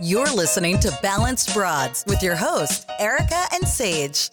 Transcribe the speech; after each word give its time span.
You're 0.00 0.34
listening 0.34 0.80
to 0.80 0.98
Balanced 1.02 1.54
Broads 1.54 2.04
with 2.08 2.20
your 2.20 2.34
hosts, 2.34 2.84
Erica 2.98 3.44
and 3.52 3.66
Sage. 3.66 4.28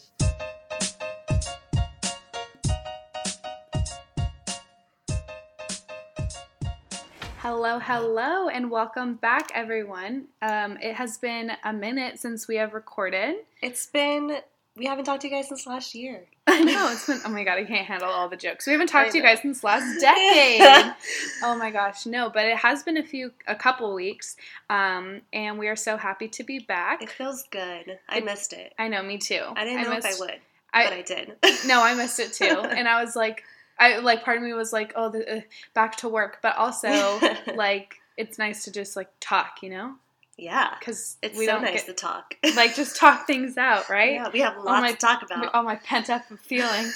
Hello, 7.38 7.78
hello, 7.78 8.48
and 8.48 8.72
welcome 8.72 9.16
back, 9.16 9.52
everyone. 9.54 10.30
Um, 10.42 10.80
it 10.82 10.96
has 10.96 11.20
been 11.20 11.52
a 11.64 11.72
minute 11.72 12.20
since 12.20 12.48
we 12.48 12.56
have 12.56 12.74
recorded. 12.74 13.36
It's 13.62 13.86
been 13.86 14.38
we 14.82 14.88
haven't 14.88 15.06
talked 15.06 15.22
to 15.22 15.28
you 15.28 15.34
guys 15.36 15.48
since 15.48 15.68
last 15.68 15.94
year. 15.94 16.26
I 16.48 16.60
know 16.64 16.92
it's 16.92 17.06
been. 17.06 17.20
Oh 17.24 17.30
my 17.30 17.44
god, 17.44 17.60
I 17.60 17.66
can't 17.66 17.86
handle 17.86 18.10
all 18.10 18.28
the 18.28 18.36
jokes. 18.36 18.66
We 18.66 18.72
haven't 18.74 18.88
talked 18.88 19.10
I 19.10 19.12
to 19.12 19.18
you 19.18 19.24
guys 19.24 19.40
since 19.44 19.64
last 19.64 20.02
decade. 20.02 20.94
oh 21.44 21.56
my 21.56 21.70
gosh, 21.70 22.08
no, 22.08 22.32
but 22.32 22.46
it 22.46 22.58
has 22.58 22.82
been 22.82 22.98
a 22.98 23.04
few, 23.04 23.32
a 23.46 23.54
couple 23.56 23.94
weeks, 23.94 24.36
um, 24.72 25.22
and 25.34 25.60
we 25.60 25.68
are 25.68 25.76
so 25.76 25.98
happy 25.98 26.28
to 26.30 26.44
be 26.44 26.58
back. 26.58 27.04
It 27.04 27.12
feels 27.12 27.44
good. 27.52 28.00
I 28.10 28.18
It- 28.18 28.26
missed 28.26 28.54
it. 28.54 28.74
I 28.80 28.88
know, 28.88 29.04
me 29.04 29.20
too. 29.20 29.44
I 29.56 29.64
didn't 29.66 29.84
know 29.84 29.92
missed, 29.94 30.08
if 30.08 30.16
I 30.16 30.20
would, 30.20 30.40
I- 30.74 30.84
but 30.86 30.94
I 30.94 31.02
did. 31.04 31.36
No, 31.68 31.84
I 31.84 31.94
missed 31.94 32.20
it 32.20 32.34
too, 32.34 32.46
and 32.62 32.88
I 32.88 33.04
was 33.04 33.16
like, 33.16 33.44
I 33.78 34.00
like 34.00 34.24
part 34.24 34.38
of 34.38 34.44
me 34.44 34.54
was 34.54 34.74
like, 34.74 34.94
oh, 34.96 35.10
the, 35.10 35.38
uh, 35.38 35.42
back 35.76 35.98
to 35.98 36.10
work, 36.10 36.40
but 36.42 36.56
also 36.58 37.20
like 37.56 37.96
it's 38.18 38.40
nice 38.40 38.64
to 38.64 38.72
just 38.72 38.96
like 38.96 39.10
talk, 39.20 39.60
you 39.62 39.70
know, 39.70 39.94
yeah, 40.38 40.76
because 40.80 41.18
it's 41.22 41.38
we 41.38 41.46
so 41.46 41.54
don't 41.54 41.64
nice 41.64 41.84
get 41.84 41.86
to 41.88 41.94
talk. 41.94 42.36
like 42.56 42.76
just 42.76 42.96
talk 43.00 43.28
things 43.28 43.58
out, 43.58 43.90
right? 43.90 44.14
Yeah, 44.14 44.30
we 44.32 44.40
have 44.40 44.58
lots 44.58 44.82
my- 44.82 44.92
to 44.92 44.98
talk 44.98 45.22
about. 45.24 45.52
all 45.54 45.64
my 45.64 45.76
pent 45.76 46.10
up 46.10 46.24
feelings. 46.42 46.94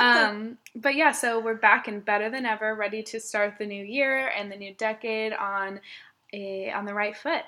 um, 0.00 0.58
but 0.74 0.94
yeah, 0.94 1.12
so 1.12 1.38
we're 1.40 1.54
back 1.54 1.88
and 1.88 2.04
better 2.04 2.30
than 2.30 2.46
ever, 2.46 2.74
ready 2.74 3.02
to 3.04 3.20
start 3.20 3.54
the 3.58 3.66
new 3.66 3.84
year 3.84 4.28
and 4.36 4.50
the 4.50 4.56
new 4.56 4.74
decade 4.74 5.32
on 5.32 5.80
a 6.32 6.70
on 6.70 6.84
the 6.84 6.94
right 6.94 7.16
foot. 7.16 7.42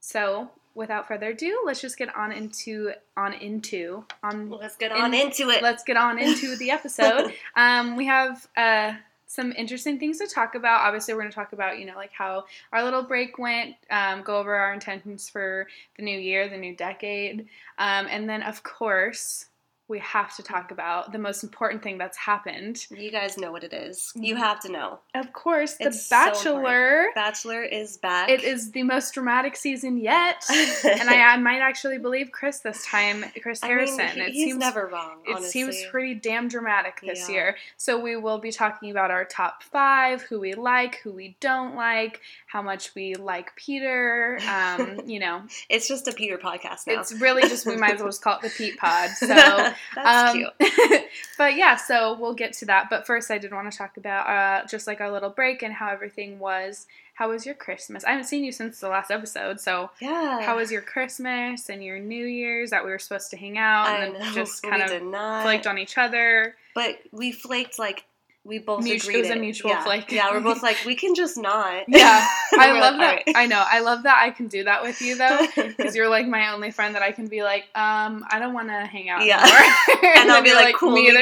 So 0.00 0.50
without 0.74 1.06
further 1.08 1.30
ado, 1.30 1.62
let's 1.66 1.80
just 1.80 1.98
get 1.98 2.14
on 2.16 2.32
into 2.32 2.92
on 3.16 3.34
into 3.34 4.04
on. 4.22 4.50
Let's 4.50 4.76
get 4.76 4.92
on 4.92 5.12
in- 5.12 5.26
into 5.28 5.50
it. 5.50 5.62
Let's 5.62 5.84
get 5.84 5.96
on 5.96 6.18
into 6.18 6.56
the 6.56 6.70
episode. 6.70 7.32
Um, 7.56 7.96
we 7.96 8.06
have 8.06 8.46
uh, 8.56 8.94
some 9.30 9.52
interesting 9.52 9.96
things 9.96 10.18
to 10.18 10.26
talk 10.26 10.56
about. 10.56 10.80
Obviously, 10.80 11.14
we're 11.14 11.20
going 11.20 11.30
to 11.30 11.34
talk 11.34 11.52
about 11.52 11.78
you 11.78 11.86
know 11.86 11.94
like 11.94 12.10
how 12.12 12.44
our 12.72 12.82
little 12.82 13.04
break 13.04 13.38
went, 13.38 13.76
um, 13.88 14.22
go 14.22 14.36
over 14.36 14.52
our 14.56 14.74
intentions 14.74 15.28
for 15.28 15.68
the 15.96 16.02
new 16.02 16.18
year, 16.18 16.48
the 16.48 16.56
new 16.56 16.74
decade, 16.74 17.46
um, 17.78 18.08
and 18.10 18.28
then 18.28 18.42
of 18.42 18.64
course 18.64 19.46
we 19.90 19.98
have 19.98 20.34
to 20.36 20.42
talk 20.42 20.70
about 20.70 21.10
the 21.12 21.18
most 21.18 21.42
important 21.42 21.82
thing 21.82 21.98
that's 21.98 22.16
happened. 22.16 22.86
you 22.90 23.10
guys 23.10 23.36
know 23.36 23.50
what 23.52 23.64
it 23.64 23.72
is. 23.72 24.12
You 24.14 24.34
Mhm. 24.36 24.38
have 24.38 24.60
to 24.60 24.70
know. 24.72 25.00
Of 25.14 25.32
course, 25.32 25.74
The 25.74 25.88
It's 25.88 26.06
so 26.06 26.14
Bachelor. 26.16 27.06
Bachelor 27.14 27.62
is 27.64 27.96
back. 27.98 28.28
it 28.30 28.42
is 28.44 28.70
the 28.70 28.84
most 28.84 29.12
dramatic 29.14 29.56
season 29.56 29.98
yet, 29.98 30.44
and 30.48 31.10
I, 31.10 31.32
I 31.32 31.36
might 31.36 31.58
actually 31.60 31.98
believe 31.98 32.30
Chris 32.30 32.60
this 32.60 32.86
time, 32.86 33.24
Chris 33.42 33.60
I 33.64 33.68
mean, 33.68 33.76
Harrison. 33.78 34.08
he- 34.10 34.20
it 34.20 34.32
he's 34.32 34.44
seems 34.46 34.58
never 34.60 34.86
wrong. 34.86 35.18
It 35.26 35.32
honestly. 35.36 35.50
seems 35.50 35.84
pretty 35.90 36.14
damn 36.14 36.48
dramatic 36.48 37.00
this 37.02 37.28
Yeah. 37.28 37.34
year. 37.34 37.56
So 37.76 37.98
we 37.98 38.16
will 38.16 38.38
be 38.38 38.52
talking 38.52 38.90
about 38.90 39.10
our 39.10 39.24
top 39.24 39.62
five, 39.64 40.22
who 40.22 40.38
we 40.38 40.54
like, 40.54 40.96
who 41.02 41.10
we 41.12 41.36
don't 41.40 41.74
like, 41.74 42.20
how 42.46 42.62
much 42.62 42.94
we 42.94 43.14
like 43.16 43.54
Peter. 43.56 44.38
Um, 44.48 45.00
you 45.06 45.18
know, 45.18 45.42
It's 45.68 45.88
just 45.88 46.06
a 46.06 46.12
Peter 46.12 46.38
podcast 46.38 46.86
now. 46.86 47.00
it's 47.00 47.12
really 47.14 47.42
just 47.42 47.66
we 47.66 47.76
might 47.76 47.94
as 47.94 47.98
well 48.00 48.08
just 48.08 48.22
call 48.22 48.36
it 48.36 48.42
the 48.42 48.50
Pete 48.50 48.78
Pod. 48.78 49.10
So. 49.10 49.72
That's 49.94 50.30
um, 50.30 50.36
cute. 50.36 51.02
but 51.38 51.56
yeah, 51.56 51.76
so 51.76 52.16
we'll 52.18 52.34
get 52.34 52.52
to 52.54 52.66
that. 52.66 52.88
But 52.90 53.06
first, 53.06 53.30
I 53.30 53.38
did 53.38 53.52
want 53.52 53.70
to 53.70 53.76
talk 53.76 53.96
about 53.96 54.26
uh, 54.26 54.66
just 54.66 54.86
like 54.86 55.00
our 55.00 55.10
little 55.10 55.30
break 55.30 55.62
and 55.62 55.72
how 55.72 55.90
everything 55.90 56.38
was. 56.38 56.86
How 57.14 57.28
was 57.28 57.44
your 57.44 57.54
Christmas? 57.54 58.02
I 58.04 58.12
haven't 58.12 58.24
seen 58.26 58.44
you 58.44 58.52
since 58.52 58.80
the 58.80 58.88
last 58.88 59.10
episode, 59.10 59.60
so 59.60 59.90
Yeah. 60.00 60.40
how 60.40 60.56
was 60.56 60.72
your 60.72 60.80
Christmas 60.80 61.68
and 61.68 61.84
your 61.84 61.98
New 61.98 62.24
Year's 62.24 62.70
that 62.70 62.82
we 62.82 62.90
were 62.90 62.98
supposed 62.98 63.30
to 63.30 63.36
hang 63.36 63.58
out 63.58 63.88
I 63.88 64.04
and 64.04 64.18
know. 64.18 64.32
just 64.32 64.62
kind 64.62 64.82
of 64.82 65.42
flaked 65.42 65.66
on 65.66 65.76
each 65.76 65.98
other? 65.98 66.54
But 66.74 67.00
we 67.12 67.32
flaked 67.32 67.78
like 67.78 68.04
we 68.42 68.58
both 68.58 68.82
Mutu- 68.84 69.02
agreed. 69.02 69.16
it 69.16 69.20
was 69.20 69.30
a 69.30 69.36
mutual 69.36 69.70
yeah. 69.70 69.84
flake. 69.84 70.10
Yeah, 70.10 70.30
we're 70.32 70.40
both 70.40 70.62
like 70.62 70.78
we 70.86 70.94
can 70.94 71.14
just 71.14 71.36
not. 71.36 71.84
Yeah, 71.88 72.26
I 72.52 72.72
love 72.80 72.96
like, 72.96 73.26
that. 73.26 73.28
"Alright." 73.28 73.36
I 73.36 73.46
know. 73.46 73.62
I 73.64 73.80
love 73.80 74.04
that 74.04 74.18
I 74.18 74.30
can 74.30 74.48
do 74.48 74.64
that 74.64 74.82
with 74.82 75.00
you 75.02 75.16
though, 75.16 75.46
because 75.56 75.94
you're 75.94 76.08
like 76.08 76.26
my 76.26 76.52
only 76.52 76.70
friend 76.70 76.94
that 76.94 77.02
I 77.02 77.12
can 77.12 77.26
be 77.28 77.42
like, 77.42 77.64
um, 77.74 78.24
I 78.30 78.38
don't 78.38 78.54
want 78.54 78.68
to 78.68 78.86
hang 78.86 79.10
out 79.10 79.24
Yeah. 79.26 79.40
anymore. 79.42 80.10
And 80.16 80.30
I'll 80.32 80.42
be 80.42 80.48
you're 80.48 80.56
like, 80.56 80.74
"Cool, 80.76 80.92
me 80.92 81.08
either. 81.08 81.20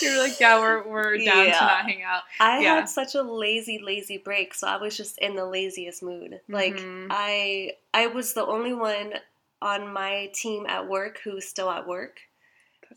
you're 0.00 0.18
like, 0.18 0.40
yeah, 0.40 0.58
we're 0.58 0.82
we're 0.88 1.18
down 1.18 1.46
Yeah. 1.46 1.58
to 1.58 1.64
not 1.64 1.84
hang 1.84 2.02
out. 2.02 2.22
I 2.40 2.60
Yeah. 2.60 2.76
had 2.76 2.88
such 2.88 3.14
a 3.14 3.22
lazy, 3.22 3.80
lazy 3.84 4.16
break, 4.18 4.54
so 4.54 4.66
I 4.66 4.76
was 4.78 4.96
just 4.96 5.18
in 5.18 5.36
the 5.36 5.44
laziest 5.44 6.02
mood. 6.02 6.40
Like 6.48 6.76
Mhm. 6.76 7.08
I, 7.10 7.72
I 7.92 8.06
was 8.08 8.32
the 8.32 8.44
only 8.46 8.72
one 8.72 9.12
on 9.62 9.92
my 9.92 10.30
team 10.34 10.66
at 10.66 10.88
work 10.88 11.18
who's 11.24 11.46
still 11.46 11.70
at 11.70 11.86
work. 11.86 12.20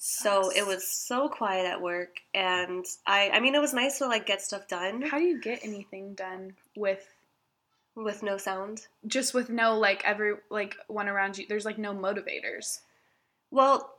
So 0.01 0.49
it 0.55 0.65
was 0.65 0.87
so 0.89 1.27
quiet 1.27 1.65
at 1.65 1.81
work, 1.81 2.21
and 2.33 2.85
I, 3.05 3.29
I 3.31 3.39
mean, 3.41 3.53
it 3.53 3.59
was 3.59 3.73
nice 3.73 3.97
to 3.99 4.07
like 4.07 4.25
get 4.25 4.41
stuff 4.41 4.67
done 4.67 5.01
How 5.01 5.17
do 5.19 5.25
you 5.25 5.39
get 5.41 5.59
anything 5.63 6.13
done 6.13 6.53
with 6.75 7.05
with 7.95 8.23
no 8.23 8.37
sound. 8.37 8.87
just 9.07 9.33
with 9.33 9.49
no 9.49 9.77
like 9.77 10.01
every 10.05 10.35
like 10.49 10.77
one 10.87 11.09
around 11.09 11.37
you? 11.37 11.45
There's 11.49 11.65
like 11.65 11.77
no 11.77 11.93
motivators. 11.93 12.79
Well, 13.51 13.93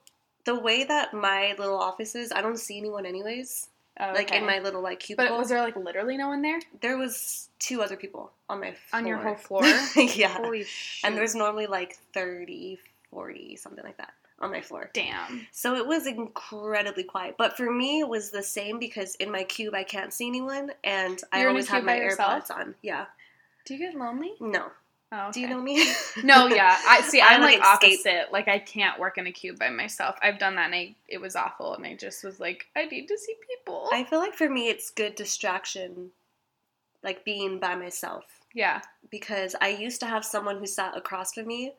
the 0.47 0.59
way 0.59 0.85
that 0.85 1.13
my 1.13 1.55
little 1.59 1.79
office 1.79 2.15
is, 2.15 2.33
I 2.33 2.41
don't 2.41 2.57
see 2.59 2.79
anyone 2.79 3.05
anyways. 3.05 3.69
Oh, 3.99 4.13
Like 4.15 4.33
in 4.33 4.47
my 4.47 4.61
little 4.61 4.81
like 4.81 5.01
cubicle, 5.01 5.29
But 5.35 5.39
was 5.39 5.51
there 5.51 5.61
like 5.61 5.77
literally 5.77 6.17
no 6.17 6.29
one 6.29 6.41
there 6.41 6.61
there 6.81 6.97
was 6.97 7.51
two 7.59 7.83
other 7.83 7.97
people 7.97 8.33
on 8.49 8.61
my 8.61 8.73
floor. 8.73 9.01
on 9.01 9.07
your 9.07 9.19
whole 9.19 9.35
floor? 9.35 9.65
yeah, 9.97 10.29
Holy 10.29 10.65
shit! 10.65 11.07
and 11.07 11.15
there's 11.19 11.35
normally 11.35 11.67
like 11.67 11.99
30, 12.15 12.79
40, 13.11 13.57
something 13.57 13.85
like 13.85 13.99
that 13.99 14.15
on 14.41 14.51
my 14.51 14.61
floor. 14.61 14.91
damn. 14.95 15.47
So 15.53 15.75
it 15.77 15.87
was 15.87 16.07
incredibly 16.07 17.05
quiet. 17.05 17.35
But 17.37 17.57
for 17.57 17.71
me, 17.71 18.01
it 18.01 18.09
was 18.09 18.31
the 18.31 18.43
same 18.43 18.79
because 18.79 19.15
in 19.17 19.31
my 19.31 19.45
cube 19.45 19.75
I 19.75 19.83
can't 19.85 20.13
see 20.13 20.27
anyone, 20.29 20.71
and 20.85 21.21
I 21.33 21.41
You're 21.41 21.49
a 21.49 21.51
always 21.53 21.69
have 21.69 21.85
my? 21.85 21.99
AirPods 21.99 22.51
on. 22.51 22.75
Yeah. 22.83 23.07
Do 23.67 23.75
you 23.75 23.81
get 23.81 23.95
lonely? 23.99 24.33
No. 24.41 24.67
Oh, 25.13 25.31
Do 25.33 25.41
you 25.41 25.49
know 25.49 25.61
me? 25.61 25.85
No, 26.23 26.47
yeah. 26.47 26.79
I 26.89 27.01
see. 27.03 27.21
I, 27.25 27.35
I'm 27.35 27.41
like, 27.41 27.59
like, 27.61 27.83
escape. 27.83 27.99
opposite. 28.07 28.33
Like 28.33 28.49
I 28.49 28.59
can't 28.61 28.99
work 29.01 29.19
in 29.19 29.27
a 29.27 29.33
cube 29.33 29.59
by 29.59 29.69
myself. 29.69 30.17
I've 30.23 30.39
done 30.39 30.55
that, 30.55 30.67
and 30.67 30.75
I, 30.75 30.95
it 31.09 31.21
was 31.21 31.35
awful. 31.37 31.75
And 31.75 31.85
I 31.85 31.95
just 31.97 32.23
was 32.25 32.39
like, 32.41 32.67
I 32.77 32.85
need 32.87 33.09
to 33.09 33.19
see 33.19 33.35
people. 33.49 33.89
I 33.93 34.05
feel 34.05 34.21
like 34.21 34.35
for 34.35 34.49
me, 34.49 34.69
it's 34.69 34.91
good 34.91 35.17
distraction, 35.17 36.11
like 37.03 37.25
being 37.25 37.59
by 37.59 37.75
myself. 37.75 38.25
yeah. 38.55 38.81
because 39.11 39.57
I 39.61 39.69
used 39.71 40.01
to 40.01 40.07
have 40.07 40.25
someone 40.25 40.59
who 40.59 40.67
sat 40.67 40.97
across 40.97 41.35
from 41.35 41.47
me. 41.49 41.73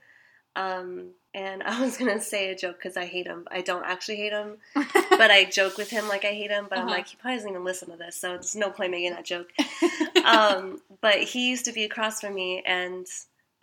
Um, 0.55 1.11
and 1.33 1.63
I 1.65 1.81
was 1.81 1.97
gonna 1.97 2.21
say 2.21 2.49
a 2.51 2.55
joke 2.55 2.77
because 2.77 2.97
I 2.97 3.05
hate 3.05 3.27
him. 3.27 3.47
I 3.51 3.61
don't 3.61 3.85
actually 3.85 4.17
hate 4.17 4.33
him, 4.33 4.57
but 4.75 5.31
I 5.31 5.45
joke 5.45 5.77
with 5.77 5.89
him 5.89 6.07
like 6.07 6.25
I 6.25 6.33
hate 6.33 6.51
him. 6.51 6.67
But 6.69 6.79
I'm 6.79 6.85
Uh-huh. 6.87 6.95
like, 6.95 7.07
he 7.07 7.15
probably 7.17 7.37
doesn't 7.37 7.49
even 7.51 7.63
listen 7.63 7.89
to 7.91 7.97
this, 7.97 8.15
so 8.17 8.33
it's 8.35 8.55
no 8.55 8.69
point 8.69 8.91
making 8.91 9.11
that 9.11 9.25
joke. 9.25 9.49
um, 10.25 10.81
but 11.01 11.15
he 11.19 11.49
used 11.49 11.65
to 11.65 11.71
be 11.71 11.83
across 11.83 12.21
from 12.21 12.33
me, 12.35 12.61
and 12.65 13.07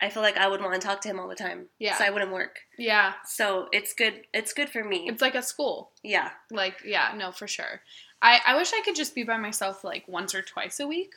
I 0.01 0.09
feel 0.09 0.23
like 0.23 0.37
I 0.37 0.47
would 0.47 0.61
want 0.61 0.79
to 0.81 0.85
talk 0.87 1.01
to 1.01 1.09
him 1.09 1.19
all 1.19 1.27
the 1.27 1.35
time. 1.35 1.65
Yeah. 1.77 1.97
So 1.97 2.05
I 2.05 2.09
wouldn't 2.09 2.31
work. 2.31 2.59
yeah. 2.77 3.13
So 3.25 3.67
it's 3.71 3.93
good. 3.93 4.21
It's 4.33 4.53
good 4.53 4.69
for 4.69 4.83
me. 4.83 5.07
It's 5.09 5.21
like 5.21 5.35
a 5.35 5.43
school. 5.43 5.91
yeah. 6.03 6.29
Like 6.49 6.77
yeah, 6.85 7.13
no, 7.17 7.31
for 7.31 7.47
sure. 7.47 7.81
I 8.21 8.39
I 8.45 8.55
wish 8.57 8.73
I 8.73 8.81
could 8.81 8.95
just 8.95 9.13
be 9.15 9.23
by 9.23 9.37
myself 9.37 9.83
like 9.83 10.05
once 10.07 10.33
or 10.33 10.41
twice 10.41 10.79
a 10.79 10.87
week. 10.87 11.11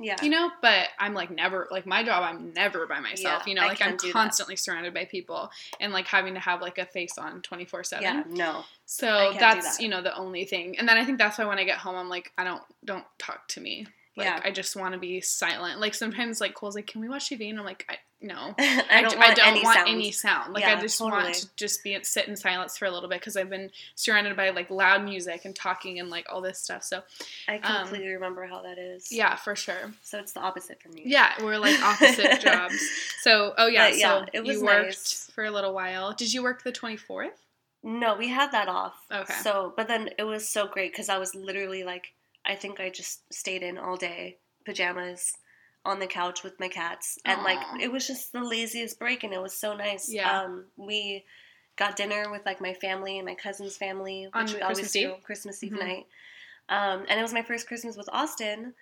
Yeah. 0.00 0.16
You 0.22 0.30
know, 0.30 0.50
but 0.62 0.88
I'm 0.98 1.12
like 1.14 1.30
never 1.30 1.66
like 1.70 1.84
my 1.86 2.04
job. 2.04 2.22
I'm 2.22 2.52
never 2.54 2.86
by 2.86 3.00
myself. 3.00 3.42
Yeah, 3.44 3.48
you 3.50 3.54
know, 3.56 3.62
I 3.62 3.68
like 3.68 3.82
I'm 3.82 3.88
can't 3.90 4.02
that. 4.02 4.12
constantly 4.12 4.54
surrounded 4.56 4.94
by 4.94 5.06
people 5.06 5.50
and 5.80 5.92
like 5.92 6.06
having 6.06 6.34
to 6.34 6.40
have 6.40 6.60
like 6.62 6.78
a 6.78 6.86
face 6.86 7.18
on 7.18 7.42
24 7.42 7.84
seven. 7.84 8.02
yeah. 8.04 8.22
No. 8.28 8.64
So 8.86 9.32
that's 9.38 9.76
that. 9.76 9.82
you 9.82 9.88
know 9.88 10.00
the 10.00 10.16
only 10.16 10.44
thing. 10.44 10.78
And 10.78 10.88
then 10.88 10.96
I 10.96 11.04
think 11.04 11.18
that's 11.18 11.36
why 11.38 11.44
when 11.46 11.58
I 11.58 11.64
get 11.64 11.78
home, 11.78 11.96
I'm 11.96 12.08
like, 12.08 12.32
I 12.38 12.44
don't 12.44 12.62
don't 12.84 13.04
talk 13.18 13.48
to 13.48 13.60
me. 13.60 13.86
Like 14.16 14.26
Yeah. 14.26 14.40
I 14.44 14.50
just 14.52 14.76
want 14.76 14.94
to 14.94 15.00
be 15.00 15.20
silent. 15.20 15.80
Like 15.80 15.94
sometimes 15.94 16.40
like 16.40 16.54
Cole's 16.54 16.74
like, 16.76 16.86
can 16.86 17.00
we 17.00 17.08
watch 17.08 17.28
TV? 17.28 17.50
And 17.50 17.58
I'm 17.58 17.64
like, 17.64 17.84
I 17.88 17.96
no. 18.20 18.54
I 18.58 19.00
don't 19.02 19.10
d- 19.12 19.16
want 19.16 19.30
I 19.30 19.34
don't 19.34 19.46
any 19.48 19.62
want 19.62 19.76
sound. 19.76 19.88
any 19.88 20.10
sound. 20.10 20.52
Like 20.54 20.62
Yeah, 20.64 20.76
I 20.76 20.80
just 20.80 20.98
totally. 20.98 21.22
want 21.22 21.34
to 21.34 21.48
just 21.56 21.84
be 21.84 21.96
sit 22.02 22.26
in 22.28 22.36
silence 22.36 22.76
for 22.76 22.86
a 22.86 22.90
little 22.90 23.08
bit 23.08 23.20
because 23.20 23.36
I've 23.36 23.50
been 23.50 23.70
surrounded 23.94 24.36
by 24.36 24.50
like 24.50 24.70
loud 24.70 25.04
music 25.04 25.44
and 25.44 25.54
talking 25.54 25.98
and 26.00 26.10
like 26.10 26.26
all 26.28 26.40
this 26.40 26.58
stuff. 26.58 26.82
So 26.82 27.02
I 27.48 27.58
um, 27.58 27.82
completely 27.82 28.08
remember 28.08 28.44
how 28.46 28.62
that 28.62 28.78
is. 28.78 29.12
yeah, 29.12 29.36
for 29.36 29.54
sure. 29.54 29.92
So 30.02 30.18
it's 30.18 30.32
the 30.32 30.40
opposite 30.40 30.82
for 30.82 30.88
me. 30.88 31.02
Yeah, 31.06 31.32
we're 31.42 31.58
like 31.58 31.80
opposite 31.82 32.40
jobs. 32.42 32.76
So 33.22 33.54
oh 33.56 33.66
yeah, 33.68 33.90
But, 33.90 33.98
yeah, 33.98 34.20
so 34.20 34.26
it 34.32 34.44
was 34.44 34.58
you 34.58 34.64
worked 34.64 34.84
nice. 34.86 35.30
for 35.34 35.44
a 35.44 35.50
little 35.50 35.72
while. 35.74 36.12
Did 36.12 36.32
you 36.34 36.42
work 36.42 36.62
the 36.64 36.72
24th? 36.72 37.30
No, 37.84 38.16
we 38.16 38.28
had 38.28 38.50
that 38.50 38.68
off. 38.68 38.94
Okay. 39.12 39.32
So, 39.44 39.72
but 39.76 39.86
then 39.86 40.10
it 40.18 40.24
was 40.24 40.48
so 40.48 40.66
great 40.66 40.90
because 40.92 41.08
I 41.08 41.18
was 41.18 41.36
literally 41.36 41.84
like, 41.84 42.12
I 42.44 42.56
think 42.56 42.80
I 42.80 42.90
just 42.90 43.32
stayed 43.32 43.62
in 43.62 43.78
all 43.78 43.96
day, 43.96 44.38
pajamas, 44.64 45.34
on 45.88 45.98
the 45.98 46.06
couch 46.06 46.42
with 46.44 46.60
my 46.60 46.68
cats, 46.68 47.18
and 47.24 47.42
like 47.42 47.60
it 47.80 47.90
was 47.90 48.06
just 48.06 48.32
the 48.32 48.42
laziest 48.42 48.98
break, 48.98 49.24
and 49.24 49.32
it 49.32 49.40
was 49.40 49.54
so 49.54 49.74
nice. 49.74 50.08
Yeah. 50.08 50.42
Um, 50.42 50.66
we 50.76 51.24
got 51.76 51.96
dinner 51.96 52.30
with 52.30 52.44
like 52.44 52.60
my 52.60 52.74
family 52.74 53.18
and 53.18 53.26
my 53.26 53.34
cousin's 53.34 53.76
family, 53.76 54.28
On 54.34 54.44
which 54.44 54.54
we 54.54 54.60
always 54.60 54.78
Christmas 54.78 54.92
do 54.92 55.14
Christmas 55.22 55.64
Eve 55.64 55.72
Mhm. 55.72 55.80
night. 55.80 56.06
Um, 56.68 57.06
and 57.08 57.18
it 57.18 57.22
was 57.22 57.32
my 57.32 57.42
first 57.42 57.66
Christmas 57.66 57.96
with 57.96 58.08
Austin, 58.12 58.74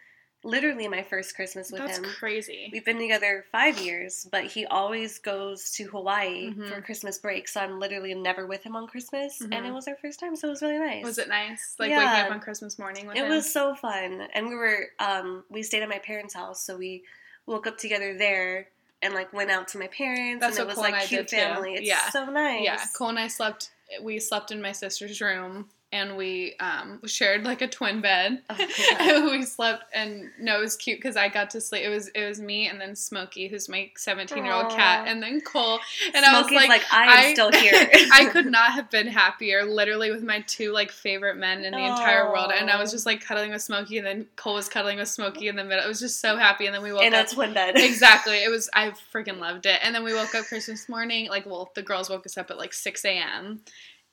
literally 0.47 0.87
my 0.89 1.03
first 1.03 1.35
Christmas 1.35 1.71
with 1.73 1.81
him. 1.81 1.87
That's 1.89 1.99
him. 1.99 2.05
crazy. 2.19 2.71
We've 2.73 2.85
been 2.85 2.99
together 2.99 3.45
five 3.51 3.79
years, 3.79 4.27
but 4.31 4.45
he 4.45 4.65
always 4.67 5.19
goes 5.19 5.71
to 5.73 5.85
Hawaii 5.89 6.51
Mhm. 6.53 6.69
for 6.69 6.81
Christmas 6.81 7.19
break, 7.19 7.49
so 7.49 7.61
I'm 7.61 7.79
literally 7.81 8.15
never 8.15 8.47
with 8.47 8.63
him 8.63 8.77
on 8.77 8.87
Christmas. 8.87 9.41
And 9.41 9.53
Mhm. 9.53 9.67
it 9.67 9.73
was 9.73 9.89
our 9.89 9.97
first 9.97 10.21
time, 10.21 10.37
so 10.37 10.47
it 10.49 10.51
was 10.53 10.63
really 10.63 10.79
nice. 10.79 11.05
Was 11.05 11.19
it 11.19 11.29
nice? 11.29 11.75
Like 11.79 11.91
Yeah. 11.91 11.99
waking 11.99 12.27
up 12.27 12.31
on 12.31 12.41
Christmas 12.41 12.79
morning 12.79 13.07
with 13.07 13.17
It 13.17 13.25
him? 13.25 13.29
was 13.29 13.53
so 13.53 13.75
fun, 13.75 14.29
and 14.35 14.49
we 14.49 14.55
were 14.55 14.91
um, 15.01 15.45
we 15.51 15.63
stayed 15.63 15.83
at 15.83 15.89
my 15.89 15.99
parents' 15.99 16.35
house, 16.35 16.63
so 16.63 16.77
we 16.77 17.03
woke 17.47 17.67
up 17.67 17.77
together 17.79 18.15
there 18.17 18.69
and 19.03 19.15
like 19.15 19.33
went 19.33 19.51
out 19.51 19.69
to 19.69 19.79
my 19.79 19.89
parents, 19.89 20.41
That's 20.41 20.57
and 20.59 20.65
it 20.65 20.67
was 20.67 20.77
Cole 20.77 20.85
and 20.85 20.93
like 20.95 21.07
cute 21.09 21.29
did, 21.29 21.39
too. 21.57 21.65
It's 21.75 21.87
Yeah. 21.87 22.09
so 22.11 22.25
nice. 22.27 22.63
Yeah, 22.63 22.83
Cole 22.97 23.09
and 23.11 23.19
I 23.19 23.29
slept. 23.29 23.71
We 24.01 24.19
slept 24.19 24.51
in 24.51 24.61
my 24.63 24.73
sister's 24.73 25.21
room, 25.21 25.69
and 25.93 26.17
we 26.17 26.55
um, 26.59 27.01
shared 27.07 27.45
like 27.45 27.63
a 27.63 27.69
twin 27.69 28.01
bed. 28.01 28.43
Oh, 28.51 29.31
we 29.31 29.43
slept, 29.45 29.85
and 29.95 30.31
no, 30.39 30.59
it 30.59 30.61
was 30.61 30.77
cute 30.77 30.99
because 30.99 31.17
I 31.17 31.29
got 31.29 31.51
to 31.51 31.61
sleep. 31.61 31.85
It 31.85 31.89
was 31.89 32.09
it 32.09 32.27
was 32.27 32.41
me, 32.41 32.69
and 32.69 32.81
then 32.81 32.97
Smokey, 32.97 33.49
who's 33.49 33.69
my 33.69 33.91
seventeen 33.97 34.45
year 34.45 34.53
old 34.55 34.71
cat, 34.71 35.07
and 35.07 35.23
then 35.23 35.41
Cole. 35.41 35.79
And 36.15 36.25
I 36.25 36.39
was 36.39 36.49
Smokey's 36.49 36.69
like, 36.69 36.83
I 36.93 37.05
am 37.05 37.09
I- 37.19 37.33
still 37.33 37.53
here. 37.61 37.89
I 38.13 38.27
could 38.27 38.47
not 38.47 38.73
have 38.73 38.91
been 38.91 39.07
happier, 39.07 39.65
literally 39.65 40.11
with 40.11 40.23
my 40.23 40.41
two 40.43 40.73
like 40.73 40.91
favorite 40.91 41.37
men 41.37 41.65
in 41.65 41.73
the 41.73 41.79
entire 41.85 42.31
world, 42.31 42.53
and 42.55 42.71
I 42.71 42.81
was 42.81 42.91
just 42.91 43.07
like 43.07 43.25
cuddling 43.25 43.53
with 43.53 43.63
Smokey, 43.63 43.99
and 43.99 44.07
then 44.07 44.27
Cole 44.37 44.55
was 44.55 44.69
cuddling 44.69 44.99
with 44.99 45.09
Smokey 45.09 45.49
in 45.49 45.57
the 45.57 45.65
middle. 45.65 45.85
I 45.85 45.89
was 45.89 46.01
just 46.01 46.21
so 46.21 46.37
happy, 46.37 46.67
and 46.67 46.75
then 46.75 46.83
we 46.83 46.93
woke 46.93 47.03
in 47.03 47.15
up 47.15 47.27
in 47.27 47.33
a 47.33 47.35
twin 47.35 47.55
bed. 47.55 47.77
exactly. 47.77 48.43
It 48.43 48.51
was 48.51 48.69
I 48.75 48.93
freaking 49.13 49.39
loved 49.39 49.67
it. 49.67 49.79
And 49.83 49.95
then 49.95 50.05
we 50.05 50.15
woke 50.15 50.35
up 50.35 50.47
Christmas 50.47 50.89
morning. 50.89 51.29
Like, 51.29 51.47
well, 51.47 51.71
the 51.75 51.83
girls 51.83 52.11
woke 52.11 52.27
us 52.27 52.37
up 52.37 52.51
at 52.51 52.59
like 52.59 52.73
six 52.73 53.05
a.m. 53.05 53.61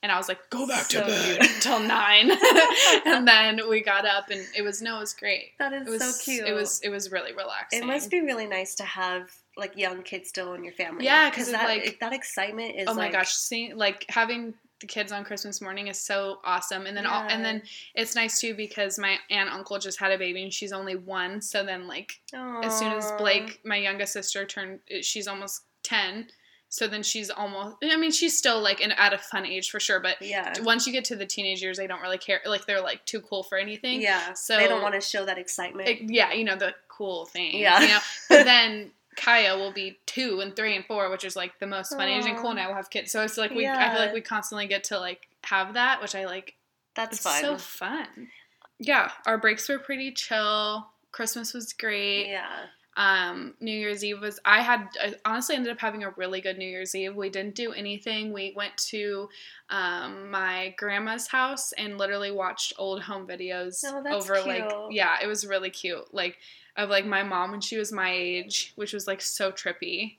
And 0.04 0.12
I 0.12 0.18
was 0.18 0.28
like, 0.28 0.50
go 0.50 0.68
back 0.68 0.92
So 0.92 1.00
to 1.02 1.08
bed 1.08 1.38
until 1.42 1.80
nine. 1.80 2.30
and 3.06 3.26
then 3.28 3.62
we 3.70 3.82
got 3.82 4.06
up, 4.06 4.30
and 4.30 4.46
it 4.56 4.62
was 4.62 4.82
no, 4.82 4.98
it 4.98 5.00
was 5.00 5.14
great. 5.14 5.54
that 5.60 5.74
is 5.74 5.88
It 5.88 5.90
was 5.90 6.18
so 6.18 6.24
cute. 6.24 6.46
It 6.48 6.54
was 6.54 6.82
it 6.84 6.90
was 6.90 7.12
really 7.12 7.32
relaxing. 7.34 7.82
It 7.84 7.86
must 7.86 8.12
be 8.12 8.20
really 8.20 8.46
nice 8.46 8.76
to 8.76 8.84
have 8.84 9.32
like 9.58 9.78
young 9.78 10.04
kids 10.04 10.28
still 10.30 10.54
in 10.56 10.64
your 10.64 10.74
family. 10.74 11.06
Yeah, 11.06 11.30
'cause 11.30 11.46
Cause 11.46 11.52
that 11.54 11.66
like- 11.70 12.00
that 12.02 12.14
excitement 12.14 12.76
is. 12.76 12.88
Oh 12.90 12.94
my 12.94 13.04
like, 13.04 13.14
gosh, 13.14 13.34
seeing 13.34 13.78
like 13.78 14.06
having 14.10 14.54
the 14.82 14.88
kids 14.88 15.14
on 15.14 15.24
Christmas 15.24 15.62
morning 15.62 15.88
is 15.88 15.98
so 15.98 16.40
awesome. 16.44 16.86
And 16.88 16.98
then 16.98 17.06
all, 17.06 17.24
and 17.30 17.46
then 17.46 17.62
it's 17.96 18.16
nice 18.16 18.42
too 18.42 18.54
because 18.54 19.00
my 19.00 19.18
aunt 19.30 19.50
uncle 19.50 19.80
just 19.80 19.98
had 19.98 20.12
a 20.12 20.18
baby 20.18 20.44
and 20.44 20.52
she's 20.52 20.74
only 20.74 20.98
one. 20.98 21.40
So 21.42 21.64
then 21.64 21.88
like 21.88 22.20
as 22.34 22.78
soon 22.78 22.92
as 22.92 23.10
Blake, 23.14 23.62
my 23.64 23.78
youngest 23.78 24.12
sister, 24.12 24.44
turned, 24.44 24.82
she's 25.02 25.30
almost 25.30 25.62
ten. 25.84 26.28
So 26.74 26.88
then 26.88 27.04
she's 27.04 27.30
almost. 27.30 27.76
I 27.84 27.98
mean, 27.98 28.10
she's 28.12 28.36
still 28.36 28.60
like 28.60 28.82
in, 28.82 28.92
at 28.94 29.14
a 29.14 29.20
fun 29.20 29.46
age 29.46 29.70
for 29.70 29.80
sure. 29.80 30.00
But 30.00 30.20
Yeah. 30.20 30.52
once 30.64 30.88
you 30.88 30.92
get 30.92 31.06
to 31.06 31.16
the 31.16 31.26
teenage 31.28 31.62
years, 31.62 31.78
they 31.78 31.86
don't 31.86 32.02
really 32.02 32.18
care. 32.18 32.42
Like 32.48 32.66
they're 32.66 32.82
like 32.82 33.06
too 33.06 33.22
cool 33.22 33.44
for 33.44 33.60
anything. 33.60 34.02
Yeah. 34.02 34.34
So- 34.34 34.58
they 34.58 34.68
don't 34.68 34.82
want 34.82 34.96
to 34.96 35.02
show 35.02 35.24
that 35.24 35.38
excitement. 35.38 35.88
It- 35.88 36.02
yeah, 36.10 36.34
you 36.34 36.44
know 36.44 36.56
the 36.56 36.74
cool 36.88 37.26
thing. 37.28 37.60
Yeah. 37.60 37.80
You 37.80 37.88
know. 37.90 38.00
But 38.30 38.46
then 38.46 38.90
Kaya 39.16 39.56
will 39.56 39.72
be 39.72 40.00
two 40.08 40.40
and 40.42 40.56
three 40.56 40.76
and 40.76 40.84
four, 40.84 41.12
which 41.12 41.24
is 41.24 41.36
like 41.36 41.60
the 41.60 41.68
most 41.68 41.92
fun 41.96 42.08
age, 42.08 42.26
and 42.26 42.36
Cole 42.38 42.50
and 42.50 42.60
I 42.60 42.66
will 42.66 42.74
have 42.74 42.90
kids. 42.90 43.12
So 43.12 43.22
it's 43.22 43.38
like 43.38 43.52
we. 43.52 43.68
I 43.68 43.92
feel 43.92 44.00
like 44.00 44.14
we 44.16 44.22
constantly 44.22 44.66
get 44.66 44.84
to 44.86 45.00
like 45.00 45.28
have 45.44 45.76
that, 45.76 46.02
which 46.02 46.16
I 46.16 46.26
like. 46.26 46.56
That's 46.96 47.18
It's 47.18 47.24
fun. 47.24 47.42
so 47.42 47.58
fun. 47.60 48.08
Yeah, 48.80 49.12
our 49.28 49.38
breaks 49.38 49.70
were 49.70 49.78
pretty 49.78 50.12
chill. 50.12 50.88
Christmas 51.12 51.54
was 51.54 51.72
great. 51.74 52.30
yeah. 52.30 52.48
Um, 52.96 53.56
New 53.60 53.72
Year's 53.72 54.04
Eve 54.04 54.22
was. 54.22 54.40
I 54.46 54.62
had 54.62 54.88
I 55.02 55.16
honestly 55.26 55.56
ended 55.56 55.72
up 55.72 55.80
having 55.80 56.04
a 56.04 56.12
really 56.12 56.42
good 56.42 56.58
New 56.58 56.68
Year's 56.68 56.94
Eve. 56.94 57.16
We 57.16 57.30
didn't 57.30 57.56
do 57.56 57.74
anything. 57.74 58.32
We 58.34 58.54
went 58.56 58.78
to 58.90 59.30
um, 59.70 60.30
my 60.30 60.76
grandma's 60.78 61.28
house 61.28 61.72
and 61.74 61.98
literally 61.98 62.32
watched 62.32 62.74
old 62.78 63.02
home 63.02 63.26
videos 63.28 63.84
Oh, 63.86 64.02
that's 64.04 64.30
over 64.30 64.42
like 64.42 64.70
cute. 64.70 64.92
yeah, 64.92 65.18
it 65.22 65.28
was 65.28 65.46
really 65.46 65.70
cute. 65.72 66.14
Like 66.14 66.38
of 66.76 66.90
like 66.90 67.06
my 67.06 67.24
mom 67.24 67.52
when 67.52 67.62
she 67.62 67.78
was 67.78 67.92
my 67.92 68.12
age, 68.12 68.74
which 68.76 68.94
was 68.94 69.08
like 69.08 69.22
so 69.22 69.52
trippy. 69.52 70.18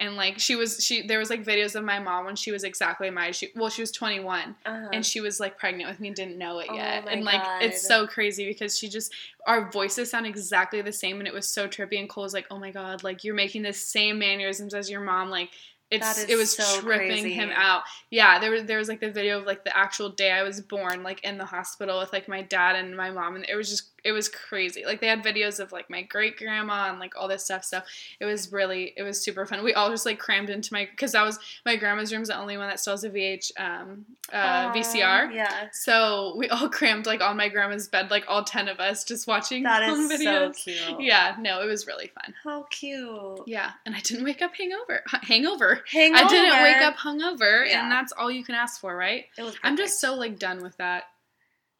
And 0.00 0.16
like 0.16 0.38
she 0.38 0.56
was 0.56 0.82
she 0.82 1.06
there 1.06 1.18
was 1.18 1.28
like 1.28 1.44
videos 1.44 1.74
of 1.76 1.84
my 1.84 1.98
mom 1.98 2.24
when 2.24 2.34
she 2.34 2.50
was 2.50 2.64
exactly 2.64 3.10
my 3.10 3.28
age. 3.28 3.36
She, 3.36 3.48
well 3.54 3.68
she 3.68 3.82
was 3.82 3.92
21 3.92 4.56
Uh-huh. 4.64 4.88
and 4.94 5.04
she 5.04 5.20
was 5.20 5.38
like 5.38 5.58
pregnant 5.58 5.90
with 5.90 6.00
me 6.00 6.08
and 6.08 6.16
didn't 6.16 6.38
know 6.38 6.58
it 6.58 6.68
Oh 6.70 6.74
yet 6.74 7.06
and 7.06 7.22
like 7.22 7.42
it's 7.60 7.86
so 7.86 8.06
crazy 8.06 8.46
because 8.48 8.78
she 8.78 8.88
just 8.88 9.12
our 9.46 9.70
voices 9.70 10.10
sound 10.10 10.26
exactly 10.26 10.80
the 10.80 10.90
same 10.92 11.18
and 11.18 11.28
it 11.28 11.34
was 11.34 11.46
so 11.46 11.68
trippy 11.68 11.98
and 12.00 12.08
cole's 12.08 12.32
like 12.32 12.46
oh 12.50 12.58
my 12.58 12.70
god 12.70 13.04
like 13.04 13.24
you're 13.24 13.34
making 13.34 13.62
the 13.62 13.72
same 13.74 14.18
mannerisms 14.18 14.72
as 14.72 14.88
your 14.90 15.02
mom 15.02 15.28
like 15.28 15.50
it's 15.90 16.24
it 16.24 16.36
was 16.36 16.56
so 16.56 16.80
tripping 16.80 17.08
crazy. 17.08 17.32
him 17.34 17.50
out 17.52 17.82
yeah 18.10 18.38
there 18.38 18.52
was 18.52 18.64
there 18.64 18.78
was 18.78 18.88
like 18.88 19.00
the 19.00 19.10
video 19.10 19.38
of 19.40 19.44
like 19.44 19.64
the 19.64 19.76
actual 19.76 20.08
day 20.08 20.30
i 20.30 20.42
was 20.42 20.60
born 20.60 21.02
like 21.02 21.22
in 21.24 21.36
the 21.36 21.44
hospital 21.44 21.98
with 21.98 22.12
like 22.12 22.28
my 22.28 22.42
dad 22.42 22.76
and 22.76 22.96
my 22.96 23.10
mom 23.10 23.34
and 23.34 23.44
it 23.48 23.56
was 23.56 23.68
just 23.68 23.90
it 24.04 24.12
was 24.12 24.28
crazy 24.28 24.84
like 24.84 25.00
they 25.00 25.06
had 25.06 25.22
videos 25.22 25.60
of 25.60 25.72
like 25.72 25.88
my 25.90 26.02
great 26.02 26.36
grandma 26.36 26.88
and 26.90 26.98
like 26.98 27.14
all 27.16 27.28
this 27.28 27.44
stuff 27.44 27.64
so 27.64 27.80
it 28.20 28.24
was 28.24 28.52
really 28.52 28.92
it 28.96 29.02
was 29.02 29.20
super 29.22 29.44
fun 29.46 29.62
we 29.64 29.74
all 29.74 29.90
just 29.90 30.06
like 30.06 30.18
crammed 30.18 30.50
into 30.50 30.72
my 30.72 30.86
because 30.90 31.12
that 31.12 31.22
was 31.24 31.38
my 31.66 31.76
grandma's 31.76 32.12
room's 32.12 32.28
the 32.28 32.36
only 32.38 32.56
one 32.56 32.68
that 32.68 32.80
still 32.80 32.92
has 32.94 33.04
a 33.04 33.10
vh 33.10 33.50
um 33.58 34.04
uh 34.32 34.72
vcr 34.72 35.32
Yeah. 35.34 35.68
so 35.72 36.34
we 36.36 36.48
all 36.48 36.68
crammed 36.78 37.06
like 37.06 37.20
on 37.20 37.36
my 37.36 37.48
grandma's 37.48 37.88
bed, 37.88 38.10
like 38.10 38.24
all 38.28 38.44
ten 38.44 38.68
of 38.68 38.78
us, 38.80 39.04
just 39.04 39.26
watching 39.26 39.62
That 39.64 39.82
home 39.82 40.10
is 40.10 40.22
so 40.22 40.52
cute. 40.52 41.00
Yeah, 41.00 41.36
no, 41.40 41.62
it 41.62 41.66
was 41.66 41.86
really 41.86 42.08
fun. 42.08 42.34
How 42.44 42.62
cute. 42.70 43.40
Yeah, 43.46 43.70
and 43.84 43.94
I 43.94 44.00
didn't 44.00 44.24
wake 44.24 44.42
up 44.42 44.54
hangover. 44.54 45.02
Hangover. 45.22 45.82
Hangover. 45.90 46.24
I 46.24 46.28
didn't 46.28 46.62
wake 46.62 46.82
up 46.82 46.96
hungover, 46.96 47.68
Yeah. 47.68 47.82
and 47.82 47.90
that's 47.92 48.12
all 48.12 48.30
you 48.30 48.44
can 48.44 48.54
ask 48.54 48.80
for, 48.80 48.94
right? 48.96 49.26
It 49.36 49.42
was 49.42 49.56
I'm 49.62 49.76
just 49.76 50.00
so 50.00 50.14
like 50.14 50.38
done 50.38 50.62
with 50.62 50.76
that. 50.78 51.04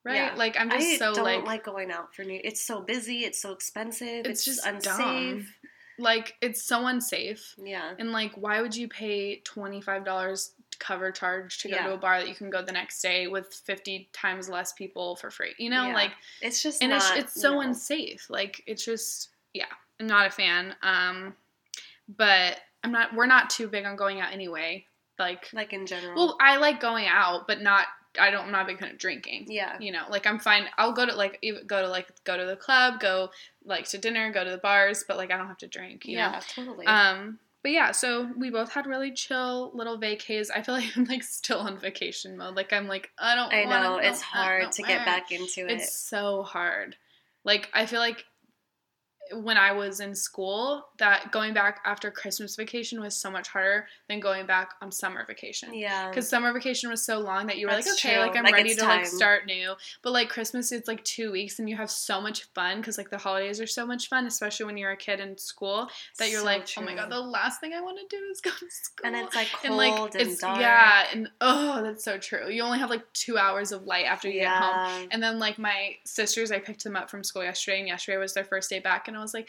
Right? 0.04 0.14
Yeah. 0.16 0.34
Like 0.36 0.56
I'm 0.58 0.70
just 0.70 0.86
I 0.86 0.96
so 0.96 1.14
don't 1.14 1.24
like, 1.24 1.44
like, 1.44 1.64
going 1.64 1.90
out 1.90 2.14
for 2.14 2.24
new. 2.24 2.40
It's 2.42 2.60
so 2.60 2.80
busy. 2.80 3.24
It's 3.24 3.40
so 3.40 3.52
expensive. 3.52 4.24
it's, 4.26 4.28
It's, 4.28 4.44
just 4.44 4.66
unsafe. 4.66 4.96
dumb. 4.96 5.46
Like 5.98 6.34
it's 6.40 6.62
so 6.64 6.86
unsafe. 6.86 7.54
Yeah. 7.62 7.92
And 7.98 8.10
like, 8.12 8.32
why 8.34 8.62
would 8.62 8.74
you 8.74 8.88
pay 8.88 9.40
twenty 9.40 9.82
five 9.82 10.04
dollars 10.04 10.52
cover 10.78 11.10
charge 11.10 11.58
to 11.58 11.68
go 11.68 11.74
Yeah. 11.76 11.86
to 11.88 11.92
a 11.94 11.96
bar 11.98 12.18
that 12.20 12.28
you 12.28 12.34
can 12.34 12.48
go 12.48 12.62
the 12.62 12.72
next 12.72 13.02
day 13.02 13.26
with 13.26 13.52
fifty 13.66 14.08
times 14.14 14.48
less 14.48 14.72
people 14.72 15.16
for 15.16 15.30
free? 15.30 15.52
You 15.58 15.68
know, 15.68 15.88
Yeah. 15.88 15.94
like 15.94 16.12
It's 16.40 16.62
just 16.62 16.82
and 16.82 16.90
not. 16.92 17.02
it's 17.18 17.26
it's 17.34 17.40
so 17.42 17.54
no. 17.54 17.60
unsafe. 17.60 18.30
Like 18.30 18.62
it's 18.66 18.82
just 18.84 19.28
yeah, 19.52 19.66
I'm 20.00 20.06
not 20.06 20.26
a 20.26 20.30
fan. 20.30 20.74
Um, 20.82 21.34
but 22.16 22.58
I'm 22.82 22.92
not. 22.92 23.14
We're 23.14 23.26
not 23.26 23.50
too 23.50 23.68
big 23.68 23.84
on 23.84 23.96
going 23.96 24.20
out 24.20 24.32
anyway. 24.32 24.86
Like, 25.18 25.52
like 25.52 25.74
in 25.74 25.84
general. 25.84 26.14
well, 26.16 26.38
I 26.40 26.56
like 26.56 26.80
going 26.80 27.06
out, 27.06 27.46
but 27.46 27.60
not. 27.60 27.86
I 28.18 28.30
don't. 28.30 28.46
I'm 28.46 28.52
not 28.52 28.62
a 28.62 28.66
big 28.66 28.78
fan 28.78 28.90
of 28.90 28.98
drinking. 28.98 29.46
yeah. 29.48 29.76
You 29.78 29.92
know, 29.92 30.04
like 30.10 30.26
I'm 30.26 30.38
fine. 30.38 30.64
I'll 30.78 30.92
go 30.92 31.06
to 31.06 31.14
like 31.14 31.44
go 31.66 31.82
to 31.82 31.88
like 31.88 32.08
go 32.24 32.36
to 32.36 32.44
the 32.44 32.56
club, 32.56 33.00
go 33.00 33.30
like 33.64 33.88
to 33.90 33.98
dinner, 33.98 34.32
go 34.32 34.44
to 34.44 34.50
the 34.50 34.58
bars, 34.58 35.04
but 35.06 35.16
like 35.16 35.30
I 35.30 35.36
don't 35.36 35.46
have 35.46 35.58
to 35.58 35.68
drink. 35.68 36.06
You 36.06 36.18
yeah. 36.18 36.30
know. 36.32 36.38
Totally. 36.54 36.86
Um, 36.86 37.38
but 37.62 37.72
yeah, 37.72 37.92
so 37.92 38.30
we 38.36 38.50
both 38.50 38.72
had 38.72 38.86
really 38.86 39.12
chill 39.12 39.70
little 39.74 39.98
vacays. 39.98 40.50
I 40.54 40.62
feel 40.62 40.74
like 40.76 40.96
I'm 40.96 41.04
like 41.04 41.22
still 41.22 41.58
on 41.58 41.78
vacation 41.78 42.36
mode. 42.36 42.56
Like 42.56 42.72
I'm 42.72 42.88
like 42.88 43.10
I 43.18 43.34
don't. 43.34 43.52
I 43.52 43.64
know 43.64 43.98
it's 43.98 44.22
hard 44.22 44.72
to 44.72 44.82
get 44.82 45.04
back 45.04 45.30
into 45.30 45.66
it. 45.66 45.72
It's 45.72 45.92
so 45.92 46.42
hard. 46.42 46.96
Like 47.44 47.70
I 47.72 47.86
feel 47.86 48.00
like 48.00 48.24
when 49.32 49.56
I 49.56 49.72
was 49.72 50.00
in 50.00 50.14
school, 50.14 50.86
that 50.98 51.30
going 51.32 51.54
back 51.54 51.80
after 51.84 52.10
Christmas 52.10 52.56
vacation 52.56 53.00
was 53.00 53.16
so 53.16 53.30
much 53.30 53.48
harder 53.48 53.86
than 54.08 54.20
going 54.20 54.46
back 54.46 54.74
on 54.82 54.90
summer 54.90 55.24
vacation. 55.26 55.74
yeah. 55.74 56.08
Because 56.08 56.28
summer 56.28 56.52
vacation 56.52 56.90
was 56.90 57.02
so 57.02 57.18
long 57.20 57.46
that 57.46 57.58
you 57.58 57.66
were 57.66 57.72
like, 57.72 57.86
okay, 57.86 58.14
true. 58.14 58.20
like 58.20 58.36
I'm 58.36 58.44
Like, 58.44 58.54
ready 58.54 58.74
to 58.74 58.84
like 58.84 59.06
start 59.06 59.46
new. 59.46 59.74
But 60.02 60.12
like 60.12 60.28
Christmas, 60.28 60.72
it's 60.72 60.88
like 60.88 61.02
two 61.04 61.32
weeks, 61.32 61.58
and 61.58 61.68
you 61.68 61.76
have 61.76 61.90
so 61.90 62.20
much 62.20 62.44
fun 62.54 62.78
because 62.78 62.98
like 62.98 63.10
the 63.10 63.18
holidays 63.18 63.60
are 63.60 63.66
so 63.66 63.86
much 63.86 64.08
fun, 64.08 64.26
especially 64.26 64.66
when 64.66 64.76
you're 64.76 64.90
a 64.92 64.96
kid 64.96 65.20
in 65.20 65.38
school. 65.38 65.88
That 66.18 66.30
you're 66.30 66.40
So 66.40 66.44
like, 66.46 66.68
oh 66.76 66.82
my 66.82 66.94
god, 66.94 67.10
the 67.10 67.20
last 67.20 67.60
thing 67.60 67.72
I 67.72 67.80
want 67.80 67.98
to 67.98 68.16
do 68.16 68.22
is 68.30 68.40
go 68.40 68.50
to 68.50 68.56
school. 68.70 69.06
and 69.06 69.16
it's 69.16 69.34
like 69.34 69.48
and 69.64 69.70
cold 69.74 69.78
like 69.78 70.14
and, 70.14 70.30
it's 70.30 70.40
dark. 70.40 70.60
yeah, 70.60 71.06
and 71.12 71.28
oh, 71.40 71.82
that's 71.82 72.04
so 72.04 72.18
true. 72.18 72.48
You 72.50 72.62
only 72.62 72.78
have 72.78 72.90
like 72.90 73.10
two 73.12 73.38
hours 73.38 73.72
of 73.72 73.84
light 73.84 74.06
after 74.06 74.28
you 74.28 74.40
get 74.40 74.50
home. 74.52 74.70
Yeah. 75.02 75.06
And 75.10 75.22
then 75.22 75.38
like 75.38 75.58
my 75.58 75.96
sisters, 76.04 76.50
I 76.50 76.58
picked 76.58 76.84
them 76.84 76.96
up 76.96 77.10
from 77.10 77.24
school 77.24 77.42
yesterday, 77.44 77.78
and 77.80 77.88
yesterday 77.88 78.18
was 78.18 78.34
their 78.34 78.44
first 78.44 78.70
day 78.70 78.78
back, 78.80 79.08
and 79.08 79.16
I 79.20 79.22
was 79.22 79.34
like, 79.34 79.48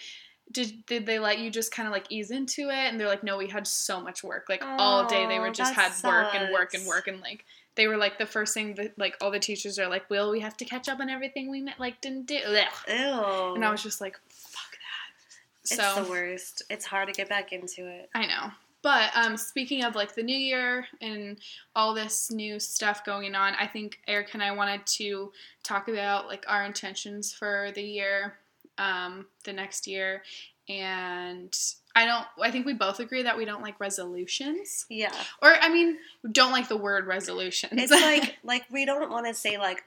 did 0.51 0.85
did 0.85 1.05
they 1.05 1.19
let 1.19 1.39
you 1.39 1.49
just 1.49 1.73
kind 1.73 1.87
of 1.87 1.93
like 1.93 2.05
ease 2.09 2.31
into 2.31 2.69
it? 2.69 2.89
And 2.89 2.99
they're 2.99 3.07
like, 3.07 3.23
no, 3.23 3.37
we 3.37 3.47
had 3.47 3.65
so 3.65 4.01
much 4.01 4.23
work, 4.23 4.45
like 4.49 4.63
all 4.63 5.05
day 5.07 5.25
they 5.27 5.39
were 5.39 5.47
Oh, 5.47 5.53
just 5.53 5.73
had 5.73 5.91
work 6.03 6.35
and 6.35 6.51
work 6.51 6.73
and 6.73 6.85
work 6.87 7.07
and 7.07 7.21
like. 7.21 7.45
They 7.75 7.87
were 7.87 7.95
like 7.95 8.17
the 8.17 8.25
first 8.25 8.53
thing 8.53 8.73
that 8.75 8.99
like 8.99 9.15
all 9.21 9.31
the 9.31 9.39
teachers 9.39 9.79
are 9.79 9.87
like, 9.87 10.09
"Will 10.09 10.29
we 10.29 10.41
have 10.41 10.57
to 10.57 10.65
catch 10.65 10.89
up 10.89 10.99
on 10.99 11.09
everything 11.09 11.49
we 11.49 11.61
met, 11.61 11.79
like 11.79 12.01
didn't 12.01 12.25
do?" 12.25 12.35
Ew. 12.35 13.55
And 13.55 13.63
I 13.63 13.71
was 13.71 13.81
just 13.81 14.01
like, 14.01 14.19
"Fuck 14.27 14.71
that." 14.71 15.61
It's 15.61 15.75
So 15.77 16.03
the 16.03 16.09
worst. 16.09 16.63
It's 16.69 16.85
hard 16.85 17.07
to 17.07 17.13
get 17.13 17.29
back 17.29 17.53
into 17.53 17.87
it. 17.87 18.09
I 18.13 18.25
know. 18.25 18.51
But 18.81 19.11
um, 19.15 19.37
speaking 19.37 19.83
of 19.83 19.95
like 19.95 20.15
the 20.15 20.23
new 20.23 20.35
year 20.35 20.87
and 21.01 21.39
all 21.75 21.93
this 21.93 22.31
new 22.31 22.59
stuff 22.59 23.05
going 23.05 23.35
on, 23.35 23.53
I 23.59 23.67
think 23.67 23.99
Eric 24.07 24.33
and 24.33 24.41
I 24.41 24.51
wanted 24.51 24.85
to 24.97 25.31
talk 25.63 25.87
about 25.87 26.27
like 26.27 26.43
our 26.47 26.63
intentions 26.63 27.31
for 27.31 27.71
the 27.75 27.83
year, 27.83 28.37
um, 28.81 29.25
the 29.45 29.53
next 29.53 29.87
year, 29.87 30.23
and 30.67 31.55
I 31.95 32.05
don't. 32.05 32.25
I 32.41 32.51
think 32.51 32.65
we 32.65 32.73
both 32.73 32.99
agree 32.99 33.23
that 33.23 33.37
we 33.37 33.45
don't 33.45 33.61
like 33.61 33.79
resolutions, 33.79 34.85
Yeah. 34.89 35.13
or 35.41 35.53
I 35.53 35.69
mean, 35.69 35.97
don't 36.31 36.51
like 36.51 36.67
the 36.67 36.77
word 36.77 37.05
resolutions. 37.07 37.73
It's 37.75 37.91
like 37.91 38.37
like 38.43 38.65
we 38.71 38.85
don't 38.85 39.09
want 39.11 39.27
to 39.27 39.33
say 39.33 39.57
like 39.57 39.83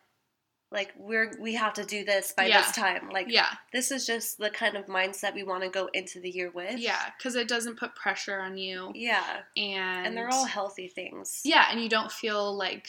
like 0.71 0.93
we're 0.99 1.33
we 1.41 1.55
have 1.55 1.73
to 1.75 1.85
do 1.85 2.05
this 2.05 2.33
by 2.37 2.47
Yeah. 2.47 2.61
this 2.63 2.73
time. 2.73 3.09
Like 3.11 3.27
yeah, 3.31 3.47
this 3.73 3.91
is 3.91 4.07
just 4.07 4.39
the 4.39 4.51
kind 4.51 4.77
of 4.77 4.87
mindset 4.87 5.35
we 5.35 5.43
want 5.45 5.63
to 5.63 5.69
go 5.71 5.89
into 5.93 6.21
the 6.21 6.31
year 6.31 6.51
with. 6.51 6.79
yeah, 6.79 7.11
because 7.17 7.35
it 7.37 7.49
doesn't 7.49 7.79
put 7.79 7.95
pressure 7.95 8.41
on 8.41 8.57
you, 8.59 8.91
Yeah. 8.95 9.41
and 9.57 10.07
And 10.09 10.17
they're 10.17 10.31
all 10.33 10.45
healthy 10.47 10.89
things. 10.89 11.41
yeah, 11.45 11.67
and 11.71 11.81
you 11.81 11.89
don't 11.89 12.11
feel 12.13 12.55
like 12.57 12.89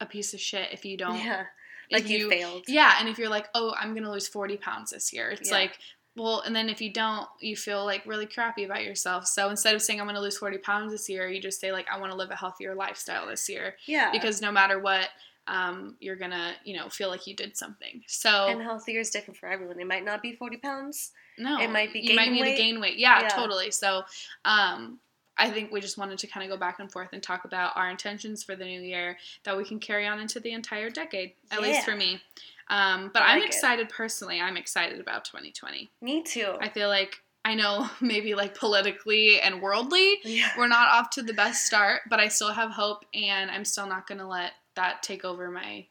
a 0.00 0.06
piece 0.06 0.34
of 0.34 0.40
shit 0.40 0.68
if 0.72 0.84
you 0.84 0.96
don't. 0.96 1.18
Yeah. 1.18 1.46
If 1.90 2.02
Like 2.02 2.08
you, 2.10 2.28
failed. 2.28 2.64
Yeah, 2.68 2.94
and 3.00 3.08
if 3.08 3.18
you're 3.18 3.28
like, 3.28 3.48
oh, 3.54 3.74
I'm 3.78 3.94
gonna 3.94 4.10
lose 4.10 4.28
40 4.28 4.56
pounds 4.56 4.90
this 4.90 5.12
year, 5.12 5.30
it's 5.30 5.50
Yeah. 5.50 5.56
like, 5.56 5.78
well, 6.16 6.40
and 6.40 6.56
then 6.56 6.68
if 6.70 6.80
you 6.80 6.90
don't, 6.92 7.28
you 7.40 7.56
feel 7.56 7.84
like 7.84 8.06
really 8.06 8.26
crappy 8.26 8.64
about 8.64 8.82
yourself. 8.84 9.26
So 9.26 9.50
instead 9.50 9.74
of 9.74 9.82
saying 9.82 10.00
I'm 10.00 10.06
gonna 10.06 10.20
lose 10.20 10.38
40 10.38 10.58
pounds 10.58 10.92
this 10.92 11.08
year, 11.08 11.28
you 11.28 11.40
just 11.42 11.60
say 11.60 11.72
like 11.72 11.86
I 11.92 11.98
want 11.98 12.10
to 12.12 12.16
live 12.16 12.30
a 12.30 12.36
healthier 12.36 12.74
lifestyle 12.74 13.26
this 13.26 13.48
year 13.48 13.76
Yeah. 13.86 14.10
because 14.12 14.40
no 14.40 14.50
matter 14.50 14.78
what, 14.78 15.08
um, 15.48 15.96
you're 16.00 16.16
gonna 16.16 16.54
you 16.64 16.76
know 16.76 16.88
feel 16.88 17.08
like 17.08 17.26
you 17.26 17.36
did 17.36 17.56
something. 17.56 18.02
So 18.08 18.48
and 18.48 18.62
healthier 18.62 19.00
is 19.00 19.10
different 19.10 19.38
for 19.38 19.46
everyone. 19.48 19.78
It 19.78 19.86
might 19.86 20.04
not 20.04 20.22
be 20.22 20.32
40 20.34 20.56
pounds. 20.56 21.12
no, 21.38 21.60
it 21.60 21.68
might 21.70 21.92
be 21.92 22.00
you 22.00 22.16
might 22.16 22.32
need 22.32 22.40
weight. 22.40 22.56
to 22.56 22.62
gain 22.62 22.80
weight. 22.80 22.96
Yeah, 22.98 23.20
Yeah. 23.22 23.28
totally. 23.28 23.70
So. 23.70 24.04
Um, 24.44 25.00
I 25.38 25.50
think 25.50 25.70
we 25.70 25.80
just 25.80 25.98
wanted 25.98 26.18
to 26.18 26.26
kind 26.26 26.44
of 26.44 26.50
go 26.50 26.58
back 26.58 26.78
and 26.78 26.90
forth 26.90 27.10
and 27.12 27.22
talk 27.22 27.44
about 27.44 27.76
our 27.76 27.90
intentions 27.90 28.42
for 28.42 28.56
the 28.56 28.64
new 28.64 28.80
year 28.80 29.18
that 29.44 29.56
we 29.56 29.64
can 29.64 29.78
carry 29.78 30.06
on 30.06 30.18
into 30.18 30.40
the 30.40 30.52
entire 30.52 30.90
decade, 30.90 31.32
at 31.50 31.60
least 31.60 31.84
for 31.84 31.94
me. 31.94 32.20
Um, 32.68 33.10
but 33.12 33.22
I 33.22 33.32
I'm 33.32 33.40
like 33.40 33.48
it. 33.48 33.54
excited 33.54 33.88
personally. 33.88 34.40
I'm 34.40 34.56
excited 34.56 35.00
about 35.00 35.24
2020. 35.24 35.90
Me 36.00 36.22
too. 36.22 36.56
I 36.60 36.68
feel 36.68 36.88
like 36.88 37.20
I 37.44 37.54
know 37.54 37.88
maybe 38.00 38.34
like 38.34 38.58
politically 38.58 39.40
and 39.40 39.60
worldly, 39.62 40.18
yeah. 40.24 40.50
we're 40.58 40.68
not 40.68 40.88
off 40.88 41.10
to 41.10 41.22
the 41.22 41.34
best 41.34 41.64
start, 41.64 42.02
but 42.08 42.18
I 42.18 42.28
still 42.28 42.52
have 42.52 42.70
hope 42.70 43.04
and 43.14 43.50
I'm 43.50 43.64
still 43.64 43.86
not 43.86 44.06
going 44.06 44.18
to 44.18 44.26
let 44.26 44.52
that 44.74 45.02
take 45.02 45.24
over 45.24 45.50
my 45.50 45.86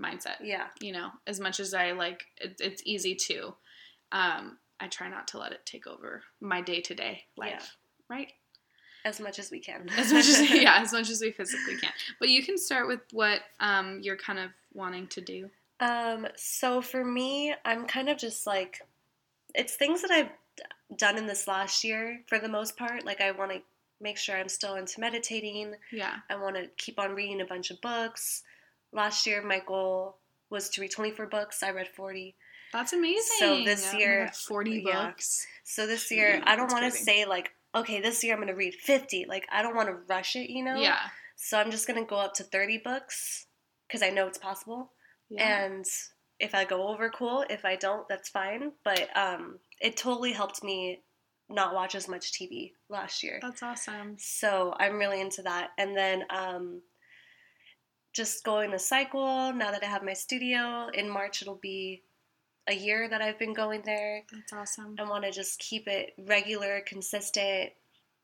mindset. 0.00 0.36
Yeah. 0.42 0.66
You 0.80 0.92
know, 0.92 1.10
as 1.26 1.38
much 1.40 1.60
as 1.60 1.74
I 1.74 1.92
like 1.92 2.24
it, 2.38 2.56
it's 2.60 2.82
easy 2.84 3.14
to 3.14 3.54
um 4.12 4.58
I 4.78 4.88
try 4.88 5.08
not 5.08 5.28
to 5.28 5.38
let 5.38 5.52
it 5.52 5.64
take 5.64 5.86
over 5.86 6.22
my 6.40 6.60
day-to-day 6.60 7.24
life, 7.36 7.50
yeah. 7.50 8.14
right? 8.14 8.32
As 9.06 9.20
much 9.20 9.38
as 9.38 9.50
we 9.50 9.60
can. 9.60 9.88
As 9.96 10.12
much 10.12 10.26
as 10.26 10.50
yeah, 10.62 10.78
as 10.80 10.92
much 10.92 11.08
as 11.08 11.20
we 11.20 11.30
physically 11.30 11.76
can. 11.76 11.92
But 12.18 12.28
you 12.28 12.42
can 12.42 12.58
start 12.58 12.88
with 12.88 13.00
what 13.12 13.40
um 13.60 14.00
you're 14.02 14.16
kind 14.16 14.38
of 14.38 14.50
wanting 14.74 15.06
to 15.06 15.20
do. 15.20 15.48
Um, 15.80 16.26
so 16.36 16.80
for 16.80 17.04
me, 17.04 17.54
I'm 17.64 17.86
kind 17.86 18.08
of 18.08 18.18
just 18.18 18.46
like, 18.46 18.82
it's 19.54 19.74
things 19.74 20.02
that 20.02 20.10
I've 20.10 20.30
done 20.96 21.18
in 21.18 21.26
this 21.26 21.46
last 21.46 21.84
year 21.84 22.22
for 22.26 22.38
the 22.38 22.48
most 22.48 22.76
part. 22.76 23.04
Like, 23.04 23.20
I 23.20 23.30
want 23.32 23.52
to 23.52 23.60
make 24.00 24.16
sure 24.16 24.36
I'm 24.36 24.48
still 24.48 24.76
into 24.76 25.00
meditating. 25.00 25.74
Yeah. 25.92 26.16
I 26.30 26.36
want 26.36 26.56
to 26.56 26.68
keep 26.76 26.98
on 26.98 27.14
reading 27.14 27.40
a 27.40 27.46
bunch 27.46 27.70
of 27.70 27.80
books. 27.80 28.42
Last 28.92 29.26
year, 29.26 29.42
my 29.42 29.60
goal 29.66 30.16
was 30.50 30.68
to 30.70 30.80
read 30.80 30.90
24 30.90 31.26
books. 31.26 31.62
I 31.62 31.70
read 31.70 31.88
40. 31.88 32.34
That's 32.72 32.92
amazing. 32.92 33.36
So 33.38 33.64
this 33.64 33.94
year- 33.94 34.26
God, 34.26 34.36
40 34.36 34.82
yeah. 34.84 35.06
books. 35.06 35.46
So 35.64 35.86
this 35.86 36.10
year, 36.10 36.42
I 36.44 36.56
don't 36.56 36.72
want 36.72 36.84
to 36.84 36.90
say, 36.90 37.24
like, 37.24 37.52
okay, 37.74 38.00
this 38.00 38.22
year 38.22 38.34
I'm 38.34 38.40
going 38.40 38.48
to 38.48 38.54
read 38.54 38.74
50. 38.74 39.26
Like, 39.28 39.46
I 39.50 39.62
don't 39.62 39.76
want 39.76 39.88
to 39.88 39.98
rush 40.08 40.36
it, 40.36 40.50
you 40.50 40.64
know? 40.64 40.76
Yeah. 40.76 40.98
So 41.36 41.58
I'm 41.58 41.70
just 41.70 41.86
going 41.86 42.02
to 42.02 42.08
go 42.08 42.16
up 42.16 42.34
to 42.34 42.44
30 42.44 42.78
books 42.78 43.46
because 43.86 44.02
I 44.02 44.10
know 44.10 44.26
it's 44.26 44.38
possible. 44.38 44.92
Yeah. 45.28 45.64
And 45.64 45.84
if 46.40 46.54
I 46.54 46.64
go 46.64 46.88
over, 46.88 47.10
cool. 47.10 47.44
If 47.50 47.64
I 47.64 47.76
don't, 47.76 48.08
that's 48.08 48.28
fine. 48.28 48.72
But 48.84 49.08
um, 49.16 49.58
it 49.80 49.96
totally 49.96 50.32
helped 50.32 50.62
me 50.62 51.02
not 51.48 51.74
watch 51.74 51.94
as 51.94 52.08
much 52.08 52.32
TV 52.32 52.72
last 52.88 53.22
year. 53.22 53.38
That's 53.40 53.62
awesome. 53.62 54.16
So 54.18 54.74
I'm 54.78 54.98
really 54.98 55.20
into 55.20 55.42
that. 55.42 55.70
And 55.78 55.96
then 55.96 56.24
um, 56.30 56.80
just 58.12 58.44
going 58.44 58.70
to 58.70 58.78
cycle 58.78 59.52
now 59.52 59.70
that 59.70 59.82
I 59.82 59.86
have 59.86 60.02
my 60.02 60.14
studio. 60.14 60.88
In 60.94 61.08
March, 61.08 61.42
it'll 61.42 61.60
be 61.62 62.02
a 62.68 62.74
year 62.74 63.08
that 63.08 63.22
I've 63.22 63.38
been 63.38 63.54
going 63.54 63.82
there. 63.84 64.22
That's 64.32 64.52
awesome. 64.52 64.96
I 64.98 65.04
want 65.08 65.24
to 65.24 65.30
just 65.30 65.58
keep 65.58 65.86
it 65.88 66.14
regular, 66.18 66.80
consistent, 66.86 67.70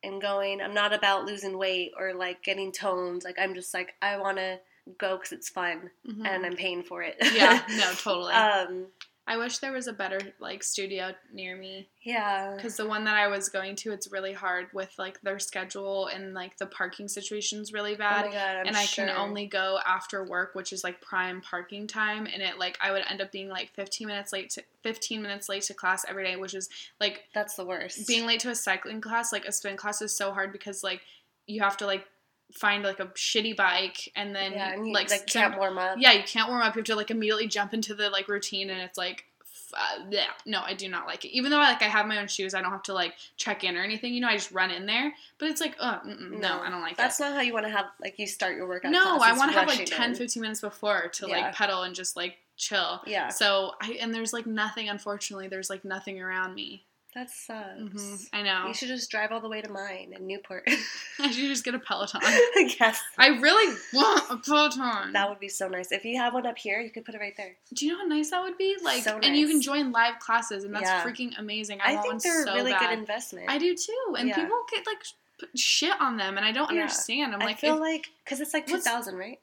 and 0.02 0.20
going. 0.20 0.60
I'm 0.60 0.74
not 0.74 0.92
about 0.92 1.24
losing 1.26 1.56
weight 1.58 1.92
or 1.98 2.12
like 2.14 2.42
getting 2.42 2.72
toned. 2.72 3.22
Like, 3.24 3.38
I'm 3.38 3.54
just 3.54 3.72
like, 3.72 3.94
I 4.02 4.16
want 4.18 4.38
to 4.38 4.58
go 4.98 5.16
because 5.16 5.30
it's 5.32 5.48
fun 5.48 5.90
Mhm. 6.08 6.26
and 6.26 6.44
I'm 6.44 6.56
paying 6.56 6.82
for 6.82 7.02
it. 7.02 7.16
yeah, 7.32 7.62
no, 7.70 7.92
totally. 7.94 8.32
um, 8.34 8.86
I 9.24 9.36
wish 9.36 9.58
there 9.58 9.70
was 9.72 9.86
a 9.86 9.92
better 9.92 10.18
like 10.40 10.64
studio 10.64 11.12
near 11.32 11.56
me 11.56 11.88
yeah. 12.02 12.54
because 12.56 12.76
the 12.76 12.86
one 12.88 13.04
that 13.04 13.14
I 13.14 13.28
was 13.28 13.48
going 13.48 13.76
to, 13.76 13.92
it's 13.92 14.10
really 14.10 14.32
hard 14.32 14.66
with 14.74 14.92
like 14.98 15.20
their 15.22 15.38
schedule 15.38 16.08
and 16.08 16.34
like 16.34 16.58
the 16.58 16.66
parking 16.66 17.06
situation's 17.06 17.72
really 17.72 17.94
Oh 17.94 17.98
bad. 17.98 18.26
my 18.26 18.32
god, 18.32 18.56
I'm 18.56 18.66
and 18.66 18.76
I 18.76 18.84
sure. 18.84 19.06
can 19.06 19.16
only 19.16 19.46
go 19.46 19.78
after 19.86 20.24
work, 20.24 20.56
which 20.56 20.72
is 20.72 20.82
like 20.82 21.00
prime 21.00 21.40
parking 21.40 21.86
time, 21.86 22.26
and 22.26 22.42
it 22.42 22.58
like 22.58 22.76
I 22.80 22.90
would 22.90 23.04
end 23.08 23.20
up 23.20 23.30
being 23.30 23.48
like 23.48 23.70
15 23.74 24.08
minutes 24.08 24.32
late 24.32 24.50
to 24.50 24.64
15 24.82 25.22
minutes 25.22 25.48
late 25.48 25.62
to 25.64 25.74
class 25.74 26.04
every 26.08 26.24
day, 26.24 26.34
which 26.34 26.54
is 26.54 26.68
like 27.00 27.22
That's 27.32 27.54
the 27.54 27.64
worst. 27.64 28.08
being 28.08 28.26
late 28.26 28.40
to 28.40 28.50
a 28.50 28.56
cycling 28.56 29.00
class, 29.00 29.32
like 29.32 29.44
a 29.44 29.52
spin 29.52 29.76
class, 29.76 30.02
is 30.02 30.16
so 30.16 30.32
hard 30.32 30.50
because 30.52 30.82
like 30.82 31.00
you 31.46 31.60
have 31.60 31.76
to 31.76 31.86
like 31.86 32.06
find 32.52 32.84
like 32.84 33.00
a 33.00 33.06
shitty 33.06 33.56
bike 33.56 34.10
and 34.16 34.34
then 34.34 34.52
yeah, 34.52 34.72
and 34.74 34.86
you 34.86 34.92
like, 34.92 35.10
like, 35.10 35.26
can't 35.26 35.56
warm 35.58 35.78
up. 35.78 35.96
yeah, 35.98 36.12
you 36.12 36.22
can't 36.22 36.48
warm 36.48 36.62
up. 36.62 36.74
You 36.74 36.80
have 36.80 36.86
to 36.86 36.96
like 36.96 37.10
immediately 37.10 37.46
jump 37.48 37.74
into 37.74 37.94
the 37.94 38.10
like 38.10 38.28
routine, 38.28 38.70
and 38.70 38.80
it's 38.80 38.98
like, 38.98 39.24
uh, 39.74 40.04
yeah, 40.10 40.26
no, 40.44 40.60
I 40.62 40.74
do 40.74 40.88
not 40.88 41.06
like 41.06 41.24
it. 41.24 41.34
Even 41.34 41.50
though 41.50 41.58
I 41.60 41.70
like 41.70 41.82
I 41.82 41.86
have 41.86 42.06
my 42.06 42.18
own 42.18 42.28
shoes, 42.28 42.54
I 42.54 42.60
don't 42.60 42.70
have 42.72 42.82
to 42.84 42.92
like 42.92 43.14
check 43.36 43.64
in 43.64 43.76
or 43.76 43.82
anything. 43.82 44.12
You 44.12 44.20
know, 44.20 44.28
I 44.28 44.34
just 44.34 44.52
run 44.52 44.70
in 44.70 44.84
there. 44.86 45.12
But 45.38 45.48
it's 45.48 45.60
like, 45.62 45.76
uh, 45.80 46.00
mm-mm, 46.00 46.38
no, 46.40 46.60
I 46.60 46.68
don't 46.70 46.82
like 46.82 46.96
that. 46.98 47.04
That's 47.04 47.20
it. 47.20 47.22
not 47.24 47.32
how 47.34 47.40
you 47.40 47.54
want 47.54 47.64
to 47.66 47.72
have 47.72 47.86
like 48.00 48.18
you 48.18 48.26
start 48.26 48.54
your 48.56 48.68
workout. 48.68 48.92
No, 48.92 49.18
I 49.20 49.32
want 49.36 49.50
to 49.52 49.58
have 49.58 49.66
like 49.68 49.78
rushing 49.80 49.86
10, 49.86 50.10
in. 50.10 50.16
15 50.16 50.40
minutes 50.42 50.60
before 50.60 51.08
to 51.14 51.26
Yeah. 51.26 51.36
like 51.38 51.54
pedal 51.54 51.82
and 51.82 51.94
just 51.94 52.16
like 52.16 52.36
chill. 52.56 53.00
Yeah, 53.06 53.28
So 53.28 53.72
I 53.80 53.96
and 54.00 54.14
there's 54.14 54.32
like 54.34 54.46
nothing. 54.46 54.88
Unfortunately, 54.90 55.48
there's 55.48 55.70
like 55.70 55.84
nothing 55.84 56.20
around 56.20 56.54
me. 56.54 56.84
That 57.14 57.30
sucks. 57.30 57.78
hmm 57.78 58.14
I 58.32 58.42
know. 58.42 58.66
You 58.68 58.74
should 58.74 58.88
just 58.88 59.10
drive 59.10 59.32
all 59.32 59.40
the 59.40 59.48
way 59.48 59.60
to 59.60 59.70
mine 59.70 60.14
in 60.16 60.26
Newport. 60.26 60.64
I 61.20 61.30
should 61.30 61.48
just 61.48 61.64
get 61.64 61.74
a 61.74 61.78
Peloton. 61.78 62.20
yes, 62.80 63.00
I 63.18 63.28
really 63.38 63.76
want 63.92 64.24
a 64.30 64.36
Peloton. 64.38 65.12
that 65.12 65.28
would 65.28 65.38
be 65.40 65.48
so 65.48 65.68
nice. 65.68 65.92
If 65.92 66.04
you 66.04 66.16
have 66.18 66.32
one 66.34 66.46
up 66.46 66.56
here, 66.58 66.80
you 66.80 66.90
could 66.90 67.04
put 67.04 67.14
it 67.14 67.20
right 67.20 67.36
there. 67.36 67.56
Do 67.74 67.84
you 67.86 67.92
know 67.92 67.98
how 67.98 68.04
nice 68.06 68.30
that 68.30 68.42
would 68.42 68.56
be? 68.56 68.76
Like, 68.82 69.02
So 69.02 69.18
and 69.22 69.36
you 69.36 69.46
can 69.46 69.60
join 69.60 69.92
live 69.92 70.18
classes, 70.20 70.64
and 70.64 70.74
that's 70.74 70.82
Yeah. 70.82 71.02
freaking 71.04 71.38
amazing. 71.38 71.80
I, 71.82 71.96
I, 71.96 72.00
think 72.00 72.22
they're 72.22 72.44
so 72.46 72.52
a 72.52 72.54
really 72.54 72.72
bad. 72.72 72.80
good 72.90 72.98
investment. 72.98 73.50
I 73.50 73.58
do 73.58 73.74
too, 73.76 74.14
and 74.18 74.28
Yeah. 74.28 74.34
people 74.36 74.56
get 74.72 74.86
like 74.86 74.98
put 75.38 75.58
shit 75.58 76.00
on 76.00 76.16
them, 76.16 76.36
and 76.36 76.46
I 76.46 76.52
don't 76.52 76.70
Yeah. 76.72 76.82
understand. 76.82 77.34
I'm 77.34 77.42
I 77.42 77.46
like, 77.46 77.58
feel 77.58 77.74
if 77.74 77.80
like 77.80 78.06
because 78.24 78.40
it's 78.40 78.54
like 78.54 78.66
two 78.66 78.78
thousand, 78.80 79.16
right? 79.16 79.38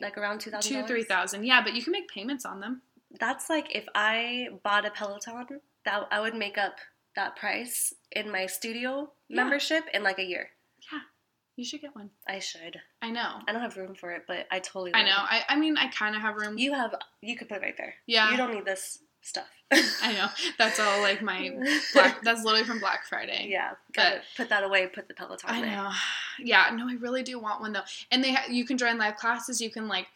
Like 0.00 0.18
around 0.18 0.40
two 0.40 0.50
thousand. 0.50 0.72
two, 0.72 0.86
three 0.88 1.04
thousand, 1.04 1.44
yeah, 1.44 1.62
but 1.62 1.74
you 1.74 1.82
can 1.82 1.92
make 1.92 2.08
payments 2.08 2.44
on 2.44 2.58
them. 2.60 2.82
That's 3.20 3.48
like 3.50 3.74
if 3.76 3.86
I 3.94 4.48
bought 4.64 4.86
a 4.86 4.90
Peloton, 4.90 5.60
that 5.84 6.08
I 6.10 6.20
would 6.20 6.34
make 6.34 6.56
up 6.58 6.76
that 7.16 7.36
price 7.36 7.92
in 8.10 8.30
my 8.30 8.46
studio 8.46 9.10
Yeah. 9.28 9.36
membership 9.42 9.84
in 9.94 10.02
like 10.02 10.18
a 10.18 10.24
year. 10.24 10.50
Yeah, 10.92 11.00
you 11.56 11.64
should 11.64 11.80
get 11.80 11.94
one. 11.94 12.10
I 12.28 12.38
should. 12.38 12.80
I 13.00 13.10
know, 13.10 13.40
I 13.46 13.52
don't 13.52 13.62
have 13.62 13.76
room 13.76 13.94
for 13.94 14.10
it, 14.12 14.22
but 14.26 14.46
I 14.50 14.58
totally. 14.60 14.94
I 14.94 15.02
know. 15.04 15.16
I, 15.16 15.42
I 15.48 15.56
mean, 15.56 15.76
I 15.76 15.88
kind 15.88 16.14
of 16.16 16.22
have 16.22 16.36
room. 16.36 16.58
You 16.58 16.72
have. 16.74 16.94
You 17.20 17.36
could 17.36 17.48
put 17.48 17.58
it 17.58 17.62
right 17.62 17.76
there. 17.76 17.94
yeah, 18.06 18.30
You 18.30 18.36
don't 18.36 18.52
need 18.54 18.64
this 18.64 18.98
stuff. 19.20 19.46
I 20.02 20.12
know. 20.12 20.26
That's 20.58 20.78
all 20.80 21.00
like 21.00 21.22
my 21.22 21.50
black. 21.94 22.22
That's 22.22 22.44
literally 22.44 22.64
from 22.64 22.78
Black 22.80 23.06
Friday. 23.08 23.46
yeah, 23.48 23.70
gotta 23.94 24.20
put 24.36 24.48
that 24.50 24.64
away. 24.64 24.86
Put 24.88 25.08
the 25.08 25.14
Peloton. 25.14 25.48
I 25.48 25.60
there. 25.62 25.70
know. 25.70 25.90
Yeah, 26.38 26.70
no, 26.74 26.88
I 26.88 26.94
really 26.94 27.22
do 27.22 27.38
want 27.38 27.60
one 27.62 27.72
though. 27.72 27.80
And 28.10 28.22
they 28.22 28.32
ha- 28.34 28.46
you 28.50 28.64
can 28.66 28.76
join 28.76 28.98
live 28.98 29.16
classes. 29.16 29.60
You 29.62 29.70
can 29.70 29.88
like 29.88 30.06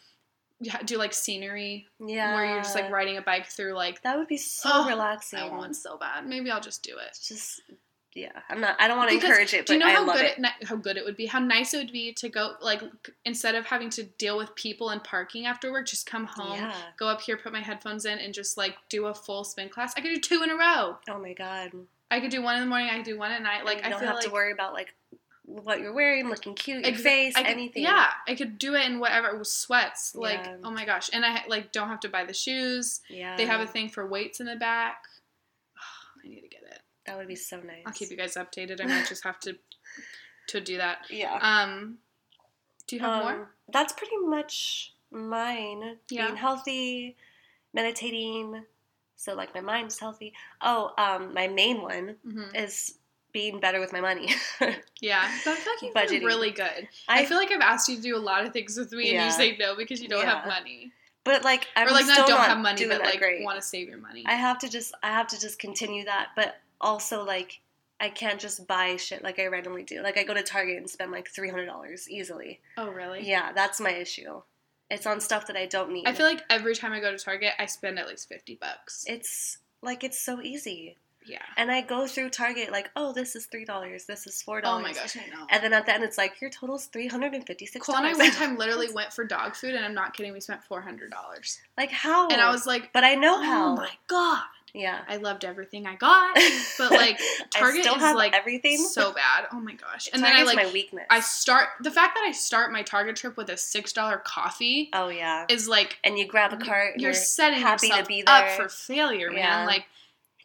do 0.84 0.96
like 0.96 1.12
scenery 1.12 1.86
Yeah, 2.00 2.34
where 2.34 2.46
you're 2.46 2.62
just 2.62 2.75
like 2.75 2.90
riding 2.90 3.16
a 3.18 3.22
bike 3.22 3.46
through 3.46 3.75
like. 3.75 4.02
That 4.02 4.16
would 4.18 4.28
be 4.28 4.36
so 4.38 4.70
Oh, 4.72 4.88
relaxing. 4.88 5.38
I 5.38 5.48
want 5.50 5.76
so 5.76 5.98
bad. 5.98 6.26
Maybe 6.26 6.50
I'll 6.50 6.60
just 6.60 6.82
do 6.82 6.96
it. 6.98 7.08
It's 7.08 7.28
just. 7.28 7.60
Yeah, 8.14 8.32
I'm 8.48 8.62
not. 8.62 8.76
I 8.80 8.88
don't 8.88 8.96
want 8.96 9.10
to 9.10 9.16
encourage 9.16 9.52
it, 9.52 9.66
Do 9.66 9.75
but 9.75 9.75
you 9.75 9.78
know 9.80 9.86
I 9.88 9.90
how 9.92 10.06
good 10.06 10.25
it. 10.25 10.38
it. 10.38 10.66
how 10.66 10.76
good 10.76 10.96
it 10.96 11.04
would 11.04 11.18
be? 11.18 11.26
How 11.26 11.38
nice 11.38 11.75
it 11.75 11.76
would 11.76 11.92
be 11.92 12.14
to 12.14 12.30
go 12.30 12.54
like 12.62 12.80
instead 13.26 13.54
of 13.54 13.66
having 13.66 13.90
to 13.90 14.04
deal 14.04 14.38
with 14.38 14.54
people 14.54 14.88
and 14.88 15.04
parking 15.04 15.44
after 15.44 15.70
work, 15.70 15.86
just 15.86 16.06
come 16.06 16.25
home, 16.25 16.54
Yeah. 16.54 16.72
go 16.98 17.08
up 17.08 17.20
here, 17.20 17.36
put 17.36 17.52
my 17.52 17.60
headphones 17.60 18.06
in, 18.06 18.18
and 18.18 18.32
just 18.32 18.56
like 18.56 18.75
do 18.88 19.04
a 19.08 19.14
full 19.14 19.44
spin 19.44 19.68
class. 19.68 19.92
I 19.98 20.00
could 20.00 20.14
do 20.14 20.18
two 20.20 20.42
in 20.42 20.48
a 20.50 20.56
row. 20.56 20.96
Oh 21.10 21.18
my 21.18 21.34
god. 21.34 21.72
I 22.10 22.20
could 22.20 22.30
do 22.30 22.40
one 22.40 22.54
in 22.54 22.62
the 22.62 22.66
morning. 22.68 22.88
I 22.90 22.96
could 22.96 23.04
do 23.04 23.18
one 23.18 23.32
at 23.32 23.42
night. 23.42 23.66
Like 23.66 23.84
I 23.84 23.90
don't 23.90 24.02
have 24.02 24.14
like 24.14 24.25
to 24.25 24.30
worry 24.30 24.50
about 24.52 24.72
like 24.72 24.94
what 25.47 25.81
you're 25.81 25.93
wearing, 25.93 26.29
looking 26.29 26.55
cute, 26.55 26.85
your 26.85 26.95
Exa- 26.95 27.00
face, 27.03 27.35
could- 27.37 27.47
anything. 27.47 27.83
Yeah, 27.85 28.11
I 28.26 28.35
could 28.35 28.59
do 28.59 28.75
it 28.75 28.85
in 28.85 28.99
whatever 28.99 29.29
it 29.29 29.38
was 29.38 29.50
sweats. 29.53 30.15
Like, 30.15 30.45
Yeah. 30.45 30.57
oh 30.65 30.71
my 30.71 30.85
gosh, 30.85 31.09
and 31.12 31.25
I 31.25 31.45
like 31.49 31.73
don't 31.73 31.88
have 31.88 32.00
to 32.00 32.09
buy 32.09 32.25
the 32.25 32.35
shoes. 32.35 33.00
Yeah. 33.09 33.37
They 33.37 33.47
have 33.47 33.61
a 33.61 33.67
thing 33.67 33.88
for 33.88 34.07
weights 34.07 34.41
in 34.41 34.47
the 34.47 34.57
back. 34.57 35.05
I 36.25 36.29
need 36.29 36.41
to 36.41 36.49
get 36.49 36.62
it. 36.62 36.81
That 37.07 37.17
would 37.17 37.29
be 37.29 37.37
so 37.37 37.59
nice. 37.61 37.85
I'll 37.87 37.93
keep 37.93 38.11
you 38.11 38.17
guys 38.17 38.35
updated. 38.35 38.81
I 38.83 38.87
might 38.87 39.07
just 39.07 39.23
have 39.25 39.38
to 39.41 39.57
to 40.49 40.61
do 40.61 40.79
that. 40.79 41.07
Yeah. 41.11 41.38
Um, 41.41 41.99
do 42.88 42.97
you 42.97 43.03
have 43.03 43.23
more? 43.23 43.33
Um, 43.43 43.47
That's 43.73 43.93
pretty 43.93 44.17
much 44.19 44.95
mine. 45.12 45.99
Yeah. 46.11 46.26
Being 46.26 46.37
healthy, 46.37 47.17
meditating. 47.73 48.65
So 49.17 49.35
like 49.35 49.55
my 49.55 49.61
mind's 49.61 49.99
healthy. 49.99 50.33
Oh, 50.61 50.93
um, 50.99 51.33
my 51.35 51.47
main 51.49 51.81
one 51.83 52.17
hmm 52.25 52.55
is 52.55 52.99
being 53.37 53.61
better 53.61 53.81
with 53.81 53.93
my 53.93 54.00
money. 54.00 54.35
Yeah, 55.02 55.31
so 55.40 55.52
I 55.52 55.57
feel 55.57 55.73
like 55.75 55.83
you've 55.83 55.95
been 55.95 56.23
Budgeting. 56.23 56.26
really 56.26 56.50
good. 56.50 56.88
I, 57.07 57.21
I 57.21 57.25
feel 57.26 57.37
like 57.37 57.52
I've 57.52 57.61
asked 57.61 57.87
you 57.87 57.97
to 57.97 58.02
do 58.02 58.16
a 58.16 58.19
lot 58.19 58.47
of 58.47 58.55
things 58.55 58.78
with 58.78 58.90
me, 58.93 59.14
and 59.14 59.26
you 59.26 59.31
say 59.31 59.55
no 59.59 59.76
because 59.76 60.00
you 60.00 60.09
don't 60.09 60.25
have 60.25 60.47
money. 60.47 60.90
But 61.23 61.45
like 61.45 61.66
I'm 61.76 61.87
or 61.87 61.90
like 61.90 62.05
still 62.05 62.16
not 62.16 62.28
don't 62.28 62.38
not 62.38 62.49
have 62.49 62.59
money, 62.59 62.87
but 62.87 63.02
like 63.02 63.19
great. 63.19 63.45
want 63.45 63.61
to 63.61 63.66
save 63.66 63.88
your 63.90 63.99
money. 63.99 64.25
I 64.26 64.33
have 64.37 64.59
to 64.61 64.71
just 64.71 64.95
I 65.02 65.09
have 65.09 65.26
to 65.28 65.38
just 65.38 65.59
continue 65.59 66.07
that, 66.07 66.28
but 66.35 66.57
also 66.81 67.25
like 67.25 67.61
I 68.00 68.09
can't 68.09 68.40
just 68.40 68.66
buy 68.66 68.97
shit 68.97 69.23
like 69.23 69.38
I 69.38 69.47
randomly 69.49 69.83
do. 69.83 70.02
Like 70.02 70.16
I 70.16 70.25
go 70.25 70.33
to 70.33 70.43
Target 70.43 70.78
and 70.78 70.88
spend 70.88 71.12
like 71.12 71.28
three 71.28 71.50
hundred 71.50 71.66
dollars 71.66 72.09
easily. 72.09 72.61
oh 72.78 72.88
really? 72.88 73.28
Yeah, 73.28 73.52
that's 73.52 73.81
my 73.81 73.90
issue. 73.90 74.40
It's 74.90 75.07
on 75.07 75.21
stuff 75.21 75.47
that 75.49 75.57
I 75.57 75.66
don't 75.66 75.93
need. 75.93 76.07
I 76.07 76.14
feel 76.14 76.26
like 76.26 76.43
every 76.49 76.75
time 76.75 76.93
I 76.93 77.00
go 77.00 77.11
to 77.11 77.19
Target, 77.19 77.52
I 77.59 77.66
spend 77.66 77.99
at 77.99 78.09
least 78.09 78.31
fifty 78.31 78.55
bucks. 78.55 79.05
it's 79.07 79.59
like 79.83 80.05
it's 80.05 80.19
so 80.19 80.40
easy. 80.40 80.97
Yeah. 81.26 81.42
And 81.56 81.71
I 81.71 81.80
go 81.83 82.06
through 82.06 82.30
Target 82.30 82.73
like, 82.73 82.90
oh, 82.97 83.12
this 83.12 83.37
is 83.37 83.47
three 83.47 83.64
dollars, 83.64 84.04
this 84.06 84.26
is 84.26 84.40
four 84.42 84.61
dollars. 84.61 84.80
Oh 84.80 84.88
my 84.88 84.92
gosh, 84.92 85.16
I 85.16 85.28
know. 85.30 85.47
And 85.50 85.62
then 85.62 85.73
at 85.73 85.87
the 85.87 85.95
end, 85.95 86.04
it's 86.04 86.18
like 86.18 86.40
your 86.40 86.50
total's 86.50 86.87
three 86.87 87.09
hundred 87.09 87.35
and 87.35 87.47
fifty-six 87.47 87.87
Cole 87.87 87.97
and 87.97 88.06
I 88.06 88.12
one 88.14 88.30
time 88.30 88.56
literally 88.56 88.88
went 88.95 89.12
for 89.12 89.25
dog 89.25 89.54
food, 89.54 89.75
and 89.75 89.85
I'm 89.85 89.95
not 89.95 90.14
kidding. 90.14 90.33
We 90.33 90.40
spent 90.40 90.62
four 90.64 90.80
hundred 90.80 91.11
dollars, 91.11 91.59
like 91.76 91.90
how? 91.90 92.28
and 92.28 92.40
I 92.40 92.50
was 92.50 92.66
like, 92.66 92.92
but 92.92 93.04
I 93.04 93.14
know 93.14 93.37
"Oh 93.38 93.42
how. 93.42 93.75
my 93.76 93.90
god!" 94.09 94.42
Yeah. 94.75 95.00
I 95.09 95.16
loved 95.16 95.47
everything 95.47 95.87
I 95.87 95.95
got, 95.95 96.37
but 96.76 96.90
like 96.90 97.18
Target 97.50 97.83
still 97.85 97.95
is 97.95 98.00
have 98.02 98.14
like 98.14 98.35
everything. 98.35 98.76
so 98.76 99.11
bad. 99.11 99.47
Oh 99.50 99.59
my 99.59 99.73
gosh! 99.73 100.11
And 100.12 100.23
Target's 100.23 100.23
then 100.23 100.35
I 100.35 100.42
like 100.42 100.56
my 100.66 100.71
weakness. 100.71 101.06
I 101.09 101.21
start 101.21 101.68
the 101.80 101.90
fact 101.90 102.14
that 102.14 102.25
I 102.28 102.33
start 102.33 102.71
my 102.73 102.83
Target 102.83 103.16
trip 103.16 103.38
with 103.38 103.49
a 103.49 103.56
six 103.56 103.95
dollar 103.95 104.18
coffee 104.18 104.90
oh 104.92 105.09
yeah. 105.09 105.47
is 105.49 105.66
like 105.66 105.99
And 106.04 106.18
you 106.18 106.26
grab 106.26 106.52
a 106.52 106.59
cart. 106.59 106.97
You're 106.97 107.12
you're 107.12 107.14
setting 107.14 107.59
happy 107.61 107.87
yourself 107.87 108.02
to 108.02 108.09
be 108.09 108.26
up 108.26 108.47
there. 108.49 108.56
for 108.56 108.68
failure, 108.68 109.30
man. 109.30 109.38
Yeah, 109.38 109.66
Like 109.66 109.87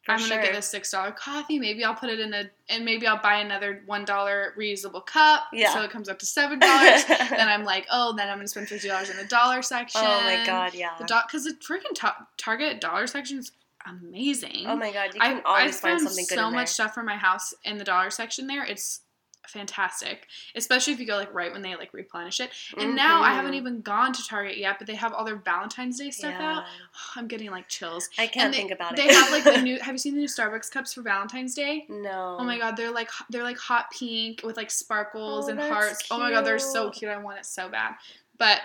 for 0.03 0.13
I'm 0.13 0.19
gonna 0.19 0.41
get 0.41 0.55
a 0.55 0.61
six 0.61 0.91
dollar 0.91 1.11
coffee. 1.11 1.59
Maybe 1.59 1.83
I'll 1.83 1.95
put 1.95 2.09
it 2.09 2.19
in 2.19 2.33
a 2.33 2.49
and 2.69 2.83
maybe 2.83 3.05
I'll 3.05 3.21
buy 3.21 3.35
another 3.35 3.83
one 3.85 4.03
dollar 4.03 4.53
reusable 4.57 5.05
cup. 5.05 5.43
Yeah. 5.53 5.73
So 5.73 5.83
it 5.83 5.91
comes 5.91 6.09
up 6.09 6.17
to 6.19 6.25
seven 6.25 6.59
dollars. 6.59 7.05
then 7.07 7.47
I'm 7.47 7.63
like, 7.63 7.85
oh, 7.91 8.15
then 8.15 8.27
I'm 8.27 8.37
gonna 8.37 8.47
spend 8.47 8.67
fifty 8.67 8.87
dollars 8.87 9.09
in 9.09 9.17
the 9.17 9.25
dollar 9.25 9.61
section. 9.61 10.01
Oh 10.03 10.21
my 10.23 10.43
god, 10.45 10.73
yeah. 10.73 10.95
The 10.97 11.05
dot 11.05 11.27
because 11.27 11.43
the 11.43 11.51
freaking 11.53 11.93
ta- 11.93 12.27
Target 12.37 12.81
dollar 12.81 13.05
section 13.05 13.37
is 13.37 13.51
amazing. 13.85 14.65
Oh 14.65 14.75
my 14.75 14.91
god, 14.91 15.13
you 15.13 15.21
I 15.21 15.33
can 15.33 15.41
I 15.45 15.59
always 15.59 15.79
find 15.79 15.99
found 15.99 16.07
something 16.07 16.25
good 16.27 16.35
so 16.35 16.49
much 16.49 16.69
stuff 16.69 16.93
for 16.95 17.03
my 17.03 17.15
house 17.15 17.53
in 17.63 17.77
the 17.77 17.83
dollar 17.83 18.09
section 18.09 18.47
there. 18.47 18.63
It's 18.63 19.01
fantastic, 19.47 20.27
especially 20.55 20.93
if 20.93 20.99
you 20.99 21.05
go 21.05 21.15
like 21.17 21.33
right 21.33 21.51
when 21.51 21.61
they 21.61 21.75
like 21.75 21.93
replenish 21.93 22.39
it. 22.39 22.51
And 22.77 22.95
now 22.95 23.21
I 23.21 23.33
haven't 23.33 23.53
Mhm. 23.53 23.57
even 23.57 23.81
gone 23.81 24.13
to 24.13 24.23
Target 24.27 24.57
yet, 24.57 24.77
but 24.77 24.87
they 24.87 24.95
have 24.95 25.13
all 25.13 25.25
their 25.25 25.35
Valentine's 25.35 25.99
Day 25.99 26.11
stuff 26.11 26.35
Yeah. 26.39 26.57
out. 26.59 26.63
I'm 27.15 27.27
getting 27.27 27.51
like 27.51 27.67
chills. 27.67 28.09
I 28.17 28.27
can't 28.27 28.45
And 28.45 28.53
they, 28.53 28.57
think 28.57 28.71
about 28.71 28.93
it. 28.93 28.97
they 28.97 29.13
have 29.13 29.31
like 29.31 29.43
the 29.43 29.57
new. 29.61 29.79
Have 29.79 29.93
you 29.93 29.99
seen 29.99 30.13
the 30.13 30.19
new 30.21 30.27
Starbucks 30.27 30.71
cups 30.71 30.93
for 30.93 31.01
Valentine's 31.01 31.53
Day? 31.55 31.85
no. 31.89 32.37
Oh 32.39 32.43
my 32.43 32.57
god, 32.57 32.77
they're 32.77 32.91
like 32.91 33.09
they're 33.29 33.43
like 33.43 33.57
hot 33.57 33.91
pink 33.91 34.41
with 34.43 34.57
like 34.57 34.71
sparkles 34.71 35.47
Oh, 35.47 35.51
and 35.51 35.59
hearts. 35.59 36.03
Oh 36.11 36.17
my 36.19 36.31
god, 36.31 36.45
they're 36.45 36.59
so 36.59 36.85
cute. 36.85 36.99
cute. 36.99 37.11
I 37.11 37.17
want 37.17 37.39
it 37.39 37.45
so 37.45 37.67
bad. 37.69 37.95
But 38.37 38.61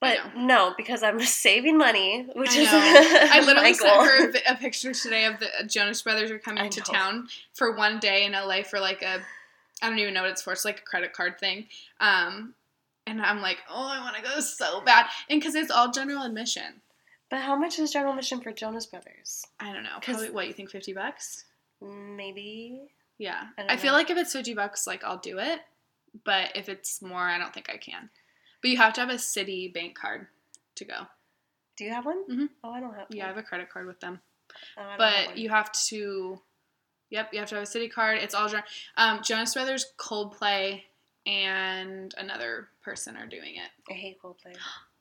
But 0.00 0.36
no, 0.36 0.74
because 0.76 1.02
I'm 1.02 1.20
saving 1.24 1.78
money, 1.78 2.26
which 2.34 2.50
I 2.56 2.60
is. 2.60 2.68
I 3.32 3.40
literally 3.40 3.70
my 3.70 3.72
sent 3.72 3.94
goal. 3.94 4.04
her 4.04 4.30
a, 4.30 4.52
a 4.52 4.54
picture 4.56 4.92
today 4.92 5.24
of 5.24 5.40
the 5.40 5.46
uh, 5.60 5.62
Jonas 5.64 6.02
Brothers 6.02 6.30
are 6.30 6.38
coming 6.38 6.68
to 6.70 6.80
town 6.80 7.28
for 7.54 7.74
one 7.76 7.98
day 8.00 8.24
in 8.24 8.32
LA 8.32 8.62
for 8.62 8.80
like 8.80 9.02
a 9.02 9.20
I 9.84 9.90
don't 9.90 9.98
even 9.98 10.14
know 10.14 10.22
what 10.22 10.30
it's 10.30 10.40
for. 10.40 10.52
It's 10.54 10.64
like 10.64 10.78
a 10.78 10.82
credit 10.82 11.12
card 11.12 11.38
thing. 11.38 11.66
Um, 12.00 12.54
and 13.06 13.20
I'm 13.20 13.42
like, 13.42 13.58
oh, 13.68 13.86
I 13.86 14.00
want 14.00 14.16
to 14.16 14.22
go 14.22 14.40
so 14.40 14.80
bad, 14.80 15.06
and 15.28 15.38
because 15.38 15.54
it's 15.54 15.70
all 15.70 15.90
general 15.90 16.22
admission. 16.22 16.80
But 17.28 17.40
how 17.40 17.54
much 17.54 17.78
is 17.78 17.92
general 17.92 18.12
admission 18.12 18.40
for 18.40 18.50
Jonas 18.50 18.86
Brothers? 18.86 19.44
I 19.60 19.74
don't 19.74 19.82
know. 19.82 19.98
Probably 20.00 20.30
what 20.30 20.46
you 20.46 20.54
think, 20.54 20.70
fifty 20.70 20.94
bucks? 20.94 21.44
Maybe. 21.82 22.80
Yeah, 23.18 23.48
I 23.58 23.74
I, 23.74 23.76
feel 23.76 23.92
like 23.92 24.08
if 24.08 24.16
it's 24.16 24.32
fifty 24.32 24.54
bucks, 24.54 24.86
like 24.86 25.04
I'll 25.04 25.18
do 25.18 25.38
it. 25.38 25.60
But 26.24 26.52
if 26.54 26.70
it's 26.70 27.02
more, 27.02 27.20
I 27.20 27.36
don't 27.36 27.52
think 27.52 27.68
I 27.68 27.76
can. 27.76 28.08
But 28.62 28.70
you 28.70 28.78
have 28.78 28.94
to 28.94 29.02
have 29.02 29.10
a 29.10 29.14
Citibank 29.14 29.94
card 29.94 30.28
to 30.76 30.84
go. 30.86 31.06
Do 31.76 31.84
you 31.84 31.90
have 31.90 32.06
one? 32.06 32.24
Mhm. 32.30 32.48
Oh, 32.62 32.70
I 32.70 32.80
don't 32.80 32.90
have. 32.90 33.08
One. 33.10 33.18
Yeah, 33.18 33.24
I 33.26 33.28
have 33.28 33.36
a 33.36 33.42
credit 33.42 33.68
card 33.68 33.86
with 33.86 34.00
them. 34.00 34.20
Oh, 34.78 34.88
have 34.88 34.98
but 34.98 35.26
one. 35.26 35.36
you 35.36 35.50
have 35.50 35.70
to 35.88 36.40
yep 37.14 37.30
you 37.32 37.38
have 37.38 37.48
to 37.48 37.54
have 37.54 37.64
a 37.64 37.66
Citi 37.66 37.90
card 37.90 38.18
it's 38.18 38.34
all 38.34 38.48
gen- 38.48 38.62
um, 38.98 39.22
jonas 39.22 39.54
brothers 39.54 39.86
coldplay 39.96 40.82
and 41.26 42.14
another 42.18 42.68
person 42.82 43.16
are 43.16 43.26
doing 43.26 43.56
it 43.56 43.70
I 43.90 43.94
hate 43.94 44.20
Coldplay. 44.22 44.54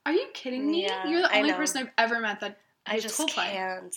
are 0.06 0.14
you 0.14 0.28
kidding 0.34 0.70
me 0.72 0.84
Yeah, 0.86 1.06
you're 1.08 1.22
the 1.22 1.36
only 1.36 1.52
person 1.54 1.82
i've 1.84 1.92
ever 1.98 2.20
met 2.22 2.40
that 2.42 2.58
I 2.86 3.00
just 3.00 3.20
coldplay 3.20 3.52
can't. 3.52 3.96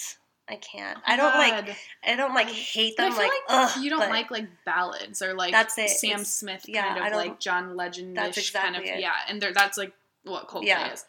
I 0.48 0.54
can't. 0.54 0.96
I 1.04 1.16
don't 1.16 1.34
like. 1.34 1.76
I 2.06 2.14
don't 2.14 2.32
like 2.32 2.48
hate 2.48 2.94
But 2.96 3.06
I 3.06 3.08
them. 3.08 3.18
feel 3.18 3.22
Like, 3.26 3.32
like, 3.48 3.70
ugh. 3.76 3.82
you 3.82 3.90
don't 3.90 4.08
like 4.10 4.30
like 4.30 4.46
ballads 4.64 5.20
or 5.20 5.34
like 5.34 5.50
That's 5.50 5.76
it. 5.76 5.90
Sam 5.90 6.10
It's- 6.10 6.28
Smith 6.32 6.66
yeah, 6.68 6.94
kind 6.94 7.12
of 7.12 7.18
like 7.18 7.40
John 7.40 7.74
Legend 7.74 8.16
That's 8.16 8.50
kind 8.52 8.76
of 8.76 8.84
it. 8.84 9.00
yeah, 9.00 9.10
and 9.28 9.42
that's 9.42 9.76
like 9.76 9.92
what 10.22 10.46
Coldplay 10.46 10.66
Yeah. 10.66 10.92
is. 10.92 11.04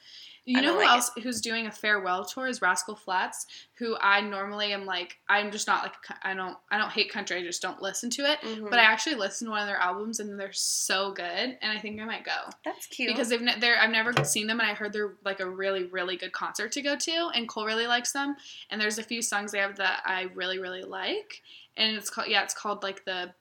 You 0.47 0.61
know 0.61 0.73
who 0.73 0.79
like 0.79 0.89
else 0.89 1.11
who's 1.21 1.41
doing 1.41 1.67
a 1.67 1.71
farewell 1.71 2.23
tour 2.23 2.47
is 2.47 2.61
Rascal 2.61 2.95
Flatts, 2.95 3.45
who 3.73 3.97
I 3.99 4.21
normally 4.21 4.71
am 4.71 4.85
like 4.85 5.17
I'm 5.27 5.51
just 5.51 5.67
not 5.67 5.83
like 5.83 5.93
I 6.23 6.33
don't 6.33 6.57
I 6.71 6.77
don't 6.77 6.89
hate 6.89 7.11
country, 7.11 7.37
I 7.37 7.43
just 7.43 7.61
don't 7.61 7.81
listen 7.81 8.09
to 8.11 8.21
it. 8.31 8.39
Mhm. 8.39 8.69
But 8.69 8.79
I 8.79 8.83
actually 8.83 9.15
listened 9.15 9.47
to 9.47 9.51
one 9.51 9.61
of 9.61 9.67
their 9.67 9.77
albums 9.77 10.21
and 10.21 10.39
they're 10.39 10.53
so 10.53 11.11
good, 11.11 11.25
and 11.61 11.71
I 11.71 11.79
think 11.79 11.99
I 11.99 12.05
might 12.05 12.23
go 12.23 12.49
That's 12.63 12.85
cute. 12.87 13.09
because 13.09 13.27
they've 13.27 13.41
ne- 13.41 13.59
they're 13.59 13.77
I've 13.77 13.89
never 13.89 14.13
seen 14.23 14.47
them, 14.47 14.61
and 14.61 14.69
I 14.69 14.73
heard 14.73 14.93
they're 14.93 15.15
like 15.25 15.41
a 15.41 15.49
really 15.49 15.83
really 15.83 16.15
good 16.15 16.31
concert 16.31 16.71
to 16.71 16.81
go 16.81 16.95
to, 16.95 17.29
and 17.35 17.47
Cole 17.49 17.65
really 17.65 17.87
likes 17.87 18.13
them. 18.13 18.37
And 18.69 18.79
there's 18.79 18.97
a 18.99 19.03
few 19.03 19.21
songs 19.21 19.51
they 19.51 19.59
have 19.59 19.75
that 19.77 20.01
I 20.05 20.29
really 20.33 20.59
really 20.59 20.83
like, 20.83 21.41
and 21.75 21.97
it's 21.97 22.09
called 22.09 22.29
yeah 22.29 22.43
it's 22.43 22.53
called 22.53 22.83
like 22.83 23.03
the 23.03 23.33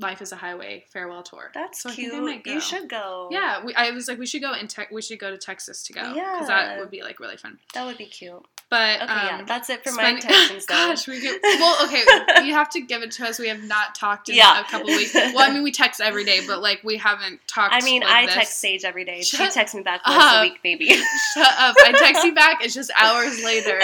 Life 0.00 0.22
is 0.22 0.32
a 0.32 0.36
Highway 0.36 0.84
farewell 0.88 1.22
tour. 1.22 1.50
That's 1.54 1.82
So 1.82 1.90
cute. 1.90 2.46
You 2.46 2.60
should 2.60 2.88
go. 2.88 3.28
Yeah, 3.30 3.64
we, 3.64 3.74
I 3.74 3.90
was 3.90 4.08
like 4.08 4.18
we 4.18 4.26
should 4.26 4.42
go 4.42 4.54
in 4.54 4.66
tech. 4.66 4.90
We 4.90 5.02
should 5.02 5.18
go 5.18 5.30
to 5.30 5.38
Texas 5.38 5.82
to 5.84 5.92
go 5.92 6.14
Yeah, 6.14 6.32
because 6.34 6.48
that 6.48 6.78
would 6.78 6.90
be 6.90 7.02
like 7.02 7.20
really 7.20 7.36
fun. 7.36 7.58
That 7.74 7.86
would 7.86 7.98
be 7.98 8.06
cute. 8.06 8.44
But 8.70 9.02
Okay, 9.02 9.12
um, 9.12 9.26
yeah. 9.26 9.44
That's 9.46 9.68
it 9.68 9.82
for 9.84 9.90
my 9.92 10.02
spending- 10.02 10.22
intentions. 10.30 10.66
Gosh, 10.66 11.08
we. 11.08 11.20
Well, 11.42 11.84
okay, 11.86 12.04
you 12.46 12.52
have 12.54 12.70
to 12.70 12.80
give 12.80 13.02
it 13.02 13.10
to 13.12 13.26
us. 13.26 13.38
We 13.40 13.48
have 13.48 13.62
not 13.64 13.94
talked 13.96 14.28
in 14.28 14.36
Yeah. 14.36 14.60
a 14.60 14.64
couple 14.64 14.86
weeks. 14.86 15.12
Well, 15.12 15.38
I 15.40 15.52
mean, 15.52 15.62
we 15.64 15.72
text 15.72 16.00
every 16.00 16.24
day, 16.24 16.40
but 16.46 16.62
like 16.62 16.80
we 16.84 16.96
haven't 16.96 17.40
talked. 17.48 17.74
I 17.74 17.80
mean, 17.84 18.02
like 18.02 18.10
I 18.12 18.26
this. 18.26 18.34
text 18.36 18.58
Sage 18.58 18.84
every 18.84 19.04
day. 19.04 19.22
She 19.22 19.36
texts 19.36 19.74
me 19.74 19.82
back 19.82 20.06
once 20.06 20.22
up. 20.22 20.38
a 20.38 20.42
week, 20.48 20.60
maybe. 20.62 20.86
Shut 21.34 21.52
up! 21.58 21.74
I 21.78 21.92
text 21.98 22.24
you 22.24 22.34
back. 22.34 22.64
It's 22.64 22.72
just 22.74 22.90
hours 22.96 23.42
later, 23.44 23.80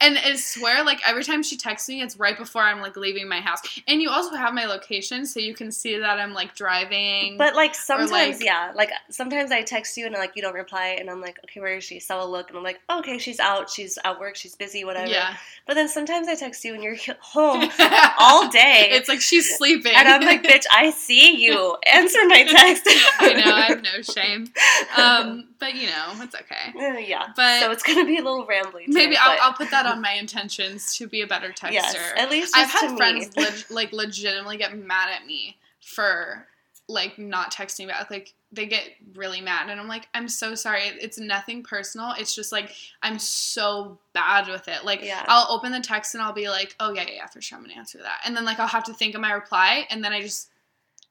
and 0.00 0.16
I 0.18 0.36
swear, 0.36 0.84
like 0.84 1.00
every 1.06 1.24
time 1.24 1.42
she 1.42 1.56
texts 1.56 1.88
me, 1.88 2.00
it's 2.02 2.16
right 2.16 2.36
before 2.38 2.62
I'm 2.62 2.80
like 2.80 2.96
leaving 2.96 3.28
my 3.28 3.40
house. 3.40 3.60
And 3.88 4.00
you 4.00 4.10
also 4.10 4.36
have 4.36 4.54
my 4.54 4.66
location, 4.66 5.26
so 5.26 5.40
you 5.40 5.54
can 5.54 5.72
see 5.72 5.98
that 5.98 6.18
I'm 6.18 6.32
like 6.32 6.54
driving. 6.54 7.38
But 7.38 7.54
like 7.56 7.74
sometimes, 7.74 8.10
like- 8.12 8.44
yeah, 8.44 8.72
like 8.74 8.90
sometimes 9.10 9.50
I 9.50 9.62
text 9.62 9.96
you 9.96 10.06
and 10.06 10.14
like 10.14 10.32
you 10.36 10.42
don't 10.42 10.54
reply, 10.54 10.96
and 10.98 11.10
I'm 11.10 11.20
like, 11.20 11.38
okay, 11.44 11.60
where 11.60 11.76
is 11.76 11.84
she? 11.84 11.98
So 12.00 12.18
I'll 12.18 12.30
look, 12.30 12.48
and 12.50 12.56
I'm 12.58 12.64
like, 12.64 12.80
okay, 12.90 13.18
she's 13.18 13.40
out, 13.40 13.68
she's 13.70 13.95
at 14.04 14.18
work, 14.20 14.36
she's 14.36 14.54
busy, 14.54 14.84
whatever. 14.84 15.10
yeah, 15.10 15.36
But 15.66 15.74
then 15.74 15.88
sometimes 15.88 16.28
I 16.28 16.34
text 16.34 16.64
you 16.64 16.74
and 16.74 16.82
you're 16.82 16.96
home 17.20 17.70
all 18.18 18.48
day, 18.48 18.88
It's 18.90 19.08
like 19.08 19.20
she's 19.20 19.56
sleeping, 19.56 19.92
and 19.94 20.06
I'm 20.08 20.22
like, 20.22 20.42
bitch, 20.42 20.64
I 20.70 20.90
see 20.90 21.36
you. 21.44 21.76
Answer 21.86 22.26
my 22.26 22.44
text. 22.44 22.84
I 23.20 23.32
know, 23.34 23.52
I 23.52 23.60
have 23.62 23.82
no 23.82 24.02
shame. 24.02 24.52
Um, 24.96 25.48
but 25.58 25.74
you 25.74 25.86
know, 25.86 26.12
it's 26.16 26.34
okay. 26.34 26.72
Uh, 26.78 26.98
yeah. 26.98 27.28
But- 27.36 27.60
so 27.60 27.70
it's 27.70 27.82
gonna 27.82 28.04
be 28.04 28.18
a 28.18 28.22
little 28.22 28.46
rambly. 28.46 28.84
Maybe 28.88 29.16
I'll, 29.16 29.38
I'll 29.40 29.52
put 29.54 29.70
that 29.70 29.86
on 29.86 30.00
my 30.00 30.12
intentions 30.12 30.96
to 30.96 31.06
be 31.06 31.22
a 31.22 31.26
better 31.26 31.48
texter. 31.50 31.72
Yes, 31.72 31.96
at 32.16 32.30
least 32.30 32.54
I've 32.56 32.70
had 32.70 32.96
friends 32.96 33.36
leg- 33.36 33.64
like 33.70 33.92
legitimately 33.92 34.56
get 34.58 34.76
mad 34.76 35.08
at 35.14 35.26
me 35.26 35.56
for 35.80 36.46
like 36.88 37.18
not 37.18 37.52
texting 37.52 37.88
back. 37.88 38.10
Like 38.10 38.34
they 38.52 38.66
get 38.66 38.84
really 39.14 39.40
mad, 39.40 39.68
and 39.68 39.80
I'm 39.80 39.88
like, 39.88 40.08
I'm 40.14 40.28
so 40.28 40.54
sorry. 40.54 40.82
It's 40.84 41.18
nothing 41.18 41.62
personal. 41.62 42.12
It's 42.18 42.34
just 42.34 42.52
like 42.52 42.70
I'm 43.02 43.18
so 43.18 43.98
bad 44.12 44.48
with 44.48 44.68
it. 44.68 44.84
Like 44.84 45.02
Yeah. 45.02 45.24
I'll 45.28 45.46
open 45.50 45.72
the 45.72 45.80
text 45.80 46.14
and 46.14 46.22
I'll 46.22 46.32
be 46.32 46.48
like, 46.48 46.76
oh 46.80 46.92
yeah, 46.92 47.02
yeah, 47.08 47.14
yeah, 47.16 47.26
for 47.26 47.40
sure, 47.40 47.58
I'm 47.58 47.64
gonna 47.64 47.76
answer 47.78 47.98
that, 47.98 48.20
and 48.24 48.36
then 48.36 48.44
like 48.44 48.60
I'll 48.60 48.66
have 48.68 48.84
to 48.84 48.94
think 48.94 49.14
of 49.14 49.20
my 49.20 49.32
reply, 49.32 49.86
and 49.90 50.02
then 50.04 50.12
I 50.12 50.20
just 50.22 50.50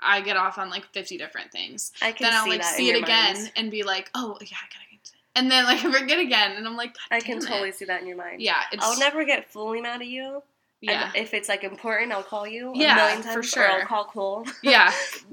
I 0.01 0.21
get 0.21 0.37
off 0.37 0.57
on 0.57 0.69
like 0.69 0.85
50 0.93 1.17
different 1.17 1.51
things. 1.51 1.91
I 2.01 2.11
can 2.11 2.25
Then 2.25 2.33
I'll 2.33 2.43
see 2.45 2.49
like 2.51 2.63
see 2.63 2.89
it 2.89 3.01
again 3.01 3.35
mind. 3.35 3.51
and 3.55 3.71
be 3.71 3.83
like, 3.83 4.09
oh 4.13 4.37
yeah, 4.41 4.57
I 4.61 4.67
gotta 4.67 4.85
get 4.91 4.99
it. 5.03 5.11
And 5.37 5.51
then 5.51 5.65
like 5.65 5.83
I 5.83 5.91
forget 5.99 6.19
again, 6.19 6.53
and 6.57 6.65
I'm 6.67 6.77
like, 6.77 6.95
I 7.11 7.19
can 7.19 7.37
it. 7.39 7.43
totally 7.47 7.71
see 7.73 7.85
that 7.85 8.01
in 8.01 8.07
your 8.07 8.17
mind. 8.17 8.41
Yeah, 8.41 8.61
it's, 8.71 8.83
I'll 8.85 8.97
never 8.99 9.23
get 9.25 9.51
fully 9.51 9.81
mad 9.81 10.01
at 10.01 10.07
you. 10.07 10.41
Yeah, 10.85 11.07
And 11.07 11.15
if 11.15 11.33
it's 11.33 11.49
like 11.49 11.63
important, 11.63 12.11
I'll 12.11 12.23
call 12.23 12.47
you 12.47 12.71
Yeah, 12.75 12.93
a 12.93 12.95
million 12.95 13.17
for 13.23 13.27
times. 13.29 13.37
Or 13.37 13.43
sure. 13.43 13.71
I'll 13.71 13.85
call 13.85 14.05
Cole. 14.05 14.45
yeah. 14.63 14.91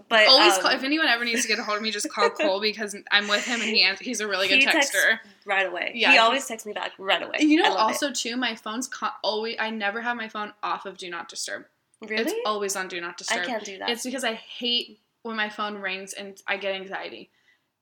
But 0.09 0.27
Always 0.29 0.55
um, 0.55 0.63
call 0.63 0.71
if 0.73 0.83
anyone 0.85 1.07
ever 1.09 1.25
needs 1.25 1.43
to 1.43 1.49
get 1.49 1.59
a 1.59 1.63
hold 1.63 1.77
of 1.79 1.83
me, 1.83 1.91
just 1.91 2.11
call 2.11 2.31
Cole 2.31 2.61
because 2.71 2.97
I'm 3.11 3.29
with 3.29 3.45
him 3.45 3.61
and 3.61 3.71
he 3.71 3.89
he's 4.01 4.21
a 4.21 4.27
really 4.29 4.49
good 4.49 4.59
He 4.61 4.67
texter. 4.67 5.19
right 5.47 5.67
away. 5.67 5.93
Yeah, 5.95 6.13
he 6.13 6.19
always 6.19 6.47
texts 6.47 6.67
me 6.67 6.73
back 6.73 6.93
right 6.99 7.23
away. 7.23 7.39
You 7.41 7.63
know, 7.63 7.75
also 7.75 8.11
too, 8.11 8.37
my 8.37 8.55
phone's 8.55 8.89
con- 8.89 9.11
always. 9.23 9.57
I 9.59 9.71
never 9.71 10.01
have 10.01 10.17
my 10.17 10.29
phone 10.29 10.53
off 10.63 10.87
of 10.87 10.97
Do 10.99 11.09
Not 11.11 11.29
Disturb. 11.29 11.65
really, 12.01 12.23
It's 12.23 12.35
always 12.47 12.75
on 12.77 12.89
Do 12.89 13.01
Not 13.01 13.17
Disturb. 13.19 13.41
I 13.43 13.47
can't 13.47 13.65
do 13.65 13.79
that. 13.79 13.91
It's 13.91 14.03
because 14.05 14.25
I 14.25 14.35
hate 14.35 14.99
when 15.23 15.37
my 15.37 15.49
phone 15.49 15.77
rings 15.77 16.13
and 16.15 16.41
I 16.49 16.57
get 16.57 16.75
anxiety. 16.75 17.31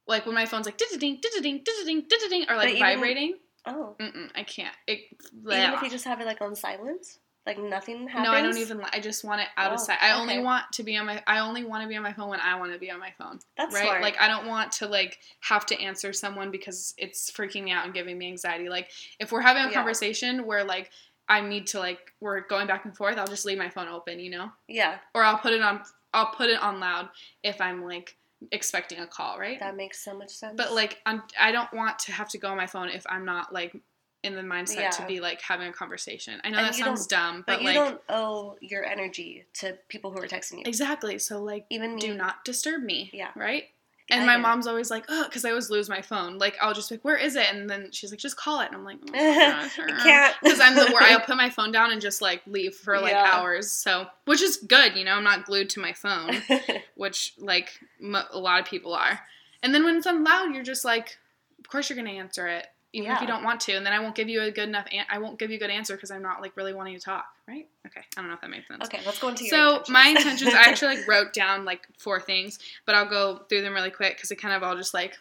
Like 0.06 0.26
when 0.26 0.34
my 0.34 0.46
phone's 0.46 0.66
like 0.66 0.76
ding 0.76 0.88
ding 0.98 1.20
ding 1.20 1.42
ding 1.42 1.62
ding 1.86 2.04
ding 2.28 2.44
or 2.48 2.56
like 2.56 2.78
vibrating. 2.78 3.34
oh, 3.66 3.94
Mm-mm, 4.00 4.28
I 4.34 4.42
can't. 4.42 4.74
It. 4.86 5.00
even 5.46 5.74
if 5.74 5.82
you 5.82 5.90
just 5.90 6.04
have 6.04 6.20
it 6.20 6.26
like 6.26 6.40
on 6.40 6.56
silent, 6.56 7.06
Like 7.50 7.58
nothing 7.58 8.06
happens. 8.06 8.24
No, 8.24 8.30
I 8.30 8.42
don't 8.42 8.58
even. 8.58 8.80
I 8.92 9.00
just 9.00 9.24
want 9.24 9.40
it 9.40 9.48
out 9.56 9.72
of 9.72 9.80
Oh, 9.80 9.82
sight. 9.82 9.98
I 10.00 10.12
only 10.12 10.38
want 10.38 10.66
to 10.74 10.84
be 10.84 10.96
on 10.96 11.06
my. 11.06 11.20
I 11.26 11.40
only 11.40 11.64
want 11.64 11.82
to 11.82 11.88
be 11.88 11.96
on 11.96 12.02
my 12.04 12.12
phone 12.12 12.28
when 12.28 12.38
I 12.38 12.56
want 12.60 12.72
to 12.72 12.78
be 12.78 12.92
on 12.92 13.00
my 13.00 13.12
phone. 13.18 13.40
That's 13.56 13.74
right. 13.74 13.86
smart. 13.86 14.02
Like 14.02 14.20
I 14.20 14.28
don't 14.28 14.46
want 14.46 14.70
to 14.72 14.86
like 14.86 15.18
have 15.40 15.66
to 15.66 15.80
answer 15.80 16.12
someone 16.12 16.52
because 16.52 16.94
it's 16.96 17.28
freaking 17.28 17.64
me 17.64 17.72
out 17.72 17.86
and 17.86 17.92
giving 17.92 18.16
me 18.16 18.28
anxiety. 18.28 18.68
Like 18.68 18.90
if 19.18 19.32
we're 19.32 19.40
having 19.40 19.64
a 19.64 19.66
Yeah. 19.66 19.74
conversation 19.74 20.46
where 20.46 20.62
like 20.62 20.90
I 21.28 21.40
need 21.40 21.66
to 21.68 21.80
like 21.80 22.12
we're 22.20 22.42
going 22.42 22.68
back 22.68 22.84
and 22.84 22.96
forth, 22.96 23.18
I'll 23.18 23.26
just 23.26 23.44
leave 23.44 23.58
my 23.58 23.68
phone 23.68 23.88
open, 23.88 24.20
you 24.20 24.30
know, 24.30 24.52
yeah, 24.68 24.98
or 25.12 25.24
I'll 25.24 25.38
put 25.38 25.52
it 25.52 25.60
on. 25.60 25.82
I'll 26.14 26.30
put 26.32 26.50
it 26.50 26.62
on 26.62 26.78
loud 26.78 27.08
if 27.42 27.60
I'm 27.60 27.82
like 27.84 28.16
expecting 28.52 29.00
a 29.00 29.06
call, 29.08 29.38
right? 29.40 29.58
that 29.58 29.76
makes 29.76 30.02
so 30.04 30.16
much 30.16 30.30
sense. 30.30 30.54
But 30.56 30.72
like 30.72 30.98
I'm, 31.04 31.22
I 31.38 31.50
don't 31.52 31.72
want 31.74 31.98
to 32.00 32.12
have 32.12 32.28
to 32.30 32.38
go 32.38 32.48
on 32.48 32.56
my 32.56 32.66
phone 32.68 32.88
if 32.90 33.04
I'm 33.08 33.24
not 33.24 33.52
like 33.52 33.76
in 34.22 34.34
the 34.36 34.42
mindset 34.42 34.90
to 34.98 35.06
be 35.06 35.20
like 35.20 35.40
having 35.40 35.68
a 35.68 35.72
conversation. 35.72 36.40
I 36.44 36.50
know 36.50 36.58
And 36.58 36.66
that 36.66 36.74
sounds 36.74 37.06
dumb, 37.06 37.44
but 37.46 37.54
but, 37.54 37.62
you 37.62 37.66
like 37.68 37.74
don't 37.76 38.00
owe 38.08 38.56
your 38.60 38.84
energy 38.84 39.44
to 39.54 39.78
people 39.88 40.10
who 40.10 40.18
are 40.18 40.26
texting 40.28 40.58
you. 40.58 40.62
exactly. 40.66 41.18
So 41.18 41.42
like 41.42 41.64
Even 41.70 41.94
me. 41.94 42.00
do 42.00 42.14
not 42.14 42.44
disturb 42.44 42.82
me. 42.82 43.10
Yeah. 43.14 43.30
Right? 43.34 43.64
I 44.12 44.16
And 44.16 44.26
my 44.26 44.32
get 44.34 44.40
it. 44.40 44.42
mom's 44.42 44.66
always 44.66 44.90
like, 44.90 45.04
oh, 45.08 45.24
because 45.24 45.44
I 45.44 45.50
always 45.50 45.70
lose 45.70 45.88
my 45.88 46.02
phone. 46.02 46.36
Like, 46.36 46.56
I'll 46.60 46.74
just 46.74 46.88
be 46.90 46.96
like, 46.96 47.04
where 47.04 47.16
is 47.16 47.36
it? 47.36 47.46
And 47.52 47.70
then 47.70 47.92
she's 47.92 48.10
like, 48.10 48.18
just 48.18 48.36
call 48.36 48.58
it. 48.60 48.66
And 48.66 48.74
I'm 48.74 48.84
like, 48.84 48.98
oh, 49.08 49.10
I 49.14 49.68
uh-uh. 49.78 50.02
can't. 50.02 50.34
Because 50.42 50.58
I'm 50.60 50.74
the 50.74 50.86
where 50.92 51.02
I'll 51.04 51.20
put 51.20 51.36
my 51.36 51.48
phone 51.48 51.70
down 51.70 51.92
and 51.92 52.00
just 52.00 52.20
like 52.20 52.42
leave 52.46 52.74
for 52.74 52.98
like 53.00 53.12
Yeah. 53.12 53.30
hours. 53.32 53.70
So, 53.70 54.06
which 54.24 54.42
is 54.42 54.56
good, 54.56 54.96
you 54.96 55.04
know, 55.04 55.12
I'm 55.12 55.22
not 55.24 55.46
glued 55.46 55.70
to 55.70 55.80
my 55.80 55.92
phone, 55.92 56.42
which 56.96 57.34
like 57.38 57.70
mo- 58.00 58.24
a 58.32 58.38
lot 58.38 58.58
of 58.60 58.66
people 58.66 58.92
are. 58.94 59.20
And 59.62 59.72
then 59.72 59.84
when 59.84 59.96
it's 59.96 60.06
on 60.08 60.24
loud, 60.24 60.54
you're 60.54 60.64
just 60.64 60.84
like, 60.84 61.16
of 61.60 61.68
course 61.68 61.88
you're 61.88 61.96
going 61.96 62.12
to 62.12 62.18
answer 62.20 62.48
it. 62.48 62.66
Even 62.92 63.12
if 63.12 63.20
you 63.20 63.26
don't 63.28 63.44
want 63.44 63.60
to, 63.60 63.72
and 63.72 63.86
then 63.86 63.92
I 63.92 64.00
won't 64.00 64.16
give 64.16 64.28
you 64.28 64.42
a 64.42 64.50
good 64.50 64.68
enough. 64.68 64.86
An- 64.92 65.06
I 65.08 65.18
won't 65.18 65.38
give 65.38 65.50
you 65.50 65.56
a 65.56 65.60
good 65.60 65.70
answer 65.70 65.94
because 65.94 66.10
I'm 66.10 66.22
not 66.22 66.40
like 66.42 66.56
really 66.56 66.74
wanting 66.74 66.96
to 66.98 67.00
talk, 67.04 67.26
right? 67.46 67.68
Okay, 67.86 68.00
I 68.16 68.20
don't 68.20 68.28
know 68.28 68.34
if 68.34 68.40
that 68.40 68.50
makes 68.50 68.66
sense. 68.66 68.84
okay, 68.84 69.00
let's 69.06 69.18
go 69.20 69.28
into 69.28 69.44
your 69.44 69.50
So 69.50 69.68
intentions. 69.78 69.88
my 69.90 70.08
intentions, 70.08 70.54
I 70.54 70.62
actually 70.68 70.96
like 70.96 71.08
wrote 71.08 71.32
down 71.32 71.64
like 71.64 71.86
four 71.98 72.20
things, 72.20 72.58
but 72.86 72.96
I'll 72.96 73.08
go 73.08 73.42
through 73.48 73.62
them 73.62 73.74
really 73.74 73.90
quick 73.90 74.16
because 74.16 74.30
it 74.32 74.36
kind 74.36 74.54
of 74.54 74.62
all 74.64 74.76
just 74.76 74.92
like 74.92 75.16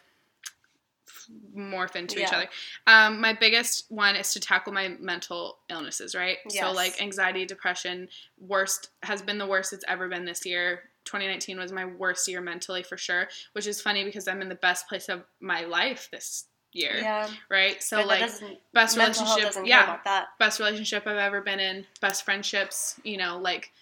morph 1.56 1.94
into 1.96 2.18
each 2.20 2.32
other. 2.32 2.48
Um, 2.86 3.20
my 3.20 3.32
biggest 3.34 3.86
one 3.88 4.16
is 4.16 4.32
to 4.32 4.40
tackle 4.40 4.72
my 4.72 4.88
mental 4.88 5.58
illnesses, 5.68 6.14
right? 6.14 6.38
So 6.48 6.72
like 6.72 7.00
anxiety, 7.00 7.46
depression, 7.46 8.08
worst 8.40 8.90
has 9.04 9.22
been 9.22 9.38
the 9.38 9.46
worst 9.46 9.72
it's 9.72 9.84
ever 9.86 10.08
been 10.08 10.24
this 10.24 10.44
year. 10.44 10.82
2019 11.04 11.58
was 11.58 11.72
my 11.72 11.84
worst 11.84 12.26
year 12.28 12.40
mentally 12.40 12.82
for 12.82 12.96
sure, 12.96 13.28
which 13.52 13.66
is 13.66 13.80
funny 13.80 14.04
because 14.04 14.28
I'm 14.28 14.42
in 14.42 14.48
the 14.48 14.54
best 14.54 14.88
place 14.88 15.08
of 15.08 15.22
my 15.40 15.62
life 15.64 16.08
this 16.10 16.44
year, 16.72 16.98
yeah, 17.00 17.28
right? 17.48 17.82
So 17.82 17.98
but 17.98 18.06
like 18.06 18.30
best 18.72 18.96
relationship, 18.96 19.54
yeah, 19.64 19.98
that. 20.04 20.28
best 20.38 20.58
relationship 20.58 21.06
I've 21.06 21.16
ever 21.16 21.40
been 21.40 21.60
in, 21.60 21.86
best 22.00 22.24
friendships, 22.24 23.00
you 23.04 23.16
know, 23.16 23.38
like 23.38 23.72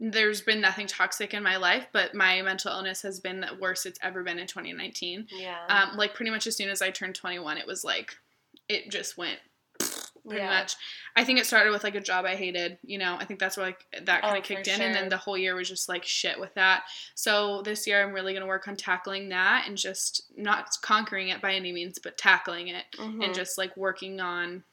there's 0.00 0.40
been 0.40 0.60
nothing 0.60 0.86
toxic 0.86 1.34
in 1.34 1.42
my 1.42 1.56
life, 1.56 1.86
but 1.92 2.14
my 2.14 2.42
mental 2.42 2.72
illness 2.72 3.02
has 3.02 3.20
been 3.20 3.40
the 3.40 3.56
worst 3.60 3.86
it's 3.86 3.98
ever 4.02 4.22
been 4.22 4.38
in 4.38 4.46
2019. 4.46 5.28
Yeah, 5.30 5.56
Um, 5.68 5.96
like 5.96 6.14
pretty 6.14 6.30
much 6.30 6.46
as 6.46 6.56
soon 6.56 6.68
as 6.68 6.82
I 6.82 6.90
turned 6.90 7.14
21, 7.14 7.58
it 7.58 7.66
was 7.66 7.84
like 7.84 8.16
it 8.68 8.90
just 8.90 9.16
went 9.16 9.38
pretty 10.26 10.42
yeah. 10.42 10.50
much. 10.60 10.76
I 11.16 11.24
think 11.24 11.38
it 11.38 11.46
started 11.46 11.70
with 11.70 11.84
like 11.84 11.94
a 11.94 12.00
job 12.00 12.24
I 12.24 12.34
hated, 12.34 12.78
you 12.84 12.98
know. 12.98 13.16
I 13.18 13.24
think 13.24 13.40
that's 13.40 13.56
where 13.56 13.66
like 13.66 13.86
that 14.04 14.22
kind 14.22 14.34
Oh, 14.34 14.38
of 14.38 14.44
kicked 14.44 14.66
for 14.66 14.72
in, 14.74 14.80
and 14.80 14.94
then 14.94 15.08
the 15.08 15.16
whole 15.16 15.36
year 15.38 15.54
was 15.54 15.68
just 15.68 15.88
like 15.88 16.04
shit 16.04 16.38
with 16.40 16.54
that. 16.54 16.84
So 17.14 17.62
this 17.62 17.86
year 17.86 18.02
I'm 18.02 18.12
really 18.12 18.32
gonna 18.34 18.46
work 18.46 18.66
on 18.68 18.76
tackling 18.76 19.28
that 19.30 19.64
and 19.68 19.76
just 19.76 20.22
not 20.36 20.70
conquering 20.82 21.28
it 21.28 21.40
by 21.40 21.54
any 21.54 21.72
means, 21.72 21.98
but 21.98 22.16
tackling 22.18 22.68
it 22.68 22.84
Mhm. 22.98 23.24
and 23.24 23.34
just 23.34 23.58
like 23.58 23.76
working 23.76 24.20
on 24.20 24.64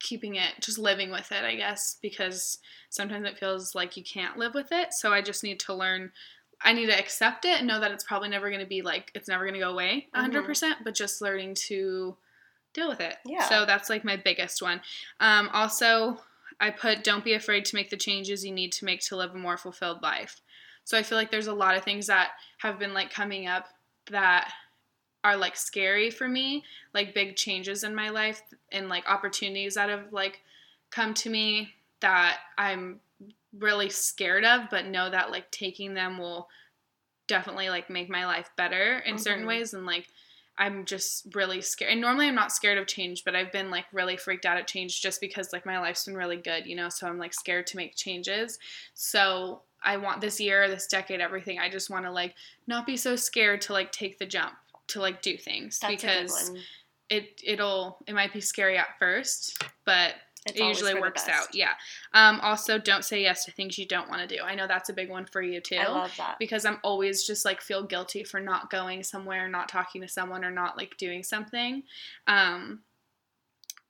keeping 0.00 0.36
it 0.36 0.52
just 0.60 0.78
living 0.78 1.10
with 1.10 1.32
it 1.32 1.42
i 1.44 1.56
guess 1.56 1.98
because 2.00 2.58
sometimes 2.88 3.26
it 3.26 3.36
feels 3.36 3.74
like 3.74 3.96
you 3.96 4.04
can't 4.04 4.36
live 4.38 4.54
with 4.54 4.68
it 4.70 4.94
so 4.94 5.12
i 5.12 5.20
just 5.20 5.42
need 5.42 5.58
to 5.58 5.74
learn 5.74 6.12
i 6.62 6.72
need 6.72 6.86
to 6.86 6.96
accept 6.96 7.44
it 7.44 7.58
and 7.58 7.66
know 7.66 7.80
that 7.80 7.90
it's 7.90 8.04
probably 8.04 8.28
never 8.28 8.48
going 8.48 8.60
to 8.60 8.66
be 8.66 8.80
like 8.80 9.10
it's 9.16 9.26
never 9.28 9.42
going 9.42 9.54
to 9.54 9.60
go 9.60 9.70
away 9.72 10.06
100% 10.14 10.74
but 10.84 10.94
just 10.94 11.20
learning 11.20 11.52
to 11.52 12.16
deal 12.74 12.88
with 12.88 13.00
it 13.00 13.16
Yeah. 13.24 13.48
so 13.48 13.64
that's 13.66 13.88
like 13.90 14.04
my 14.04 14.16
biggest 14.16 14.62
one 14.62 14.80
um, 15.20 15.48
also 15.52 16.20
i 16.60 16.70
put 16.70 17.04
don't 17.04 17.24
be 17.24 17.34
afraid 17.34 17.64
to 17.66 17.74
make 17.76 17.90
the 17.90 17.96
changes 17.96 18.44
you 18.44 18.52
need 18.52 18.72
to 18.72 18.84
make 18.84 19.00
to 19.02 19.16
live 19.16 19.34
a 19.34 19.38
more 19.38 19.56
fulfilled 19.56 20.02
life 20.02 20.40
so 20.84 20.96
i 20.98 21.02
feel 21.02 21.18
like 21.18 21.30
there's 21.30 21.46
a 21.46 21.54
lot 21.54 21.76
of 21.76 21.82
things 21.84 22.06
that 22.06 22.30
have 22.58 22.78
been 22.78 22.94
like 22.94 23.10
coming 23.12 23.46
up 23.46 23.66
that 24.10 24.52
are 25.24 25.36
like 25.36 25.56
scary 25.56 26.10
for 26.10 26.28
me 26.28 26.62
like 26.94 27.14
big 27.14 27.36
changes 27.36 27.82
in 27.84 27.94
my 27.94 28.08
life 28.08 28.42
and 28.70 28.88
like 28.88 29.08
opportunities 29.10 29.74
that 29.74 29.88
have 29.90 30.12
like 30.12 30.42
come 30.90 31.12
to 31.12 31.28
me 31.28 31.74
that 32.00 32.38
I'm 32.56 33.00
really 33.58 33.88
scared 33.90 34.44
of 34.44 34.70
but 34.70 34.86
know 34.86 35.10
that 35.10 35.30
like 35.32 35.50
taking 35.50 35.94
them 35.94 36.18
will 36.18 36.48
definitely 37.26 37.68
like 37.68 37.90
make 37.90 38.08
my 38.08 38.24
life 38.26 38.48
better 38.56 39.00
in 39.00 39.18
certain 39.18 39.44
Mhm. 39.44 39.48
ways 39.48 39.74
and 39.74 39.84
like 39.84 40.06
I'm 40.58 40.84
just 40.84 41.34
really 41.34 41.60
scared. 41.60 41.92
And 41.92 42.00
normally 42.00 42.26
I'm 42.26 42.34
not 42.34 42.52
scared 42.52 42.78
of 42.78 42.86
change, 42.86 43.24
but 43.24 43.36
I've 43.36 43.52
been 43.52 43.70
like 43.70 43.84
really 43.92 44.16
freaked 44.16 44.44
out 44.44 44.58
at 44.58 44.66
change 44.66 45.00
just 45.00 45.20
because 45.20 45.52
like 45.52 45.64
my 45.64 45.78
life's 45.78 46.04
been 46.04 46.16
really 46.16 46.36
good, 46.36 46.66
you 46.66 46.74
know, 46.74 46.88
so 46.88 47.06
I'm 47.06 47.18
like 47.18 47.32
scared 47.32 47.66
to 47.68 47.76
make 47.76 47.94
changes. 47.94 48.58
So 48.94 49.62
I 49.82 49.96
want 49.96 50.20
this 50.20 50.40
year, 50.40 50.68
this 50.68 50.88
decade, 50.88 51.20
everything. 51.20 51.60
I 51.60 51.70
just 51.70 51.90
want 51.90 52.04
to 52.04 52.10
like 52.10 52.34
not 52.66 52.86
be 52.86 52.96
so 52.96 53.14
scared 53.14 53.60
to 53.62 53.72
like 53.72 53.92
take 53.92 54.18
the 54.18 54.26
jump 54.26 54.54
to 54.88 55.00
like 55.00 55.22
do 55.22 55.36
things 55.36 55.78
That's 55.78 55.94
because 55.94 56.32
a 56.32 56.44
good 56.46 56.52
one. 56.52 56.62
it 57.10 57.40
it'll 57.44 57.98
it 58.06 58.14
might 58.14 58.32
be 58.32 58.40
scary 58.40 58.76
at 58.76 58.98
first, 58.98 59.62
but 59.84 60.14
It's 60.46 60.58
it 60.58 60.64
usually 60.64 60.94
works 60.94 61.28
out. 61.28 61.54
Yeah. 61.54 61.72
Um, 62.14 62.40
also, 62.40 62.78
don't 62.78 63.04
say 63.04 63.22
yes 63.22 63.44
to 63.44 63.50
things 63.50 63.76
you 63.76 63.86
don't 63.86 64.08
want 64.08 64.26
to 64.26 64.36
do. 64.36 64.42
I 64.42 64.54
know 64.54 64.66
that's 64.66 64.88
a 64.88 64.92
big 64.92 65.10
one 65.10 65.26
for 65.26 65.42
you 65.42 65.60
too 65.60 65.76
I 65.76 65.88
love 65.88 66.12
that. 66.16 66.36
because 66.38 66.64
I'm 66.64 66.78
always 66.82 67.26
just 67.26 67.44
like 67.44 67.60
feel 67.60 67.82
guilty 67.82 68.24
for 68.24 68.40
not 68.40 68.70
going 68.70 69.02
somewhere, 69.02 69.48
not 69.48 69.68
talking 69.68 70.00
to 70.02 70.08
someone, 70.08 70.44
or 70.44 70.50
not 70.50 70.76
like 70.76 70.96
doing 70.96 71.22
something. 71.22 71.82
Um, 72.26 72.80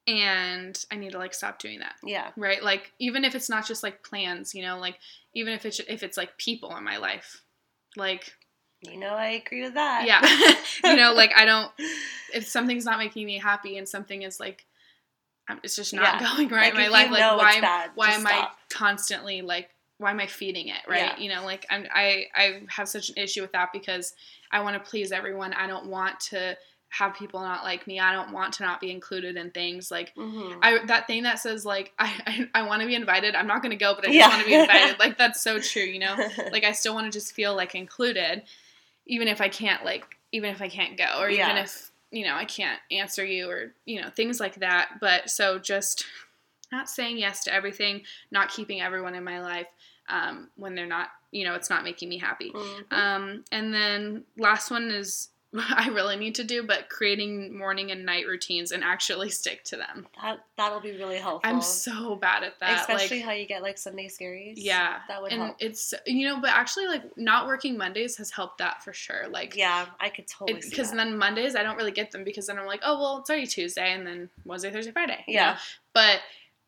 and 0.07 0.83
I 0.91 0.97
need 0.97 1.13
to 1.13 1.19
like 1.19 1.35
stop 1.35 1.59
doing 1.59 1.81
that. 1.81 1.97
Yeah, 2.03 2.31
Right? 2.37 2.63
Like 2.63 2.93
even 2.99 3.25
if 3.25 3.35
it's 3.35 3.51
not 3.51 3.67
just 3.67 3.83
like 3.83 4.03
plans, 4.03 4.55
you 4.55 4.63
know, 4.63 4.79
like 4.79 4.99
even 5.35 5.53
if 5.53 5.67
it's 5.67 5.81
if 5.81 6.03
it's 6.03 6.17
like 6.17 6.39
people 6.39 6.75
in 6.77 6.83
my 6.83 6.97
life, 6.97 7.43
like 7.95 8.33
you 8.81 8.97
know 8.99 9.11
I 9.11 9.31
agree 9.31 9.63
with 9.63 9.75
that. 9.75 10.07
yeah, 10.07 10.23
you 10.91 10.97
know, 10.97 11.13
like 11.13 11.33
I 11.37 11.45
don't 11.45 11.71
if 12.33 12.47
something's 12.49 12.87
not 12.87 12.99
making 12.99 13.27
me 13.27 13.39
happy 13.39 13.77
and 13.77 13.87
something 13.89 14.23
is 14.23 14.41
like 14.41 14.65
it's 15.63 15.77
just 15.77 15.93
not 15.95 16.21
Yeah. 16.21 16.37
going 16.37 16.49
right 16.51 16.75
Like, 16.75 16.75
in 16.75 16.81
my 16.81 16.89
life. 16.89 17.11
Like 17.11 17.39
why 17.39 17.53
am- 17.55 17.61
bad, 17.61 17.91
why 17.95 18.11
am 18.13 18.27
I 18.27 18.49
constantly 18.71 19.43
like 19.43 19.71
why 19.99 20.11
am 20.13 20.21
I 20.21 20.27
feeding 20.27 20.69
it 20.69 20.79
right? 20.89 20.99
Yeah. 20.99 21.19
You 21.19 21.29
know, 21.35 21.45
like 21.45 21.67
I'm 21.71 21.87
I 21.93 22.27
I 22.35 22.63
have 22.69 22.89
such 22.89 23.09
an 23.11 23.17
issue 23.19 23.43
with 23.43 23.53
that 23.53 23.71
because 23.73 24.15
I 24.53 24.61
want 24.61 24.83
to 24.83 24.91
please 24.91 25.11
everyone. 25.13 25.53
I 25.53 25.67
don't 25.67 25.87
want 25.87 26.21
to 26.31 26.57
have 26.91 27.15
people 27.15 27.41
not 27.41 27.65
like 27.65 27.87
me. 27.87 28.01
I 28.01 28.13
don't 28.13 28.33
want 28.33 28.55
to 28.55 28.63
not 28.63 28.81
be 28.81 28.91
included 28.91 29.37
in 29.37 29.51
things 29.51 29.91
like 29.91 30.15
Mhm. 30.15 30.59
I 30.63 30.85
that 30.87 31.07
thing 31.07 31.25
that 31.25 31.39
says 31.41 31.67
like 31.67 31.93
I 31.99 32.49
I, 32.55 32.61
I 32.61 32.63
want 32.63 32.81
to 32.83 32.87
be 32.87 32.95
invited. 32.95 33.35
I'm 33.35 33.47
not 33.49 33.61
going 33.63 33.71
to 33.71 33.77
go, 33.77 33.95
but 33.95 34.05
I 34.05 34.09
just 34.09 34.17
Yeah. 34.19 34.29
want 34.29 34.41
to 34.43 34.47
be 34.47 34.55
invited. 34.55 34.99
like 35.01 35.19
that's 35.19 35.41
so 35.43 35.59
true, 35.59 35.83
you 35.83 35.99
know? 35.99 36.17
like 36.53 36.65
I 36.65 36.73
still 36.73 36.95
want 36.95 37.07
to 37.07 37.19
just 37.19 37.35
feel 37.35 37.55
like 37.57 37.75
included 37.75 38.43
even 39.07 39.27
if 39.29 39.41
I 39.41 39.49
can't 39.49 39.85
like 39.85 40.05
even 40.33 40.51
if 40.51 40.61
I 40.63 40.69
can't 40.69 40.97
go 40.97 41.19
or 41.21 41.29
even 41.29 41.39
Yeah. 41.57 41.63
if 41.63 41.88
you 42.11 42.25
know 42.25 42.35
I 42.35 42.45
can't 42.45 42.81
answer 42.91 43.25
you 43.25 43.51
or 43.51 43.73
you 43.85 44.01
know 44.01 44.11
things 44.11 44.41
like 44.41 44.57
that 44.57 44.93
but 45.01 45.31
so 45.31 45.59
just 45.59 46.05
not 46.73 46.89
saying 46.89 47.19
yes 47.19 47.45
to 47.45 47.53
everything 47.55 48.03
not 48.31 48.51
keeping 48.51 48.81
everyone 48.81 49.15
in 49.15 49.25
my 49.25 49.41
life 49.41 49.69
um, 50.09 50.49
when 50.57 50.75
they're 50.75 50.87
not 50.87 51.09
you 51.31 51.45
know 51.45 51.55
it's 51.55 51.71
not 51.71 51.85
making 51.85 52.09
me 52.09 52.19
happy 52.19 52.51
Mhm. 52.53 52.93
um, 52.93 53.45
and 53.53 53.73
then 53.75 54.25
last 54.39 54.71
one 54.71 54.91
is 54.91 55.29
I 55.57 55.89
really 55.89 56.17
need 56.17 56.35
to 56.37 56.45
do 56.45 56.63
but 56.63 56.91
creating 56.91 57.57
morning 57.57 57.91
and 57.91 58.05
night 58.05 58.27
routines 58.27 58.71
and 58.71 58.85
actually 58.85 59.31
stick 59.31 59.65
to 59.65 59.77
them 59.77 60.07
that 60.21 60.41
that'll 60.57 60.81
be 60.81 60.93
really 60.93 61.17
helpful. 61.17 61.51
I'm 61.51 61.63
so 61.63 62.17
bad 62.17 62.43
at 62.43 62.61
that 62.61 62.81
especially 62.81 63.19
like 63.19 63.27
how 63.27 63.33
you 63.33 63.47
get 63.47 63.63
like 63.63 63.79
Sunday 63.79 64.09
scaries. 64.09 64.55
yeah 64.57 64.99
that 65.09 65.23
would 65.23 65.33
and 65.33 65.43
help. 65.43 65.57
it's 65.59 65.95
you 66.07 66.29
know 66.29 66.41
but 66.41 66.51
actually 66.51 66.87
like 66.87 67.17
not 67.17 67.47
working 67.47 67.79
mondays 67.79 68.17
has 68.17 68.31
helped 68.31 68.59
that 68.59 68.83
for 68.85 68.93
sure 68.93 69.27
like 69.31 69.57
yeah, 69.57 69.87
I 70.01 70.11
could 70.11 70.27
totally 70.27 70.61
because 70.61 70.93
then 70.93 71.17
mondays 71.17 71.57
i 71.57 71.63
don't 71.63 71.77
really 71.77 71.93
get 71.93 72.11
them 72.11 72.25
because 72.25 72.47
then 72.47 72.59
i'm 72.59 72.67
like 72.67 72.81
oh 72.85 73.01
well 73.01 73.19
it's 73.19 73.31
already 73.31 73.47
tuesday 73.47 73.93
and 73.93 74.07
then 74.07 74.29
wednesday 74.45 74.71
thursday 74.71 74.93
friday 74.93 75.25
you 75.27 75.37
know? 75.37 75.41
Yeah. 75.41 75.59
but 75.95 76.21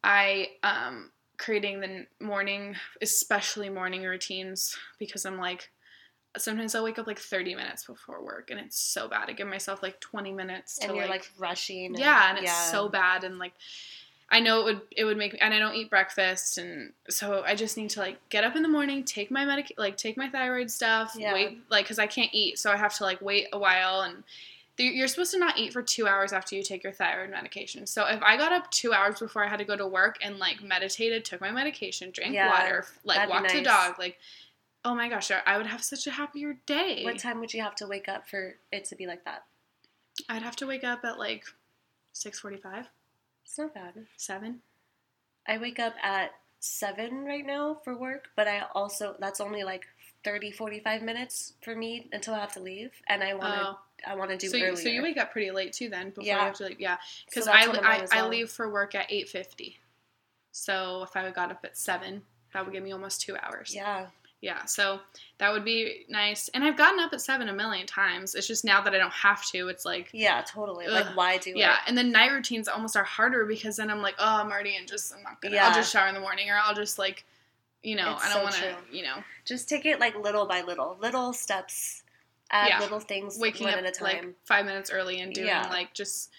i 0.03 0.49
um 0.63 1.11
creating 1.37 1.81
the 1.81 2.07
morning 2.25 2.77
especially 3.03 3.69
morning 3.69 4.03
routines 4.03 4.77
because 4.99 5.25
i'm 5.27 5.39
like 5.39 5.71
sometimes 6.37 6.75
i'll 6.75 6.85
wake 6.85 6.99
up 6.99 7.07
like 7.07 7.19
30 7.19 7.55
minutes 7.55 7.85
before 7.85 8.23
work 8.23 8.51
and 8.51 8.61
it's 8.61 8.79
so 8.79 9.09
bad 9.09 9.29
i 9.29 9.33
give 9.33 9.49
myself 9.49 9.83
like 9.83 9.99
20 10.01 10.33
minutes 10.33 10.79
to 10.79 10.87
and 10.87 10.97
you're 10.97 11.07
like 11.07 11.23
like 11.23 11.31
rushing. 11.39 11.95
Yeah 11.97 12.31
and 12.31 12.39
it's 12.39 12.47
yeah. 12.47 12.71
so 12.71 12.89
bad 12.89 13.25
and 13.25 13.39
like 13.39 13.53
i 14.31 14.39
know 14.39 14.61
it 14.61 14.65
would 14.65 14.81
it 14.97 15.05
would 15.05 15.17
make 15.17 15.33
me 15.33 15.39
and 15.41 15.53
i 15.53 15.59
don't 15.59 15.75
eat 15.75 15.91
breakfast 15.91 16.59
and 16.59 16.93
so 17.09 17.43
i 17.45 17.55
just 17.55 17.77
need 17.77 17.91
to 17.91 18.01
like 18.01 18.17
get 18.29 18.45
up 18.45 18.55
in 18.55 18.63
the 18.63 18.69
morning 18.69 19.03
take 19.03 19.31
my 19.31 19.45
medic 19.45 19.73
like 19.77 19.97
take 19.97 20.17
my 20.17 20.29
thyroid 20.29 20.71
stuff 20.71 21.15
Yeah. 21.17 21.33
wait 21.33 21.59
like 21.69 21.85
because 21.85 21.99
i 21.99 22.07
can't 22.07 22.31
eat 22.33 22.59
so 22.59 22.71
i 22.71 22.77
have 22.77 22.95
to 22.97 23.05
like 23.05 23.21
wait 23.21 23.49
a 23.53 23.59
while 23.59 24.03
and 24.03 24.23
you're 24.81 25.09
supposed 25.09 25.33
to 25.33 25.39
not 25.39 25.59
eat 25.59 25.73
for 25.73 25.83
two 25.83 26.07
hours 26.07 26.33
after 26.33 26.55
you 26.57 26.63
take 26.63 26.83
your 26.83 26.93
thyroid 26.93 27.31
medication. 27.31 27.87
So 27.87 28.07
if 28.07 28.23
I 28.23 28.37
got 28.37 28.53
up 28.53 28.71
two 28.71 28.93
hours 28.93 29.19
before 29.19 29.45
I 29.45 29.49
had 29.49 29.59
to 29.59 29.65
go 29.65 29.77
to 29.77 29.87
work 29.87 30.19
and 30.23 30.39
like 30.39 30.63
meditated, 30.63 31.25
took 31.25 31.41
my 31.41 31.51
medication, 31.51 32.11
drank 32.11 32.35
Yeah, 32.35 32.49
water, 32.49 32.87
like 33.05 33.29
walked 33.29 33.53
the 33.53 33.63
dog, 33.63 33.99
like 33.99 34.19
oh 34.85 34.95
my 34.95 35.09
gosh, 35.09 35.31
I 35.47 35.57
would 35.57 35.67
have 35.67 35.83
such 35.83 36.07
a 36.07 36.11
happier 36.13 36.57
day. 36.67 37.05
What 37.05 37.19
time 37.19 37.41
would 37.41 37.53
you 37.55 37.63
have 37.63 37.75
to 37.77 37.87
wake 37.87 38.09
up 38.09 38.29
for 38.29 38.57
it 38.73 38.85
to 38.87 38.97
be 38.97 39.07
like 39.07 39.25
that? 39.25 39.45
I'd 40.29 40.43
have 40.43 40.57
to 40.57 40.67
wake 40.67 40.85
up 40.85 41.05
at 41.05 41.19
like 41.19 41.45
six 42.13 42.41
forty-five, 42.41 42.87
It's 43.45 43.59
not 43.59 43.75
bad. 43.75 44.07
seven. 44.17 44.61
I 45.49 45.59
wake 45.59 45.79
up 45.79 45.95
at 46.03 46.33
7 46.61 47.25
right 47.25 47.45
now 47.45 47.79
for 47.83 47.97
work, 47.97 48.29
but 48.37 48.47
I 48.47 48.65
also, 48.75 49.17
that's 49.19 49.41
only 49.41 49.65
like 49.65 49.87
30, 50.23 50.51
45 50.53 51.03
minutes 51.03 51.55
for 51.65 51.75
me 51.75 52.09
until 52.13 52.35
I 52.35 52.41
have 52.41 52.53
to 52.53 52.61
leave. 52.61 52.91
And 53.09 53.25
I 53.25 53.33
want 53.33 53.55
to, 53.55 53.61
Oh, 53.71 53.79
I 54.07 54.15
want 54.15 54.31
to 54.31 54.37
do 54.37 54.49
so 54.49 54.57
you, 54.59 54.77
so 54.77 54.91
you 54.91 55.03
wake 55.03 55.17
up 55.17 55.33
pretty 55.33 55.51
late 55.51 55.73
too 55.73 55.89
then 55.89 56.11
before 56.11 56.25
Yeah. 56.25 56.37
you 56.41 56.45
have 56.45 56.55
to 56.57 56.65
leave. 56.67 56.79
yeah 56.79 56.99
because 57.25 57.47
So 57.47 57.53
I, 57.53 57.65
I, 57.83 57.97
as 58.03 58.13
I 58.13 58.17
well. 58.17 58.29
leave 58.29 58.51
for 58.51 58.71
work 58.71 58.95
at 58.95 59.07
eight 59.11 59.31
fifty, 59.31 59.79
so 60.53 61.03
if 61.05 61.17
I 61.17 61.31
got 61.31 61.51
up 61.51 61.65
at 61.65 61.77
seven, 61.79 62.23
that 62.53 62.65
would 62.65 62.73
give 62.75 62.85
me 62.85 62.93
almost 62.93 63.23
two 63.23 63.37
hours. 63.39 63.73
Yeah. 63.75 64.07
Yeah, 64.43 64.65
so 64.65 65.01
that 65.37 65.53
would 65.53 65.65
be 65.67 66.07
nice. 66.09 66.49
And 66.55 66.65
I've 66.65 66.77
gotten 66.77 66.99
up 66.99 67.13
at 67.13 67.21
seven 67.21 67.49
a 67.51 67.53
million 67.53 67.87
times. 67.87 68.35
It's 68.35 68.47
just 68.47 68.65
now 68.65 68.81
that 68.81 68.95
I 68.95 68.99
don't 68.99 69.13
have 69.13 69.45
to, 69.51 69.69
it's 69.69 69.85
like 69.85 70.09
Yeah, 70.15 70.41
totally. 70.47 70.87
Ugh. 70.87 70.93
Like, 70.93 71.15
why 71.17 71.37
do 71.37 71.53
yeah. 71.55 71.75
it? 71.75 71.81
And 71.89 71.99
then 71.99 72.11
night 72.11 72.33
routines 72.33 72.67
almost 72.67 72.97
are 72.97 73.05
harder 73.05 73.45
because 73.45 73.77
then 73.77 73.91
I'm 73.91 74.01
like, 74.01 74.15
oh, 74.19 74.41
I'm 74.41 74.51
already 74.51 74.77
in. 74.77 74.87
Just 74.87 75.15
I'm 75.15 75.23
not 75.23 75.43
gonna. 75.43 75.57
Yeah. 75.57 75.69
I'll 75.69 75.75
just 75.75 75.93
shower 75.93 76.09
in 76.09 76.15
the 76.15 76.21
morning, 76.21 76.49
or 76.49 76.55
I'll 76.57 76.75
just 76.75 76.99
like, 76.99 77.25
you 77.83 77.97
know, 77.97 78.13
It's 78.15 78.25
I 78.25 78.29
don't 78.33 78.53
so 78.53 78.65
want 78.69 78.79
to, 78.91 78.97
you 78.97 79.03
know, 79.03 79.17
Just 79.45 79.69
take 79.69 79.85
it 79.85 80.01
like 80.01 80.17
little 80.17 80.47
by 80.47 80.63
little, 80.63 80.97
little 81.01 81.33
steps, 81.35 82.03
add 82.51 82.69
Yeah. 82.69 82.81
little 82.81 83.01
things 83.01 83.39
waking 83.39 83.65
one 83.67 83.75
up 83.75 83.81
at 83.81 83.87
a 83.87 83.91
time. 83.93 84.05
like 84.05 84.35
five 84.45 84.65
minutes 84.65 84.91
early 84.91 85.21
and 85.21 85.35
doing 85.35 85.49
Yeah. 85.49 85.69
like 85.69 85.93
just 85.93 86.31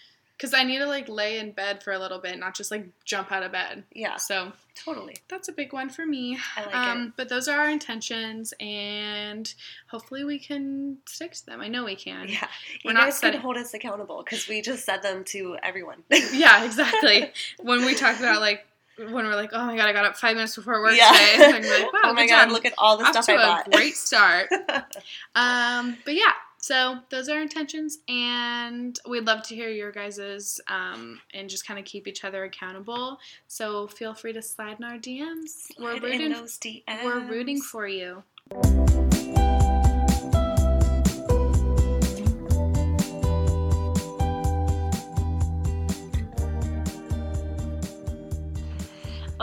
because 0.41 0.55
I 0.55 0.63
need 0.63 0.79
to 0.79 0.87
like 0.87 1.07
lay 1.07 1.37
in 1.37 1.51
bed 1.51 1.83
for 1.83 1.93
a 1.93 1.99
little 1.99 2.17
bit, 2.17 2.39
not 2.39 2.55
just 2.55 2.71
like 2.71 2.87
jump 3.05 3.31
out 3.31 3.43
of 3.43 3.51
bed. 3.51 3.83
yeah, 3.93 4.15
So 4.15 4.51
totally. 4.73 5.17
that's 5.27 5.47
a 5.49 5.51
big 5.51 5.71
one 5.71 5.89
for 5.91 6.03
me. 6.03 6.39
I 6.57 6.65
like 6.65 6.75
um, 6.75 7.01
it. 7.07 7.13
But 7.15 7.29
those 7.29 7.47
are 7.47 7.59
our 7.59 7.69
intentions, 7.69 8.51
and 8.59 9.53
hopefully 9.87 10.23
we 10.23 10.39
can 10.39 10.97
stick 11.05 11.33
to 11.33 11.45
them. 11.45 11.61
I 11.61 11.67
know 11.67 11.85
we 11.85 11.95
can. 11.95 12.27
Yeah, 12.27 12.47
We're 12.83 12.93
you 12.93 12.97
guys 12.97 13.19
setting- 13.19 13.33
can 13.33 13.41
hold 13.43 13.57
us 13.57 13.75
accountable 13.75 14.23
because 14.25 14.47
we 14.47 14.61
just 14.63 14.83
said 14.83 15.03
them 15.03 15.23
to 15.25 15.57
everyone. 15.61 16.01
Yeah, 16.33 16.63
exactly. 16.65 17.31
when 17.61 17.85
we 17.85 17.93
talked 17.93 18.19
about 18.19 18.41
like 18.41 18.65
when 18.97 19.13
we're 19.13 19.35
like, 19.35 19.51
oh 19.53 19.65
my 19.65 19.75
god, 19.77 19.87
I 19.89 19.93
got 19.93 20.05
up 20.05 20.15
five 20.17 20.35
minutes 20.35 20.55
before 20.55 20.81
work 20.81 20.95
Yeah. 20.95 21.09
today. 21.11 21.55
And 21.57 21.65
like, 21.65 21.93
wow, 21.93 21.99
oh 22.05 22.13
my 22.13 22.25
god, 22.27 22.45
job. 22.45 22.51
look 22.51 22.65
at 22.65 22.73
all 22.79 22.97
the 22.97 23.03
Off 23.05 23.11
stuff 23.11 23.25
to 23.27 23.33
I 23.33 23.35
a 23.35 23.37
bought. 23.47 23.71
great 23.71 23.95
start. 23.95 24.49
um, 25.35 25.97
but 26.05 26.13
yeah, 26.15 26.31
so 26.61 26.99
those 27.09 27.27
are 27.27 27.35
our 27.37 27.41
intentions, 27.41 27.97
and 28.07 28.97
we'd 29.09 29.25
love 29.25 29.41
to 29.47 29.55
hear 29.55 29.69
your 29.69 29.91
guys's 29.91 30.61
um, 30.67 31.19
and 31.33 31.49
just 31.49 31.65
kind 31.65 31.79
of 31.79 31.85
keep 31.85 32.07
each 32.07 32.23
other 32.23 32.43
accountable. 32.43 33.19
So 33.47 33.87
feel 33.87 34.13
free 34.13 34.33
to 34.33 34.41
slide 34.41 34.77
in 34.79 34.85
our 34.85 34.97
DMs. 34.97 35.71
We're 35.79 35.97
Slide 35.97 36.03
in 36.03 36.03
rooting. 36.03 36.31
those 36.33 36.57
DMs. 36.59 37.03
We're 37.03 37.27
rooting 37.27 37.61
for 37.61 37.87
you. 37.87 38.23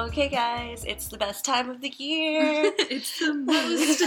Okay, 0.09 0.29
guys, 0.29 0.85
it's 0.87 1.09
the 1.09 1.19
best 1.19 1.45
time 1.45 1.69
of 1.69 1.81
the 1.83 1.93
year. 1.99 2.73
it's 2.79 3.19
the 3.19 3.35
most. 3.35 4.03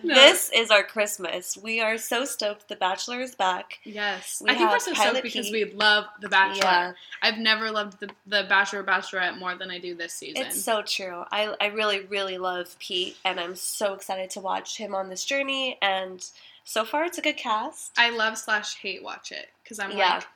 No. 0.02 0.14
This 0.14 0.50
is 0.54 0.70
our 0.70 0.82
Christmas. 0.84 1.56
We 1.60 1.80
are 1.80 1.98
so 1.98 2.24
stoked 2.24 2.68
The 2.68 2.76
Bachelor 2.76 3.20
is 3.20 3.34
back. 3.34 3.78
Yes, 3.84 4.40
We 4.44 4.50
I 4.50 4.54
think 4.54 4.70
we're 4.70 4.78
so 4.78 4.92
Pilot 4.94 5.10
stoked 5.10 5.22
because 5.24 5.50
Pete. 5.50 5.68
we 5.70 5.74
love 5.74 6.04
The 6.20 6.28
Bachelor. 6.28 6.60
Yeah, 6.62 6.92
I've 7.22 7.38
never 7.38 7.70
loved 7.70 7.98
the, 8.00 8.10
the 8.26 8.44
Bachelor 8.48 8.80
or 8.80 8.84
Bachelorette 8.84 9.38
more 9.38 9.54
than 9.56 9.70
I 9.70 9.78
do 9.78 9.94
this 9.94 10.12
season. 10.14 10.44
it's 10.46 10.62
so 10.62 10.82
true. 10.82 11.24
I, 11.32 11.54
I 11.60 11.66
really, 11.66 12.00
really 12.06 12.38
love 12.38 12.76
Pete, 12.78 13.16
and 13.24 13.40
I'm 13.40 13.56
so 13.56 13.94
excited 13.94 14.30
to 14.30 14.40
watch 14.40 14.76
him 14.78 14.94
on 14.94 15.08
this 15.08 15.24
journey. 15.24 15.78
And 15.82 16.24
so 16.64 16.84
far, 16.84 17.04
it's 17.04 17.18
a 17.18 17.22
good 17.22 17.36
cast. 17.36 17.92
I 17.96 18.10
love 18.10 18.38
slash 18.38 18.76
hate 18.76 19.02
watch 19.02 19.32
it 19.32 19.48
because 19.64 19.78
I'm 19.80 19.92
Yeah. 19.96 20.14
like, 20.16 20.26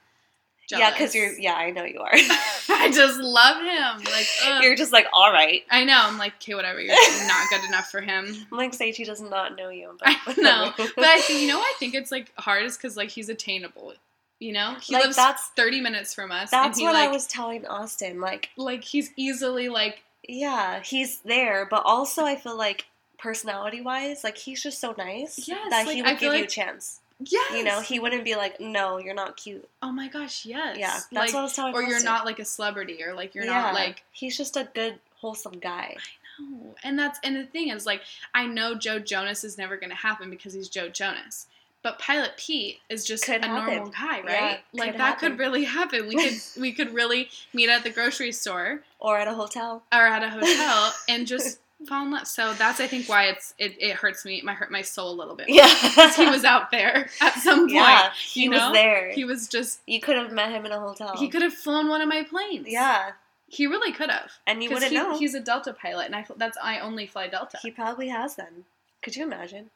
yeah, 0.79 0.91
because 0.91 1.15
you're. 1.15 1.33
Yeah, 1.39 1.55
I 1.55 1.71
know 1.71 1.85
you 1.85 1.99
are. 2.01 2.11
I 2.69 2.91
just 2.95 3.19
love 3.19 3.57
him. 3.57 4.05
Like, 4.13 4.27
ugh. 4.47 4.63
you're 4.63 4.77
just 4.77 4.93
like, 4.93 5.07
all 5.13 5.33
right. 5.33 5.63
I 5.71 5.85
know. 5.85 5.99
I'm 5.99 6.19
like, 6.19 6.35
okay, 6.37 6.55
whatever. 6.55 6.81
You're 6.81 6.95
not 7.27 7.49
good 7.51 7.65
enough 7.69 7.91
for 7.91 8.01
him. 8.01 8.47
I'm 8.51 8.59
like, 8.59 8.73
Seichi 8.73 9.05
does 9.05 9.21
not 9.21 9.57
know 9.57 9.71
you. 9.71 9.97
But 9.99 10.09
I 10.27 10.35
know, 10.39 10.73
but 10.77 11.05
I 11.05 11.21
think 11.21 11.41
you 11.43 11.49
know. 11.49 11.59
I 11.61 11.75
think 11.79 11.95
it's 11.95 12.11
like 12.13 12.33
hard 12.37 12.65
is 12.65 12.77
because 12.77 12.97
like 12.97 13.11
he's 13.11 13.29
attainable. 13.29 13.95
You 14.39 14.53
know, 14.53 14.77
he 14.81 14.95
Like, 14.95 15.05
lives 15.05 15.17
that's- 15.17 15.51
30 15.57 15.83
minutes 15.83 16.15
from 16.15 16.33
us. 16.33 16.51
That's 16.51 16.79
he 16.79 16.85
what 16.85 16.95
like, 16.95 17.11
I 17.11 17.13
was 17.13 17.27
telling 17.27 17.67
Austin. 17.67 18.21
Like, 18.21 18.49
like 18.57 18.83
he's 18.85 19.11
easily 19.17 19.69
like 19.69 20.03
yeah, 20.27 20.81
he's 20.83 21.19
there, 21.21 21.67
but 21.71 21.83
also 21.85 22.25
I 22.25 22.37
feel 22.37 22.57
like 22.57 22.87
personality 23.19 23.81
wise, 23.83 24.25
like 24.25 24.39
he's 24.39 24.63
just 24.63 24.81
so 24.81 24.95
nice 24.97 25.47
Yes, 25.47 25.71
that 25.71 25.87
like, 25.87 25.95
he 25.95 26.03
would 26.03 26.19
give 26.19 26.33
you 26.35 26.45
a 26.45 26.47
chance. 26.47 27.01
Yes. 27.25 27.53
You 27.57 27.65
know, 27.65 27.81
he 27.81 27.99
wouldn't 27.99 28.25
be 28.25 28.35
like, 28.37 28.61
no, 28.61 28.99
you're 28.99 29.15
not 29.15 29.37
cute. 29.37 29.69
Oh 29.83 29.93
my 29.93 30.09
gosh, 30.09 30.45
yes. 30.47 30.77
Yeah, 30.79 30.89
that's 30.93 31.13
like, 31.13 31.33
what 31.35 31.41
I 31.41 31.43
was 31.43 31.53
telling 31.55 31.75
or 31.75 31.83
you're 31.83 32.03
not 32.03 32.25
like 32.27 32.39
a 32.39 32.45
celebrity, 32.45 33.03
or 33.05 33.15
like 33.15 33.35
you're 33.35 33.45
Yeah, 33.45 33.53
not 33.63 33.75
like 33.75 34.03
he's 34.13 34.37
just 34.37 34.57
a 34.57 34.69
good, 34.75 34.99
wholesome 35.21 35.59
guy. 35.59 35.97
I 36.39 36.43
know. 36.43 36.75
And 36.83 36.99
that's 36.99 37.19
and 37.23 37.37
the 37.37 37.45
thing 37.45 37.69
is 37.69 37.87
like 37.87 38.03
I 38.35 38.47
know 38.47 38.75
Joe 38.75 38.99
Jonas 38.99 39.45
is 39.45 39.59
never 39.59 39.77
going 39.77 39.91
to 39.91 39.97
happen 39.97 40.31
because 40.31 40.53
he's 40.55 40.69
Joe 40.69 40.89
Jonas. 40.89 41.47
But 41.83 41.99
Pilot 41.99 42.33
Pete 42.37 42.79
is 42.91 43.07
just 43.07 43.25
Could 43.25 43.43
a 43.43 43.49
normal 43.49 43.73
happen. 43.73 43.91
guy, 43.93 44.17
Yeah, 44.31 44.41
right? 44.47 44.61
like 44.75 44.91
could 44.93 45.01
that 45.01 45.05
happen. 45.15 45.31
could 45.31 45.39
really 45.39 45.65
happen. 45.65 46.09
We 46.09 46.15
could 46.17 46.41
we 46.61 46.73
could 46.73 46.93
really 46.95 47.31
meet 47.55 47.71
at 47.71 47.85
the 47.85 47.91
grocery 47.91 48.33
store 48.33 48.83
Or 48.99 49.17
at 49.19 49.29
a 49.29 49.33
hotel. 49.35 49.83
or 49.93 49.99
at 50.07 50.23
a 50.23 50.29
hotel 50.29 50.93
and 51.09 51.27
just 51.27 51.59
fall 51.87 52.05
in 52.05 52.11
love. 52.13 52.27
So 52.27 52.53
that's 52.55 52.81
I 52.81 52.87
think 52.87 53.09
why 53.09 53.25
it's 53.25 53.55
it, 53.59 53.75
it 53.81 53.95
hurts 53.97 54.25
me, 54.25 54.41
my 54.43 54.55
hurt 54.55 54.71
my 54.71 54.83
soul 54.83 55.13
a 55.13 55.17
little 55.17 55.35
bit. 55.35 55.49
Yeah, 55.49 55.73
Because 55.83 56.17
he 56.17 56.27
was 56.27 56.45
out 56.45 56.71
there 56.71 57.09
at 57.21 57.35
some 57.39 57.61
point. 57.61 57.73
Yeah, 57.73 58.11
he 58.13 58.45
you 58.45 58.51
was 58.51 58.59
know? 58.61 58.73
there. 58.73 59.11
He 59.13 59.25
was 59.25 59.49
just 59.49 59.81
you 59.87 60.01
could 60.01 60.17
have 60.17 60.33
met 60.33 60.51
him 60.51 60.67
in 60.67 60.73
a 60.73 60.81
hotel. 60.81 61.17
he 61.17 61.29
could 61.29 61.43
have 61.43 61.55
flown 61.55 61.89
one 61.89 62.01
of 62.01 62.09
my 62.09 62.23
planes. 62.23 62.67
Yeah, 62.69 63.13
He 63.49 63.67
really 63.67 63.93
could 63.93 64.11
have. 64.11 64.33
and 64.47 64.63
you 64.63 64.71
wouldn't 64.71 64.91
he, 64.93 64.97
know. 64.97 65.19
He's 65.19 65.35
a 65.35 65.41
Delta 65.41 65.73
pilot, 65.73 66.07
and 66.07 66.15
I 66.17 66.25
that's 66.37 66.59
I 66.63 66.81
only 66.81 67.07
fly 67.07 67.29
Delta. 67.29 67.59
He 67.63 67.71
probably 67.71 68.09
has 68.09 68.37
them. 68.37 68.65
Could 69.03 69.17
you 69.17 69.25
imagine? 69.25 69.71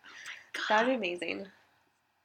Oh 0.56 0.60
God, 0.68 0.86
That'd 0.86 1.00
be 1.00 1.06
amazing. 1.14 1.46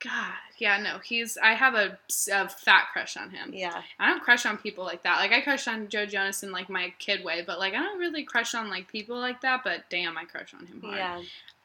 God, 0.04 0.34
yeah, 0.58 0.78
no, 0.82 1.00
he's. 1.00 1.38
I 1.38 1.54
have 1.54 1.76
a, 1.76 1.98
a 2.32 2.48
fat 2.50 2.88
crush 2.94 3.18
on 3.18 3.32
him. 3.32 3.52
Yeah, 3.54 3.82
I 4.00 4.10
don't 4.10 4.24
crush 4.24 4.46
on 4.46 4.58
people 4.58 4.84
like 4.86 5.04
that. 5.04 5.18
Like 5.18 5.32
I 5.32 5.42
crush 5.42 5.68
on 5.68 5.90
Joe 5.90 6.06
Jonas 6.06 6.42
in 6.44 6.52
like 6.52 6.70
my 6.70 6.94
kid 7.00 7.24
way, 7.24 7.44
but 7.46 7.60
like 7.60 7.74
I 7.74 7.80
don't 7.80 8.00
really 8.00 8.24
crush 8.24 8.56
on 8.56 8.70
like 8.70 8.88
people 8.90 9.18
like 9.18 9.42
that. 9.42 9.62
But 9.64 9.90
damn, 9.90 10.18
I 10.18 10.26
crush 10.26 10.54
on 10.54 10.66
him 10.66 10.82
hard. 10.82 10.98
yeah. 10.98 11.22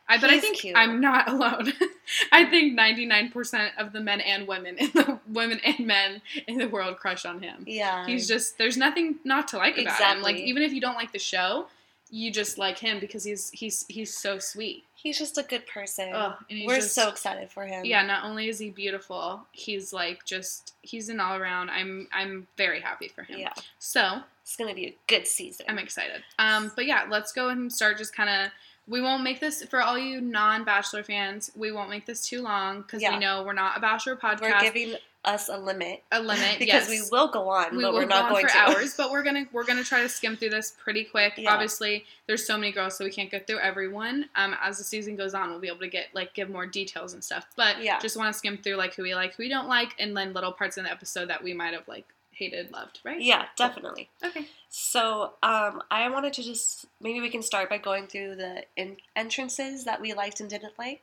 I, 0.07 0.21
but 0.21 0.29
I 0.31 0.35
He's 0.35 0.43
think 0.43 0.59
cute. 0.59 0.77
I'm 0.77 1.01
not 1.01 1.29
alone. 1.31 1.73
I 2.31 2.45
think 2.45 2.79
99% 2.79 3.71
of 3.79 3.93
the 3.93 4.01
men 4.01 4.21
and 4.21 4.47
women 4.47 4.77
in 4.77 4.91
the 4.93 5.19
women 5.27 5.61
and 5.65 5.81
men 5.87 6.21
in 6.47 6.59
the 6.59 6.69
world 6.69 6.97
crush 6.99 7.25
on 7.25 7.43
him. 7.43 7.65
Yeah. 7.67 8.07
He's 8.07 8.29
just 8.29 8.59
there's 8.59 8.77
nothing 8.77 9.17
not 9.25 9.49
to 9.49 9.57
like 9.57 9.79
about 9.79 9.99
him. 10.17 10.23
Like 10.23 10.37
even 10.37 10.63
if 10.63 10.73
you 10.73 10.81
don't 10.81 10.97
like 10.97 11.13
the 11.13 11.19
show, 11.19 11.67
you 12.15 12.31
just 12.31 12.59
like 12.59 12.79
him 12.79 13.01
because 13.01 13.25
he's 13.25 13.51
he's 13.51 13.85
he's 13.89 14.17
so 14.17 14.39
sweet. 14.39 14.85
He's 14.95 15.19
just 15.19 15.37
a 15.37 15.43
good 15.43 15.67
person. 15.67 16.15
He's 16.49 16.65
We're 16.65 16.77
just- 16.77 16.95
so 16.95 17.09
excited 17.09 17.51
for 17.51 17.67
him. 17.67 17.85
Yeah, 17.85 18.07
not 18.07 18.25
only 18.25 18.49
is 18.49 18.61
he 18.61 18.71
beautiful, 18.71 19.45
he's 19.51 19.93
like 19.93 20.25
just 20.25 20.75
he's 20.83 21.09
an 21.09 21.19
all 21.19 21.35
around. 21.37 21.71
I'm 21.71 22.07
I'm 22.13 22.47
very 22.57 22.81
happy 22.81 23.09
for 23.09 23.25
him. 23.25 23.41
Yeah. 23.41 23.53
So 23.81 24.21
It's 24.43 24.55
gonna 24.57 24.75
be 24.75 24.87
a 24.87 24.97
good 25.09 25.27
season. 25.27 25.67
I'm 25.69 25.79
excited. 25.79 26.23
Um, 26.39 26.71
but 26.77 26.87
yeah, 26.87 27.05
let's 27.11 27.33
go 27.33 27.49
and 27.49 27.73
start 27.73 27.99
just 27.99 28.15
kind 28.15 28.31
of. 28.31 28.53
We 28.87 29.01
won't 29.01 29.23
make 29.23 29.41
this 29.41 29.63
for 29.65 29.81
all 29.81 29.99
you 29.99 30.21
non-Bachelor 30.21 31.03
fans. 31.05 31.51
We 31.57 31.73
won't 31.73 31.89
make 31.91 32.07
this 32.07 32.27
too 32.27 32.43
long 32.43 32.83
because 32.83 33.01
Yeah. 33.03 33.13
we 33.15 33.19
know 33.19 33.43
we're 33.43 33.53
not 33.55 33.79
a 33.79 33.81
Bachelor 33.81 34.17
podcast. 34.17 34.41
We're 34.43 34.61
giving 34.61 34.97
us 35.25 35.49
a 35.49 35.57
limit 35.57 36.03
a 36.13 36.21
limit 36.21 36.59
because 36.59 36.87
yes. 36.87 36.91
we 36.91 37.01
will 37.11 37.29
go 37.29 37.49
on, 37.49 37.75
we 37.75 37.83
but 37.83 37.93
will 37.95 38.01
we're 38.01 38.05
not 38.07 38.29
go 38.29 38.37
on 38.37 38.43
going 38.43 38.47
for 38.47 38.53
to. 38.53 38.59
hours, 38.59 38.95
but 38.99 39.11
we're 39.11 39.23
gonna 39.23 39.47
we're 39.53 39.65
gonna 39.65 39.83
try 39.83 40.03
to 40.03 40.09
skim 40.11 40.37
through 40.37 40.51
this 40.51 40.75
pretty 40.83 41.03
quick. 41.03 41.33
Yeah. 41.39 41.51
Obviously, 41.55 42.05
there's 42.27 42.47
so 42.47 42.59
many 42.59 42.73
girls, 42.73 42.99
so 42.99 43.07
we 43.07 43.11
can't 43.11 43.31
get 43.31 43.47
through 43.47 43.61
everyone. 43.61 44.29
Um, 44.37 44.55
as 44.61 44.77
the 44.77 44.85
season 44.85 45.17
goes 45.17 45.33
on, 45.33 45.49
we'll 45.49 45.61
be 45.61 45.69
able 45.69 45.79
to 45.79 45.89
get 45.89 46.09
like 46.13 46.35
give 46.35 46.51
more 46.51 46.67
details 46.67 47.15
and 47.15 47.25
stuff. 47.25 47.47
But 47.57 47.83
Yeah. 47.83 47.99
just 48.01 48.19
want 48.19 48.31
to 48.35 48.39
skim 48.39 48.59
through 48.59 48.75
like 48.77 48.95
who 48.97 49.03
we 49.03 49.15
like, 49.15 49.35
who 49.35 49.45
we 49.45 49.49
don't 49.49 49.67
like, 49.67 49.95
and 49.99 50.15
then 50.15 50.35
little 50.35 50.53
parts 50.53 50.77
in 50.77 50.85
the 50.85 50.91
episode 50.91 51.31
that 51.31 51.43
we 51.43 51.55
might 51.55 51.73
have 51.73 51.89
like 51.89 52.05
hated, 52.37 52.71
loved, 52.73 53.01
right? 53.05 53.21
yeah, 53.21 53.47
definitely. 53.57 54.09
Okay. 54.25 54.47
So, 54.69 55.33
um, 55.43 55.83
I 55.91 56.09
wanted 56.11 56.33
to 56.35 56.43
just 56.43 56.87
maybe 57.01 57.21
we 57.21 57.31
can 57.31 57.43
start 57.43 57.71
by 57.71 57.79
going 57.79 58.07
through 58.07 58.37
the 58.37 58.65
in- 58.77 58.97
entrances 59.15 59.85
that 59.85 60.01
we 60.01 60.13
liked 60.15 60.41
and 60.41 60.51
didn't 60.51 60.75
like. 60.79 61.03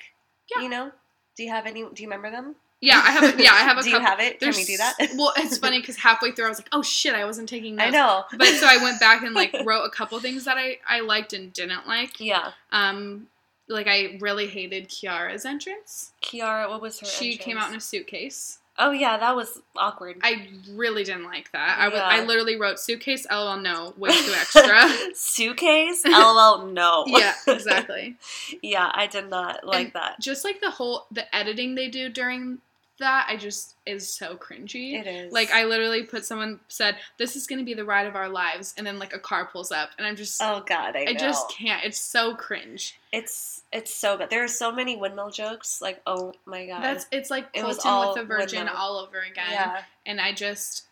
Yeah. 0.54 0.64
You 0.64 0.70
know, 0.70 0.92
do 1.38 1.44
you 1.44 1.50
have 1.50 1.66
any? 1.66 1.82
Do 1.84 2.04
you 2.04 2.08
remember 2.10 2.30
them? 2.32 2.56
Yeah, 2.82 3.02
I 3.06 3.12
have. 3.12 3.40
A, 3.40 3.44
yeah, 3.44 3.52
I 3.54 3.60
have 3.60 3.78
a 3.78 3.84
do 3.84 3.92
couple. 3.92 4.02
you 4.02 4.08
have 4.08 4.20
it? 4.20 4.40
Can 4.40 4.54
we 4.56 4.64
do 4.66 4.76
that? 4.78 4.96
well, 5.16 5.32
it's 5.38 5.58
funny 5.60 5.80
because 5.82 5.98
halfway 5.98 6.32
through 6.32 6.46
I 6.46 6.50
was 6.50 6.60
like, 6.60 6.70
oh 6.72 6.82
shit, 6.82 7.14
I 7.14 7.26
wasn't 7.26 7.48
taking 7.48 7.76
notes. 7.76 7.88
I 7.90 7.92
know. 7.92 8.24
But 8.38 8.48
so 8.48 8.66
I 8.68 8.78
went 8.78 9.00
back 9.00 9.22
and 9.24 9.34
like 9.36 9.56
wrote 9.66 9.84
a 9.86 9.90
couple 9.90 10.20
things 10.20 10.46
that 10.46 10.58
I 10.58 10.80
I 10.88 11.02
liked 11.02 11.32
and 11.34 11.54
didn't 11.54 11.88
like. 11.88 12.20
yeah. 12.20 12.52
Um, 12.72 13.28
like 13.70 13.88
I 13.88 14.18
really 14.20 14.48
hated 14.48 14.90
Kiara's 14.90 15.46
entrance. 15.46 16.12
Kiara, 16.22 16.70
what 16.70 16.82
was 16.82 17.00
her? 17.00 17.06
She 17.06 17.38
came 17.38 17.58
out 17.58 17.70
in 17.70 17.78
a 17.78 17.80
suitcase. 17.80 18.58
Oh 18.78 18.92
yeah, 18.92 19.18
that 19.18 19.36
was 19.36 19.60
awkward. 19.76 20.18
I 20.24 20.48
really 20.72 21.04
didn't 21.04 21.26
like 21.26 21.52
that. 21.52 21.78
I 21.80 21.90
wa- 21.90 21.96
Yeah. 21.96 22.08
I 22.08 22.24
literally 22.24 22.60
wrote 22.60 22.80
suitcase. 22.80 23.28
LOL, 23.30 23.58
no, 23.58 23.94
way 23.98 24.10
too 24.10 24.32
extra. 24.40 24.82
Suitcase? 25.14 26.04
LOL, 26.08 26.68
no. 26.68 27.04
yeah, 27.08 27.34
exactly. 27.48 28.16
yeah, 28.62 28.90
I 28.94 29.08
did 29.08 29.30
not 29.30 29.66
like 29.66 29.88
And 29.88 29.94
that. 29.94 30.20
Just 30.20 30.44
like 30.44 30.62
the 30.62 30.72
whole 30.72 31.06
the 31.12 31.34
editing 31.36 31.76
they 31.76 31.90
do 31.90 32.10
during 32.10 32.60
that, 33.02 33.28
I 33.30 33.36
just 33.36 33.76
is 33.86 34.12
so 34.12 34.36
cringy. 34.36 35.00
It 35.00 35.06
is. 35.06 35.34
Like 35.34 35.52
I 35.52 35.66
literally 35.66 36.04
put 36.04 36.26
someone 36.26 36.60
said 36.70 36.96
this 37.18 37.36
is 37.36 37.46
gonna 37.46 37.64
be 37.64 37.74
the 37.74 37.86
ride 37.86 38.08
of 38.08 38.16
our 38.16 38.30
lives, 38.30 38.74
and 38.78 38.88
then 38.88 38.98
like 38.98 39.14
a 39.14 39.20
car 39.20 39.46
pulls 39.46 39.72
up, 39.72 39.90
and 39.98 40.08
I'm 40.08 40.16
just 40.16 40.42
Oh 40.42 40.64
god, 40.66 40.96
I, 40.96 41.08
I 41.10 41.14
just 41.14 41.52
can't. 41.52 41.84
It's 41.84 42.00
so 42.00 42.36
cringe. 42.36 42.98
It's 43.12 43.64
it's 43.72 43.94
so 43.94 44.18
bad. 44.18 44.30
There 44.30 44.44
are 44.44 44.48
so 44.48 44.72
many 44.72 44.96
windmill 44.96 45.30
jokes. 45.30 45.82
Like, 45.82 46.02
oh 46.08 46.34
my 46.46 46.66
god. 46.66 46.82
That's 46.84 47.06
it's 47.12 47.30
like 47.30 47.54
Colton 47.54 47.70
with 47.70 48.16
the 48.16 48.24
virgin 48.24 48.60
windmill. 48.60 48.78
all 48.78 48.98
over 48.98 49.20
again, 49.20 49.52
yeah, 49.52 49.82
and 50.06 50.22
I 50.22 50.34
just 50.34 50.86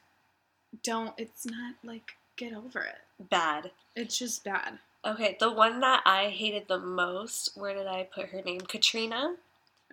don't. 0.83 1.13
It's 1.17 1.45
not 1.45 1.75
like 1.83 2.11
get 2.35 2.53
over 2.53 2.81
it. 2.81 3.29
bad. 3.29 3.71
It's 3.95 4.17
just 4.17 4.43
bad. 4.43 4.79
Okay, 5.05 5.37
the 5.39 5.51
one 5.51 5.79
that 5.79 6.01
I 6.05 6.25
hated 6.25 6.67
the 6.67 6.79
most. 6.79 7.51
Where 7.55 7.73
did 7.73 7.87
I 7.87 8.03
put 8.03 8.27
her 8.27 8.41
name? 8.41 8.61
Katrina. 8.61 9.35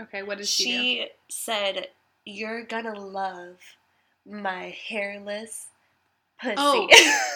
Okay, 0.00 0.22
what 0.22 0.38
does 0.38 0.50
she, 0.50 0.64
do? 0.64 0.70
She 0.70 1.08
said, 1.28 1.88
"You're 2.26 2.62
gonna 2.64 2.98
love 2.98 3.56
my 4.26 4.76
hairless 4.88 5.66
pussy." 6.40 6.54
Oh, 6.58 6.86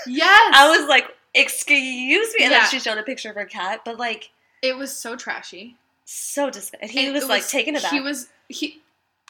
Yes, 0.06 0.54
I 0.56 0.68
was 0.76 0.86
like, 0.88 1.06
"Excuse 1.34 2.34
me," 2.38 2.44
and 2.44 2.52
Yeah. 2.52 2.60
then 2.60 2.68
she 2.70 2.78
showed 2.80 2.98
a 2.98 3.02
picture 3.02 3.30
of 3.30 3.36
her 3.36 3.46
cat, 3.46 3.80
but 3.84 3.96
like 3.98 4.30
It 4.62 4.76
was 4.76 4.94
so 4.94 5.16
trashy. 5.16 5.76
so 6.04 6.50
disgusting. 6.50 6.88
He 6.90 7.10
was, 7.10 7.24
it 7.24 7.28
like 7.28 7.46
taken 7.48 7.76
aback. 7.76 7.92
He 7.92 8.00
was 8.00 8.28
he. 8.48 8.82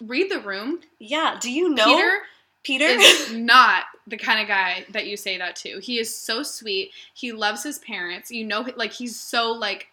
Read 0.02 0.30
the 0.30 0.40
room. 0.40 0.80
yeah. 0.98 1.36
Do 1.38 1.52
you 1.52 1.68
know 1.74 1.84
Peter 1.84 2.22
Peter? 2.62 2.84
is 2.86 3.32
not 3.34 3.84
the 4.06 4.16
kind 4.16 4.40
of 4.40 4.48
guy 4.48 4.86
that 4.90 5.06
you 5.06 5.14
say 5.18 5.36
that 5.36 5.56
to. 5.56 5.78
He 5.78 5.98
is 5.98 6.14
so 6.16 6.42
sweet. 6.42 6.90
He 7.12 7.32
loves 7.32 7.62
his 7.62 7.78
parents. 7.80 8.30
You 8.30 8.44
know, 8.46 8.66
like 8.76 8.92
he's 8.92 9.14
so 9.20 9.52
like 9.52 9.88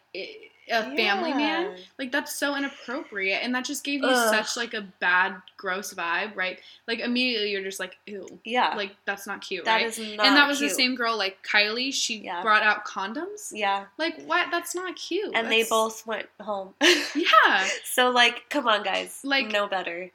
a 0.70 0.84
family 0.96 1.34
man. 1.34 1.76
Like 1.98 2.12
that's 2.12 2.36
so 2.36 2.56
inappropriate, 2.56 3.40
and 3.44 3.54
that 3.56 3.66
just 3.66 3.84
gave 3.84 4.02
you 4.02 4.08
Ugh. 4.10 4.34
such 4.34 4.58
like 4.58 4.74
a 4.74 4.82
bad, 5.00 5.36
gross 5.58 5.94
vibe, 5.94 6.36
right? 6.36 6.60
Like 6.88 7.00
immediately 7.00 7.52
you're 7.52 7.64
just 7.64 7.80
like, 7.80 7.98
ew, 8.06 8.28
Yeah, 8.44 8.76
like 8.76 8.96
that's 9.06 9.26
not 9.28 9.42
cute, 9.42 9.66
that 9.66 9.76
right? 9.76 9.86
is 9.86 9.98
not. 9.98 10.26
and 10.26 10.36
that 10.36 10.48
was 10.48 10.58
cute. 10.60 10.70
the 10.72 10.76
same 10.76 10.96
girl, 10.96 11.18
like 11.18 11.38
Kylie. 11.50 11.94
She 11.94 12.18
Yeah. 12.20 12.42
brought 12.42 12.64
out 12.64 12.86
condoms. 12.86 13.50
Yeah, 13.52 13.86
Like 13.98 14.22
what? 14.26 14.48
That's 14.52 14.76
not 14.76 14.96
cute. 14.96 15.34
and 15.36 15.52
they 15.52 15.64
both 15.64 16.06
went 16.08 16.28
home. 16.42 16.74
Yeah, 17.16 17.68
so 17.86 18.10
like, 18.10 18.50
come 18.50 18.68
on, 18.68 18.84
guys. 18.84 19.20
Like- 19.24 19.48
no 19.52 19.68
better. 19.68 20.12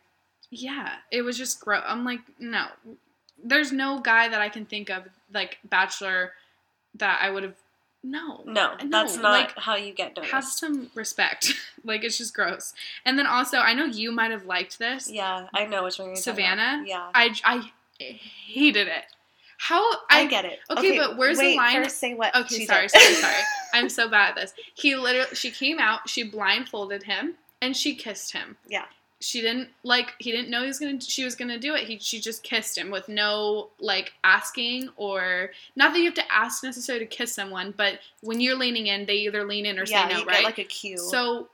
yeah. 0.50 0.96
It 1.10 1.22
was 1.22 1.36
just 1.38 1.60
gross. 1.60 1.82
I'm 1.86 2.04
like, 2.04 2.20
no. 2.38 2.66
There's 3.44 3.72
no 3.72 3.98
guy 4.00 4.28
that 4.28 4.40
I 4.40 4.48
can 4.48 4.66
think 4.66 4.88
of, 4.90 5.04
like 5.32 5.58
Bachelor, 5.64 6.32
that 6.96 7.18
I 7.22 7.30
would 7.30 7.42
have. 7.42 7.54
No, 8.04 8.42
No, 8.44 8.74
No, 8.82 8.88
that's 8.90 9.16
not 9.16 9.30
like, 9.30 9.56
how 9.58 9.76
you 9.76 9.92
get 9.92 10.16
noticed. 10.16 10.32
have 10.32 10.44
some 10.44 10.90
respect. 10.94 11.52
like 11.84 12.02
it's 12.02 12.18
just 12.18 12.34
gross. 12.34 12.74
And 13.04 13.18
then 13.18 13.26
also, 13.26 13.58
I 13.58 13.74
know 13.74 13.84
you 13.84 14.10
might 14.12 14.30
have 14.32 14.44
liked 14.44 14.78
this. 14.78 15.10
yeah, 15.10 15.46
I 15.54 15.66
know 15.66 15.84
which 15.84 15.98
one 15.98 16.08
you're. 16.08 16.16
Savannah? 16.16 16.82
Yeah, 16.86 17.10
I, 17.14 17.34
I 17.44 17.70
hated 17.98 18.88
it. 18.88 19.04
How 19.58 19.80
I, 20.10 20.22
I, 20.22 20.26
get 20.26 20.44
it. 20.44 20.58
okay, 20.70 20.98
but 20.98 21.16
where's 21.16 21.38
the 21.38 21.56
line- 21.56 21.84
First, 21.84 21.98
say 21.98 22.14
what? 22.14 22.34
Okay, 22.34 22.66
sorry, 22.66 22.88
sorry, 22.88 23.14
sorry. 23.14 23.34
I'm 23.74 23.88
so 23.88 24.08
bad 24.08 24.30
at 24.30 24.34
this. 24.34 24.54
He 24.74 24.96
literally, 24.96 25.34
she 25.34 25.52
came 25.52 25.78
out, 25.78 26.08
she 26.08 26.24
blindfolded 26.24 27.04
him, 27.04 27.34
and 27.60 27.76
she 27.76 27.94
kissed 27.94 28.32
him. 28.32 28.56
Yeah. 28.68 28.86
She 29.22 29.40
didn't 29.40 29.68
like. 29.84 30.12
He 30.18 30.32
didn't 30.32 30.50
know 30.50 30.62
he 30.62 30.66
was 30.66 30.78
gonna. 30.78 31.00
She 31.00 31.24
was 31.24 31.34
gonna 31.36 31.58
do 31.58 31.74
it. 31.74 31.84
He. 31.84 31.98
She 31.98 32.20
just 32.20 32.42
kissed 32.42 32.76
him 32.76 32.90
with 32.90 33.08
no 33.08 33.70
like 33.78 34.12
asking 34.24 34.90
or 34.96 35.50
not 35.76 35.92
that 35.92 35.98
you 35.98 36.06
have 36.06 36.14
to 36.14 36.32
ask 36.32 36.62
necessarily 36.64 37.06
to 37.06 37.08
kiss 37.16 37.32
someone, 37.32 37.72
but 37.76 38.00
when 38.20 38.40
you're 38.40 38.56
leaning 38.56 38.88
in, 38.88 39.06
they 39.06 39.14
either 39.14 39.44
lean 39.44 39.64
in 39.64 39.78
or 39.78 39.84
yeah, 39.86 40.08
say 40.08 40.14
no, 40.14 40.24
right? 40.24 40.42
like 40.44 40.58
a 40.58 40.64
cue. 40.64 40.98
so 40.98 41.48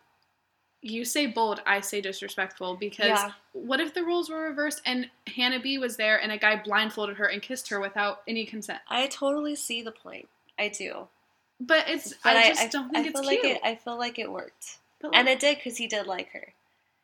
you 0.80 1.04
say 1.04 1.26
bold, 1.26 1.60
I 1.66 1.80
say 1.80 2.00
disrespectful 2.00 2.76
because 2.76 3.06
yeah, 3.08 3.32
what 3.52 3.80
if 3.80 3.94
the 3.94 4.04
roles 4.04 4.30
were 4.30 4.42
reversed 4.42 4.80
and 4.86 5.10
Hannah 5.26 5.60
B 5.60 5.76
was 5.76 5.96
there 5.96 6.20
and 6.22 6.30
a 6.32 6.38
guy 6.38 6.56
blindfolded 6.64 7.16
her 7.16 7.26
and 7.26 7.42
kissed 7.42 7.68
her 7.68 7.80
without 7.80 8.22
any 8.28 8.44
consent? 8.46 8.78
I 8.88 9.08
totally 9.08 9.56
see 9.56 9.82
the 9.82 9.90
point. 9.92 10.28
I 10.58 10.68
do, 10.68 11.08
But 11.60 11.84
it's 11.88 12.14
but 12.24 12.36
I 12.36 12.42
I, 12.42 12.48
just 12.48 12.62
I, 12.62 12.68
don't 12.68 12.96
I 12.96 13.02
think 13.02 13.12
feel 13.14 13.20
it's 13.22 13.26
like 13.26 13.40
cute. 13.42 13.56
it. 13.56 13.60
I 13.64 13.74
feel 13.74 13.98
like 13.98 14.18
it 14.18 14.30
worked, 14.30 14.78
But, 15.00 15.14
and 15.14 15.28
it 15.28 15.40
did 15.40 15.56
because 15.58 15.76
he 15.76 15.86
did 15.86 16.06
like 16.06 16.30
her. 16.30 16.52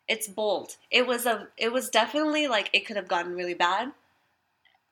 It's 0.09 0.29
bold. 0.29 0.77
It 0.90 1.07
was 1.07 1.27
a. 1.27 1.49
It 1.57 1.73
was 1.73 1.88
definitely 1.90 2.47
like 2.47 2.71
it 2.73 2.87
could 2.87 2.97
have 2.97 3.09
gotten 3.09 3.35
really 3.35 3.55
bad, 3.55 3.93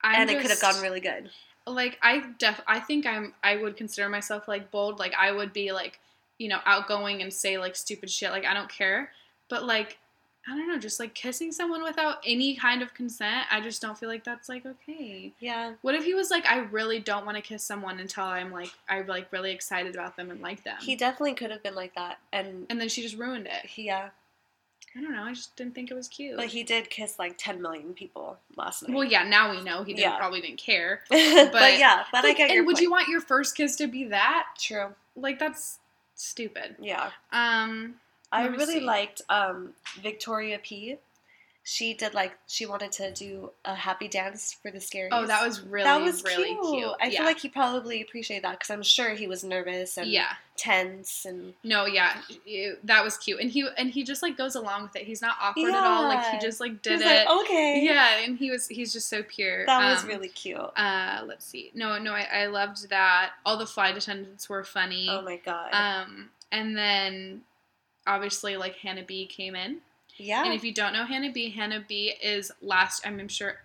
I'm 0.03 0.22
and 0.22 0.31
it 0.31 0.35
could 0.35 0.42
have 0.51 0.51
just- 0.53 0.62
gotten 0.62 0.83
really 0.83 1.01
good. 1.01 1.31
like 1.66 1.98
I 2.03 2.25
def 2.38 2.61
I 2.66 2.81
think 2.81 3.07
I'm 3.07 3.35
I 3.42 3.57
would 3.57 3.77
consider 3.77 4.09
myself 4.09 4.48
like 4.48 4.70
bold. 4.70 4.98
Like 4.98 5.14
I 5.18 5.31
would 5.33 5.53
be 5.53 5.72
like, 5.72 6.01
you 6.38 6.48
know, 6.48 6.59
outgoing 6.64 7.22
and 7.22 7.33
say 7.33 7.59
like 7.59 7.77
stupid 7.77 8.11
shit. 8.11 8.31
Like 8.31 8.44
I 8.46 8.55
don't 8.55 8.68
care. 8.70 9.11
But 9.48 9.64
like 9.64 9.98
I 10.48 10.57
don't 10.57 10.66
know, 10.66 10.77
just 10.79 10.98
like 10.98 11.14
kissing 11.14 11.53
someone 11.53 11.85
without 11.85 12.16
any 12.27 12.57
kind 12.57 12.83
of 12.83 12.92
consent, 12.94 13.46
I 13.48 13.61
just 13.61 13.81
don't 13.81 13.96
feel 13.96 14.09
like 14.09 14.25
that's 14.25 14.48
like 14.48 14.66
okay. 14.66 15.33
Yeah, 15.38 15.75
What 15.83 15.94
if 15.94 16.05
he 16.05 16.14
was 16.14 16.33
like, 16.33 16.44
I 16.46 16.59
really 16.61 16.98
don't 16.98 17.25
want 17.25 17.37
to 17.37 17.42
kiss 17.42 17.62
someone 17.62 18.01
until 18.01 18.25
I'm 18.25 18.51
like 18.51 18.72
I'm 18.88 19.07
like 19.07 19.31
really 19.31 19.53
excited 19.53 19.94
about 19.94 20.16
them 20.16 20.31
and 20.33 20.40
like 20.40 20.64
them. 20.64 20.79
he 20.81 20.96
definitely 20.96 21.35
could 21.35 21.53
have 21.53 21.62
been 21.62 21.77
like 21.77 21.94
that, 21.94 22.18
and 22.33 22.66
and 22.70 22.81
then 22.81 22.88
she 22.88 23.03
just 23.03 23.16
ruined 23.18 23.46
it. 23.46 23.70
yeah, 23.77 24.09
I 24.96 25.00
don't 25.00 25.12
know. 25.12 25.22
I 25.22 25.33
just 25.33 25.57
didn't 25.57 25.74
think 25.74 25.90
it 25.90 25.94
was 25.94 26.07
cute. 26.09 26.37
but 26.37 26.46
he 26.48 26.62
did 26.62 26.90
kiss 26.90 27.18
like 27.18 27.35
ten 27.38 27.62
million 27.62 27.94
people 27.94 28.37
last 28.57 28.83
night. 28.87 28.94
well, 28.94 29.05
yeah. 29.05 29.22
Now 29.24 29.50
we 29.50 29.62
know 29.62 29.85
he 29.85 29.94
didn't 29.94 30.11
Yeah. 30.11 30.18
probably 30.18 30.40
didn't 30.42 30.59
care. 30.59 31.00
but, 31.11 31.52
but- 31.52 31.78
yeah, 31.78 32.05
but 32.12 32.24
I 32.24 32.33
get 32.35 32.50
and 32.50 32.66
would 32.66 32.74
point. 32.74 32.83
you 32.83 32.90
want 32.90 33.09
your 33.09 33.20
first 33.20 33.57
kiss 33.57 33.76
to 33.76 33.87
be 33.87 34.05
that? 34.05 34.48
True. 34.59 34.88
Like 35.16 35.38
that's 35.38 35.78
stupid. 36.14 36.76
Yeah. 36.81 37.11
Um. 37.33 37.94
I 38.35 38.46
really 38.46 38.74
see. 38.78 38.81
liked 38.81 39.20
um, 39.28 39.74
Victoria 40.00 40.59
P. 40.62 40.96
She 41.64 41.94
did 41.94 42.12
like 42.12 42.33
she 42.48 42.66
wanted 42.66 42.90
to 42.92 43.12
do 43.12 43.53
a 43.64 43.75
happy 43.77 44.09
dance 44.09 44.53
for 44.61 44.72
the 44.72 44.79
scaries. 44.79 45.11
Oh, 45.12 45.27
that 45.27 45.46
was 45.46 45.61
really 45.61 45.85
that 45.85 46.01
was 46.01 46.25
really 46.25 46.55
cute. 46.57 46.61
cute. 46.75 46.92
I 47.01 47.07
yeah. 47.07 47.18
feel 47.18 47.27
like 47.27 47.38
he 47.38 47.48
probably 47.48 48.03
appreciated 48.03 48.42
that 48.44 48.59
because 48.59 48.70
I'm 48.70 48.83
sure 48.83 49.11
he 49.11 49.29
was 49.29 49.44
nervous 49.44 49.96
and 49.96 50.11
yeah. 50.11 50.33
tense 50.57 51.25
and 51.25 51.55
No, 51.62 51.87
yeah, 51.87 52.20
you- 52.44 52.79
that 52.83 53.05
was 53.05 53.16
cute, 53.16 53.38
and 53.40 53.48
he 53.48 53.64
and 53.79 53.90
he 53.90 54.03
just 54.03 54.22
like 54.22 54.37
goes 54.37 54.57
along 54.57 54.83
with 54.83 54.96
it. 54.96 55.03
He's 55.05 55.22
not 55.22 55.37
awkward 55.40 55.68
at 55.72 55.85
all. 55.85 56.03
Like 56.09 56.27
he 56.33 56.38
just 56.40 56.59
like 56.59 56.72
he 56.72 56.79
did 56.79 56.92
was 56.94 57.03
it. 57.03 57.27
like, 57.27 57.29
okay, 57.44 57.81
Yeah, 57.85 58.18
and 58.25 58.37
he 58.37 58.51
was 58.51 58.66
he's 58.66 58.92
just 58.92 59.09
so 59.09 59.22
pure. 59.22 59.64
that 59.66 59.85
was 59.92 60.03
Um, 60.03 60.09
really 60.09 60.29
cute. 60.31 60.59
Uh, 60.59 61.22
let's 61.27 61.44
see. 61.46 61.70
No, 61.75 61.96
no, 61.98 62.12
I, 62.12 62.27
I 62.42 62.46
loved 62.46 62.88
that. 62.90 63.35
All 63.46 63.57
the 63.57 63.66
flight 63.66 63.96
attendants 63.96 64.48
were 64.48 64.64
funny. 64.64 65.07
oh 65.09 65.22
my 65.22 65.37
god, 65.37 65.70
Um, 65.72 66.31
and 66.51 66.77
then 66.77 67.42
obviously 68.05 68.57
like 68.57 68.75
Hannah 68.79 69.05
B 69.05 69.27
came 69.27 69.55
in. 69.55 69.79
Yeah, 70.16 70.44
And 70.44 70.53
if 70.55 70.64
you 70.64 70.72
don't 70.72 70.92
know 70.92 71.05
Hannah 71.05 71.33
B, 71.33 71.51
Hannah 71.51 71.85
B 71.87 72.14
is 72.22 72.53
last. 72.61 73.07
I'm 73.07 73.29
sure 73.29 73.57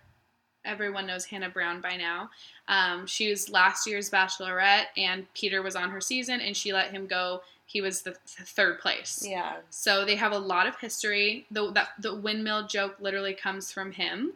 everyone 0.64 1.06
knows 1.06 1.24
Hannah 1.24 1.48
Brown 1.48 1.80
by 1.80 1.96
now. 1.96 2.30
Um, 2.68 3.06
she 3.06 3.30
was 3.30 3.48
last 3.48 3.86
year's 3.86 4.10
Bachelorette, 4.10 4.86
and 4.96 5.26
Peter 5.34 5.62
was 5.62 5.76
on 5.76 5.90
her 5.90 6.00
season, 6.00 6.40
and 6.40 6.56
she 6.56 6.72
let 6.72 6.90
him 6.90 7.06
go. 7.06 7.42
He 7.66 7.80
was 7.80 8.02
the 8.02 8.12
th- 8.12 8.48
third 8.48 8.80
place. 8.80 9.24
yeah, 9.26 9.56
So 9.70 10.04
they 10.04 10.16
have 10.16 10.32
a 10.32 10.38
lot 10.38 10.66
of 10.66 10.76
history. 10.78 11.46
The 11.50 11.70
that 11.72 11.90
the 11.98 12.14
windmill 12.14 12.66
joke 12.66 12.96
literally 13.00 13.34
comes 13.34 13.70
from 13.70 13.92
him 13.92 14.32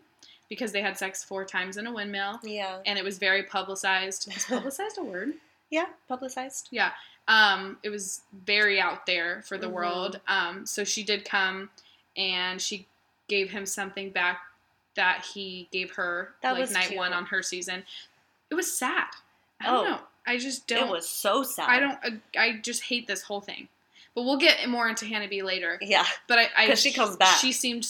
because 0.50 0.70
they 0.72 0.82
had 0.82 0.98
sex 0.98 1.24
four 1.24 1.44
times 1.46 1.78
in 1.78 1.86
a 1.86 1.92
windmill, 1.92 2.40
yeah, 2.42 2.78
and 2.84 2.98
it 2.98 3.04
was 3.04 3.16
very 3.18 3.42
publicized. 3.42 4.30
Is 4.34 4.44
publicized 4.48 4.98
a 4.98 5.02
word? 5.04 5.32
yeah, 5.70 5.86
publicized. 6.08 6.68
Yeah. 6.70 6.90
Um, 7.28 7.78
it 7.82 7.88
was 7.88 8.20
very 8.44 8.78
out 8.80 9.06
there 9.06 9.42
for 9.46 9.56
the 9.56 9.68
Mhm. 9.68 9.72
world. 9.72 10.20
Um, 10.28 10.66
so 10.66 10.84
she 10.84 11.02
did 11.02 11.24
come 11.24 11.70
and 12.16 12.60
she 12.60 12.86
gave 13.28 13.50
him 13.50 13.64
something 13.66 14.10
back 14.10 14.40
that 14.94 15.24
he 15.34 15.68
gave 15.72 15.92
her 15.92 16.34
That 16.42 16.52
like 16.52 16.60
was 16.60 16.72
night 16.72 16.88
cute. 16.88 16.98
one 16.98 17.12
on 17.12 17.24
her 17.26 17.42
season. 17.42 17.84
It 18.50 18.54
was 18.54 18.70
sad. 18.76 19.06
I 19.60 19.66
don't 19.66 19.86
Oh. 19.86 19.90
know. 19.90 20.00
I 20.26 20.36
just 20.38 20.66
don't. 20.66 20.88
It 20.88 20.90
was 20.92 21.08
so 21.08 21.42
sad. 21.42 21.68
I 21.68 21.80
don't. 21.80 21.98
uh, 22.04 22.10
I 22.38 22.58
just 22.62 22.84
hate 22.84 23.06
this 23.08 23.22
whole 23.22 23.40
thing. 23.40 23.68
But 24.14 24.22
we'll 24.24 24.36
get 24.36 24.68
more 24.68 24.88
into 24.88 25.06
Hannah 25.06 25.26
B 25.28 25.42
later. 25.42 25.78
Yeah, 25.80 26.04
But 26.28 26.38
I, 26.38 26.48
I 26.56 26.66
'Cause 26.68 26.80
she 26.80 26.92
comes 26.92 27.16
back. 27.16 27.38
She 27.38 27.50
seemed. 27.52 27.88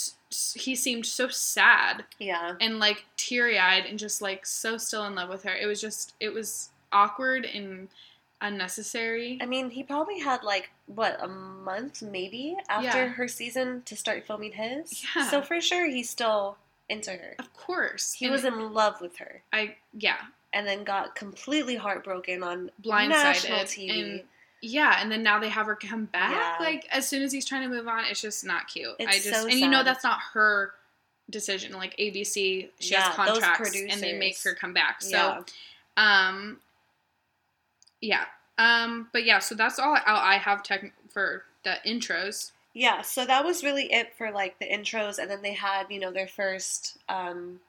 He 0.54 0.74
seemed 0.76 1.04
so 1.04 1.28
sad 1.28 2.04
yeah, 2.18 2.54
and 2.58 2.78
like 2.78 3.04
teary 3.18 3.58
eyed 3.58 3.85
and 3.85 3.98
just 3.98 4.23
like 4.23 4.46
so 4.46 4.79
still 4.79 5.04
in 5.04 5.14
love 5.14 5.29
with 5.29 5.42
her. 5.42 5.54
It 5.54 5.66
was 5.66 5.79
just. 5.81 6.14
It 6.20 6.33
was 6.33 6.70
awkward 6.90 7.44
and 7.44 7.88
unnecessary. 8.42 9.38
I 9.40 9.46
mean, 9.46 9.70
he 9.70 9.82
probably 9.82 10.18
had 10.20 10.42
like 10.42 10.70
what 10.86 11.16
a 11.22 11.28
month 11.28 12.02
maybe 12.02 12.56
after 12.68 12.84
Yeah. 13.04 13.08
her 13.08 13.28
season 13.28 13.82
to 13.86 13.96
start 13.96 14.26
filming 14.26 14.52
his. 14.52 15.04
Yeah. 15.16 15.28
So 15.30 15.40
for 15.42 15.60
sure, 15.60 15.86
he's 15.86 16.10
still 16.10 16.58
into 16.88 17.12
her. 17.12 17.36
Of 17.38 17.52
course. 17.54 18.12
He 18.12 18.26
And 18.26 18.32
was 18.32 18.44
in 18.44 18.72
love 18.74 19.00
with 19.00 19.16
her, 19.16 19.42
I 19.52 19.76
yeah, 19.94 20.18
and 20.52 20.66
then 20.66 20.84
got 20.84 21.14
completely 21.14 21.76
heartbroken 21.76 22.42
on 22.42 22.70
blindsided 22.82 23.08
national 23.08 23.58
TV. 23.60 23.90
and 24.00 24.22
yeah, 24.60 24.98
and 25.00 25.10
then 25.10 25.22
now 25.22 25.38
they 25.40 25.48
have 25.48 25.66
her 25.66 25.74
come 25.74 26.04
back. 26.06 26.30
Yeah. 26.32 26.56
Like 26.64 26.86
as 26.92 27.08
soon 27.08 27.22
as 27.22 27.32
he's 27.32 27.44
trying 27.46 27.62
to 27.62 27.68
move 27.74 27.88
on, 27.88 28.04
it's 28.10 28.20
just 28.20 28.44
not 28.44 28.68
cute. 28.68 28.90
I 29.00 29.04
It's 29.14 29.24
just 29.24 29.40
so 29.42 29.48
and 29.48 29.58
you 29.58 29.68
know 29.68 29.82
that's 29.82 30.04
not 30.04 30.18
her 30.34 30.74
decision. 31.30 31.72
Like 31.72 31.96
ABC, 31.98 32.68
she 32.78 32.92
Yeah, 32.92 33.00
has 33.02 33.14
contracts 33.14 33.74
and 33.76 34.00
they 34.02 34.18
make 34.18 34.40
her 34.42 34.54
come 34.54 34.72
back. 34.74 35.00
So 35.02 35.08
yeah. 35.16 35.42
um 35.96 36.58
yeah. 38.03 38.25
Um 38.59 39.09
but 39.13 39.25
yeah, 39.25 39.38
so 39.38 39.55
that's 39.55 39.79
all, 39.79 39.96
I 40.07 40.37
have 40.37 40.63
tech 40.63 40.92
for 41.09 41.44
the 41.65 41.77
intros. 41.87 42.53
Yeah, 42.75 43.03
so 43.03 43.25
that 43.27 43.44
was 43.44 43.63
really 43.65 43.90
it 43.92 44.15
for 44.17 44.31
like 44.31 44.59
the 44.59 44.67
intros, 44.67 45.19
and 45.19 45.31
then 45.31 45.40
they 45.42 45.53
had 45.55 45.87
you 45.90 45.98
know 46.00 46.11
their 46.13 46.27
first 46.29 46.98
um, 47.09 47.61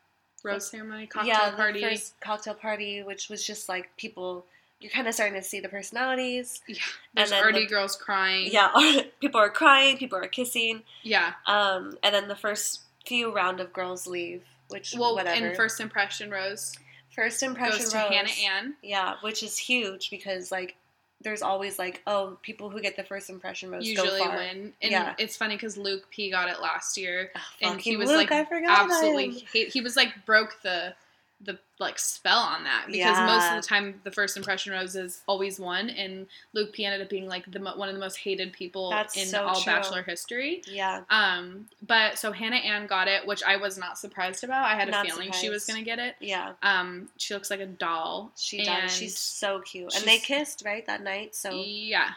Rose 0.43 0.69
ceremony, 0.69 1.07
cocktail 1.07 1.33
yeah, 1.33 1.51
party. 1.55 1.81
first 1.81 2.19
cocktail 2.21 2.53
party, 2.53 3.01
which 3.03 3.29
was 3.29 3.45
just 3.45 3.67
like 3.69 3.89
people. 3.97 4.45
You're 4.79 4.91
kind 4.91 5.07
of 5.07 5.13
starting 5.13 5.35
to 5.39 5.43
see 5.47 5.61
the 5.61 5.69
personalities. 5.69 6.61
yeah. 6.67 6.75
There's 7.13 7.29
then 7.29 7.41
already 7.41 7.61
the- 7.61 7.67
girls 7.67 7.95
crying. 7.95 8.49
Yeah, 8.51 8.69
people 9.21 9.39
are 9.39 9.49
crying, 9.49 9.95
people 9.97 10.17
are 10.17 10.27
kissing, 10.27 10.83
Yeah. 11.03 11.33
um, 11.47 11.97
and 12.03 12.13
then 12.13 12.27
the 12.27 12.35
first 12.35 12.81
few 13.05 13.33
round 13.33 13.61
of 13.61 13.71
girls 13.71 14.07
leave, 14.07 14.43
which 14.67 14.93
Well, 14.97 15.15
whatever. 15.15 15.45
in 15.45 15.55
first 15.55 15.79
impression, 15.79 16.29
Rose 16.29 16.75
First 17.15 17.43
impression 17.43 17.79
goes 17.79 17.89
to 17.91 17.97
Rose. 17.97 18.09
Hannah 18.09 18.29
Ann. 18.45 18.73
Yeah, 18.81 19.15
which 19.21 19.43
is 19.43 19.57
huge 19.57 20.09
because 20.09 20.51
like 20.51 20.75
there's 21.21 21.41
always 21.41 21.79
like 21.79 22.01
oh 22.05 22.37
people 22.41 22.69
who 22.69 22.81
get 22.81 22.95
the 22.97 23.03
first 23.03 23.29
impression 23.29 23.71
rose 23.71 23.87
Usually 23.87 24.19
go 24.19 24.25
far. 24.25 24.37
win, 24.37 24.73
and 24.81 24.91
Yeah. 24.91 25.13
it's 25.17 25.37
funny 25.37 25.55
because 25.55 25.77
Luke 25.77 26.09
P 26.11 26.29
got 26.29 26.49
it 26.49 26.59
last 26.61 26.97
year, 26.97 27.31
Oh, 27.35 27.39
and 27.61 27.79
he 27.79 27.95
was 27.95 28.09
Luke, 28.09 28.17
like 28.17 28.31
I 28.31 28.43
forgot 28.45 28.81
absolutely 28.91 29.45
hate. 29.53 29.69
He 29.69 29.79
was 29.81 29.95
like 29.95 30.25
broke 30.25 30.61
the 30.63 30.93
the 31.45 31.59
like 31.79 31.99
spell 31.99 32.39
on 32.39 32.63
that 32.63 32.85
because 32.87 33.17
most 33.19 33.51
of 33.51 33.61
the 33.61 33.67
time 33.67 33.99
the 34.03 34.11
first 34.11 34.37
impression 34.37 34.71
rose 34.71 34.95
is 34.95 35.21
always 35.27 35.59
won, 35.59 35.89
and 35.89 36.27
Luke 36.53 36.71
P 36.71 36.85
ended 36.85 37.01
up 37.01 37.09
being 37.09 37.27
like 37.27 37.49
the 37.51 37.59
one 37.59 37.89
of 37.89 37.93
the 37.95 37.99
most 37.99 38.17
hated 38.17 38.53
people 38.53 38.89
That's 38.89 39.17
in 39.17 39.27
so 39.27 39.43
all 39.45 39.55
true. 39.59 39.73
Bachelor 39.73 40.03
history. 40.03 40.61
Yeah, 40.67 41.01
Um, 41.09 41.67
but 41.85 42.17
so 42.17 42.31
Hannah 42.31 42.55
Ann 42.57 42.87
got 42.87 43.07
it, 43.07 43.25
which 43.27 43.43
I 43.43 43.57
was 43.57 43.77
not 43.77 43.97
surprised 43.97 44.43
about. 44.43 44.63
I 44.65 44.75
had 44.75 44.89
Not 44.89 45.05
a 45.05 45.09
feeling 45.09 45.31
she 45.33 45.49
was 45.49 45.65
gonna 45.65 45.81
get 45.81 45.99
it. 45.99 46.15
yeah, 46.21 46.53
Um, 46.63 47.09
she 47.17 47.33
looks 47.33 47.49
like 47.49 47.59
a 47.59 47.65
doll. 47.65 48.31
she 48.37 48.63
does. 48.63 48.95
She's 48.95 49.17
so 49.17 49.59
cute, 49.61 49.93
and 49.95 50.05
they 50.05 50.19
kissed 50.19 50.63
right 50.65 50.85
that 50.85 51.03
night. 51.03 51.35
So 51.35 51.51
yeah, 51.51 52.11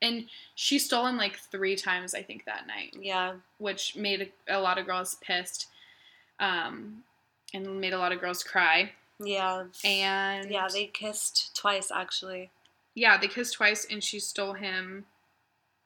and 0.00 0.26
she 0.56 0.80
stole 0.80 1.06
him 1.06 1.16
like 1.16 1.36
three 1.38 1.76
times, 1.76 2.14
I 2.14 2.22
think, 2.22 2.44
that 2.46 2.66
night. 2.66 2.96
yeah, 3.00 3.34
which 3.58 3.94
made 3.94 4.32
a, 4.48 4.58
a 4.58 4.60
lot 4.60 4.78
of 4.78 4.86
girls 4.86 5.16
pissed 5.20 5.68
um, 6.40 7.04
and 7.54 7.80
made 7.80 7.92
a 7.92 7.98
lot 7.98 8.12
of 8.12 8.20
girls 8.20 8.42
cry. 8.42 8.92
yeah, 9.22 9.64
And 9.84 10.50
yeah. 10.50 10.68
They 10.72 10.86
kissed 10.86 11.54
twice 11.56 11.90
actually. 11.90 12.50
yeah, 12.94 13.16
they 13.18 13.28
kissed 13.28 13.54
twice, 13.54 13.86
and 13.90 14.02
she 14.02 14.18
stole 14.20 14.54
him 14.54 15.06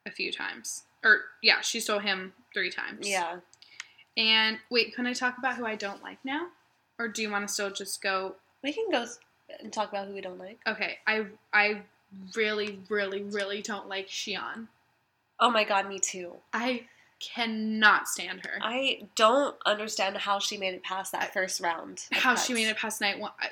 a 0.05 0.11
few 0.11 0.31
times. 0.31 0.83
Or 1.03 1.21
yeah, 1.41 1.61
she 1.61 1.79
stole 1.79 1.99
him 1.99 2.33
three 2.53 2.69
times. 2.71 3.07
Yeah, 3.07 3.37
And 4.17 4.57
wait, 4.69 4.95
can 4.95 5.05
I 5.05 5.13
talk 5.13 5.37
about 5.37 5.55
who 5.55 5.65
I 5.65 5.75
don't 5.75 6.01
like 6.03 6.17
now, 6.23 6.47
or 6.97 7.07
do 7.07 7.21
you 7.21 7.29
want 7.31 7.47
to 7.47 7.53
still 7.53 7.69
just 7.71 8.01
go? 8.01 8.35
we 8.63 8.73
can 8.73 8.89
go 8.91 9.05
and 9.61 9.71
talk 9.71 9.89
about 9.89 10.07
who 10.07 10.13
we 10.13 10.21
don't 10.21 10.39
like. 10.39 10.59
Okay, 10.67 10.97
I 11.05 11.27
I 11.53 11.81
really 12.35 12.79
really 12.89 13.21
really 13.21 13.61
don't 13.61 13.87
like 13.87 14.07
Shiann. 14.07 14.67
Oh 15.39 15.51
my 15.51 15.63
god, 15.63 15.87
me 15.87 15.99
too. 15.99 16.33
I 16.51 16.85
cannot 17.19 18.07
stand 18.07 18.45
her. 18.45 18.59
I 18.61 19.01
don't 19.15 19.55
understand 19.65 20.17
how 20.17 20.39
she 20.39 20.57
made 20.57 20.73
it 20.73 20.83
past 20.83 21.11
that 21.11 21.33
first 21.33 21.59
round. 21.61 22.05
How 22.11 22.35
she 22.35 22.53
made 22.53 22.67
it 22.67 22.77
past 22.77 23.01
night 23.01 23.19
one. 23.19 23.31
I, 23.39 23.49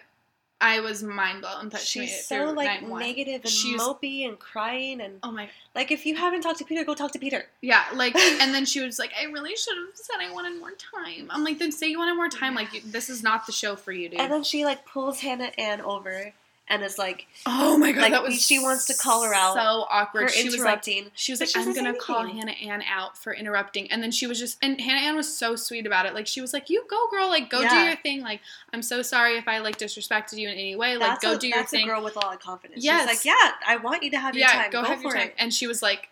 I 0.61 0.80
was 0.80 1.03
mind 1.03 1.41
blown 1.41 1.70
that 1.70 1.82
she 1.82 2.07
She's 2.07 2.26
so 2.26 2.51
like 2.51 2.82
negative 2.82 3.41
and 3.43 3.49
She's- 3.49 3.80
mopey 3.82 4.26
and 4.28 4.39
crying 4.39 5.01
and 5.01 5.20
Oh 5.22 5.32
my 5.32 5.49
like 5.76 5.91
if 5.91 6.05
you 6.05 6.16
haven't 6.16 6.41
talked 6.41 6.59
to 6.59 6.66
Peter, 6.66 6.84
go 6.86 6.95
talk 6.95 7.11
to 7.11 7.20
Peter. 7.20 7.45
Yeah, 7.61 7.84
like, 7.93 8.16
and 8.41 8.53
then 8.53 8.66
she 8.66 8.80
was 8.82 8.97
like, 8.97 9.11
"I 9.20 9.26
really 9.26 9.55
should 9.57 9.76
have 9.76 9.95
said 9.95 10.16
I 10.22 10.32
wanted 10.32 10.57
more 10.59 10.72
time." 10.72 11.28
I'm 11.30 11.43
like, 11.43 11.59
"Then 11.59 11.72
say 11.74 11.88
you 11.88 11.99
wanted 11.99 12.16
more 12.16 12.30
time. 12.30 12.55
Like, 12.55 12.74
you- 12.74 12.82
this 12.86 13.09
is 13.09 13.22
not 13.22 13.45
the 13.45 13.51
show 13.51 13.76
for 13.76 13.91
you, 13.91 14.07
dude." 14.09 14.20
And 14.22 14.32
then 14.32 14.43
she 14.43 14.63
like 14.63 14.86
pulls 14.86 15.20
Hannah 15.20 15.51
Ann 15.57 15.82
over 15.82 16.34
and 16.68 16.84
is 16.84 16.97
like 16.97 17.28
oh 17.45 17.78
my 17.78 17.91
god, 17.91 18.01
like, 18.01 18.11
that 18.11 18.24
was 18.24 18.41
she 18.41 18.59
wants 18.59 18.86
to 18.86 18.93
call 18.95 19.24
her 19.24 19.34
out 19.34 19.53
So 19.53 19.86
awkward. 19.89 20.32
She 20.32 20.45
was 20.45 20.53
like, 20.53 20.61
interrupting. 20.61 21.11
she 21.13 21.32
was 21.32 21.39
like, 21.39 21.49
she 21.49 21.59
"I'm 21.59 21.74
gonna 21.74 21.93
say 21.93 21.99
call. 21.99 22.26
Hannah 22.26 22.53
Ann 22.53 22.84
out 22.89 23.18
for 23.18 23.34
interrupting," 23.34 23.91
and 23.91 24.01
then 24.01 24.11
she 24.11 24.26
was 24.26 24.39
just, 24.39 24.57
and 24.61 24.80
Hannah 24.82 25.01
Ann 25.01 25.16
was 25.16 25.36
so 25.36 25.55
sweet 25.55 25.86
about 25.86 26.05
it. 26.05 26.13
Like, 26.13 26.28
she 26.28 26.41
was 26.41 26.53
like, 26.53 26.70
"You 26.70 26.84
go, 26.89 27.07
girl. 27.09 27.28
Like, 27.28 27.49
go 27.49 27.68
do 27.68 27.76
your 27.76 27.95
thing. 27.97 28.22
Like, 28.22 28.41
I'm 28.74 28.82
so 28.82 29.01
sorry 29.01 29.38
if 29.38 29.47
I 29.47 29.59
like 29.59 29.78
disrespected 29.78 30.38
you 30.38 30.47
in 30.49 30.55
any 30.55 30.76
way. 30.76 30.97
Like, 30.97 31.09
that's 31.11 31.24
go 31.24 31.34
a, 31.34 31.38
do 31.38 31.47
your 31.47 31.57
that's 31.57 31.72
thing." 31.72 31.84
a 31.84 31.88
girl 31.88 32.03
with 32.03 32.16
a 32.16 32.20
lot 32.20 32.34
of 32.34 32.39
confidence. 32.39 32.84
Yes. 32.84 33.01
She's 33.09 33.26
like, 33.26 33.26
yeah, 33.26 33.51
I 33.68 33.78
want 33.78 34.03
you 34.03 34.11
to 34.11 34.20
have 34.20 34.36
your 34.36 34.47
yeah, 34.47 34.63
time. 34.63 34.72
go, 34.72 34.84
have 34.84 35.01
your 35.01 35.11
time. 35.11 35.28
it. 35.28 35.36
And 35.38 35.53
she 35.53 35.68
was 35.68 35.82
like, 35.82 36.09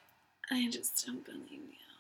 "I 0.52 0.68
just 0.70 1.06
don't 1.06 1.26
believe 1.26 1.52
you." 1.52 1.53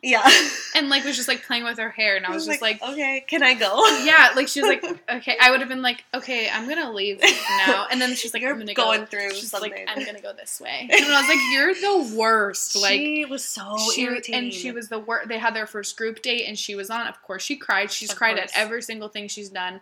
Yeah. 0.03 0.21
And 0.75 0.89
like 0.89 1.03
was 1.03 1.15
just 1.15 1.27
like 1.27 1.45
playing 1.45 1.65
with 1.65 1.77
her 1.77 1.91
hair, 1.91 2.15
and 2.17 2.25
I 2.25 2.31
was 2.31 2.47
just 2.47 2.59
like 2.59 2.81
okay, 2.81 3.23
can 3.27 3.43
I 3.43 3.53
go? 3.53 3.85
yeah, 4.03 4.31
like 4.35 4.47
she 4.47 4.59
was 4.59 4.67
like, 4.67 4.83
okay, 5.17 5.37
I 5.39 5.51
would 5.51 5.59
have 5.59 5.69
been 5.69 5.83
like, 5.83 6.03
okay, 6.15 6.49
I'm 6.51 6.67
gonna 6.67 6.91
leave 6.91 7.21
now, 7.67 7.85
and 7.91 8.01
then 8.01 8.15
she's 8.15 8.33
like, 8.33 8.41
You're 8.41 8.53
I'm 8.53 8.57
gonna 8.57 8.73
going 8.73 9.01
go. 9.01 9.05
through 9.05 9.35
she's 9.35 9.51
something. 9.51 9.69
like, 9.71 9.85
I'm 9.87 10.03
gonna 10.03 10.19
go 10.19 10.33
this 10.33 10.59
way, 10.59 10.89
and 10.91 11.05
I 11.05 11.19
was 11.21 11.29
like, 11.29 11.37
you're 11.51 11.75
the 11.75 12.15
worst. 12.17 12.75
Like 12.75 12.93
she 12.99 13.25
was 13.25 13.45
so 13.45 13.77
she 13.93 14.01
irritating. 14.01 14.45
and 14.45 14.51
she 14.53 14.71
was 14.71 14.89
the 14.89 14.97
worst. 14.97 15.27
They 15.29 15.37
had 15.37 15.55
their 15.55 15.67
first 15.67 15.95
group 15.95 16.23
date, 16.23 16.45
and 16.47 16.57
she 16.57 16.73
was 16.73 16.89
on. 16.89 17.05
Of 17.05 17.21
course, 17.21 17.43
she 17.43 17.55
cried. 17.55 17.91
She's 17.91 18.09
Of 18.11 18.17
cried 18.17 18.37
course. 18.37 18.51
at 18.55 18.59
every 18.59 18.81
single 18.81 19.09
thing 19.09 19.27
she's 19.27 19.49
done. 19.49 19.79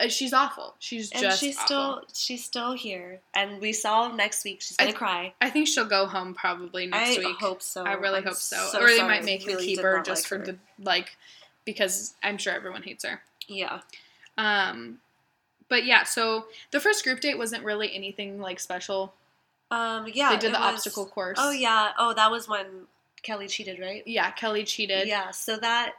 Uh, 0.00 0.08
she's 0.08 0.32
awful. 0.32 0.74
She's 0.78 1.10
and 1.10 1.22
just 1.22 1.40
she's 1.40 1.56
awful. 1.56 1.66
still 1.66 2.02
she's 2.14 2.44
still 2.44 2.72
here. 2.72 3.20
And 3.34 3.60
we 3.60 3.72
saw 3.72 4.08
next 4.14 4.44
week 4.44 4.60
she's 4.60 4.76
gonna 4.76 4.90
I- 4.90 4.94
cry. 4.94 5.34
I 5.40 5.50
think 5.50 5.66
she'll 5.66 5.84
go 5.86 6.06
home 6.06 6.34
probably 6.34 6.86
next 6.86 7.16
I 7.16 7.18
week. 7.18 7.36
I 7.40 7.44
hope 7.44 7.62
so. 7.62 7.84
I 7.84 7.94
really 7.94 8.18
I'm 8.18 8.24
hope 8.24 8.34
so. 8.36 8.68
so 8.70 8.80
or 8.80 8.86
they 8.88 9.02
might 9.02 9.24
make 9.24 9.42
her 9.42 9.48
really 9.52 9.66
keep 9.66 9.80
her 9.80 10.00
just 10.02 10.24
like 10.24 10.28
for 10.28 10.38
her. 10.38 10.44
the 10.52 10.58
like, 10.84 11.16
because 11.64 12.14
I'm 12.22 12.38
sure 12.38 12.52
everyone 12.54 12.82
hates 12.84 13.04
her. 13.04 13.20
Yeah. 13.48 13.80
Um, 14.36 14.98
but 15.68 15.84
yeah, 15.84 16.04
so 16.04 16.46
the 16.70 16.80
first 16.80 17.02
group 17.02 17.20
date 17.20 17.36
wasn't 17.36 17.64
really 17.64 17.92
anything 17.94 18.40
like 18.40 18.60
special. 18.60 19.14
Um 19.70 20.06
yeah. 20.12 20.30
they 20.30 20.38
did 20.38 20.54
the 20.54 20.58
was- 20.60 20.74
obstacle 20.74 21.06
course. 21.06 21.38
Oh 21.40 21.50
yeah. 21.50 21.90
Oh 21.98 22.14
that 22.14 22.30
was 22.30 22.48
when 22.48 22.66
Kelly 23.22 23.48
cheated, 23.48 23.80
right? 23.80 24.02
Yeah, 24.06 24.30
Kelly 24.30 24.62
cheated. 24.64 25.08
Yeah, 25.08 25.32
so 25.32 25.56
that 25.56 25.94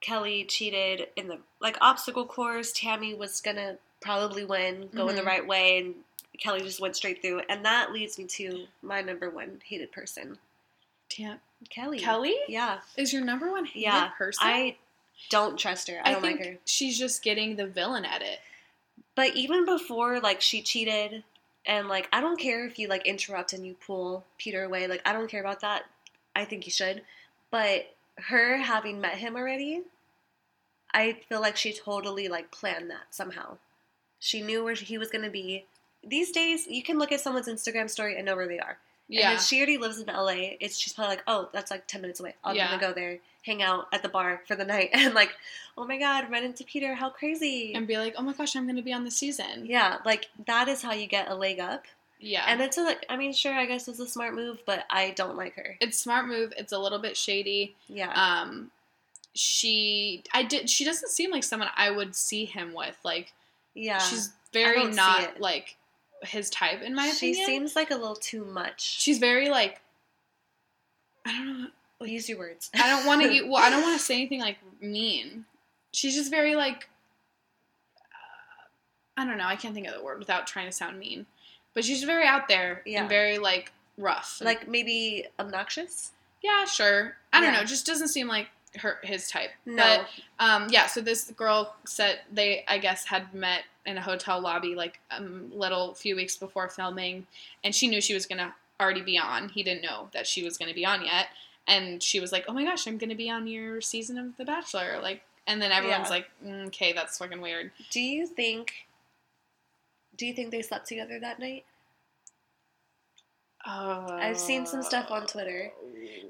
Kelly 0.00 0.44
cheated 0.44 1.08
in 1.16 1.28
the 1.28 1.38
like 1.60 1.76
obstacle 1.80 2.26
course. 2.26 2.72
Tammy 2.72 3.14
was 3.14 3.40
gonna 3.40 3.78
probably 4.00 4.44
win, 4.44 4.88
go 4.94 5.08
in 5.08 5.16
the 5.16 5.22
Mhm. 5.22 5.26
right 5.26 5.46
way, 5.46 5.78
and 5.78 5.94
Kelly 6.38 6.60
just 6.60 6.80
went 6.80 6.96
straight 6.96 7.22
through. 7.22 7.40
And 7.48 7.64
that 7.64 7.92
leads 7.92 8.18
me 8.18 8.24
to 8.26 8.66
my 8.82 9.00
number 9.00 9.30
one 9.30 9.62
hated 9.64 9.90
person, 9.92 10.38
Damn. 11.08 11.40
Kelly. 11.70 11.98
Kelly 11.98 12.36
Yeah, 12.48 12.80
is 12.96 13.12
your 13.12 13.24
number 13.24 13.50
one 13.50 13.64
hated 13.64 13.80
yeah. 13.82 14.08
person. 14.08 14.46
I 14.46 14.76
don't 15.30 15.58
trust 15.58 15.88
her. 15.88 16.00
I, 16.04 16.10
I 16.10 16.12
don't 16.12 16.22
think 16.22 16.40
like 16.40 16.48
her. 16.48 16.58
she's 16.66 16.98
just 16.98 17.22
getting 17.22 17.56
the 17.56 17.66
villain 17.66 18.04
edit. 18.04 18.40
But 19.14 19.34
even 19.34 19.64
before 19.64 20.20
like 20.20 20.42
she 20.42 20.60
cheated, 20.62 21.24
and 21.64 21.88
like 21.88 22.08
I 22.12 22.20
don't 22.20 22.38
care 22.38 22.66
if 22.66 22.78
you 22.78 22.86
like 22.88 23.06
interrupt 23.06 23.54
and 23.54 23.66
you 23.66 23.74
pull 23.74 24.24
Peter 24.36 24.62
away. 24.62 24.86
Like 24.86 25.00
I 25.06 25.12
don't 25.14 25.28
care 25.30 25.40
about 25.40 25.60
that. 25.60 25.86
I 26.34 26.44
think 26.44 26.66
you 26.66 26.70
should. 26.72 27.02
But 27.50 27.94
her 28.18 28.56
having 28.58 29.00
met 29.00 29.18
him 29.18 29.36
already, 29.36 29.82
I 30.92 31.18
feel 31.28 31.40
like 31.40 31.56
she 31.56 31.72
totally 31.72 32.28
like 32.28 32.50
planned 32.50 32.90
that 32.90 33.06
somehow. 33.14 33.58
She 34.18 34.40
knew 34.42 34.64
where 34.64 34.74
he 34.74 34.98
was 34.98 35.10
gonna 35.10 35.30
be. 35.30 35.64
These 36.04 36.30
days, 36.32 36.66
you 36.66 36.82
can 36.82 36.98
look 36.98 37.12
at 37.12 37.20
someone's 37.20 37.48
Instagram 37.48 37.90
story 37.90 38.16
and 38.16 38.24
know 38.26 38.36
where 38.36 38.48
they 38.48 38.58
are. 38.58 38.78
And 39.08 39.18
Yeah. 39.18 39.34
if 39.34 39.42
she 39.42 39.58
already 39.58 39.78
lives 39.78 39.98
in 40.00 40.08
LA, 40.08 40.56
it's 40.60 40.78
she's 40.78 40.92
probably 40.92 41.16
like, 41.16 41.24
oh, 41.26 41.48
that's 41.52 41.70
like 41.70 41.86
ten 41.86 42.00
minutes 42.00 42.20
away. 42.20 42.34
I'm 42.44 42.56
Yeah. 42.56 42.68
gonna 42.70 42.80
go 42.80 42.92
there, 42.92 43.18
hang 43.44 43.62
out 43.62 43.88
at 43.92 44.02
the 44.02 44.08
bar 44.08 44.42
for 44.48 44.56
the 44.56 44.64
night, 44.64 44.90
and 44.94 45.14
like, 45.14 45.32
oh 45.76 45.84
my 45.86 45.98
god, 45.98 46.30
run 46.30 46.42
into 46.44 46.64
Peter, 46.64 46.94
how 46.94 47.10
crazy! 47.10 47.74
and 47.74 47.86
be 47.86 47.98
like, 47.98 48.14
oh 48.16 48.22
my 48.22 48.32
gosh, 48.32 48.56
I'm 48.56 48.64
going 48.64 48.76
to 48.76 48.82
be 48.82 48.92
on 48.92 49.04
the 49.04 49.10
season. 49.10 49.66
Yeah, 49.66 49.98
like 50.04 50.28
that 50.46 50.68
is 50.68 50.82
how 50.82 50.92
you 50.92 51.06
get 51.06 51.28
a 51.30 51.34
leg 51.34 51.60
up. 51.60 51.84
Yeah. 52.18 52.44
And 52.46 52.60
it's 52.60 52.78
a, 52.78 52.82
like, 52.82 53.04
I 53.08 53.16
mean, 53.16 53.32
sure, 53.32 53.52
I 53.52 53.66
guess 53.66 53.88
it's 53.88 54.00
a 54.00 54.06
smart 54.06 54.34
move, 54.34 54.62
but 54.66 54.84
I 54.90 55.10
don't 55.10 55.36
like 55.36 55.54
her. 55.56 55.76
it's 55.80 55.98
smart 55.98 56.26
move. 56.26 56.52
It's 56.56 56.72
a 56.72 56.78
little 56.78 56.98
bit 56.98 57.16
shady. 57.16 57.74
Yeah. 57.88 58.12
Um, 58.12 58.70
she, 59.34 60.24
I 60.32 60.42
did. 60.42 60.70
She 60.70 60.84
doesn't 60.84 61.10
seem 61.10 61.30
like 61.30 61.44
someone 61.44 61.68
I 61.76 61.90
would 61.90 62.16
see 62.16 62.46
him 62.46 62.72
with. 62.72 62.96
Like, 63.04 63.32
yeah. 63.74 63.98
she's 63.98 64.32
very 64.52 64.86
not 64.86 65.40
like 65.40 65.76
his 66.22 66.48
type, 66.50 66.82
in 66.82 66.94
my 66.94 67.10
she 67.10 67.30
opinion. 67.30 67.36
She 67.36 67.44
seems 67.44 67.76
like 67.76 67.90
a 67.90 67.96
little 67.96 68.16
too 68.16 68.44
much. 68.44 68.80
she's 68.80 69.18
very 69.18 69.50
like 69.50 69.80
I 71.26 71.32
don't 71.32 71.62
know. 71.62 71.68
Use 72.06 72.28
your 72.28 72.38
words. 72.38 72.70
I 72.74 72.88
don't 72.88 73.06
want 73.06 73.22
to. 73.22 73.42
Well, 73.48 73.62
I 73.62 73.70
don't 73.70 73.82
want 73.82 73.98
to 73.98 74.04
say 74.04 74.14
anything 74.14 74.40
like 74.40 74.58
mean. 74.80 75.44
She's 75.92 76.14
just 76.14 76.30
very 76.30 76.54
like. 76.54 76.88
uh, 77.98 79.20
I 79.20 79.24
don't 79.24 79.38
know. 79.38 79.46
I 79.46 79.56
can't 79.56 79.74
think 79.74 79.86
of 79.86 79.94
the 79.94 80.02
word 80.02 80.18
without 80.18 80.46
trying 80.46 80.66
to 80.66 80.72
sound 80.72 80.98
mean, 80.98 81.26
but 81.76 81.84
she's 81.84 82.02
very 82.02 82.26
out 82.26 82.48
there 82.48 82.82
Yeah. 82.84 83.02
and 83.02 83.08
very 83.08 83.38
like 83.38 83.70
rough. 83.96 84.40
like 84.42 84.66
maybe 84.66 85.26
obnoxious? 85.38 86.10
yeah, 86.42 86.64
sure. 86.64 87.16
I 87.32 87.40
don't 87.40 87.52
Yeah. 87.52 87.60
know. 87.60 87.64
Just 87.66 87.86
doesn't 87.86 88.08
seem 88.08 88.26
like 88.28 88.48
her 88.80 88.98
his 89.04 89.28
type. 89.30 89.50
No. 89.64 89.76
But 89.76 90.08
um, 90.44 90.66
yeah. 90.70 90.86
So 90.86 91.00
this 91.00 91.30
girl 91.36 91.74
said 91.86 92.20
they, 92.32 92.64
I 92.68 92.78
guess, 92.78 93.04
had 93.06 93.32
met 93.32 93.62
in 93.86 93.96
a 93.98 94.02
hotel 94.02 94.40
lobby 94.40 94.74
like 94.74 95.00
a 95.10 95.22
little 95.22 95.94
few 95.94 96.14
weeks 96.16 96.36
before 96.36 96.68
filming, 96.68 97.26
and 97.64 97.74
she 97.74 97.88
knew 97.88 98.00
she 98.00 98.14
was 98.14 98.26
gonna 98.26 98.54
already 98.80 99.00
be 99.02 99.16
on. 99.18 99.48
He 99.48 99.62
didn't 99.62 99.82
know 99.82 100.08
that 100.12 100.26
she 100.26 100.44
was 100.44 100.58
going 100.58 100.68
to 100.68 100.74
be 100.74 100.84
on 100.84 101.02
yet, 101.04 101.28
and 101.66 102.02
she 102.02 102.20
was 102.20 102.30
like, 102.32 102.44
"Oh 102.48 102.52
my 102.52 102.62
gosh, 102.64 102.86
I'm 102.86 102.98
going 102.98 103.08
to 103.10 103.16
be 103.16 103.30
on 103.30 103.46
your 103.46 103.80
season 103.80 104.18
of 104.18 104.36
The 104.36 104.44
Bachelor!" 104.44 104.98
Like, 105.00 105.22
and 105.46 105.62
then 105.62 105.72
everyone's 105.72 106.04
Yeah. 106.08 106.10
like, 106.10 106.30
mm, 106.44 106.66
"Okay, 106.66 106.92
that's 106.92 107.16
fucking 107.18 107.40
weird." 107.40 107.72
Do 107.90 108.00
you 108.00 108.26
think? 108.26 108.85
Do 110.16 110.26
you 110.26 110.32
think 110.32 110.50
they 110.50 110.62
slept 110.62 110.86
together 110.88 111.18
that 111.20 111.38
night? 111.38 111.64
Oh, 113.66 114.06
I've 114.10 114.38
seen 114.38 114.64
some 114.66 114.80
uh, 114.80 114.84
stuff 114.84 115.10
on 115.10 115.26
Twitter. 115.26 115.72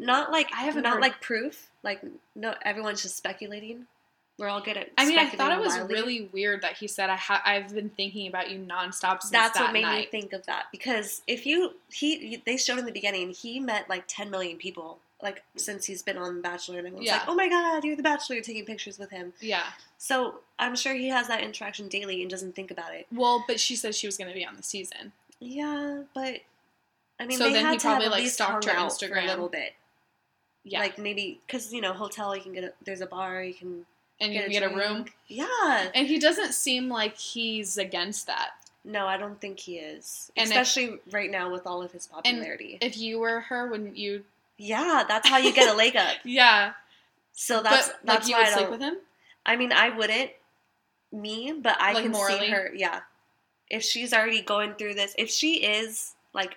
Not 0.01 0.33
like 0.33 0.49
I 0.57 0.63
haven't 0.65 0.85
not 0.85 0.95
heard- 0.95 1.03
like 1.03 1.21
proof. 1.21 1.69
Like 1.83 2.01
no, 2.35 2.55
everyone's 2.63 3.03
just 3.03 3.17
speculating. 3.17 3.87
We're 4.39 4.49
all 4.49 4.61
good 4.61 4.77
at. 4.77 4.91
I 4.99 5.07
mean, 5.07 5.19
I 5.19 5.29
thought 5.31 5.53
it 5.53 5.59
was 5.61 5.75
wildly. 5.75 5.95
really 5.95 6.31
weird 6.33 6.63
that 6.63 6.77
he 6.77 6.89
said, 6.89 7.09
"I 7.11 7.17
ha- 7.17 7.43
I've 7.45 7.75
been 7.75 7.89
thinking 7.91 8.27
about 8.29 8.51
you 8.51 8.59
nonstop 8.59 9.23
since 9.23 9.31
That's 9.31 9.57
that 9.59 9.65
what 9.65 9.73
made 9.73 9.83
night." 9.83 10.13
me 10.13 10.21
think 10.21 10.33
of 10.35 10.45
that 10.47 10.65
because 10.73 11.23
if 11.27 11.47
you 11.47 11.77
he 11.91 12.43
they 12.45 12.57
showed 12.57 12.79
in 12.79 12.85
the 12.87 12.93
beginning 12.93 13.31
he 13.31 13.61
met 13.61 13.89
like 13.89 14.05
10 14.09 14.31
million 14.31 14.57
people 14.59 14.99
like 15.23 15.43
since 15.57 15.87
he's 15.87 16.03
been 16.03 16.19
on 16.19 16.37
The 16.37 16.43
Bachelor 16.43 16.79
and 16.79 16.87
everyone's 16.87 17.07
Yeah. 17.07 17.15
like 17.19 17.29
oh 17.29 17.35
my 17.35 17.49
god 17.49 17.85
you're 17.85 17.97
the 17.97 18.03
Bachelor 18.03 18.41
taking 18.41 18.65
pictures 18.65 18.99
with 18.99 19.11
him 19.11 19.33
Yeah. 19.41 19.63
so 19.99 20.41
I'm 20.59 20.77
sure 20.77 20.95
he 20.95 21.09
has 21.09 21.29
that 21.29 21.43
interaction 21.43 21.89
daily 21.89 22.21
and 22.23 22.31
doesn't 22.31 22.55
think 22.55 22.71
about 22.71 22.95
it 22.95 23.07
Well, 23.13 23.45
but 23.49 23.59
she 23.61 23.77
said 23.77 23.95
she 23.95 24.07
was 24.07 24.17
going 24.17 24.29
to 24.29 24.35
be 24.35 24.45
on 24.47 24.57
the 24.57 24.63
season. 24.63 25.13
yeah 25.41 26.03
but 26.15 26.41
I 27.19 27.27
mean 27.27 27.39
So 27.39 27.45
they 27.45 27.55
then 27.55 27.65
had 27.65 27.73
he 27.75 27.79
probably, 27.79 28.09
like, 28.09 28.27
stalked 28.27 28.65
her 28.67 28.91
for 28.91 29.17
a 29.19 29.25
little 29.27 29.49
bit 29.49 29.73
Yeah. 30.65 30.81
like 30.81 30.99
maybe 30.99 31.41
because 31.47 31.73
you 31.73 31.81
know 31.81 31.93
hotel 31.95 32.37
you 32.37 32.43
can 32.43 32.53
get 32.53 32.65
a, 32.65 32.73
there's 32.85 33.01
a 33.01 33.07
bar 33.07 33.43
you 33.43 33.55
can 33.55 33.87
and 34.21 34.33
you 34.33 34.39
get 34.41 34.51
can 34.51 34.57
a 34.57 34.61
get 34.61 34.73
a 34.73 34.77
room. 34.77 35.05
yeah 35.29 35.91
And 35.95 36.07
he 36.07 36.19
doesn't 36.19 36.53
seem 36.53 36.89
like 36.89 37.17
he's 37.17 37.79
against 37.79 38.27
that. 38.27 38.51
no 38.85 39.07
I 39.07 39.17
don't 39.17 39.41
think 39.41 39.59
he 39.61 39.79
is 39.79 40.31
And 40.37 40.45
if- 40.51 40.51
especially 40.57 40.99
right 41.11 41.31
now 41.31 41.51
with 41.51 41.67
all 41.67 41.83
of 41.83 41.93
his 41.93 42.07
popularity 42.07 42.77
If 42.83 42.99
you 42.99 43.19
were 43.19 43.41
her, 43.41 43.69
wouldn't 43.71 43.97
you? 43.97 44.25
Yeah 44.59 45.05
that's 45.09 45.29
how 45.29 45.37
you 45.39 45.53
get 45.53 45.73
a 45.73 45.77
leg 45.77 45.97
up 45.97 46.17
Yeah. 46.25 46.73
so 47.33 47.63
that's 47.63 47.89
but 47.89 47.97
that's 48.05 48.25
like 48.25 48.29
you 48.29 48.35
why 48.35 48.41
would 48.45 48.49
I 48.49 48.57
sleep 48.57 48.71
with 48.71 48.81
him. 48.81 48.95
I 49.45 49.55
mean, 49.57 49.71
I 49.73 49.91
wouldn't, 49.91 50.31
me, 51.13 51.53
but 51.63 51.77
I 51.81 51.93
Like, 51.93 52.03
can 52.05 52.13
morally? 52.13 52.41
see 52.41 52.47
her. 52.51 52.71
Yeah, 52.75 53.01
if 53.71 53.83
she's 53.85 54.13
already 54.13 54.41
going 54.43 54.75
through 54.75 54.95
this, 54.95 55.15
if 55.19 55.31
she 55.31 55.63
is 55.63 56.15
like 56.35 56.57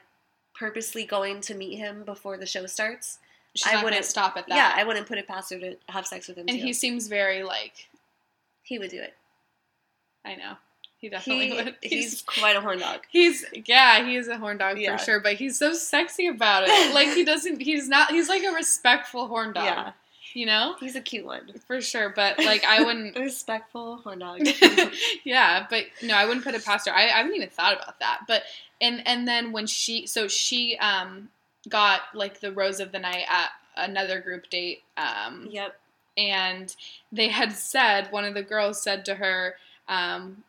purposely 0.58 1.06
going 1.06 1.41
to 1.41 1.54
meet 1.54 1.78
him 1.78 2.04
before 2.04 2.38
the 2.38 2.45
show 2.47 2.66
starts, 2.66 3.20
She's 3.56 3.72
I 3.72 3.84
wouldn't- 3.84 4.06
stop 4.06 4.38
at 4.38 4.47
that. 4.47 4.56
yeah, 4.56 4.74
I 4.76 4.84
wouldn't 4.86 5.06
put 5.08 5.18
it 5.20 5.28
past 5.28 5.52
her 5.54 5.60
to 5.60 5.76
have 5.89 6.08
sex 6.08 6.28
with 6.28 6.38
him. 6.38 6.45
and 6.47 6.58
too. 6.60 6.66
he 6.66 6.74
seems 6.74 7.08
very 7.08 7.43
like. 7.43 7.89
he 8.64 8.80
would 8.80 8.89
do 8.91 9.02
it. 9.02 9.14
I 10.26 10.36
know. 10.36 10.54
He 11.00 11.08
definitely 11.10 11.50
He, 11.50 11.56
would. 11.56 11.76
he's 11.82 12.22
quite 12.24 12.56
a 12.56 12.62
horn 12.62 12.80
dog. 12.80 13.00
He's 13.10 13.45
yeah, 13.66 14.06
he 14.06 14.16
is 14.18 14.28
a 14.28 14.38
horn 14.38 14.58
dog 14.58 14.78
Yeah. 14.78 14.97
for 14.97 15.04
sure, 15.04 15.20
but 15.22 15.34
he's 15.36 15.58
so 15.58 15.74
sexy 15.74 16.28
about 16.28 16.64
it. 16.68 16.93
Like 16.93 17.10
he 17.10 17.24
doesn't 17.24 17.62
he's 17.62 17.88
not 17.88 18.12
he's 18.12 18.28
like 18.30 18.43
a 18.43 18.52
respectful 18.52 19.28
horn 19.28 19.54
dog. 19.54 19.64
Yeah, 19.66 19.91
You 20.34 20.45
know? 20.45 20.76
he's 20.80 20.95
a 20.97 21.02
cute 21.02 21.26
one. 21.26 21.52
For 21.68 21.80
sure. 21.82 22.10
But 22.14 22.38
like 22.39 22.64
I 22.66 22.84
wouldn't 22.84 23.16
Respectful 23.20 23.97
horn 23.97 24.20
dog. 24.20 24.41
Yeah, 25.24 25.66
but 25.70 25.86
no, 26.04 26.16
I 26.16 26.26
wouldn't 26.26 26.43
put 26.45 26.56
it 26.56 26.66
past 26.66 26.88
her. 26.88 26.93
I, 26.93 27.04
I 27.06 27.18
haven't 27.20 27.36
even 27.36 27.50
thought 27.50 27.74
about 27.82 28.00
that. 28.00 28.22
But 28.28 28.43
and 28.82 29.02
and 29.08 29.28
then 29.28 29.52
when 29.52 29.68
she 29.68 30.06
so 30.06 30.28
she 30.28 30.78
um 30.78 31.30
got 31.70 32.02
like 32.14 32.39
the 32.41 32.52
rose 32.52 32.80
of 32.80 32.91
the 32.91 33.00
night 33.00 33.24
at 33.30 33.50
another 33.78 34.20
group 34.20 34.50
date. 34.50 34.84
Um 34.97 35.47
yep. 35.50 35.80
and 36.18 36.76
they 37.12 37.30
had 37.30 37.54
said 37.54 38.12
one 38.12 38.26
of 38.26 38.34
the 38.34 38.43
girls 38.43 38.82
said 38.82 39.06
to 39.06 39.16
her 39.16 39.56
um, 39.88 40.43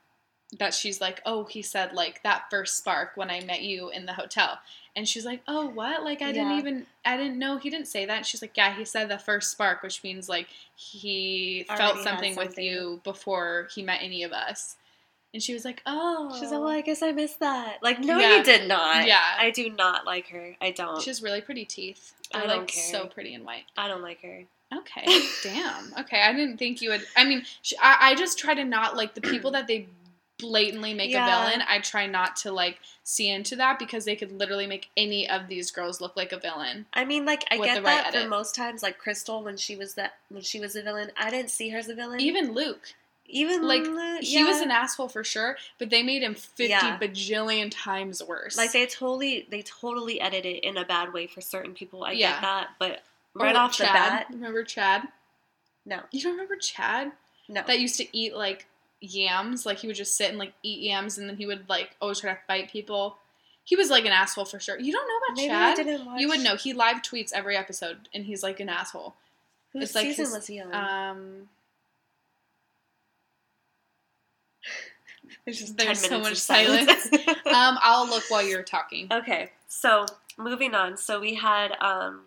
that 0.59 0.75
she's 0.75 1.01
like 1.01 1.21
oh 1.25 1.45
he 1.45 1.63
said 1.63 1.93
like 1.93 2.23
that 2.25 2.45
first 2.51 2.77
spark 2.77 3.13
when 3.15 3.31
i 3.31 3.41
met 3.45 3.63
you 3.63 3.89
in 3.91 4.05
the 4.05 4.13
hotel 4.13 4.59
and 4.97 5.07
she's 5.09 5.25
like 5.25 5.41
oh 5.47 5.69
what 5.69 6.03
like 6.03 6.23
i 6.23 6.33
didn't 6.33 6.59
even 6.59 6.85
i 7.05 7.17
didn't 7.17 7.39
know 7.39 7.57
he 7.57 7.71
didn't 7.71 7.87
say 7.87 8.05
that 8.05 8.17
and 8.19 8.27
she's 8.27 8.43
like 8.43 8.57
yeah 8.57 8.75
he 8.75 8.85
said 8.85 9.09
the 9.09 9.19
first 9.19 9.53
spark 9.53 9.83
which 9.83 10.03
means 10.03 10.29
like 10.29 10.49
he 10.75 11.65
Already 11.69 11.83
felt 11.83 11.97
had 11.99 12.05
something 12.05 12.35
with 12.37 12.59
you 12.59 13.01
before 13.05 13.69
he 13.73 13.83
met 13.83 14.01
any 14.03 14.25
of 14.25 14.33
us 14.33 14.77
and 15.33 15.41
she 15.41 15.55
was 15.55 15.65
like 15.65 15.81
oh 15.87 16.35
She's 16.41 16.51
like, 16.51 16.59
well, 16.59 16.69
I 16.69 16.81
guess 16.81 17.03
I 17.03 17.13
missed 17.13 17.39
that. 17.39 17.79
Like, 17.83 18.01
no, 18.01 18.19
Yeah. 18.19 18.39
you 18.39 18.43
did 18.43 18.67
not. 18.67 19.07
Yeah. 19.07 19.23
I 19.39 19.51
do 19.51 19.71
not 19.71 20.05
like 20.05 20.27
her. 20.31 20.57
I 20.61 20.73
don't. 20.73 21.01
she 21.01 21.09
has 21.11 21.23
really 21.23 21.41
pretty 21.41 21.65
teeth 21.65 22.15
I 22.35 22.41
don't 22.41 22.49
like 22.59 22.67
care. 22.67 22.83
so 22.83 23.07
pretty 23.07 23.35
and 23.35 23.45
white 23.45 23.63
I 23.77 23.87
don't 23.87 24.03
like 24.03 24.21
her. 24.23 24.43
Okay, 24.77 25.05
damn. 25.45 25.93
Okay, 26.01 26.21
I 26.21 26.33
didn't 26.33 26.57
think 26.59 26.81
you 26.83 26.91
would. 26.91 27.05
I 27.17 27.25
mean, 27.25 27.43
sh- 27.63 27.75
I, 27.81 28.11
I 28.11 28.15
just 28.15 28.39
try 28.39 28.55
to 28.55 28.65
not 28.65 28.97
like 28.97 29.15
the 29.15 29.21
people 29.21 29.51
that 29.53 29.67
they 29.69 29.87
blatantly 30.41 30.95
make 30.95 31.11
Yeah. 31.11 31.27
a 31.27 31.31
villain. 31.47 31.63
I 31.69 31.79
try 31.81 32.07
not 32.07 32.37
to 32.37 32.53
like 32.53 32.79
see 33.05 33.29
into 33.29 33.57
that 33.57 33.79
because 33.79 34.05
they 34.05 34.17
could 34.17 34.33
literally 34.33 34.67
make 34.67 34.89
any 34.97 35.29
of 35.29 35.49
these 35.49 35.71
girls 35.71 36.01
look 36.01 36.17
like 36.17 36.33
a 36.33 36.39
villain. 36.39 36.87
I 36.95 37.05
mean, 37.05 37.25
like 37.25 37.45
I 37.51 37.57
get 37.59 37.75
the 37.77 37.83
right 37.83 38.03
that 38.05 38.13
for 38.13 38.19
edit. 38.19 38.29
most 38.31 38.55
times. 38.55 38.83
Like 38.83 39.01
Krystal, 39.01 39.43
when 39.43 39.57
she 39.57 39.77
was 39.77 39.95
that 39.95 40.15
when 40.29 40.43
she 40.43 40.61
was 40.61 40.77
a 40.77 40.83
villain, 40.83 41.11
I 41.17 41.31
didn't 41.31 41.51
see 41.51 41.69
her 41.71 41.79
as 41.79 41.89
a 41.89 41.95
villain. 41.95 42.21
Even 42.21 42.53
Luke, 42.53 42.95
even 43.27 43.63
like, 43.63 43.83
uh, 43.87 44.19
he 44.23 44.43
was 44.43 44.61
an 44.61 44.71
asshole 44.71 45.09
for 45.09 45.23
sure, 45.23 45.57
but 45.79 45.91
they 45.91 46.03
made 46.03 46.23
him 46.23 46.35
fifty 46.35 46.67
Yeah. 46.69 46.99
bajillion 46.99 47.71
times 47.73 48.23
worse. 48.23 48.57
like 48.57 48.73
they 48.73 48.87
totally 48.87 49.47
they 49.51 49.63
totally 49.63 50.21
edited 50.21 50.57
it 50.57 50.65
in 50.65 50.77
a 50.77 50.85
bad 50.85 51.13
way 51.13 51.27
for 51.27 51.41
certain 51.41 51.75
people. 51.75 52.05
I 52.05 52.13
Yeah. 52.13 52.33
get 52.33 52.41
that, 52.43 52.69
but 52.79 53.03
Or 53.37 53.47
right 53.47 53.55
off 53.57 53.77
the 53.79 53.85
bat, 53.85 54.27
remember 54.31 54.65
Chad? 54.65 55.07
no, 55.87 56.01
You 56.11 56.21
don't 56.23 56.33
remember 56.33 56.57
Chad? 56.57 57.13
no. 57.49 57.63
That 57.67 57.79
used 57.81 57.97
to 57.99 58.17
eat 58.17 58.35
like 58.35 58.67
yams. 59.01 59.65
Like 59.67 59.79
he 59.79 59.87
would 59.87 59.97
just 59.97 60.17
sit 60.17 60.31
and 60.31 60.39
like 60.39 60.53
eat 60.63 60.81
yams, 60.83 61.19
and 61.19 61.29
then 61.29 61.37
he 61.37 61.47
would 61.47 61.69
like 61.69 61.97
always 62.01 62.21
try 62.21 62.33
to 62.33 62.39
fight 62.47 62.71
people. 62.71 63.17
He 63.65 63.77
was 63.77 63.91
like 63.91 64.05
an 64.05 64.13
asshole 64.13 64.47
for 64.47 64.59
sure. 64.59 64.79
You 64.79 64.93
don't 64.93 65.07
know 65.07 65.17
about 65.27 65.37
Maybe 65.37 65.49
Chad? 65.49 65.79
I 65.79 65.83
didn't 65.83 66.07
watch. 66.07 66.21
You 66.21 66.29
would 66.29 66.41
know. 66.41 66.57
He 66.57 66.73
live 66.73 67.03
tweets 67.03 67.33
every 67.33 67.57
episode, 67.57 68.09
and 68.15 68.25
he's 68.25 68.43
like 68.43 68.59
an 68.61 68.69
asshole. 68.69 69.15
Whose 69.73 69.85
it's 69.85 69.95
like 69.95 70.07
season 70.07 70.25
his- 70.27 70.35
was 70.35 70.47
he 70.47 70.61
on? 70.61 70.75
Um, 70.75 71.49
There's 75.45 75.59
just 75.59 75.77
there's 75.77 76.01
so 76.01 76.19
much 76.19 76.33
of 76.33 76.39
silence. 76.39 77.09
um, 77.13 77.79
I'll 77.83 78.07
look 78.09 78.25
while 78.29 78.43
you're 78.43 78.63
talking. 78.63 79.09
okay, 79.11 79.51
so 79.69 80.07
moving 80.37 80.75
on. 80.75 80.97
So 80.97 81.21
we 81.21 81.35
had 81.35 81.73
um, 81.81 82.23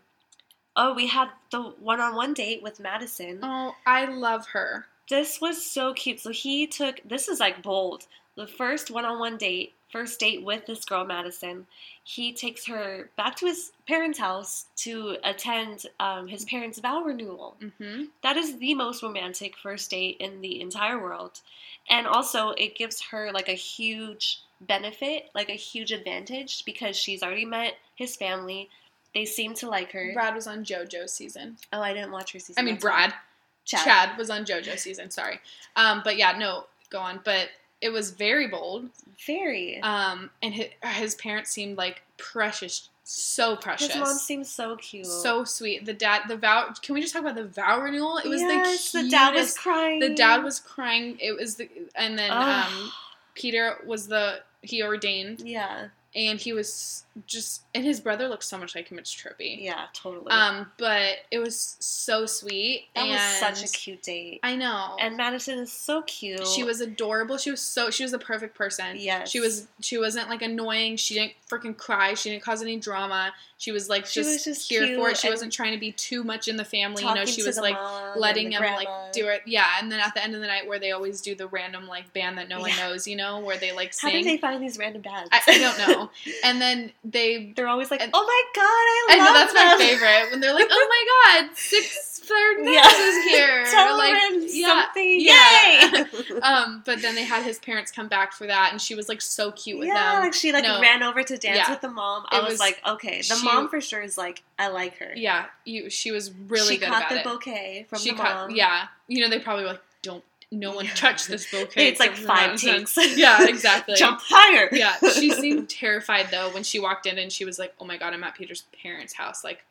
oh, 0.76 0.94
we 0.94 1.08
had 1.08 1.30
the 1.52 1.62
one-on-one 1.62 2.34
date 2.34 2.64
with 2.64 2.80
Madison. 2.80 3.40
Oh, 3.44 3.76
I 3.86 4.06
love 4.06 4.48
her. 4.48 4.86
This 5.10 5.42
was 5.42 5.66
so 5.66 5.94
cute. 5.94 6.20
So 6.20 6.32
he 6.32 6.68
took 6.68 7.02
this 7.06 7.28
is 7.28 7.40
like 7.40 7.62
bold. 7.62 8.08
The 8.36 8.48
first 8.48 8.90
one-on-one 8.90 9.38
date, 9.38 9.74
first 9.92 10.20
date 10.20 10.44
with 10.44 10.66
this 10.66 10.86
girl 10.86 11.06
Madison. 11.06 11.68
He 12.04 12.34
takes 12.34 12.66
her 12.66 13.10
back 13.16 13.36
to 13.38 13.46
his 13.46 13.72
parents' 13.88 14.18
house 14.18 14.66
to 14.78 15.18
attend 15.24 15.86
um, 16.00 16.28
his 16.28 16.44
parents' 16.46 16.80
vow 16.80 17.04
renewal. 17.04 17.58
hmm 17.80 18.06
That 18.24 18.36
is 18.38 18.58
the 18.58 18.74
most 18.74 19.04
romantic 19.04 19.56
first 19.56 19.92
date 19.92 20.18
in 20.20 20.42
the 20.42 20.62
entire 20.62 21.00
world, 21.02 21.42
and 21.90 22.08
also 22.08 22.50
it 22.52 22.76
gives 22.76 23.02
her 23.12 23.32
like 23.32 23.50
a 23.50 23.54
huge 23.54 24.42
benefit, 24.62 25.30
like 25.36 25.50
a 25.50 25.54
huge 25.54 25.92
advantage 25.92 26.66
because 26.66 26.96
she's 26.96 27.22
already 27.22 27.46
met 27.46 27.74
his 27.96 28.16
family. 28.16 28.70
They 29.14 29.26
seem 29.26 29.54
to 29.56 29.70
like 29.70 29.92
her. 29.92 30.12
Brad 30.14 30.34
was 30.34 30.48
on 30.48 30.66
JoJo's 30.66 31.14
season. 31.14 31.58
Oh, 31.72 31.82
I 31.82 31.94
didn't 31.94 32.12
watch 32.12 32.34
her 32.34 32.40
season. 32.40 32.56
I 32.60 32.66
mean, 32.66 32.78
Brad. 32.78 33.12
why. 33.12 33.18
Chad. 33.66 33.84
Chad. 33.84 34.18
was 34.18 34.30
on 34.30 34.46
JoJo 34.46 34.78
season. 34.78 35.10
Sorry. 35.10 35.40
Um, 35.76 36.02
but 36.04 36.18
yeah, 36.18 36.38
no, 36.38 36.66
go 36.90 37.00
on. 37.00 37.20
But 37.24 37.50
it 37.82 37.92
was 37.92 38.12
very 38.12 38.48
bold. 38.48 38.90
Very. 39.26 39.82
Um, 39.82 40.30
and 40.42 40.54
his, 40.54 40.68
his 40.84 41.16
parents 41.16 41.52
seemed 41.52 41.78
like 41.78 42.02
precious, 42.18 42.90
so 43.04 43.56
precious. 43.56 43.88
His 43.88 43.98
mom 43.98 44.18
seems 44.18 44.50
so 44.50 44.78
cute. 44.78 45.06
so 45.06 45.44
sweet. 45.44 45.86
The 45.86 45.94
dad, 45.94 46.24
the 46.28 46.38
vow. 46.38 46.74
Can 46.82 46.96
we 46.96 47.02
just 47.02 47.14
talk 47.14 47.22
about 47.22 47.36
the 47.36 47.46
vow 47.46 47.80
renewal? 47.82 48.18
It 48.18 48.28
was 48.28 48.42
yes, 48.42 48.92
the 48.92 49.04
the 49.04 49.10
dad 49.10 49.36
was 49.36 49.58
crying. 49.58 50.00
The 50.00 50.14
dad 50.16 50.44
was 50.44 50.60
crying. 50.60 51.18
It 51.20 51.36
was 51.36 51.56
the 51.56 51.70
and 51.96 52.18
then 52.18 52.32
um, 52.32 52.92
Peter 53.36 53.78
was 53.86 54.08
the 54.08 54.42
he 54.62 54.82
ordained 54.82 55.42
yeah, 55.42 55.88
and 56.16 56.40
he 56.40 56.54
was 56.54 57.04
just 57.28 57.62
and 57.76 57.84
his 57.84 58.00
brother 58.00 58.28
looks 58.28 58.48
so 58.48 58.58
much 58.58 58.76
like 58.76 58.88
him. 58.88 58.98
It's 58.98 59.14
trippy. 59.14 59.64
yeah, 59.64 59.86
totally. 59.94 60.32
Um, 60.32 60.72
but 60.78 61.18
it 61.32 61.40
was 61.40 61.76
so 61.80 62.26
sweet. 62.26 62.86
that 62.96 63.08
was 63.08 63.20
such 63.40 63.64
a 63.64 63.72
cute 63.72 64.02
date. 64.02 64.40
I 64.44 64.56
know. 64.56 64.96
and 65.00 65.16
Madison 65.18 65.60
is 65.60 65.72
so 65.72 66.02
cute. 66.04 66.46
she 66.48 66.64
was 66.64 66.82
adorable. 66.82 67.38
She 67.38 67.52
was 67.52 67.62
so 67.62 67.90
she 67.92 68.04
was 68.04 68.14
a 68.14 68.20
perfect 68.20 68.56
person. 68.56 68.96
Yes. 68.96 69.30
She 69.30 69.40
was 69.40 69.68
she 69.80 69.98
wasn't 69.98 70.30
like 70.30 70.42
annoying. 70.42 70.98
She 70.98 71.14
didn't 71.16 71.34
freaking 71.50 71.78
cry. 71.78 72.14
She 72.16 72.32
didn't 72.32 72.44
cause 72.44 72.62
any 72.64 72.78
drama. 72.80 73.32
She 73.60 73.72
was 73.72 73.88
like 73.90 74.06
She 74.08 74.20
just, 74.22 74.30
was 74.34 74.44
just 74.44 74.70
here 74.70 74.96
for 74.98 75.10
it. 75.12 75.18
She 75.18 75.30
wasn't 75.30 75.54
trying 75.54 75.74
to 75.74 75.80
be 75.80 75.92
too 75.94 76.24
much 76.24 76.48
in 76.48 76.58
the 76.58 76.66
family. 76.66 77.04
You 77.04 77.14
know, 77.14 77.26
she 77.26 77.44
was 77.44 77.58
like 77.58 77.78
letting 78.16 78.52
him 78.52 78.60
grandma. 78.60 78.76
like 78.78 79.14
do 79.14 79.28
it. 79.28 79.42
Yeah, 79.46 79.66
and 79.80 79.92
then 79.92 80.00
at 80.00 80.14
the 80.16 80.24
end 80.24 80.36
of 80.36 80.42
the 80.42 80.48
night 80.48 80.68
where 80.68 80.80
they 80.80 80.92
always 80.92 81.22
do 81.22 81.34
the 81.36 81.48
random 81.48 81.88
like 81.88 82.12
band 82.14 82.38
that 82.40 82.50
no 82.50 82.60
one 82.60 82.72
Yeah. 82.72 82.90
knows, 82.90 83.08
you 83.08 83.16
know, 83.16 83.40
where 83.40 83.58
they 83.58 83.72
like 83.72 83.94
sing. 83.94 84.10
How 84.10 84.18
did 84.18 84.26
they 84.26 84.38
find 84.38 84.62
these 84.62 84.78
random 84.78 85.02
bands? 85.04 85.30
I, 85.32 85.42
I 85.48 85.58
don't 85.60 85.78
know. 85.88 86.03
And 86.44 86.62
then 86.62 86.92
they 87.04 87.54
They're 87.56 87.68
always 87.68 87.90
like, 87.92 88.02
And- 88.02 88.12
"Oh 88.14 88.24
my 88.26 88.44
god, 88.56 88.64
I 88.64 89.06
I 89.10 89.18
know 89.26 89.34
that's 89.34 89.54
my 89.54 89.76
favorite 89.78 90.32
when 90.32 90.40
they're 90.40 90.54
like, 90.54 90.68
"Oh 90.70 90.88
my 90.90 91.42
god, 91.48 91.56
six 91.58 92.20
third 92.20 92.58
Yeah. 92.64 92.88
is 92.88 93.24
here." 93.26 93.66
Tell 93.72 93.98
like, 93.98 94.14
them 94.14 94.46
yeah, 94.50 94.84
something. 94.86 95.18
yeah. 95.22 96.06
Yay! 96.34 96.40
um, 96.42 96.84
but 96.86 97.02
then 97.02 97.16
they 97.16 97.24
had 97.24 97.44
his 97.44 97.60
parents 97.60 97.92
come 97.92 98.08
back 98.08 98.34
for 98.34 98.48
that, 98.48 98.70
and 98.72 98.82
she 98.82 98.96
was 98.96 99.08
like 99.10 99.22
so 99.22 99.52
cute 99.52 99.80
with 99.80 99.88
yeah, 99.88 100.14
them. 100.14 100.24
like 100.24 100.34
she 100.34 100.52
like 100.52 100.64
No. 100.64 100.80
ran 100.82 101.04
over 101.04 101.24
to 101.24 101.38
dance 101.38 101.58
Yeah. 101.58 101.70
with 101.70 101.82
the 101.82 101.90
mom. 101.90 102.26
I 102.30 102.40
was, 102.42 102.52
was- 102.54 102.60
like, 102.60 102.82
okay, 102.88 103.18
the 103.18 103.36
she- 103.36 103.46
mom 103.46 103.70
for 103.70 103.82
sure 103.82 104.02
is 104.02 104.18
like, 104.18 104.44
I 104.60 104.68
like 104.70 104.98
her. 104.98 105.12
Yeah, 105.16 105.46
you. 105.66 105.90
She 105.90 106.12
was 106.12 106.32
really 106.48 106.76
she 106.76 106.78
good 106.78 106.90
caught 106.90 107.10
the 107.10 107.20
it. 107.20 107.24
bouquet 107.24 107.86
from 107.90 108.00
she 108.00 108.12
the 108.12 108.18
caught, 108.18 108.48
mom. 108.50 108.56
yeah. 108.56 108.88
You 109.08 109.22
know, 109.22 109.30
they 109.30 109.40
probably 109.40 109.64
were 109.66 109.72
like, 109.72 109.82
don't 110.02 110.24
no 110.54 110.72
one 110.74 110.86
Yeah. 110.86 110.94
touch 110.94 111.28
this 111.28 111.50
bouquet. 111.52 111.88
It's 111.88 112.00
like 112.00 112.16
five 112.16 112.60
takes. 112.60 112.96
Yeah, 113.18 113.44
exactly. 113.48 113.96
Jump 113.96 114.22
higher. 114.24 114.70
Yeah, 114.72 114.96
she 115.14 115.32
seemed 115.34 115.70
terrified 115.70 116.28
though 116.32 116.50
when 116.54 116.64
she 116.64 116.80
walked 116.80 117.06
in 117.06 117.18
and 117.18 117.32
she 117.32 117.44
was 117.46 117.58
like, 117.60 117.74
"Oh 117.80 117.86
my 117.86 117.98
god, 117.98 118.14
I'm 118.14 118.24
at 118.24 118.36
Peter's 118.36 118.64
parents' 118.82 119.14
house." 119.14 119.44
Like, 119.44 119.66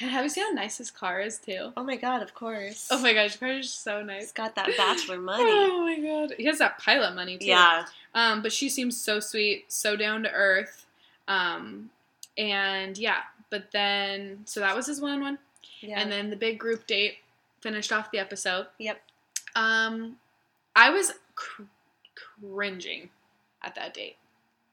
and 0.00 0.10
have 0.10 0.24
you 0.24 0.30
seen 0.30 0.44
how 0.44 0.50
nice 0.52 0.78
his 0.78 0.90
car 0.90 1.20
is 1.20 1.38
too? 1.38 1.72
Oh 1.76 1.82
my 1.84 1.96
god, 1.96 2.22
of 2.22 2.34
course. 2.34 2.88
Oh 2.90 3.00
my 3.02 3.12
gosh, 3.14 3.32
his 3.32 3.36
car 3.40 3.48
is 3.50 3.70
so 3.72 3.98
He's 3.98 4.06
nice. 4.06 4.32
got 4.32 4.54
that 4.54 4.70
bachelor 4.76 5.18
money. 5.20 5.44
Oh 5.46 5.82
my 5.84 5.98
god, 5.98 6.34
he 6.38 6.44
has 6.44 6.58
that 6.58 6.78
pilot 6.78 7.14
money 7.14 7.36
too. 7.38 7.46
yeah. 7.46 7.84
Um, 8.14 8.42
but 8.42 8.52
she 8.52 8.68
seems 8.68 8.98
so 9.00 9.20
sweet, 9.20 9.66
so 9.72 9.96
down 9.96 10.22
to 10.22 10.30
earth. 10.32 10.86
Um, 11.28 11.90
and 12.36 12.96
yeah, 12.96 13.18
but 13.50 13.70
then 13.72 14.40
so 14.44 14.60
that 14.60 14.74
was 14.76 14.86
his 14.86 15.00
one 15.00 15.12
on 15.12 15.20
one, 15.20 15.38
Yeah. 15.80 16.00
and 16.00 16.10
then 16.10 16.30
the 16.30 16.36
big 16.36 16.58
group 16.58 16.86
date 16.86 17.16
finished 17.60 17.92
off 17.92 18.10
the 18.12 18.18
episode. 18.18 18.66
Yep. 18.78 19.00
Um, 19.56 20.16
I 20.78 20.90
was 20.90 21.12
cr- 21.34 21.62
cringing 22.40 23.10
at 23.62 23.74
that 23.74 23.94
date, 23.94 24.16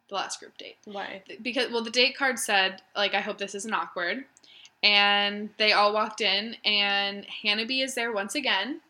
the 0.09 0.15
last 0.15 0.39
group 0.39 0.55
date 0.57 0.77
Why? 0.85 1.23
because 1.41 1.71
well 1.71 1.83
the 1.83 1.89
date 1.89 2.15
card 2.17 2.37
said 2.39 2.81
like 2.95 3.13
I 3.15 3.21
hope 3.21 3.37
this 3.39 3.55
isn't 3.55 3.73
awkward, 3.73 4.25
and 4.83 5.49
they 5.57 5.73
all 5.73 5.93
walked 5.93 6.21
in 6.21 6.55
and 6.63 7.25
Hannah 7.25 7.65
B 7.65 7.81
is 7.81 7.95
there 7.95 8.11
once 8.11 8.35
again, 8.35 8.81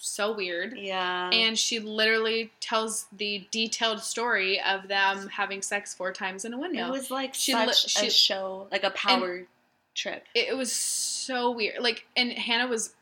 so 0.00 0.32
weird. 0.34 0.76
Yeah. 0.78 1.30
And 1.32 1.58
she 1.58 1.80
literally 1.80 2.52
tells 2.60 3.06
the 3.16 3.46
detailed 3.50 4.00
story 4.00 4.60
of 4.60 4.86
them 4.88 5.28
having 5.28 5.60
sex 5.62 5.92
four 5.94 6.12
times 6.12 6.44
in 6.44 6.52
a 6.54 6.58
window. 6.58 6.86
it 6.86 6.90
was 6.92 7.10
like 7.10 7.34
She 7.34 7.52
such 7.52 8.00
li- 8.02 8.06
a 8.08 8.10
show, 8.10 8.68
like 8.70 8.84
a 8.84 8.90
power 8.90 9.42
trip. 9.94 10.24
it 10.34 10.56
was 10.56 10.70
so 10.72 11.50
weird. 11.50 11.80
Like, 11.82 12.06
and 12.16 12.32
Hannah 12.32 12.66
was 12.68 12.94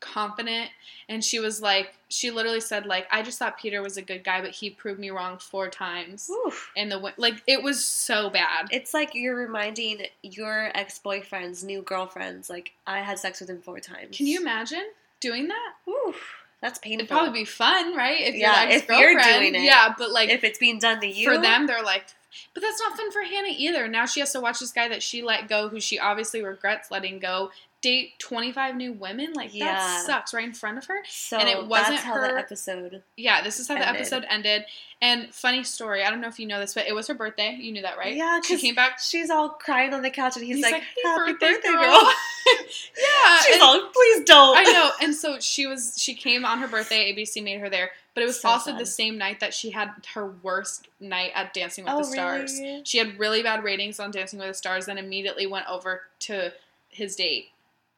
confident, 0.00 0.70
and 1.08 1.22
she 1.24 1.38
was 1.40 1.60
like, 1.60 1.94
she 2.08 2.30
literally 2.30 2.60
said 2.60 2.86
like, 2.86 3.06
I 3.10 3.22
just 3.22 3.38
thought 3.38 3.58
Peter 3.58 3.82
was 3.82 3.96
a 3.96 4.02
good 4.02 4.24
guy, 4.24 4.40
but 4.40 4.50
he 4.50 4.70
proved 4.70 5.00
me 5.00 5.10
wrong 5.10 5.38
four 5.38 5.68
times. 5.68 6.30
Oof. 6.30 6.70
In 6.76 6.88
the 6.88 7.12
like, 7.16 7.42
it 7.46 7.62
was 7.62 7.84
so 7.84 8.30
bad. 8.30 8.68
It's 8.70 8.94
like 8.94 9.14
you're 9.14 9.36
reminding 9.36 10.06
your 10.22 10.70
ex 10.74 10.98
boyfriend's 10.98 11.64
new 11.64 11.82
girlfriends, 11.82 12.48
like, 12.48 12.72
I 12.86 13.00
had 13.00 13.18
sex 13.18 13.40
with 13.40 13.50
him 13.50 13.60
four 13.60 13.80
times. 13.80 14.16
Can 14.16 14.26
you 14.26 14.40
imagine 14.40 14.84
doing 15.20 15.48
that? 15.48 15.72
Oof. 15.88 16.16
That's 16.60 16.78
painful. 16.80 17.04
It'd 17.04 17.08
probably 17.08 17.40
be 17.40 17.44
fun, 17.44 17.94
right? 17.94 18.20
If 18.20 18.34
Yeah, 18.34 18.64
your 18.64 18.72
if 18.72 18.88
you're 18.88 19.20
doing 19.20 19.54
it. 19.54 19.62
Yeah, 19.62 19.94
but 19.96 20.10
like 20.10 20.28
if 20.28 20.42
it's 20.42 20.58
being 20.58 20.78
done 20.78 21.00
to 21.00 21.06
you. 21.06 21.24
for 21.24 21.40
them, 21.40 21.66
they're 21.66 21.84
like, 21.84 22.06
but 22.52 22.62
that's 22.62 22.80
not 22.80 22.96
fun 22.96 23.10
for 23.12 23.22
Hannah 23.22 23.54
either. 23.56 23.88
Now 23.88 24.06
she 24.06 24.20
has 24.20 24.32
to 24.32 24.40
watch 24.40 24.58
this 24.58 24.72
guy 24.72 24.88
that 24.88 25.02
she 25.02 25.22
let 25.22 25.48
go, 25.48 25.68
who 25.68 25.80
she 25.80 25.98
obviously 25.98 26.42
regrets 26.42 26.90
letting 26.90 27.20
go, 27.20 27.50
date 27.80 28.18
25 28.18 28.74
new 28.76 28.92
women. 28.92 29.32
Like, 29.34 29.54
Yeah. 29.54 29.66
that 29.66 30.04
sucks 30.06 30.34
right 30.34 30.44
in 30.44 30.52
front 30.52 30.78
of 30.78 30.86
her. 30.86 31.02
So 31.08 31.38
and 31.38 31.48
it 31.48 31.66
wasn't 31.66 32.00
her- 32.00 32.36
episode. 32.38 33.02
Yeah, 33.16 33.42
this 33.42 33.60
is 33.60 33.68
how 33.68 33.74
the 33.74 33.88
episode 33.88 34.24
ended. 34.28 34.64
And 35.00 35.32
funny 35.32 35.62
story, 35.62 36.02
I 36.02 36.10
don't 36.10 36.20
know 36.20 36.26
if 36.26 36.40
you 36.40 36.46
know 36.46 36.58
this, 36.58 36.74
but 36.74 36.88
it 36.88 36.92
was 36.92 37.06
her 37.06 37.14
birthday. 37.14 37.56
You 37.60 37.70
knew 37.70 37.82
that, 37.82 37.96
right? 37.96 38.16
Yeah, 38.16 38.40
she 38.40 38.58
came 38.58 38.74
back. 38.74 38.98
She's 38.98 39.30
all 39.30 39.50
crying 39.50 39.94
on 39.94 40.02
the 40.02 40.10
couch, 40.10 40.36
and 40.36 40.44
he's, 40.44 40.56
He's 40.56 40.64
like, 40.64 40.72
like, 40.72 40.82
"Hey, 40.82 41.02
"Happy 41.04 41.32
birthday 41.34 41.52
birthday, 41.52 41.68
girl." 41.68 41.82
girl." 42.00 42.12
yeah. 42.98 43.38
She's 43.46 43.54
and- 43.54 43.62
all, 43.62 43.80
"Please 43.94 44.24
don't." 44.24 44.56
I 44.58 44.62
know. 44.64 44.90
And 45.00 45.14
so 45.14 45.38
she 45.38 45.66
was 45.66 45.94
she 45.96 46.14
came 46.14 46.44
on 46.44 46.58
her 46.58 46.66
birthday, 46.66 47.12
ABC 47.14 47.40
made 47.44 47.60
her 47.60 47.70
there. 47.70 47.92
But 48.14 48.24
it 48.24 48.26
was 48.26 48.40
So 48.40 48.48
also 48.48 48.72
sad. 48.72 48.80
the 48.80 48.86
same 48.86 49.16
night 49.18 49.38
that 49.38 49.54
she 49.54 49.70
had 49.70 49.90
her 50.14 50.26
worst 50.42 50.88
night 50.98 51.30
at 51.36 51.54
Dancing 51.54 51.84
with 51.84 51.92
Oh, 51.94 51.98
the 51.98 52.04
Stars. 52.04 52.58
really? 52.58 52.82
She 52.84 52.98
had 52.98 53.16
really 53.20 53.44
bad 53.44 53.62
ratings 53.62 54.00
on 54.00 54.10
Dancing 54.10 54.40
with 54.40 54.48
the 54.48 54.54
Stars, 54.54 54.86
then 54.86 54.98
immediately 54.98 55.46
went 55.46 55.68
over 55.68 56.02
to 56.20 56.52
his 56.88 57.14
date. 57.14 57.50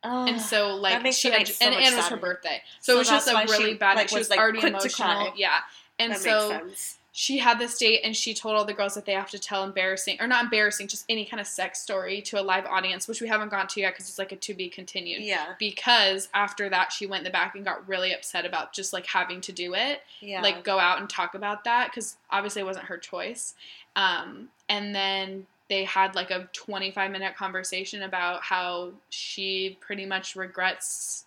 Oh, 0.03 0.27
And 0.27 0.41
so 0.41 0.77
like 0.77 1.13
she 1.13 1.31
had 1.31 1.47
so 1.47 1.67
and, 1.67 1.75
and 1.75 1.95
it 1.95 1.97
was 1.97 2.09
her 2.09 2.17
birthday. 2.17 2.63
So, 2.81 2.93
So 2.93 2.95
it 2.95 2.99
was 2.99 3.09
just 3.09 3.29
a 3.29 3.35
really 3.35 3.73
she, 3.73 3.79
bad 3.79 3.97
like. 3.97 4.09
She 4.09 4.17
was, 4.17 4.23
was, 4.23 4.31
like, 4.31 4.39
already 4.39 4.67
emotional. 4.67 5.33
Yeah. 5.37 5.59
And 5.99 6.13
that 6.13 6.21
so 6.21 6.71
she 7.13 7.39
had 7.39 7.59
this 7.59 7.77
date 7.77 8.01
and 8.05 8.17
she 8.17 8.33
told 8.33 8.55
all 8.57 8.65
the 8.65 8.73
girls 8.73 8.95
that 8.95 9.05
they 9.05 9.13
have 9.13 9.31
to 9.31 9.39
tell 9.39 9.65
embarrassing 9.65 10.17
or 10.21 10.27
not 10.27 10.45
embarrassing, 10.45 10.87
just 10.87 11.05
any 11.09 11.25
kind 11.25 11.41
of 11.41 11.47
sex 11.47 11.81
story 11.81 12.23
to 12.23 12.41
a 12.41 12.43
live 12.43 12.65
audience, 12.67 13.09
which 13.09 13.21
we 13.21 13.27
haven't 13.27 13.51
gone 13.51 13.67
to 13.67 13.81
yet 13.81 13.93
because 13.93 14.09
it's 14.09 14.19
like 14.19 14.33
a 14.33 14.37
to 14.37 14.55
be 14.55 14.69
continued. 14.69 15.23
Yeah, 15.23 15.55
Because 15.59 16.29
after 16.33 16.69
that, 16.69 16.93
she 16.93 17.07
went 17.07 17.21
in 17.21 17.25
the 17.25 17.31
back 17.31 17.57
and 17.57 17.65
got 17.65 17.87
really 17.89 18.15
upset 18.15 18.47
about 18.47 18.73
just 18.73 18.93
like 18.93 19.07
having 19.07 19.41
to 19.43 19.53
do 19.53 19.75
it, 19.75 20.03
yeah. 20.21 20.41
like 20.41 20.63
go 20.63 20.79
out 20.79 21.01
and 21.01 21.11
talk 21.11 21.35
about 21.35 21.65
that 21.65 21.91
because 21.91 22.17
obviously 22.31 22.63
it 22.63 22.65
wasn't 22.65 22.87
her 22.87 22.97
choice. 22.97 23.55
Um, 23.97 24.49
and 24.69 24.95
then 24.95 25.47
they 25.71 25.85
had 25.85 26.15
like 26.15 26.31
a 26.31 26.49
25 26.53 27.11
minute 27.11 27.35
conversation 27.37 28.03
about 28.03 28.43
how 28.43 28.91
she 29.09 29.79
pretty 29.81 30.05
much 30.05 30.37
regrets 30.37 31.25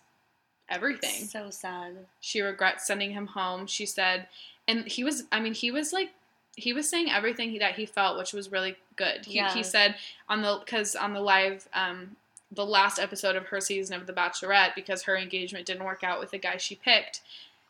everything 0.68 1.24
so 1.26 1.50
sad. 1.50 1.94
she 2.20 2.40
regrets 2.40 2.86
sending 2.86 3.10
him 3.10 3.26
home 3.26 3.66
she 3.66 3.84
said 3.84 4.26
and 4.68 4.86
he 4.86 5.02
was 5.04 5.24
i 5.32 5.40
mean 5.40 5.52
he 5.54 5.70
was 5.70 5.92
like 5.92 6.10
he 6.56 6.72
was 6.72 6.88
saying 6.88 7.10
everything 7.10 7.50
he, 7.50 7.58
that 7.58 7.74
he 7.74 7.84
felt 7.84 8.16
which 8.16 8.32
was 8.32 8.52
really 8.52 8.76
good 8.96 9.24
he, 9.26 9.36
Yeah. 9.36 9.52
he 9.52 9.62
said 9.62 9.96
on 10.28 10.40
the 10.42 10.60
because 10.64 10.94
on 10.94 11.12
the 11.12 11.20
live 11.20 11.68
um 11.74 12.16
the 12.52 12.64
last 12.64 12.98
episode 12.98 13.34
of 13.36 13.46
her 13.46 13.60
season 13.60 13.96
of 14.00 14.06
the 14.06 14.12
bachelorette 14.12 14.74
because 14.74 15.02
her 15.02 15.16
engagement 15.16 15.66
didn't 15.66 15.84
work 15.84 16.04
out 16.04 16.20
with 16.20 16.30
the 16.30 16.38
guy 16.38 16.56
she 16.56 16.76
picked 16.76 17.20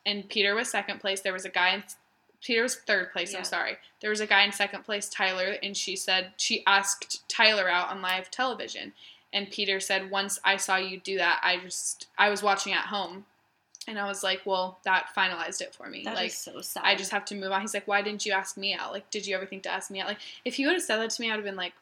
and 0.06 0.28
peter 0.28 0.54
was 0.54 0.68
second 0.70 1.00
place 1.00 1.20
there 1.20 1.32
was 1.32 1.44
a 1.44 1.48
guy 1.50 1.70
in 1.74 1.82
peter 2.44 2.62
was 2.62 2.76
third 2.76 3.10
place 3.12 3.32
Yeah. 3.32 3.38
i'm 3.38 3.44
sorry 3.44 3.76
there 4.00 4.10
was 4.10 4.20
a 4.20 4.26
guy 4.26 4.44
in 4.44 4.52
second 4.52 4.84
place 4.84 5.08
tyler 5.08 5.56
and 5.62 5.76
she 5.76 5.96
said 5.96 6.32
she 6.36 6.64
asked 6.66 7.28
tyler 7.28 7.68
out 7.68 7.90
on 7.90 8.02
live 8.02 8.30
television 8.30 8.92
and 9.32 9.50
peter 9.50 9.80
said 9.80 10.10
once 10.10 10.38
i 10.44 10.56
saw 10.56 10.76
you 10.76 11.00
do 11.00 11.16
that 11.16 11.40
i 11.42 11.56
just 11.58 12.06
i 12.18 12.28
was 12.28 12.42
watching 12.42 12.72
at 12.72 12.86
home 12.86 13.24
and 13.86 13.98
I 13.98 14.06
was 14.06 14.22
like, 14.22 14.40
well, 14.46 14.78
that 14.84 15.08
finalized 15.14 15.60
it 15.60 15.74
for 15.74 15.88
me. 15.88 16.04
That 16.04 16.14
like, 16.14 16.30
so 16.30 16.60
sad. 16.62 16.84
I 16.86 16.94
just 16.94 17.10
have 17.10 17.24
to 17.26 17.34
move 17.34 17.52
on. 17.52 17.60
He's 17.60 17.74
like, 17.74 17.86
why 17.86 18.00
didn't 18.00 18.24
you 18.24 18.32
ask 18.32 18.56
me 18.56 18.74
out? 18.74 18.92
Like, 18.92 19.10
did 19.10 19.26
you 19.26 19.36
ever 19.36 19.44
think 19.44 19.62
to 19.64 19.68
ask 19.68 19.90
me 19.90 20.00
out? 20.00 20.08
Like, 20.08 20.20
if 20.44 20.54
he 20.54 20.64
would 20.64 20.74
have 20.74 20.82
said 20.82 20.96
that 20.98 21.10
to 21.10 21.20
me, 21.20 21.28
I 21.28 21.32
would 21.32 21.44
have 21.44 21.44
been 21.44 21.56
like, 21.56 21.74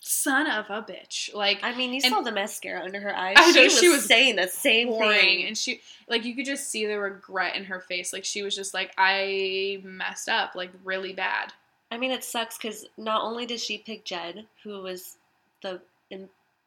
son 0.00 0.46
of 0.50 0.66
a 0.68 0.82
bitch. 0.82 1.34
Like, 1.34 1.60
I 1.62 1.74
mean, 1.76 1.92
you 1.94 2.00
saw 2.00 2.20
the 2.20 2.32
mascara 2.32 2.82
under 2.82 3.00
her 3.00 3.16
eyes. 3.16 3.34
I 3.38 3.46
know, 3.52 3.52
she, 3.52 3.64
was 3.64 3.78
she 3.80 3.88
was 3.88 4.04
saying 4.04 4.36
the 4.36 4.48
same 4.48 4.88
boring. 4.88 5.18
thing. 5.18 5.46
And 5.46 5.56
she, 5.58 5.80
like, 6.08 6.24
you 6.24 6.34
could 6.34 6.44
just 6.46 6.70
see 6.70 6.86
the 6.86 6.98
regret 6.98 7.56
in 7.56 7.64
her 7.64 7.80
face. 7.80 8.12
Like, 8.12 8.24
she 8.24 8.42
was 8.42 8.54
just 8.54 8.74
like, 8.74 8.92
I 8.98 9.80
messed 9.82 10.28
up, 10.28 10.54
like, 10.54 10.70
really 10.84 11.12
bad. 11.12 11.52
I 11.90 11.96
mean, 11.98 12.10
it 12.10 12.24
sucks 12.24 12.58
because 12.58 12.84
not 12.98 13.22
only 13.22 13.46
did 13.46 13.60
she 13.60 13.78
pick 13.78 14.04
Jed, 14.04 14.46
who 14.62 14.82
was 14.82 15.16
the 15.62 15.80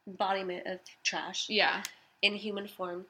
embodiment 0.06 0.66
of 0.66 0.78
trash 1.02 1.48
Yeah. 1.48 1.82
in 2.22 2.34
human 2.34 2.66
form, 2.66 3.06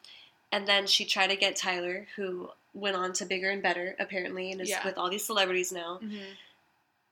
and 0.52 0.66
then 0.66 0.86
she 0.86 1.04
tried 1.04 1.28
to 1.28 1.36
get 1.36 1.56
Tyler, 1.56 2.06
who 2.16 2.50
went 2.74 2.96
on 2.96 3.12
to 3.14 3.24
bigger 3.24 3.50
and 3.50 3.62
better 3.62 3.94
apparently, 3.98 4.52
and 4.52 4.60
is 4.60 4.68
Yeah. 4.68 4.84
with 4.84 4.98
all 4.98 5.08
these 5.10 5.24
celebrities 5.24 5.72
now. 5.72 5.98
hmm 6.02 6.18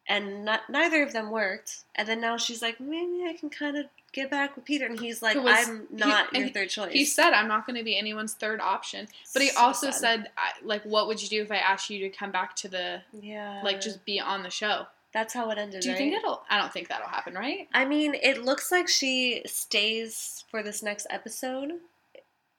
And 0.09 0.45
not, 0.45 0.71
neither 0.71 1.03
of 1.03 1.13
them 1.13 1.31
worked. 1.31 1.79
And 1.97 2.07
then 2.07 2.21
now 2.21 2.37
she's 2.37 2.63
like, 2.63 2.79
maybe 2.79 3.25
I 3.29 3.33
can 3.39 3.51
kind 3.51 3.77
of 3.77 3.87
get 4.13 4.31
back 4.31 4.55
with 4.57 4.65
Peter, 4.65 4.87
and 4.87 4.99
he's 5.01 5.21
like, 5.21 5.37
was- 5.37 5.69
I'm 5.69 5.87
not 5.91 6.29
and 6.33 6.45
your 6.45 6.53
third 6.53 6.71
choice. 6.71 6.93
He 6.93 7.05
said, 7.05 7.33
I'm 7.33 7.49
not 7.49 7.67
going 7.67 7.77
to 7.77 7.83
be 7.85 7.99
anyone's 7.99 8.33
third 8.35 8.61
option. 8.61 9.09
But 9.33 9.43
he 9.43 9.49
So 9.49 9.61
also 9.61 9.91
sad. 9.91 9.95
said, 10.01 10.31
I, 10.39 10.53
like, 10.65 10.83
what 10.85 11.07
would 11.09 11.21
you 11.23 11.29
do 11.29 11.43
if 11.43 11.51
I 11.51 11.57
asked 11.57 11.91
you 11.91 11.99
to 12.01 12.09
come 12.09 12.31
back 12.31 12.55
to 12.57 12.69
the, 12.69 13.03
yeah, 13.21 13.61
like, 13.65 13.81
just 13.81 14.05
be 14.05 14.21
on 14.21 14.43
the 14.43 14.51
show? 14.51 14.87
that's 15.13 15.33
how 15.33 15.51
it 15.51 15.57
ended. 15.57 15.81
Do 15.81 15.89
you 15.89 15.95
right? 15.95 15.99
think 15.99 16.13
it'll? 16.15 16.43
I 16.51 16.59
don't 16.59 16.71
think 16.71 16.89
that'll 16.89 17.09
happen, 17.09 17.33
right? 17.35 17.69
I 17.73 17.87
mean, 17.87 18.15
it 18.15 18.45
looks 18.45 18.71
like 18.71 18.87
she 18.87 19.41
stays 19.47 20.45
for 20.51 20.63
this 20.63 20.83
next 20.83 21.07
episode. 21.09 21.73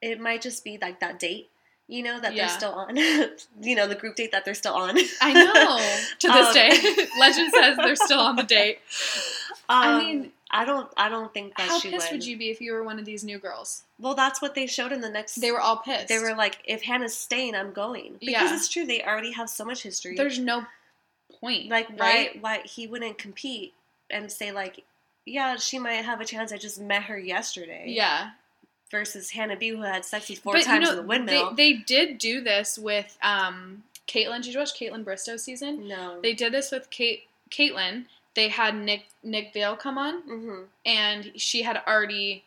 It 0.02 0.20
might 0.20 0.42
just 0.42 0.64
be 0.64 0.80
like 0.82 1.00
that 1.00 1.20
date, 1.20 1.50
you 1.88 2.04
know, 2.04 2.20
that 2.20 2.34
Yeah. 2.34 2.48
they're 2.48 2.58
still 2.58 2.74
on. 2.74 2.96
you 3.62 3.76
know, 3.76 3.88
the 3.88 3.96
group 3.96 4.16
date 4.16 4.32
that 4.34 4.44
they're 4.46 4.54
still 4.54 4.74
on. 4.74 4.98
I 5.22 5.34
know. 5.34 5.78
to 6.20 6.28
this 6.28 6.48
Um, 6.48 6.54
day, 6.54 7.08
legend 7.20 7.52
says 7.54 7.78
they're 7.78 7.96
still 7.96 8.20
on 8.20 8.36
the 8.36 8.44
date. 8.44 8.80
I 9.70 9.94
Um, 9.94 9.98
mean, 10.00 10.32
I 10.50 10.64
don't. 10.66 10.90
I 10.96 11.10
don't 11.10 11.34
think 11.34 11.56
that 11.58 11.68
how 11.68 11.80
she 11.80 11.90
pissed 11.92 12.12
would. 12.12 12.20
would 12.20 12.26
you 12.26 12.38
be 12.38 12.50
if 12.50 12.62
you 12.62 12.72
were 12.74 12.84
one 12.84 13.00
of 13.00 13.06
these 13.06 13.24
new 13.24 13.38
girls? 13.38 13.84
Well, 14.00 14.16
that's 14.16 14.42
what 14.42 14.56
they 14.56 14.66
showed 14.68 14.92
in 14.94 15.02
the 15.02 15.10
next. 15.10 15.36
They 15.36 15.52
were 15.52 15.60
all 15.60 15.78
pissed. 15.78 16.08
They 16.08 16.20
were 16.20 16.36
like, 16.36 16.60
if 16.64 16.84
Hannah's 16.84 17.16
staying, 17.18 17.54
I'm 17.56 17.74
going. 17.74 18.14
Because 18.20 18.50
Yeah. 18.52 18.56
it's 18.56 18.70
true. 18.70 18.86
They 18.86 19.02
already 19.04 19.32
have 19.34 19.50
so 19.50 19.66
much 19.66 19.84
history. 19.84 20.16
There's 20.16 20.40
no 20.40 20.66
point. 21.42 21.70
like 21.70 21.90
why 22.00 22.38
why 22.40 22.62
he 22.64 22.88
wouldn't 22.88 23.18
compete 23.18 23.74
and 24.10 24.32
say 24.32 24.52
like, 24.54 24.84
yeah, 25.26 25.58
she 25.58 25.80
might 25.80 26.06
have 26.06 26.22
a 26.22 26.26
chance. 26.26 26.54
I 26.54 26.58
just 26.58 26.80
met 26.80 27.04
her 27.04 27.18
yesterday. 27.20 27.86
Yeah. 27.88 28.30
Versus 28.90 29.32
Hannah 29.32 29.58
B, 29.58 29.70
who 29.70 29.82
had 29.82 30.06
sex 30.06 30.30
with 30.30 30.40
four 30.40 30.54
but 30.54 30.64
times 30.64 30.82
you 30.82 30.86
know, 30.86 30.92
in 30.92 30.96
the 30.98 31.08
windmill. 31.08 31.54
They, 31.54 31.74
they 31.74 31.80
did 31.80 32.18
do 32.18 32.42
this 32.42 32.78
with 32.78 33.18
um 33.22 33.84
Kaitlyn. 34.08 34.42
Did 34.42 34.54
you 34.54 34.60
watch 34.60 34.80
Kaitlyn 34.80 35.04
Bristowe 35.04 35.40
season? 35.40 35.88
no. 35.88 36.20
They 36.22 36.34
did 36.34 36.54
this 36.54 36.72
with 36.72 36.90
Kate 36.90 37.24
Kaitlyn. 37.50 38.06
They 38.36 38.50
had 38.50 38.76
Nick 38.76 39.08
Nick 39.24 39.54
Viall 39.54 39.78
come 39.78 39.98
on 39.98 40.22
hmm 40.22 40.62
and 40.86 41.32
she 41.36 41.64
had 41.64 41.82
already 41.88 42.44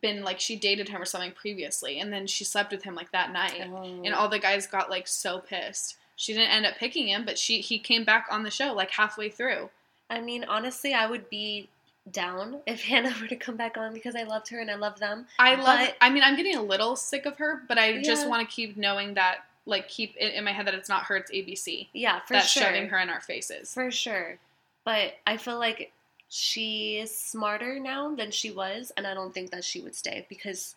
been 0.00 0.22
like 0.22 0.38
she 0.38 0.54
dated 0.56 0.88
him 0.88 1.00
or 1.00 1.06
something 1.06 1.32
previously 1.32 1.98
and 1.98 2.12
then 2.12 2.26
she 2.26 2.44
slept 2.44 2.72
with 2.72 2.82
him 2.82 2.94
like 2.94 3.10
that 3.12 3.32
night. 3.32 3.62
Oh. 3.66 4.02
and 4.04 4.12
all 4.12 4.28
the 4.28 4.38
guys 4.38 4.66
got 4.66 4.90
like 4.90 5.08
so 5.08 5.38
pissed 5.38 5.96
she 6.16 6.32
didn't 6.32 6.50
end 6.50 6.66
up 6.66 6.76
picking 6.76 7.08
him, 7.08 7.24
but 7.24 7.38
she 7.38 7.60
he 7.60 7.78
came 7.78 8.04
back 8.04 8.26
on 8.30 8.42
the 8.42 8.50
show 8.50 8.72
like 8.72 8.90
halfway 8.90 9.28
through. 9.28 9.70
I 10.08 10.20
mean, 10.20 10.44
honestly, 10.44 10.92
I 10.94 11.06
would 11.06 11.28
be 11.28 11.68
down 12.10 12.60
if 12.66 12.82
Hannah 12.82 13.14
were 13.20 13.28
to 13.28 13.36
come 13.36 13.56
back 13.56 13.76
on 13.76 13.94
because 13.94 14.14
I 14.16 14.24
loved 14.24 14.48
her 14.50 14.60
and 14.60 14.70
I 14.70 14.74
love 14.74 14.98
them. 14.98 15.26
I 15.38 15.54
love. 15.54 15.78
But- 15.78 15.96
I 16.00 16.10
mean, 16.10 16.22
I'm 16.22 16.36
getting 16.36 16.56
a 16.56 16.62
little 16.62 16.96
sick 16.96 17.26
of 17.26 17.36
her, 17.38 17.62
but 17.68 17.78
I 17.78 18.02
just 18.02 18.28
want 18.28 18.48
to 18.48 18.54
keep 18.54 18.76
knowing 18.76 19.14
that, 19.14 19.38
like, 19.66 19.88
keep 19.88 20.14
it 20.18 20.34
in 20.34 20.44
my 20.44 20.52
head 20.52 20.66
that 20.66 20.74
it's 20.74 20.88
not 20.88 21.04
her, 21.04 21.16
it's 21.16 21.30
ABC 21.30 21.88
Yeah, 21.92 22.20
for 22.20 22.34
that's 22.34 22.48
sure. 22.50 22.64
shoving 22.64 22.88
her 22.88 22.98
in 22.98 23.08
our 23.08 23.20
faces. 23.20 23.72
For 23.72 23.90
sure. 23.90 24.38
But 24.84 25.14
I 25.26 25.38
feel 25.38 25.58
like 25.58 25.92
she 26.28 26.98
is 26.98 27.16
smarter 27.16 27.78
now 27.80 28.14
than 28.14 28.30
she 28.30 28.50
was, 28.50 28.92
and 28.96 29.06
I 29.06 29.14
don't 29.14 29.32
think 29.32 29.50
that 29.52 29.64
she 29.64 29.80
would 29.80 29.94
stay 29.94 30.26
because 30.28 30.74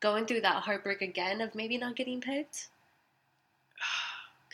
going 0.00 0.26
through 0.26 0.42
that 0.42 0.62
heartbreak 0.62 1.00
again 1.02 1.40
of 1.40 1.54
maybe 1.54 1.78
not 1.78 1.96
getting 1.96 2.20
picked. 2.20 2.68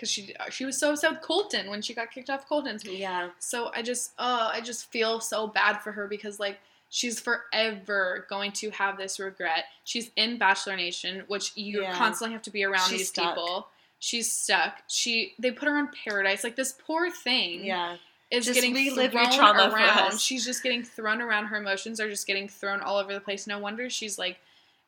Because 0.01 0.11
she 0.11 0.35
she 0.51 0.65
was 0.65 0.79
so 0.79 0.93
upset 0.93 1.11
with 1.11 1.21
Colton 1.21 1.69
when 1.69 1.83
she 1.83 1.93
got 1.93 2.11
kicked 2.11 2.31
off 2.31 2.49
Colton's. 2.49 2.87
Yeah. 2.87 3.29
So 3.39 3.71
I 3.75 3.83
just, 3.83 4.13
uh, 4.19 4.49
I 4.51 4.63
just 4.63 4.91
feel 4.91 5.21
so 5.21 5.47
bad 5.47 5.75
for 5.83 5.93
her 5.93 6.07
because 6.09 6.41
like 6.41 6.59
she's 6.89 7.21
forever 7.21 8.25
going 8.31 8.53
to 8.53 8.71
have 8.71 8.97
this 8.97 9.21
regret. 9.21 9.65
She's 9.85 10.11
in 10.17 10.39
Bachelor 10.39 10.77
Nation, 10.77 11.25
which 11.29 11.53
you 11.55 11.83
Yeah. 11.83 11.93
constantly 11.95 12.33
have 12.33 12.41
to 12.45 12.51
be 12.51 12.65
around 12.65 12.89
She's 12.89 12.99
these 13.01 13.09
stuck. 13.11 13.35
people. 13.35 13.69
She's 13.99 14.33
stuck. 14.33 14.79
She 14.89 15.35
they 15.39 15.51
put 15.51 15.69
her 15.69 15.77
on 15.77 15.91
Paradise. 16.05 16.45
Like 16.45 16.57
this 16.57 16.73
poor 16.73 17.11
thing 17.11 17.63
Yeah. 17.67 17.97
is 18.31 18.47
Just 18.47 18.55
getting 18.55 18.73
relive 18.73 19.13
thrown 19.13 19.31
trauma 19.33 19.71
around. 19.71 20.19
She's 20.19 20.47
just 20.47 20.63
getting 20.63 20.83
thrown 20.83 21.21
around. 21.21 21.47
Her 21.49 21.59
emotions 21.59 22.01
are 22.01 22.09
just 22.09 22.27
getting 22.27 22.49
thrown 22.49 22.81
all 22.81 22.97
over 22.97 23.13
the 23.13 23.21
place. 23.21 23.47
No 23.47 23.59
wonder 23.59 23.91
she's 23.91 24.19
like. 24.19 24.39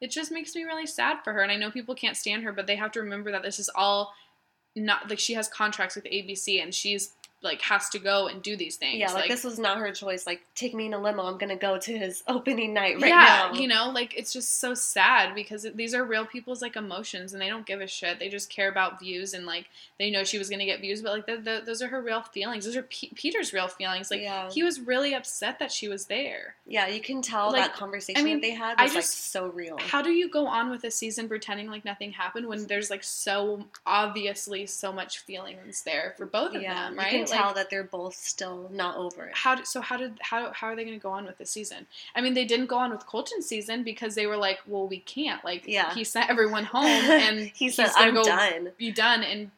It 0.01 0.11
just 0.11 0.33
makes 0.33 0.57
me 0.57 0.65
really 0.65 0.87
sad 0.87 1.19
for 1.23 1.33
her, 1.33 1.43
and 1.43 1.53
I 1.53 1.55
know 1.55 1.71
people 1.71 1.95
can't 1.95 2.17
stand 2.17 2.43
her, 2.43 2.51
but 2.53 2.67
they 2.67 2.75
have 2.75 2.91
to 2.91 3.01
remember 3.01 3.31
that 3.31 3.45
this 3.45 3.61
is 3.61 3.71
all 3.73 4.13
not 4.75 5.09
like 5.11 5.19
she 5.19 5.35
has 5.35 5.49
contracts 5.49 5.95
with 5.95 6.05
ABC, 6.05 6.63
and 6.63 6.75
she's 6.75 7.15
like 7.43 7.61
has 7.63 7.89
to 7.91 7.99
go 7.99 8.29
and 8.29 8.41
do 8.43 8.57
these 8.57 8.77
things. 8.77 8.99
Yeah, 8.99 9.13
like, 9.13 9.29
this 9.29 9.43
was 9.45 9.59
not 9.59 9.79
her 9.79 9.91
choice. 9.91 10.27
Like, 10.27 10.43
take 10.55 10.75
me 10.75 10.87
in 10.87 10.95
a 10.95 10.99
limo. 10.99 11.25
I'm 11.25 11.39
gonna 11.39 11.57
go 11.57 11.77
to 11.79 11.99
his 11.99 12.23
opening 12.29 12.73
night 12.73 13.01
right 13.01 13.09
yeah, 13.09 13.51
now. 13.51 13.55
you 13.55 13.67
know, 13.69 13.91
like 13.91 14.15
it's 14.17 14.33
just 14.33 14.61
so 14.61 14.75
sad 14.75 15.35
because 15.35 15.65
it- 15.65 15.77
these 15.77 15.95
are 15.95 16.05
real 16.05 16.25
people's 16.25 16.63
like 16.63 16.77
emotions, 16.77 17.33
and 17.33 17.43
they 17.43 17.49
don't 17.49 17.67
give 17.67 17.81
a 17.81 17.87
shit. 17.87 18.19
They 18.19 18.29
just 18.29 18.49
care 18.51 18.69
about 18.69 19.01
views, 19.01 19.35
and 19.35 19.45
like 19.47 19.67
they 19.99 20.11
know 20.11 20.25
she 20.25 20.39
was 20.39 20.49
gonna 20.49 20.65
get 20.67 20.81
views, 20.81 21.03
but 21.03 21.13
like 21.13 21.27
the, 21.27 21.37
the, 21.37 21.63
those 21.67 21.83
are 21.83 21.89
her 21.89 22.01
real 22.01 22.23
feelings. 22.23 22.65
Those 22.65 22.77
are 22.77 22.83
P- 22.83 23.11
Peter's 23.15 23.53
real 23.53 23.69
feelings. 23.69 24.11
Like 24.11 24.21
Yeah. 24.21 24.49
he 24.51 24.63
was 24.63 24.81
really 24.81 25.15
upset 25.15 25.59
that 25.59 25.73
she 25.73 25.89
was 25.89 26.07
there. 26.07 26.55
Yeah, 26.67 26.87
you 26.87 27.01
can 27.01 27.23
tell 27.23 27.53
Like, 27.53 27.57
that 27.63 27.75
conversation 27.75 28.21
I 28.21 28.25
mean, 28.25 28.35
that 28.37 28.43
they 28.43 28.51
had 28.53 28.79
I 28.79 28.85
was 28.85 28.95
like 28.95 29.03
just- 29.05 29.33
so 29.33 29.49
real. 29.49 29.79
How 29.79 30.01
do 30.03 30.11
you 30.11 30.29
go 30.31 30.47
on 30.47 30.71
with 30.71 30.85
a 30.85 30.91
season 30.91 31.29
pretending 31.29 31.69
like 31.69 31.85
nothing 31.85 32.13
happened 32.13 32.47
when 32.47 32.67
there's 32.67 32.89
like 32.91 33.03
so 33.05 33.65
obviously 33.85 34.67
so 34.67 34.93
much 34.93 35.19
feelings 35.21 35.83
there 35.83 36.15
for 36.17 36.27
both 36.27 36.55
of 36.55 36.63
yeah, 36.63 36.89
them, 36.89 36.97
right? 36.99 37.13
Can 37.33 37.39
Like, 37.39 37.45
tell 37.47 37.55
that 37.55 37.71
they're 37.71 37.85
both 37.85 38.15
still 38.15 38.69
not 38.73 38.97
over 38.97 39.27
it. 39.27 39.37
how 39.37 39.63
so 39.65 39.81
how 39.81 39.97
did 39.97 40.19
how 40.21 40.53
how 40.53 40.67
are 40.69 40.77
they 40.77 40.85
going 40.85 40.99
to 40.99 41.03
go 41.03 41.11
on 41.11 41.25
with 41.25 41.39
the 41.39 41.47
season? 41.47 41.87
I 42.15 42.21
mean, 42.21 42.35
they 42.35 42.45
didn't 42.45 42.67
go 42.67 42.77
on 42.77 42.91
with 42.91 43.07
Colton's 43.07 43.47
season 43.47 43.83
because 43.83 44.15
they 44.15 44.27
were 44.27 44.37
like, 44.37 44.61
well, 44.67 44.87
we 44.87 44.99
can't. 44.99 45.45
Like, 45.45 45.65
Yeah. 45.67 45.93
he 45.95 46.05
sent 46.05 46.31
everyone 46.31 46.65
home, 46.77 46.85
and 46.87 47.39
he 47.55 47.71
said, 47.71 47.91
"I'm 47.97 48.15
go 48.15 48.25
done." 48.25 48.71
be 48.79 48.91
done 48.93 49.23
and 49.23 49.51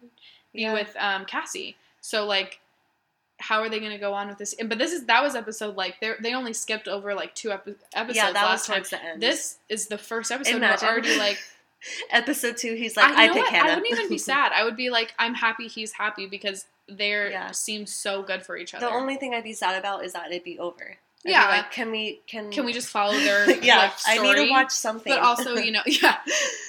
be 0.53 0.63
Yeah. 0.63 0.73
with 0.73 0.95
um, 0.99 1.25
Cassie. 1.25 1.77
So 2.01 2.27
like, 2.27 2.61
how 3.41 3.61
are 3.61 3.69
they 3.69 3.81
going 3.81 3.91
to 3.93 3.99
go 3.99 4.15
on 4.15 4.29
with 4.29 4.39
this? 4.39 4.55
But 4.65 4.79
this 4.79 4.93
is 4.93 5.05
that 5.07 5.23
was 5.23 5.35
episode 5.35 5.75
like 5.77 6.01
they 6.01 6.13
they 6.21 6.35
only 6.35 6.53
skipped 6.53 6.87
over 6.89 7.15
like 7.15 7.35
two 7.35 7.51
epi- 7.51 7.75
episodes 7.95 8.17
Yeah, 8.17 8.33
that 8.33 8.43
was 8.43 8.51
last 8.61 8.67
time. 8.67 8.77
towards 8.77 8.91
the 8.91 9.05
end. 9.05 9.21
This 9.23 9.57
is 9.69 9.89
the 9.89 9.99
first 9.99 10.31
episode. 10.31 10.57
Imagine. 10.57 10.87
We're 10.87 10.93
already 10.93 11.19
like, 11.19 11.39
episode 12.11 12.57
two, 12.57 12.75
he's 12.75 12.97
like, 12.97 13.11
I, 13.13 13.25
"I, 13.25 13.29
pick 13.29 13.37
what? 13.43 13.53
Hannah." 13.53 13.71
I 13.73 13.75
wouldn't 13.77 13.93
even 13.93 14.09
be 14.09 14.19
sad. 14.33 14.53
I 14.53 14.65
would 14.65 14.77
be 14.77 14.89
like, 14.91 15.13
I'm 15.19 15.35
happy 15.35 15.67
he's 15.69 15.93
happy 15.93 16.27
because 16.27 16.67
they 16.89 17.11
Yeah. 17.31 17.51
seem 17.53 17.87
so 17.87 18.23
good 18.23 18.45
for 18.45 18.57
each 18.57 18.75
other. 18.75 18.87
the 18.87 18.93
only 18.93 19.17
thing 19.17 19.35
I'd 19.35 19.45
be 19.45 19.53
sad 19.55 19.79
about 19.79 20.05
is 20.05 20.13
that 20.13 20.31
it'd 20.31 20.45
be 20.45 20.59
over. 20.59 20.85
I'd 20.85 21.25
be 21.25 21.31
Yeah. 21.31 21.49
like, 21.49 21.71
can 21.71 21.91
we? 21.91 22.21
Can 22.27 22.51
Can 22.51 22.65
we 22.67 22.73
just 22.75 22.89
follow 22.89 23.15
their 23.15 23.51
yeah, 23.63 23.79
like, 23.79 23.93
I 24.07 24.19
need 24.19 24.37
to 24.47 24.51
watch 24.51 24.71
something. 24.73 25.13
But 25.13 25.21
also, 25.23 25.57
you 25.57 25.73
know, 25.73 25.83
yeah, 25.87 26.19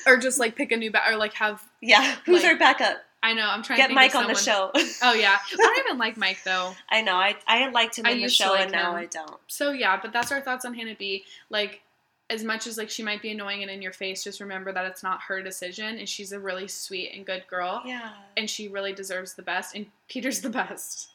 or 0.08 0.18
just 0.18 0.40
like 0.40 0.56
pick 0.56 0.72
a 0.72 0.78
new 0.78 0.92
ba- 0.92 1.04
or 1.10 1.18
like 1.18 1.34
have. 1.34 1.62
yeah, 1.82 2.16
who's 2.26 2.44
like, 2.44 2.54
our 2.54 2.58
backup? 2.58 2.98
I 3.22 3.34
know 3.34 3.50
I'm 3.50 3.64
trying 3.64 3.78
Get 3.78 3.84
to 3.86 3.88
think 3.90 3.96
Mike 3.96 4.16
on 4.16 4.28
the 4.28 4.36
show. 4.36 4.70
Oh 5.02 5.14
yeah, 5.14 5.36
I 5.52 5.56
don't 5.58 5.80
even 5.88 5.98
like 5.98 6.16
Mike 6.16 6.44
though. 6.46 6.76
I 6.90 7.02
know. 7.02 7.16
I 7.16 7.36
I 7.48 7.70
liked 7.70 7.98
him 7.98 8.06
I 8.06 8.12
in 8.12 8.22
the 8.22 8.30
show, 8.30 8.52
like 8.52 8.62
and 8.66 8.72
now. 8.72 8.96
I 8.96 9.08
don't. 9.08 9.38
So 9.48 9.72
yeah, 9.72 10.00
but 10.00 10.14
that's 10.14 10.32
our 10.32 10.42
thoughts 10.42 10.64
on 10.64 10.76
Hannah 10.76 10.94
B. 10.98 11.26
Like, 11.50 11.82
as 12.30 12.44
much 12.44 12.66
as 12.68 12.78
like 12.78 12.90
she 12.90 13.04
might 13.04 13.22
be 13.22 13.32
annoying 13.32 13.62
and 13.62 13.70
in 13.72 13.82
your 13.82 13.92
face, 13.94 14.24
just 14.24 14.40
remember 14.40 14.72
that 14.72 14.86
it's 14.86 15.04
not 15.04 15.22
her 15.28 15.42
decision, 15.44 15.98
and 16.00 16.10
she's 16.10 16.32
a 16.32 16.40
really 16.40 16.68
sweet 16.68 17.12
and 17.14 17.26
good 17.26 17.44
girl, 17.48 17.82
Yeah, 17.86 18.14
and 18.38 18.50
she 18.50 18.68
really 18.68 18.94
deserves 18.94 19.34
the 19.36 19.44
best, 19.44 19.76
and 19.76 19.86
Peter's 20.08 20.42
the 20.42 20.50
best, 20.50 21.10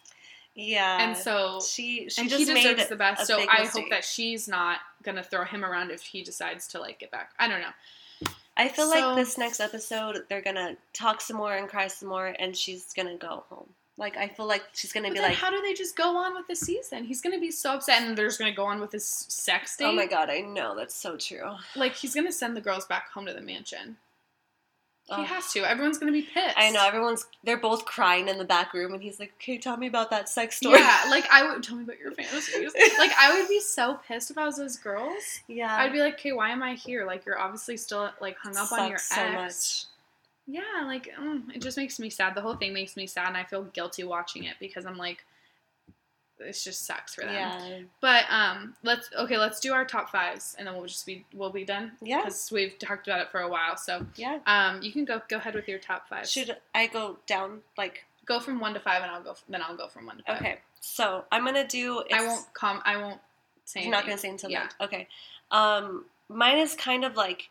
yeah. 0.55 1.09
and 1.09 1.17
so 1.17 1.61
she 1.61 2.09
she 2.09 2.23
and 2.23 2.31
he 2.31 2.45
deserves 2.45 2.87
the 2.89 2.97
best. 2.97 3.27
So 3.27 3.41
I 3.49 3.63
mistake. 3.63 3.83
hope 3.85 3.91
that 3.91 4.05
she's 4.05 4.47
not 4.47 4.79
gonna 5.03 5.23
throw 5.25 5.45
him 5.45 5.65
around 5.65 5.91
if 5.91 6.03
he 6.03 6.23
decides 6.23 6.69
to 6.69 6.81
like 6.81 6.99
get 7.01 7.11
back. 7.11 7.33
I 7.39 7.49
don't 7.49 7.61
know. 7.61 8.31
I 8.57 8.69
feel 8.69 8.91
So- 8.91 8.99
like 9.01 9.17
this 9.17 9.37
next 9.39 9.59
episode 9.61 10.25
they're 10.29 10.43
gonna 10.43 10.77
talk 10.93 11.21
some 11.21 11.37
more 11.39 11.55
and 11.57 11.69
cry 11.69 11.89
some 11.89 12.09
more, 12.09 12.35
and 12.39 12.57
she's 12.57 12.93
gonna 12.93 13.17
go 13.17 13.45
home. 13.49 13.69
Like 14.01 14.17
I 14.17 14.29
feel 14.29 14.47
like 14.47 14.65
she's 14.73 14.95
gonna 14.95 15.09
But 15.09 15.15
be 15.15 15.21
like, 15.21 15.35
how 15.35 15.51
do 15.51 15.61
they 15.61 15.75
just 15.75 15.95
go 15.95 16.17
on 16.17 16.35
with 16.35 16.49
the 16.49 16.57
season? 16.57 17.05
He's 17.05 17.21
gonna 17.21 17.39
be 17.39 17.51
so 17.51 17.75
upset, 17.75 18.03
and 18.03 18.17
they're 18.17 18.29
just 18.29 18.39
gonna 18.39 18.51
go 18.51 18.65
on 18.65 18.81
with 18.81 18.93
his 18.93 19.05
sex 19.05 19.77
date. 19.77 19.85
"Oh 19.85 19.93
my 19.93 20.07
god, 20.07 20.31
I 20.31 20.41
know 20.41 20.75
that's 20.75 20.95
so 20.95 21.19
true." 21.19 21.53
Like 21.77 21.95
he's 21.95 22.15
gonna 22.15 22.33
send 22.33 22.57
the 22.57 22.63
girls 22.63 22.87
back 22.87 23.11
home 23.11 23.27
to 23.27 23.35
the 23.35 23.43
mansion. 23.43 23.99
He 25.05 25.15
Ugh. 25.15 25.27
has 25.27 25.53
to. 25.53 25.69
Everyone's 25.69 25.99
gonna 25.99 26.13
be 26.13 26.23
pissed. 26.23 26.57
I 26.57 26.71
know 26.71 26.87
everyone's 26.87 27.27
they're 27.45 27.59
both 27.59 27.85
crying 27.85 28.29
in 28.29 28.39
the 28.39 28.45
back 28.45 28.73
room, 28.73 28.95
and 28.95 29.03
he's 29.03 29.21
like, 29.21 29.33
"Okay, 29.35 29.59
tell 29.59 29.77
me 29.77 29.87
about 29.87 30.09
that 30.11 30.31
sex 30.31 30.57
story." 30.57 30.79
Yeah, 30.79 31.05
like 31.11 31.27
I 31.31 31.47
would 31.47 31.63
tell 31.63 31.77
me 31.77 31.85
about 31.85 31.99
your 31.99 32.13
fantasies. 32.13 32.73
like 32.99 33.13
I 33.19 33.39
would 33.39 33.49
be 33.49 33.61
so 33.61 33.99
pissed 34.09 34.31
if 34.31 34.39
I 34.39 34.47
was 34.47 34.57
those 34.57 34.79
girls. 34.79 35.41
yeah. 35.47 35.77
I'd 35.77 35.93
be 35.93 36.01
like, 36.01 36.15
okay, 36.15 36.33
why 36.33 36.51
am 36.51 36.63
I 36.63 36.73
here? 36.73 37.05
Like 37.05 37.27
you're 37.27 37.39
obviously 37.39 37.77
still 37.77 38.11
like 38.21 38.39
hung 38.39 38.57
up 38.57 38.73
on 38.73 38.89
your 38.89 38.97
ex. 38.97 39.11
Much. 39.35 39.90
Yeah, 40.51 40.85
like 40.85 41.09
mm, 41.19 41.55
it 41.55 41.63
just 41.63 41.77
makes 41.77 42.01
me 42.01 42.11
sad. 42.11 42.35
The 42.35 42.41
whole 42.41 42.57
thing 42.57 42.73
makes 42.73 42.97
me 42.97 43.07
sad, 43.07 43.29
and 43.29 43.37
I 43.37 43.45
feel 43.45 43.65
guilty 43.65 44.03
watching 44.03 44.45
it 44.45 44.57
because 44.59 44.85
I'm 44.85 44.97
like, 44.97 45.25
this 46.39 46.65
just 46.65 46.87
sucks 46.87 47.15
for 47.15 47.21
them. 47.21 47.35
Yeah, 47.35 47.79
But 48.01 48.25
um, 48.31 48.75
let's 48.83 49.11
okay, 49.17 49.39
let's 49.39 49.61
do 49.61 49.73
our 49.73 49.85
top 49.85 50.11
fives, 50.11 50.57
and 50.59 50.67
then 50.67 50.75
we'll 50.75 50.87
just 50.87 51.07
be 51.07 51.25
we'll 51.33 51.51
be 51.51 51.65
done. 51.65 51.93
Yeah. 52.03 52.19
because 52.19 52.51
we've 52.51 52.77
talked 52.79 53.07
about 53.07 53.21
it 53.21 53.31
for 53.31 53.41
a 53.41 53.49
while. 53.49 53.77
So 53.77 54.05
yeah. 54.17 54.39
um, 54.47 54.83
you 54.83 54.91
can 54.91 55.05
go 55.05 55.23
go 55.29 55.37
ahead 55.37 55.55
with 55.55 55.69
your 55.69 55.79
top 55.79 56.09
five. 56.09 56.27
Should 56.27 56.57
I 56.75 56.89
go 56.89 57.19
down? 57.27 57.61
Like, 57.79 58.05
go 58.27 58.41
from 58.41 58.59
one 58.59 58.75
to 58.75 58.81
five, 58.81 59.03
and 59.03 59.11
I'll 59.11 59.23
go. 59.23 59.37
Then 59.49 59.63
I'll 59.63 59.77
go 59.77 59.87
from 59.87 60.07
one 60.07 60.17
to 60.17 60.23
five. 60.25 60.41
okay. 60.41 60.59
So 60.81 61.25
I'm 61.31 61.45
gonna 61.45 61.69
do. 61.69 62.03
I 62.13 62.27
won't 62.27 62.53
com. 62.55 62.83
I 62.85 62.97
won't 62.97 63.21
say. 63.67 63.83
You're 63.83 63.93
not 63.93 64.05
gonna 64.05 64.19
say 64.19 64.31
until 64.31 64.51
yeah. 64.51 64.69
then. 64.79 64.89
Okay. 64.89 65.09
Um, 65.53 66.07
mine 66.29 66.59
is 66.59 66.75
kind 66.75 67.05
of 67.05 67.17
like 67.17 67.51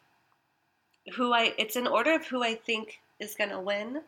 who 1.15 1.33
I. 1.33 1.53
It's 1.57 1.75
in 1.75 1.87
order 1.87 2.13
of 2.13 2.25
who 2.25 2.43
I 2.43 2.55
think 2.55 2.99
is 3.19 3.35
gonna 3.35 3.59
win. 3.61 4.01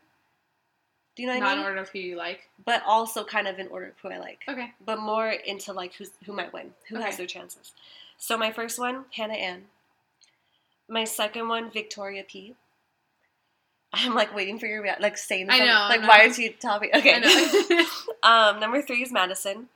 Do 1.16 1.24
you 1.24 1.28
know 1.28 1.34
what 1.36 1.42
Not 1.42 1.50
I 1.50 1.52
in 1.54 1.58
mean? 1.60 1.68
order 1.68 1.82
of 1.82 1.90
who 1.90 2.00
you 2.00 2.16
like. 2.16 2.50
But 2.66 2.84
also 2.86 3.24
kind 3.26 3.48
of 3.48 3.60
in 3.60 3.68
order 3.68 3.88
of 3.88 3.94
who 4.02 4.10
I 4.10 4.18
like. 4.20 4.40
Okay. 4.48 4.72
But 4.86 5.00
more 5.00 5.28
into 5.30 5.74
like 5.74 5.94
who's 5.96 6.12
who 6.26 6.32
might 6.34 6.54
win, 6.54 6.72
who 6.90 6.96
has 6.96 7.08
Okay. 7.08 7.18
their 7.18 7.26
chances. 7.28 7.74
So 8.18 8.38
my 8.38 8.52
first 8.52 8.80
one, 8.80 9.06
Hannah 9.16 9.34
Ann. 9.34 9.64
My 10.88 11.04
second 11.04 11.48
one, 11.48 11.70
Victoria 11.72 12.24
P. 12.24 12.56
I'm 13.94 14.14
like 14.16 14.34
waiting 14.34 14.58
for 14.58 14.68
your 14.68 14.82
rea- 14.82 14.96
like 15.02 15.18
saying 15.18 15.48
I 15.50 15.60
know, 15.60 15.88
like 15.90 16.08
why 16.08 16.20
aren't 16.22 16.38
you 16.38 16.50
me? 16.50 16.90
Okay. 16.96 17.14
I 17.16 17.20
know. 17.20 17.86
um, 18.24 18.60
number 18.60 18.82
three 18.82 19.04
is 19.04 19.12
Madison. 19.12 19.68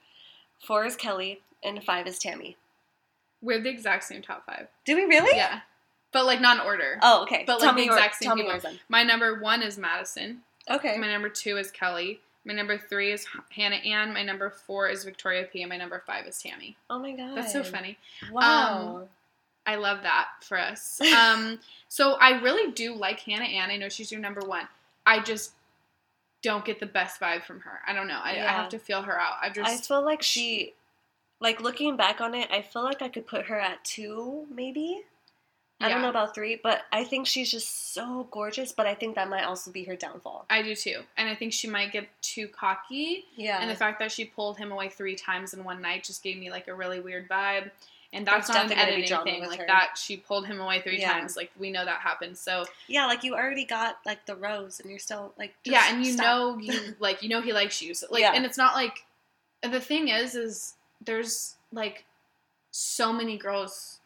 Four 0.65 0.85
is 0.85 0.95
Kelly, 0.95 1.41
and 1.63 1.83
five 1.83 2.07
is 2.07 2.17
Tammy. 2.17 2.55
We're 3.41 3.59
the 3.61 3.69
exact 3.69 4.05
same 4.05 4.21
top 4.21 4.45
five. 4.45 4.67
Do 4.85 4.95
we 4.95 5.03
really? 5.03 5.35
Yeah, 5.37 5.61
but 6.15 6.25
like 6.25 6.39
not 6.39 6.61
in 6.61 6.65
order. 6.65 6.97
Oh, 7.01 7.23
okay. 7.23 7.43
But, 7.45 7.59
tell 7.59 7.67
like, 7.67 7.75
me 7.75 7.81
the 7.81 7.85
your- 7.87 7.95
exact 7.97 8.15
same 8.15 8.31
people. 8.31 8.49
yours. 8.49 8.65
My 8.87 9.03
number 9.03 9.37
one 9.37 9.61
is 9.61 9.77
Madison. 9.77 10.39
Okay. 10.69 10.97
My 10.97 11.11
number 11.11 11.27
two 11.27 11.57
is 11.57 11.71
Kelly. 11.71 12.21
My 12.45 12.53
number 12.53 12.77
three 12.77 13.11
is 13.11 13.27
Hannah 13.49 13.75
Ann. 13.75 14.13
My 14.13 14.23
number 14.23 14.49
four 14.49 14.87
is 14.87 15.03
Victoria 15.03 15.43
P. 15.43 15.61
And 15.61 15.69
my 15.69 15.75
number 15.75 16.01
five 16.07 16.25
is 16.25 16.41
Tammy. 16.41 16.77
Oh 16.89 16.99
my 16.99 17.11
god. 17.11 17.35
That's 17.35 17.51
so 17.51 17.65
funny. 17.65 17.97
Wow. 18.31 19.09
I 19.65 19.75
love 19.75 20.03
that 20.03 20.27
for 20.41 20.57
us. 20.57 21.01
Um, 21.13 21.59
so 21.89 22.13
I 22.13 22.39
really 22.41 22.71
do 22.71 22.95
like 22.95 23.19
Hannah 23.19 23.43
Ann. 23.43 23.69
I 23.69 23.75
know 23.75 23.89
she's 23.89 24.09
your 24.09 24.21
number 24.21 24.41
one. 24.47 24.69
I 25.05 25.19
just 25.19 25.51
don't 26.41 26.63
get 26.63 26.79
the 26.79 26.85
best 26.85 27.19
vibe 27.19 27.43
from 27.43 27.59
her. 27.59 27.79
I 27.85 27.91
don't 27.91 28.07
know. 28.07 28.21
I, 28.23 28.31
I 28.31 28.51
have 28.51 28.69
to 28.69 28.79
feel 28.79 29.01
her 29.01 29.19
out. 29.19 29.33
I 29.41 29.49
just 29.49 29.69
I 29.69 29.75
feel 29.77 30.03
like 30.03 30.21
she, 30.21 30.75
like 31.41 31.59
looking 31.59 31.97
back 31.97 32.21
on 32.21 32.35
it, 32.35 32.49
I 32.51 32.61
feel 32.61 32.83
like 32.83 33.01
I 33.01 33.09
could 33.09 33.27
put 33.27 33.47
her 33.47 33.59
at 33.59 33.83
two, 33.83 34.45
maybe. 34.53 35.03
I 35.81 35.89
don't 35.89 36.01
know 36.01 36.09
about 36.09 36.33
three, 36.33 36.59
but 36.61 36.81
I 36.93 37.03
think 37.03 37.27
she's 37.27 37.51
just 37.51 37.93
so 37.93 38.27
gorgeous. 38.31 38.71
But 38.71 38.87
I 38.87 38.95
think 38.95 39.15
that 39.15 39.29
might 39.29 39.43
also 39.43 39.71
be 39.71 39.83
her 39.83 39.95
downfall. 39.95 40.45
I 40.49 40.61
do 40.61 40.73
too. 40.75 41.01
And 41.17 41.27
I 41.29 41.35
think 41.35 41.51
she 41.53 41.67
might 41.67 41.91
get 41.91 42.07
too 42.21 42.47
cocky. 42.47 43.25
Yeah. 43.35 43.59
And 43.61 43.69
the 43.69 43.75
fact 43.75 43.99
that 43.99 44.11
she 44.11 44.25
pulled 44.25 44.57
him 44.57 44.71
away 44.71 44.89
three 44.89 45.15
times 45.15 45.53
in 45.53 45.63
one 45.63 45.81
night 45.81 46.03
just 46.05 46.23
gave 46.23 46.37
me 46.37 46.49
like 46.49 46.67
a 46.69 46.73
really 46.73 46.99
weird 47.01 47.27
vibe. 47.29 47.71
And 48.13 48.25
that's 48.25 48.47
There's 48.47 48.55
not 48.55 48.71
an 48.71 48.77
editing 48.77 49.23
thing. 49.23 49.45
Like 49.45 49.59
her. 49.59 49.65
that, 49.67 49.97
she 49.97 50.15
pulled 50.15 50.47
him 50.47 50.61
away 50.61 50.79
three 50.79 51.01
Yeah. 51.01 51.11
times. 51.11 51.35
Like 51.35 51.51
we 51.59 51.69
know 51.71 51.83
that 51.83 51.99
happened. 51.99 52.37
So 52.37 52.65
Yeah, 52.87 53.05
like 53.07 53.23
you 53.25 53.35
already 53.35 53.65
got 53.65 53.97
like 54.05 54.25
the 54.25 54.35
rose, 54.37 54.79
and 54.79 54.89
you're 54.89 54.99
still 54.99 55.33
like 55.37 55.53
just 55.65 55.73
yeah, 55.73 55.93
and 55.93 56.05
you 56.05 56.13
stop. 56.13 56.23
know 56.23 56.57
you 56.61 56.95
like 56.99 57.21
you 57.21 57.27
know 57.27 57.41
he 57.41 57.51
likes 57.51 57.81
you. 57.81 57.93
So 57.93 58.07
like, 58.09 58.21
Yeah. 58.21 58.31
and 58.33 58.45
it's 58.45 58.57
not 58.57 58.73
like 58.75 59.03
the 59.61 59.81
thing 59.81 60.07
is, 60.07 60.35
is 60.35 60.75
there's 61.03 61.55
like 61.73 62.05
so 62.71 63.11
many 63.11 63.37
girls 63.37 63.99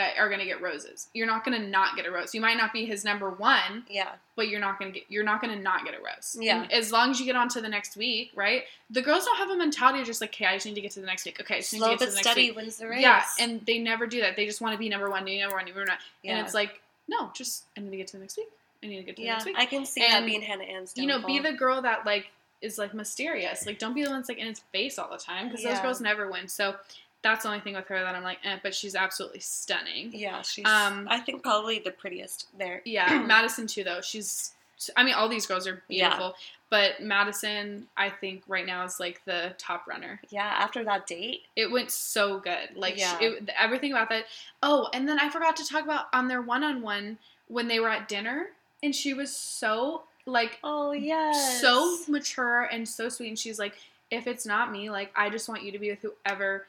that 0.00 0.16
are 0.18 0.30
gonna 0.30 0.46
get 0.46 0.62
roses. 0.62 1.08
You're 1.12 1.26
not 1.26 1.44
gonna 1.44 1.58
not 1.58 1.94
get 1.94 2.06
a 2.06 2.10
rose. 2.10 2.34
You 2.34 2.40
might 2.40 2.56
not 2.56 2.72
be 2.72 2.86
his 2.86 3.04
number 3.04 3.28
one, 3.28 3.84
Yeah, 3.88 4.08
but 4.34 4.48
you're 4.48 4.58
not 4.60 4.78
gonna 4.78 4.90
get 4.92 5.04
you're 5.08 5.22
not 5.24 5.40
gonna 5.42 5.56
not 5.56 5.84
get 5.84 5.94
a 5.94 5.98
rose. 5.98 6.36
Yeah. 6.40 6.62
And 6.62 6.72
as 6.72 6.90
long 6.90 7.10
as 7.10 7.20
you 7.20 7.26
get 7.26 7.36
on 7.36 7.48
to 7.50 7.60
the 7.60 7.68
next 7.68 7.96
week, 7.96 8.30
right? 8.34 8.64
The 8.88 9.02
girls 9.02 9.24
don't 9.26 9.36
have 9.36 9.50
a 9.50 9.56
mentality 9.56 10.00
of 10.00 10.06
just 10.06 10.20
like, 10.20 10.30
okay, 10.30 10.46
I 10.46 10.54
just 10.54 10.64
need 10.66 10.74
to 10.74 10.80
get 10.80 10.92
to 10.92 11.00
the 11.00 11.06
next 11.06 11.26
week. 11.26 11.38
Okay, 11.40 11.56
I 11.56 11.58
just 11.60 11.72
need 11.74 11.80
slow 11.80 11.88
to 11.88 11.92
get 11.92 11.98
to 12.00 12.04
but 12.06 12.10
the 12.10 12.14
next 12.16 12.26
steady 12.26 12.48
week. 12.48 12.56
wins 12.56 12.76
the 12.78 12.88
race. 12.88 13.02
Yeah, 13.02 13.22
and 13.38 13.64
they 13.66 13.78
never 13.78 14.06
do 14.06 14.20
that. 14.22 14.36
They 14.36 14.46
just 14.46 14.60
want 14.60 14.72
to 14.74 14.78
be 14.78 14.88
number 14.88 15.10
one, 15.10 15.24
be 15.24 15.38
number 15.38 15.56
one, 15.56 15.64
be 15.66 15.70
number 15.72 15.84
one. 15.90 15.98
Yeah. 16.22 16.36
And 16.36 16.44
it's 16.46 16.54
like, 16.54 16.80
no, 17.08 17.30
just 17.34 17.64
I 17.76 17.80
need 17.80 17.90
to 17.90 17.96
get 17.98 18.06
to 18.08 18.12
the 18.14 18.20
next 18.20 18.36
week. 18.38 18.48
I 18.82 18.86
need 18.86 18.96
to 18.96 19.02
get 19.02 19.16
to 19.16 19.22
the 19.22 19.28
next 19.28 19.44
week. 19.44 19.56
I 19.58 19.66
can 19.66 19.84
see 19.84 20.00
that 20.00 20.12
And, 20.14 20.26
being 20.26 20.40
Hannah 20.42 20.64
Ann's. 20.64 20.94
you 20.96 21.06
know, 21.06 21.24
be 21.26 21.38
the 21.38 21.52
girl 21.52 21.82
that 21.82 22.06
like 22.06 22.30
is 22.62 22.78
like 22.78 22.94
mysterious. 22.94 23.66
Like, 23.66 23.78
don't 23.78 23.94
be 23.94 24.02
the 24.02 24.10
one 24.10 24.20
that's 24.20 24.28
like 24.28 24.38
in 24.38 24.46
his 24.46 24.60
face 24.72 24.98
all 24.98 25.10
the 25.10 25.18
time 25.18 25.48
because 25.48 25.62
those 25.62 25.80
girls 25.80 26.00
never 26.00 26.30
win. 26.30 26.48
So 26.48 26.76
that's 27.22 27.42
the 27.42 27.48
only 27.48 27.60
thing 27.60 27.74
with 27.74 27.86
her 27.88 27.98
that 28.00 28.14
I'm 28.14 28.22
like, 28.22 28.38
eh, 28.44 28.58
but 28.62 28.74
she's 28.74 28.94
absolutely 28.94 29.40
stunning. 29.40 30.10
Yeah, 30.14 30.42
she's. 30.42 30.64
Um, 30.64 31.06
I 31.10 31.18
think 31.20 31.42
probably 31.42 31.78
the 31.80 31.90
prettiest 31.90 32.46
there. 32.58 32.80
Yeah, 32.86 33.22
Madison 33.26 33.66
too 33.66 33.84
though. 33.84 34.00
She's 34.00 34.52
I 34.96 35.02
mean 35.04 35.14
all 35.14 35.28
these 35.28 35.46
girls 35.46 35.66
are 35.66 35.82
Yeah. 35.88 36.08
beautiful, 36.08 36.34
but 36.70 37.02
Madison 37.02 37.86
I 37.96 38.08
think 38.08 38.42
right 38.48 38.64
now 38.64 38.84
is 38.84 38.98
like 38.98 39.20
the 39.26 39.54
top 39.58 39.86
runner. 39.86 40.20
Yeah, 40.30 40.46
after 40.58 40.82
that 40.84 41.06
date. 41.06 41.42
It 41.56 41.70
went 41.70 41.90
so 41.90 42.38
good. 42.38 42.70
Like 42.74 42.94
she- 42.94 43.00
Yeah. 43.00 43.18
it, 43.20 43.50
everything 43.58 43.92
about 43.92 44.08
that. 44.08 44.24
Oh, 44.62 44.88
and 44.94 45.06
then 45.06 45.18
I 45.18 45.28
forgot 45.28 45.56
to 45.56 45.64
talk 45.68 45.84
about 45.84 46.06
on 46.14 46.28
their 46.28 46.40
one-on-one 46.40 47.18
when 47.48 47.68
they 47.68 47.80
were 47.80 47.90
at 47.90 48.08
dinner 48.08 48.46
and 48.82 48.94
she 48.94 49.12
was 49.12 49.34
so 49.36 50.04
like 50.24 50.58
Oh 50.64 50.92
yes. 50.92 51.60
so 51.60 51.98
mature 52.08 52.62
and 52.62 52.88
so 52.88 53.08
sweet 53.10 53.28
and 53.28 53.38
she's 53.38 53.58
like 53.58 53.74
if 54.10 54.26
it's 54.26 54.46
not 54.46 54.72
me, 54.72 54.88
like 54.90 55.12
I 55.14 55.28
just 55.30 55.48
want 55.48 55.62
you 55.62 55.72
to 55.72 55.78
be 55.78 55.90
with 55.90 56.00
whoever 56.00 56.66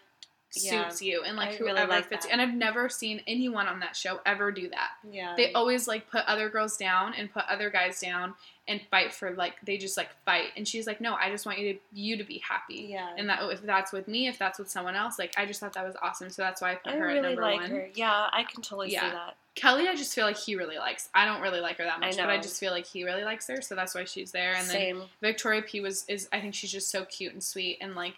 Yeah. 0.56 0.88
suits 0.90 1.02
you 1.02 1.24
and 1.24 1.38
like 1.38 1.50
I 1.50 1.58
really 1.58 1.72
whoever 1.72 1.92
like 1.92 2.10
fits 2.10 2.26
that. 2.26 2.30
you. 2.30 2.40
And 2.40 2.42
I've 2.42 2.56
never 2.58 2.90
seen 2.90 3.22
anyone 3.28 3.68
on 3.68 3.80
that 3.80 3.96
show 3.96 4.20
ever 4.26 4.52
do 4.52 4.70
that 4.70 4.90
Yeah. 5.10 5.34
they 5.38 5.54
always 5.54 5.88
like 5.88 6.10
put 6.10 6.26
other 6.26 6.50
girls 6.50 6.76
down 6.78 7.14
and 7.14 7.32
put 7.32 7.46
other 7.50 7.70
guys 7.70 8.00
down 8.02 8.34
and 8.68 8.82
fight 8.92 9.14
for 9.14 9.32
like 9.32 9.54
they 9.66 9.78
just 9.78 9.98
like 9.98 10.10
fight 10.26 10.48
and 10.58 10.68
she's 10.68 10.86
like 10.88 11.00
no 11.02 11.16
i 11.16 11.30
just 11.30 11.46
want 11.46 11.58
you 11.60 11.74
to 11.74 11.80
you 11.94 12.18
to 12.18 12.24
be 12.24 12.40
happy 12.48 12.88
Yeah. 12.92 13.10
and 13.18 13.30
that 13.30 13.40
if 13.52 13.62
that's 13.64 13.92
with 13.92 14.08
me 14.08 14.28
if 14.28 14.38
that's 14.38 14.60
with 14.60 14.70
someone 14.70 14.96
else 14.96 15.18
like 15.18 15.34
i 15.38 15.46
just 15.46 15.60
thought 15.60 15.74
that 15.74 15.86
was 15.86 15.96
awesome 16.02 16.30
so 16.30 16.42
that's 16.42 16.62
why 16.62 16.74
i 16.74 16.76
put 16.76 16.94
I 16.94 16.98
her 16.98 17.10
at 17.10 17.22
number 17.24 17.42
like 17.42 17.62
one 17.62 17.72
her. 17.72 17.90
Yeah, 17.96 18.28
I 18.32 18.44
can 18.44 18.62
totally 18.62 18.90
see 18.92 18.96
that. 18.98 19.36
kelly 19.56 19.88
i 19.88 19.96
just 19.96 20.14
feel 20.14 20.26
like 20.26 20.38
he 20.38 20.56
really 20.56 20.78
likes 20.78 21.10
i 21.16 21.26
don't 21.26 21.42
really 21.42 21.60
like 21.60 21.78
her 21.78 21.84
that 21.86 21.98
I 21.98 22.00
much 22.08 22.18
but 22.18 22.30
i 22.30 22.38
just 22.38 22.60
feel 22.60 22.72
like 22.72 22.86
he 22.86 23.04
really 23.04 23.24
likes 23.24 23.48
her 23.48 23.62
so 23.62 23.74
that's 23.76 23.96
why 23.96 24.04
she's 24.06 24.32
there 24.32 24.52
and 24.54 24.68
then 24.68 24.74
Same. 24.76 25.04
victoria 25.22 25.62
p 25.64 25.82
was 25.82 26.06
is 26.08 26.28
i 26.32 26.40
think 26.40 26.54
she's 26.54 26.72
just 26.72 26.90
so 26.90 27.04
cute 27.06 27.34
and 27.34 27.44
sweet 27.44 27.78
and 27.82 27.96
like 27.96 28.14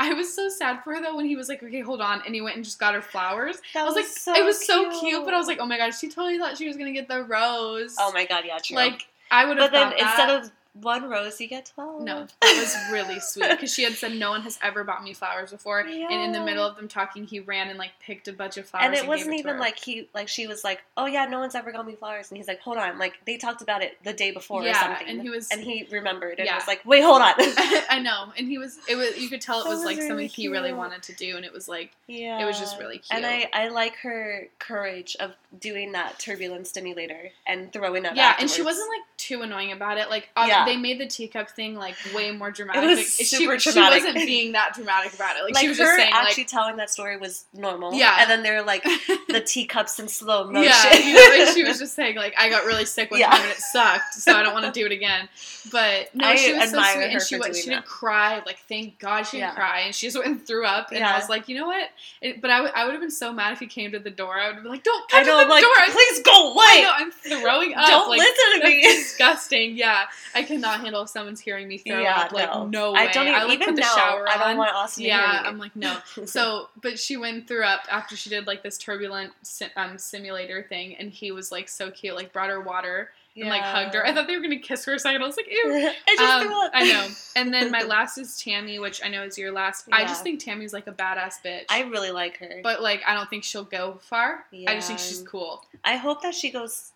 I 0.00 0.12
was 0.14 0.32
so 0.32 0.48
sad 0.48 0.82
for 0.84 0.94
her 0.94 1.02
though 1.02 1.16
when 1.16 1.26
he 1.26 1.34
was 1.34 1.48
like, 1.48 1.62
"Okay, 1.62 1.80
hold 1.80 2.00
on," 2.00 2.22
and 2.24 2.34
he 2.34 2.40
went 2.40 2.56
and 2.56 2.64
just 2.64 2.78
got 2.78 2.94
her 2.94 3.02
flowers. 3.02 3.56
That 3.74 3.82
I 3.82 3.84
was, 3.84 3.96
like, 3.96 4.06
so 4.06 4.34
it 4.34 4.44
was 4.44 4.64
so 4.64 5.00
cute, 5.00 5.24
but 5.24 5.34
I 5.34 5.38
was 5.38 5.48
like, 5.48 5.58
"Oh 5.60 5.66
my 5.66 5.76
gosh, 5.76 5.98
she 5.98 6.08
totally 6.08 6.38
thought 6.38 6.56
she 6.56 6.68
was 6.68 6.76
gonna 6.76 6.92
get 6.92 7.08
the 7.08 7.24
rose." 7.24 7.96
Oh 7.98 8.12
my 8.12 8.24
god, 8.24 8.44
yeah, 8.46 8.58
true. 8.58 8.76
Like 8.76 9.08
I 9.30 9.44
would 9.44 9.58
have 9.58 9.72
but 9.72 9.76
then 9.76 9.90
that. 9.90 9.98
instead 10.00 10.30
of 10.30 10.50
one 10.82 11.08
rose, 11.08 11.40
you 11.40 11.48
get 11.48 11.70
twelve. 11.74 12.02
no, 12.02 12.26
that 12.42 12.56
was 12.58 12.76
really 12.92 13.20
sweet 13.20 13.50
because 13.50 13.72
she 13.72 13.84
had 13.84 13.94
said 13.94 14.12
no 14.14 14.30
one 14.30 14.42
has 14.42 14.58
ever 14.62 14.84
bought 14.84 15.02
me 15.02 15.12
flowers 15.14 15.50
before, 15.50 15.80
and 15.80 15.90
in 16.12 16.32
the 16.32 16.40
middle 16.40 16.64
of 16.64 16.76
them 16.76 16.88
talking, 16.88 17.24
he 17.26 17.40
ran 17.40 17.68
and 17.68 17.78
like 17.78 17.92
picked 18.00 18.28
a 18.28 18.32
bunch 18.32 18.56
of 18.56 18.66
flowers. 18.66 18.86
And 18.86 18.94
it 18.94 19.00
gave 19.00 19.08
wasn't 19.08 19.30
to 19.32 19.38
even 19.38 19.54
her. 19.54 19.60
like 19.60 19.78
he 19.78 20.08
like 20.14 20.28
she 20.28 20.46
was 20.46 20.64
like, 20.64 20.82
oh 20.96 21.06
yeah, 21.06 21.24
no 21.26 21.38
one's 21.40 21.54
ever 21.54 21.72
got 21.72 21.86
me 21.86 21.94
flowers, 21.94 22.30
and 22.30 22.36
he's 22.38 22.48
like, 22.48 22.60
hold 22.60 22.76
on, 22.78 22.98
like 22.98 23.14
they 23.26 23.36
talked 23.36 23.62
about 23.62 23.82
it 23.82 23.96
the 24.04 24.12
day 24.12 24.30
before 24.30 24.62
or 24.62 24.66
Yeah, 24.66 24.80
something, 24.80 25.08
and 25.08 25.22
he 25.22 25.30
was- 25.30 25.48
and 25.50 25.60
he 25.62 25.86
remembered 25.90 26.38
and 26.38 26.46
Yeah. 26.46 26.56
was 26.56 26.66
like, 26.66 26.84
wait, 26.84 27.02
hold 27.02 27.22
on. 27.22 27.34
I 27.38 28.00
know, 28.02 28.32
and 28.36 28.48
he 28.48 28.58
was. 28.58 28.78
It 28.88 28.96
was. 28.96 29.18
You 29.18 29.28
could 29.28 29.40
tell 29.40 29.60
it 29.60 29.68
was, 29.68 29.78
was 29.78 29.84
like 29.86 29.96
really 29.96 30.08
something 30.08 30.28
he 30.28 30.48
really 30.48 30.72
wanted 30.72 31.02
to 31.04 31.12
do, 31.14 31.36
and 31.36 31.44
it 31.44 31.52
was 31.52 31.68
like 31.68 31.92
yeah, 32.06 32.40
It 32.40 32.44
was 32.44 32.58
just 32.58 32.78
really 32.78 32.98
cute. 32.98 33.16
And. 33.16 33.26
I 33.26 33.48
I 33.52 33.68
like 33.68 33.96
her 33.98 34.48
courage 34.58 35.16
of 35.20 35.32
doing 35.58 35.92
that 35.92 36.18
turbulent 36.18 36.66
stimulator 36.66 37.30
and 37.46 37.72
throwing 37.72 38.06
up. 38.06 38.14
yeah, 38.16 38.34
and 38.38 38.48
she 38.50 38.62
wasn't 38.62 38.88
like 38.88 39.02
too 39.16 39.42
annoying 39.42 39.72
about 39.72 39.98
it. 39.98 40.08
Like 40.10 40.28
Yeah. 40.36 40.64
They 40.68 40.76
made 40.76 40.98
the 41.00 41.06
teacup 41.06 41.50
thing 41.50 41.74
like 41.74 41.94
way 42.14 42.30
more 42.30 42.50
dramatic. 42.50 42.82
It 42.84 42.86
was 42.86 42.96
Like, 42.98 43.06
she, 43.06 43.24
super 43.24 43.58
she 43.58 43.72
dramatic. 43.72 44.04
wasn't 44.04 44.26
being 44.26 44.52
that 44.52 44.74
dramatic 44.74 45.14
about 45.14 45.36
it. 45.36 45.42
Like, 45.44 45.54
like 45.54 45.62
she 45.62 45.68
was 45.68 45.78
her 45.78 45.84
just 45.84 45.96
saying 45.96 46.12
actually 46.14 46.42
like. 46.44 46.48
telling 46.50 46.76
that 46.76 46.90
story 46.90 47.16
was 47.16 47.46
normal. 47.54 47.94
Yeah. 47.94 48.16
and 48.20 48.30
then 48.30 48.42
they're 48.42 48.62
like 48.62 48.82
the 49.28 49.40
teacups 49.44 49.98
in 49.98 50.08
slow 50.08 50.44
motion. 50.50 50.64
Yeah, 50.70 50.94
you 50.96 51.14
know, 51.14 51.44
like 51.44 51.54
she 51.54 51.64
was 51.64 51.78
just 51.78 51.94
saying 51.94 52.16
like 52.16 52.34
I 52.38 52.48
got 52.50 52.64
really 52.64 52.84
sick 52.84 53.10
one 53.10 53.20
Yeah. 53.20 53.30
time 53.30 53.42
and 53.42 53.50
it 53.50 53.58
sucked, 53.58 54.14
so 54.14 54.32
I 54.34 54.42
don't 54.42 54.54
want 54.54 54.66
to 54.72 54.78
do 54.80 54.86
it 54.86 54.92
again. 54.92 55.28
But 55.70 56.14
no, 56.14 56.28
I 56.28 56.36
she 56.36 56.52
was 56.54 56.70
so 56.70 56.82
sweet 56.82 57.04
and 57.12 57.20
she 57.22 57.38
went, 57.38 57.54
she 57.56 57.68
didn't 57.68 57.84
cry. 57.84 58.42
Like 58.46 58.58
thank 58.68 58.98
God 58.98 59.22
she 59.24 59.38
didn't 59.38 59.50
Yeah. 59.50 59.54
cry, 59.54 59.80
and 59.80 59.94
she 59.94 60.06
just 60.06 60.16
went 60.16 60.28
and 60.28 60.46
threw 60.46 60.64
up. 60.64 60.92
And 60.92 61.04
I 61.04 61.18
was 61.18 61.28
like, 61.28 61.48
you 61.48 61.58
know 61.58 61.66
what? 61.66 61.88
It, 62.22 62.40
but 62.40 62.50
I 62.50 62.60
would 62.62 62.72
I 62.74 62.84
would 62.84 62.92
have 62.92 63.00
been 63.00 63.10
so 63.10 63.32
mad 63.32 63.52
if 63.52 63.58
he 63.60 63.66
came 63.66 63.92
to 63.92 63.98
the 63.98 64.10
door. 64.10 64.38
I 64.38 64.46
would 64.46 64.54
have 64.54 64.62
been 64.62 64.72
like, 64.72 64.82
don't 64.82 65.04
I 65.12 65.18
come 65.18 65.26
know. 65.26 65.34
to 65.34 65.40
I'm 65.42 65.48
the 65.48 65.54
like, 65.54 65.62
door. 65.62 65.72
Please 65.94 66.22
go 66.22 66.32
I 66.32 66.52
away. 66.52 66.82
know 66.82 66.92
I'm 66.94 67.10
throwing 67.10 67.74
up. 67.74 67.86
Don't 67.86 68.08
like, 68.08 68.18
listen 68.20 68.60
to 68.60 68.66
me. 68.66 68.82
disgusting. 69.18 69.76
Yeah, 69.76 70.04
I 70.34 70.42
cannot 70.48 70.80
handle 70.80 71.02
if 71.02 71.08
someone's 71.08 71.40
hearing 71.40 71.68
me 71.68 71.78
throw 71.78 72.00
yeah, 72.00 72.22
up. 72.22 72.32
Like 72.32 72.50
no, 72.50 72.66
no, 72.66 72.92
way. 72.92 73.00
I 73.00 73.12
don't 73.12 73.28
even, 73.28 73.40
like, 73.40 73.52
even 73.52 73.66
put 73.68 73.74
the 73.76 73.80
now. 73.82 73.94
shower 73.94 74.28
I 74.28 74.38
don't 74.38 74.56
want 74.56 74.74
Austin 74.74 75.04
to 75.04 75.08
Yeah. 75.08 75.42
I'm 75.44 75.58
like 75.58 75.76
no. 75.76 75.96
So, 76.26 76.68
but 76.82 76.98
she 76.98 77.16
went 77.16 77.46
threw 77.46 77.62
up 77.62 77.82
after 77.90 78.16
she 78.16 78.30
did 78.30 78.46
like 78.46 78.62
this 78.62 78.78
turbulent 78.78 79.32
um, 79.76 79.98
simulator 79.98 80.64
thing, 80.68 80.96
and 80.96 81.10
he 81.10 81.30
was 81.32 81.52
like 81.52 81.68
so 81.68 81.90
cute, 81.90 82.14
like 82.16 82.32
brought 82.32 82.48
her 82.48 82.60
water 82.60 83.10
and 83.40 83.48
like 83.48 83.62
hugged 83.62 83.94
her. 83.94 84.04
I 84.06 84.12
thought 84.12 84.26
they 84.26 84.36
were 84.36 84.42
gonna 84.42 84.58
kiss 84.58 84.84
for 84.84 84.94
a 84.94 84.98
second. 84.98 85.22
I 85.22 85.26
was 85.26 85.36
like, 85.36 85.48
ew. 85.50 85.92
I 86.08 86.16
just 86.16 86.20
Um, 86.20 86.42
threw 86.46 86.64
up. 86.64 86.70
I 86.74 86.84
know. 86.90 87.08
And 87.36 87.54
then 87.54 87.70
my 87.70 87.82
last 87.86 88.18
is 88.18 88.40
Tammy, 88.40 88.78
which 88.78 89.00
I 89.04 89.08
know 89.08 89.22
is 89.22 89.38
your 89.38 89.52
last. 89.52 89.88
I 89.92 90.02
just 90.02 90.22
think 90.22 90.42
Tammy's 90.42 90.72
like 90.72 90.86
a 90.86 90.92
badass 90.92 91.34
bitch. 91.44 91.64
I 91.68 91.82
really 91.82 92.10
like 92.10 92.38
her. 92.38 92.60
but 92.62 92.82
like 92.82 93.02
I 93.06 93.14
don't 93.14 93.28
think 93.30 93.44
she'll 93.44 93.64
go 93.64 93.98
far. 94.02 94.44
I 94.66 94.74
just 94.74 94.88
think 94.88 94.98
she's 94.98 95.22
cool. 95.22 95.64
I 95.84 95.96
hope 95.96 96.22
that 96.22 96.34
she 96.34 96.50
goes 96.50 96.92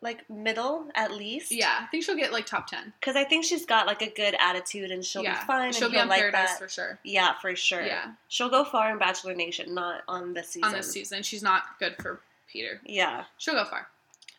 like 0.00 0.28
middle 0.30 0.86
at 0.94 1.12
least. 1.12 1.52
Yeah, 1.52 1.78
I 1.80 1.86
think 1.86 2.04
she'll 2.04 2.16
get 2.16 2.32
like 2.32 2.46
top 2.46 2.66
ten. 2.66 2.92
Because 3.00 3.16
I 3.16 3.24
think 3.24 3.44
she's 3.44 3.66
got 3.66 3.86
like 3.86 4.02
a 4.02 4.10
good 4.10 4.34
attitude 4.40 4.90
and 4.90 5.04
she'll 5.04 5.22
yeah, 5.22 5.40
be 5.40 5.46
fun 5.46 5.72
she'll 5.72 5.90
be 5.90 5.98
on 5.98 6.08
like 6.08 6.20
Paradise 6.20 6.50
that. 6.50 6.58
for 6.58 6.68
sure. 6.68 6.98
Yeah, 7.04 7.34
for 7.40 7.54
sure. 7.54 7.84
Yeah, 7.84 8.12
She'll 8.28 8.48
go 8.50 8.64
far 8.64 8.90
in 8.90 8.98
Bachelor 8.98 9.34
Nation, 9.34 9.74
not 9.74 10.02
on 10.08 10.32
this 10.34 10.48
season. 10.48 10.64
on 10.64 10.72
this 10.72 10.90
season, 10.90 11.22
she's 11.22 11.42
not 11.42 11.62
good 11.78 11.96
for 12.00 12.20
Peter. 12.50 12.80
Yeah. 12.84 13.24
She'll 13.38 13.54
go 13.54 13.64
far. 13.64 13.88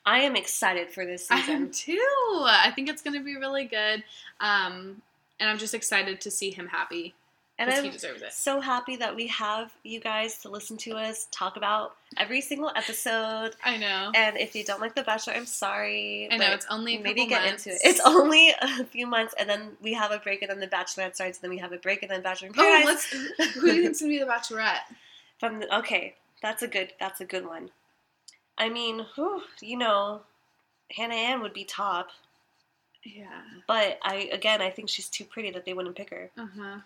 I 0.06 0.20
am 0.20 0.36
excited 0.36 0.92
for 0.92 1.06
this 1.06 1.30
I 1.32 1.40
am 1.40 1.72
season. 1.72 1.96
too. 1.96 2.44
I 2.46 2.72
think 2.76 2.90
it's 2.90 3.02
going 3.02 3.18
to 3.18 3.24
be 3.24 3.36
really 3.38 3.66
good. 3.66 4.04
Um, 4.40 5.02
and 5.40 5.50
I'm 5.50 5.58
just 5.58 5.74
excited 5.74 6.22
to 6.22 6.32
see 6.32 6.52
him 6.52 6.68
happy 6.68 7.14
and 7.58 7.70
I'm 7.70 7.92
so 8.32 8.60
happy 8.60 8.98
that 8.98 9.16
we 9.16 9.28
have 9.28 9.72
you 9.84 10.00
guys 10.02 10.38
to 10.40 10.50
listen 10.50 10.76
to 10.78 10.92
us 10.98 11.28
talk 11.32 11.56
about 11.56 11.96
every 12.18 12.42
single 12.42 12.72
episode. 12.76 13.56
I 13.64 13.78
know. 13.78 14.12
And 14.14 14.38
if 14.38 14.56
you 14.56 14.64
don't 14.66 14.82
like 14.82 14.94
The 14.96 15.04
Bachelor, 15.04 15.34
I'm 15.34 15.46
sorry. 15.46 16.28
I 16.32 16.38
know 16.38 16.52
it's 16.52 16.66
only 16.70 16.98
a 16.98 17.00
maybe 17.00 17.26
get 17.28 17.44
months. 17.46 17.66
into 17.66 17.76
it. 17.78 17.82
It's 17.86 18.02
only 18.06 18.54
a 18.62 18.84
few 18.86 19.08
months, 19.08 19.34
and 19.40 19.50
then 19.50 19.78
we 19.82 19.94
have 19.94 20.12
a 20.12 20.20
break, 20.20 20.42
and 20.42 20.52
then 20.52 20.60
The 20.60 20.68
Bachelorette 20.68 21.16
starts, 21.16 21.38
and 21.38 21.44
then 21.44 21.50
we 21.52 21.58
have 21.60 21.72
a 21.72 21.78
break, 21.78 22.02
and 22.04 22.12
then 22.12 22.22
Bachelor 22.22 22.50
in 22.50 22.54
Oh, 22.58 22.82
let's. 22.86 23.06
Who 23.06 23.62
do 23.62 23.74
you 23.76 23.84
think's 23.84 24.02
gonna 24.02 24.10
be 24.12 24.20
the 24.20 24.26
Bachelorette? 24.26 24.80
From 25.40 25.60
the, 25.60 25.78
okay, 25.80 26.16
that's 26.42 26.62
a 26.62 26.68
good. 26.68 26.92
That's 27.00 27.22
a 27.22 27.26
good 27.26 27.46
one. 27.46 27.70
I 28.58 28.70
mean, 28.70 29.06
whew, 29.16 29.44
you 29.62 29.78
know, 29.78 30.22
Hannah 30.92 31.16
Ann 31.16 31.42
would 31.42 31.54
be 31.54 31.64
top, 31.66 32.10
Yeah. 33.04 33.28
but 33.68 34.00
I 34.04 34.30
again, 34.32 34.62
I 34.62 34.70
think 34.70 34.90
she's 34.90 35.10
too 35.10 35.26
pretty 35.26 35.52
that 35.52 35.66
they 35.66 35.74
wouldn't 35.74 35.96
pick 35.96 36.10
her. 36.12 36.30
Uh 36.38 36.48
huh. 36.58 36.78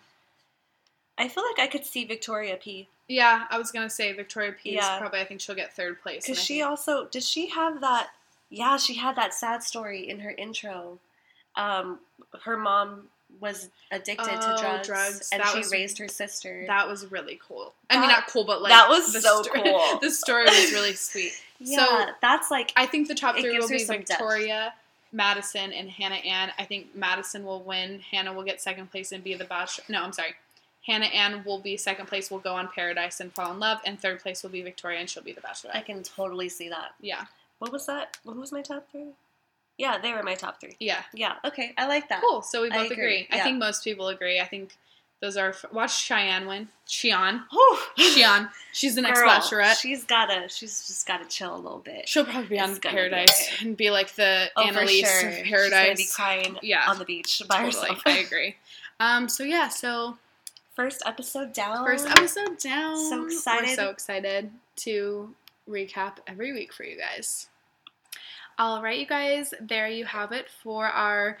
I 1.18 1.28
feel 1.28 1.44
like 1.44 1.58
I 1.58 1.66
could 1.66 1.84
see 1.84 2.04
Victoria 2.04 2.56
P. 2.56 2.88
Yeah, 3.08 3.44
I 3.50 3.58
was 3.58 3.70
gonna 3.72 3.90
say 3.90 4.12
Victoria 4.12 4.52
P. 4.52 4.70
is 4.70 4.76
Yeah. 4.76 4.98
probably. 4.98 5.20
I 5.20 5.24
think 5.24 5.40
she'll 5.40 5.54
get 5.54 5.74
third 5.74 6.00
place. 6.02 6.24
Because 6.26 6.42
she 6.42 6.54
think- 6.58 6.66
also 6.68 7.06
did 7.06 7.22
she 7.24 7.48
have 7.48 7.80
that? 7.80 8.10
Yeah, 8.48 8.76
she 8.78 8.94
had 8.94 9.16
that 9.16 9.34
sad 9.34 9.62
story 9.62 10.08
in 10.08 10.20
her 10.20 10.30
intro. 10.30 10.98
Um, 11.56 12.00
her 12.42 12.56
mom 12.56 13.10
was 13.40 13.68
addicted 13.92 14.24
to 14.40 14.54
Oh, 14.54 14.60
drugs, 14.60 14.86
drugs. 14.88 15.28
and 15.32 15.40
That 15.42 15.50
she 15.52 15.58
was- 15.58 15.70
raised 15.70 15.98
her 15.98 16.08
sister. 16.08 16.64
that 16.66 16.88
was 16.88 17.06
really 17.06 17.40
cool. 17.46 17.74
I 17.88 17.98
mean, 18.00 18.08
not 18.08 18.26
cool, 18.26 18.44
but 18.44 18.60
like 18.62 18.70
that 18.72 18.88
was 18.88 19.12
the 19.12 19.20
so 19.20 19.42
sto- 19.42 19.52
cool. 19.62 19.98
the 20.00 20.10
story 20.10 20.44
was 20.44 20.72
really 20.72 20.94
sweet. 20.94 21.32
yeah, 21.58 22.12
that's 22.20 22.50
like 22.50 22.72
I 22.76 22.86
think 22.86 23.08
the 23.08 23.14
top 23.14 23.36
three 23.36 23.58
will 23.58 23.68
be 23.68 23.78
some 23.80 23.96
depth. 23.98 24.08
Victoria, 24.08 24.74
Madison, 25.12 25.72
and 25.72 25.90
Hannah 25.90 26.16
Ann. 26.16 26.52
I 26.58 26.64
think 26.64 26.94
Madison 26.94 27.44
will 27.44 27.62
win. 27.62 28.00
Hannah 28.10 28.32
will 28.32 28.44
get 28.44 28.60
second 28.60 28.90
place 28.90 29.12
and 29.12 29.22
be 29.22 29.34
the 29.34 29.44
bachelor. 29.44 29.84
No, 29.88 30.02
I'm 30.02 30.12
sorry. 30.12 30.34
Hannah 30.86 31.06
Ann 31.06 31.44
will 31.44 31.58
be 31.60 31.76
second 31.76 32.06
place. 32.06 32.30
Will 32.30 32.38
go 32.38 32.54
on 32.54 32.68
Paradise 32.74 33.20
and 33.20 33.32
fall 33.32 33.52
in 33.52 33.58
love, 33.60 33.78
and 33.84 34.00
third 34.00 34.20
place 34.20 34.42
will 34.42 34.50
be 34.50 34.62
Victoria, 34.62 34.98
and 34.98 35.08
she'll 35.10 35.22
be 35.22 35.32
the 35.32 35.40
bachelorette. 35.40 35.74
I 35.76 35.80
can 35.82 36.02
totally 36.02 36.48
see 36.48 36.68
that. 36.70 36.94
yeah, 37.00 37.24
What 37.58 37.72
was 37.72 37.86
that? 37.86 38.16
What 38.24 38.36
was 38.36 38.50
my 38.52 38.62
top 38.62 38.90
three? 38.90 39.08
Yeah, 39.78 39.98
they 39.98 40.12
were 40.12 40.22
my 40.22 40.34
top 40.34 40.60
three. 40.60 40.76
yeah, 40.80 41.02
Yeah, 41.14 41.34
okay, 41.44 41.72
I 41.78 41.86
like 41.86 42.08
that. 42.08 42.20
cool. 42.22 42.42
So 42.42 42.62
we 42.62 42.70
I 42.70 42.82
both 42.82 42.90
agree, 42.92 43.22
agree. 43.24 43.28
I 43.30 43.40
think 43.42 43.58
most 43.58 43.82
people 43.84 44.08
agree. 44.08 44.40
I 44.40 44.46
think 44.46 44.74
Those 45.20 45.36
are 45.36 45.54
watch 45.70 45.90
Shiann 45.90 46.46
win. 46.48 46.68
Shiann. 46.88 47.44
Whew. 47.50 47.78
Shiann. 47.98 48.48
She's 48.72 48.94
the 48.94 49.02
next 49.02 49.20
Girl, 49.20 49.28
bachelorette. 49.28 49.78
She's 49.78 50.04
gotta. 50.04 50.48
She's 50.48 50.86
just 50.86 51.06
gotta 51.06 51.26
chill 51.26 51.54
a 51.54 51.58
little 51.58 51.80
bit. 51.80 52.08
She'll 52.08 52.24
probably 52.24 52.48
be 52.48 52.58
on 52.58 52.70
It's 52.70 52.78
be 52.78 52.88
Paradise 52.88 53.48
okay. 53.54 53.66
and 53.66 53.76
be 53.76 53.90
like 53.90 54.14
the 54.14 54.50
Oh, 54.56 54.62
Annaliese 54.64 55.04
sure. 55.04 55.28
of 55.28 55.34
She's 55.36 55.48
Paradise. 55.48 55.86
gonna 55.86 55.94
be 55.96 56.06
crying 56.14 56.58
Yeah. 56.62 56.84
on 56.88 56.98
the 56.98 57.04
beach 57.04 57.42
by 57.46 57.56
totally. 57.64 57.88
herself. 57.88 58.02
I 58.06 58.18
agree. 58.26 58.56
Um. 58.98 59.28
So 59.28 59.44
yeah. 59.44 59.68
So 59.68 60.16
First 60.80 61.02
episode 61.04 61.52
down. 61.52 61.84
first 61.84 62.06
episode 62.08 62.58
down. 62.58 62.96
So 62.96 63.20
We're 63.20 63.26
excited. 63.28 63.76
so 63.76 63.90
excited 63.90 64.50
to 64.76 65.34
recap 65.68 66.16
every 66.26 66.52
week 66.52 66.72
for 66.72 66.84
you 66.84 66.96
guys. 66.96 67.48
All 68.58 68.82
right, 68.82 68.98
you 68.98 69.06
guys. 69.06 69.52
There 69.60 69.88
you 69.88 70.06
have 70.06 70.32
it 70.32 70.46
for 70.62 70.86
our 70.86 71.38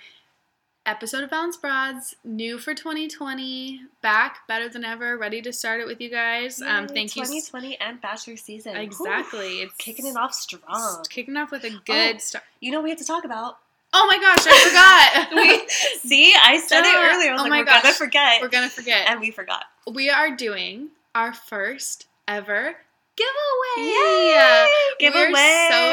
episode 0.86 1.22
of 1.24 1.30
Balance 1.30 1.56
Broads, 1.56 2.16
new 2.24 2.58
for 2.58 2.74
2020, 2.74 3.80
back 4.02 4.46
better 4.48 4.68
than 4.68 4.84
ever, 4.84 5.16
ready 5.16 5.40
to 5.42 5.52
start 5.52 5.80
it 5.80 5.86
with 5.86 6.00
you 6.00 6.10
guys. 6.10 6.60
Um, 6.60 6.86
thank 6.88 7.16
you. 7.16 7.22
2020 7.22 7.78
and 7.80 8.00
Bachelor 8.00 8.36
season. 8.36 8.76
Exactly. 8.76 9.60
It's 9.62 9.74
Kicking 9.76 10.06
it 10.06 10.16
off 10.16 10.34
strong. 10.34 11.02
Kicking 11.08 11.36
off 11.36 11.50
with 11.50 11.64
a 11.64 11.70
good 11.86 12.16
Oh. 12.16 12.18
start. 12.18 12.44
You 12.60 12.72
know 12.72 12.78
what 12.78 12.84
we 12.84 12.90
have 12.90 12.98
to 12.98 13.04
talk 13.06 13.24
about? 13.24 13.58
Oh 13.92 14.06
my 14.06 14.18
gosh, 14.18 14.46
I 14.46 15.28
forgot. 15.28 15.34
we 15.34 15.68
see. 15.98 16.32
I 16.34 16.58
said 16.58 16.82
it 16.84 16.94
earlier. 16.96 17.30
I 17.30 17.32
was 17.32 17.40
Oh 17.40 17.44
like, 17.44 17.50
my 17.50 17.58
we're 17.60 17.64
gonna 17.64 17.92
forget, 17.94 18.40
We're 18.40 18.48
gonna 18.48 18.68
forget. 18.68 19.08
and 19.08 19.20
we 19.20 19.30
forgot. 19.30 19.64
we 19.92 20.08
are 20.10 20.34
doing 20.34 20.88
our 21.14 21.32
first 21.32 22.06
ever 22.28 22.76
giveaway. 23.24 23.88
Yay! 23.88 25.10
We're 25.12 25.30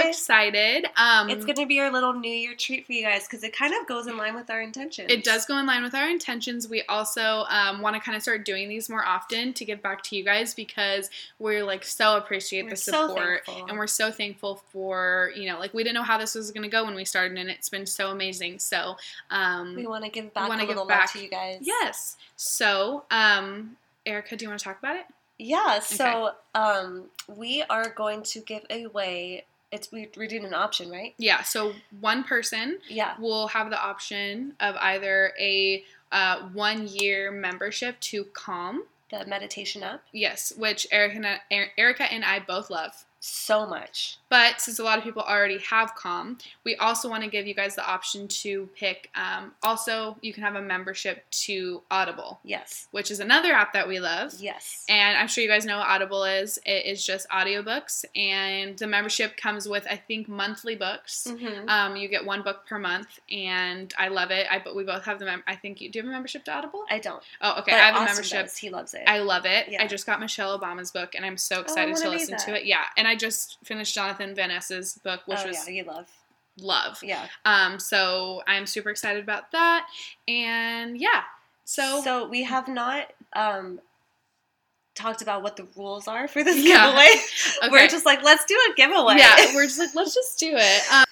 so 0.04 0.08
excited. 0.10 0.86
Um, 0.96 1.30
It's 1.30 1.46
gonna 1.46 1.66
be 1.66 1.80
our 1.80 1.92
little 1.92 2.14
New 2.14 2.32
Year 2.32 2.56
treat 2.56 2.86
for 2.86 2.94
you 2.94 3.04
guys 3.04 3.24
because 3.28 3.44
it 3.44 3.54
kind 3.56 3.74
of 3.74 3.88
goes 3.88 4.08
in 4.08 4.18
line 4.18 4.36
with 4.36 4.50
our 4.50 4.62
intentions. 4.62 5.12
It 5.12 5.24
does 5.24 5.46
go 5.46 5.58
in 5.58 5.66
line 5.66 5.84
with 5.84 5.94
our 5.96 6.10
intentions. 6.10 6.68
We 6.68 6.84
also 6.84 7.46
um, 7.50 7.82
want 7.82 7.96
to 7.96 8.02
kind 8.02 8.16
of 8.16 8.22
start 8.22 8.46
doing 8.46 8.70
these 8.70 8.90
more 8.90 9.06
often 9.06 9.54
to 9.54 9.66
give 9.66 9.82
back 9.82 10.04
to 10.04 10.16
you 10.16 10.24
guys 10.24 10.54
because 10.54 11.10
we're 11.40 11.64
like 11.64 11.84
so 11.84 12.18
appreciate 12.18 12.64
We're 12.64 12.72
the 12.72 12.76
support 12.78 13.46
thankful. 13.46 13.68
and 13.68 13.78
we're 13.78 13.88
so 13.88 14.12
thankful 14.12 14.62
for 14.72 15.32
you 15.36 15.50
know 15.50 15.60
like 15.60 15.74
we 15.74 15.84
didn't 15.84 15.96
know 15.96 16.04
how 16.04 16.18
this 16.18 16.36
was 16.36 16.52
going 16.52 16.64
to 16.64 16.70
go 16.70 16.84
when 16.86 16.96
we 16.96 17.06
started 17.06 17.38
and 17.38 17.50
it's 17.50 17.70
been 17.70 17.86
so 17.86 18.10
amazing. 18.12 18.60
So 18.60 18.98
um, 19.30 19.76
We 19.76 19.88
want 19.88 20.04
to 20.04 20.10
give 20.12 20.34
back 20.34 20.50
a 20.50 20.66
little 20.66 20.86
back. 20.86 21.12
to 21.14 21.20
you 21.20 21.30
guys. 21.30 21.60
yes. 21.62 22.18
So 22.36 23.04
um, 23.12 23.78
Erica, 24.06 24.36
do 24.36 24.46
you 24.46 24.50
want 24.50 24.60
to 24.60 24.64
talk 24.64 24.80
about 24.80 24.96
it? 24.96 25.06
Yeah. 25.38 25.80
So 25.80 26.32
um, 26.56 27.06
we 27.28 27.64
are 27.70 27.90
going 27.90 28.24
to 28.24 28.40
give 28.40 28.64
away. 28.70 29.46
It's 29.72 29.92
we, 29.92 30.10
we're 30.18 30.28
doing 30.28 30.46
an 30.46 30.54
option, 30.54 30.90
right? 30.90 31.14
Yeah. 31.18 31.44
So 31.44 31.74
one 32.00 32.24
person 32.24 32.80
Yeah. 32.90 33.16
will 33.20 33.48
have 33.48 33.70
the 33.70 33.80
option 33.82 34.54
of 34.60 34.76
either 34.78 35.34
a 35.40 35.84
uh, 36.12 36.48
one 36.54 36.88
year 36.88 37.32
membership 37.32 38.00
to 38.00 38.24
Calm. 38.26 38.84
The 39.12 39.26
meditation 39.26 39.84
app. 39.84 40.04
Yes, 40.12 40.52
which 40.58 40.86
Erica 40.92 41.16
and 41.16 41.26
I, 41.28 41.40
Erica 41.78 42.04
and 42.12 42.26
I 42.26 42.40
both 42.40 42.70
love. 42.70 43.06
So 43.20 43.65
much. 43.65 44.18
But 44.30 44.61
since 44.61 44.78
a 44.80 44.84
lot 44.84 44.97
of 44.97 45.03
people 45.03 45.22
already 45.24 45.57
have 45.70 45.95
Calm, 45.95 46.38
we 46.63 46.76
also 46.76 47.09
want 47.09 47.24
to 47.24 47.30
give 47.30 47.47
you 47.47 47.53
guys 47.53 47.76
the 47.76 47.86
option 47.86 48.28
to 48.28 48.70
pick. 48.76 49.09
Um, 49.15 49.53
also, 49.63 50.18
you 50.22 50.34
can 50.34 50.43
have 50.43 50.55
a 50.55 50.61
membership 50.61 51.26
to 51.32 51.82
Audible, 51.89 52.39
Yes. 52.43 52.88
which 52.91 53.09
is 53.09 53.20
another 53.20 53.53
app 53.53 53.74
that 53.74 53.88
we 53.88 53.99
love. 53.99 54.34
Yes. 54.39 54.86
And 54.88 55.18
I'm 55.18 55.28
sure 55.28 55.43
you 55.43 55.49
guys 55.49 55.65
know 55.65 55.78
what 55.80 55.88
Audible 55.88 56.24
is. 56.26 56.59
It 56.65 56.86
is 56.86 57.05
just 57.05 57.28
audiobooks, 57.30 58.05
and 58.15 58.78
the 58.78 58.88
membership 58.88 59.36
comes 59.38 59.68
with 59.68 59.88
I 59.89 59.95
think 59.95 60.28
monthly 60.28 60.76
books. 60.76 61.26
Mm-hmm. 61.28 61.68
Um, 61.70 61.95
you 61.95 62.07
get 62.09 62.26
one 62.26 62.43
book 62.43 62.65
per 62.68 62.78
month, 62.78 63.20
and 63.32 63.93
I 63.97 64.09
love 64.09 64.30
it. 64.32 64.45
I 64.51 64.59
but 64.59 64.76
we 64.76 64.84
both 64.84 65.05
have 65.05 65.20
the 65.20 65.26
mem- 65.26 65.43
I 65.47 65.55
think 65.55 65.82
you 65.82 65.89
do 65.89 65.99
you 65.99 66.03
have 66.03 66.09
a 66.09 66.13
membership 66.13 66.45
to 66.45 66.51
Audible? 66.53 66.84
I 66.89 66.99
don't. 66.99 67.24
oh, 67.41 67.59
okay. 67.61 67.72
But 67.72 67.80
I 67.80 67.88
have 67.88 68.01
a 68.01 68.05
membership. 68.05 68.45
does. 68.45 68.57
He 68.57 68.70
loves 68.70 68.93
it. 68.93 69.03
I 69.07 69.20
love 69.20 69.45
it. 69.45 69.70
Yeah. 69.70 69.82
I 69.84 69.88
just 69.88 70.05
got 70.05 70.20
Michelle 70.20 70.57
Obama's 70.59 70.91
book, 70.91 71.15
and 71.15 71.26
I'm 71.26 71.38
so 71.38 71.57
Oh, 71.57 71.61
excited 71.61 71.95
to 71.95 72.03
wanna 72.03 72.15
read 72.18 72.20
listen 72.30 72.38
to 72.38 72.55
it. 72.59 72.65
Yeah, 72.65 72.84
and 72.97 73.07
I 73.08 73.16
just 73.16 73.58
finished 73.64 73.93
Jonathan 73.95 74.36
Van 74.36 74.49
Ness's 74.49 74.99
book, 75.03 75.22
which 75.26 75.39
oh 75.43 75.47
was 75.47 75.68
yeah, 75.68 75.74
you 75.74 75.84
love. 75.84 76.08
love. 76.60 76.99
Yeah. 77.03 77.28
Um, 77.45 77.80
so 77.80 78.43
I'm 78.47 78.66
super 78.66 78.89
excited 78.89 79.24
about 79.24 79.51
that, 79.51 79.88
and 80.28 80.97
yeah. 80.99 81.24
So, 81.66 82.01
so 82.03 82.28
we 82.28 82.43
have 82.43 82.68
not 82.68 83.12
um 83.34 83.80
talked 84.95 85.22
about 85.22 85.43
what 85.43 85.58
the 85.58 85.68
rules 85.76 86.08
are 86.08 86.28
for 86.28 86.43
this 86.43 86.58
Yeah. 86.58 86.88
giveaway. 86.88 87.08
Okay. 87.64 87.72
We're 87.72 87.88
just 87.88 88.05
like, 88.05 88.24
let's 88.24 88.45
do 88.45 88.55
a 88.72 88.76
giveaway. 88.76 89.16
yeah, 89.18 89.53
we're 89.55 89.66
just 89.66 89.80
like 89.80 89.93
let's 89.95 90.14
just 90.14 90.39
do 90.39 90.53
it. 90.55 90.91
Um, 90.91 91.05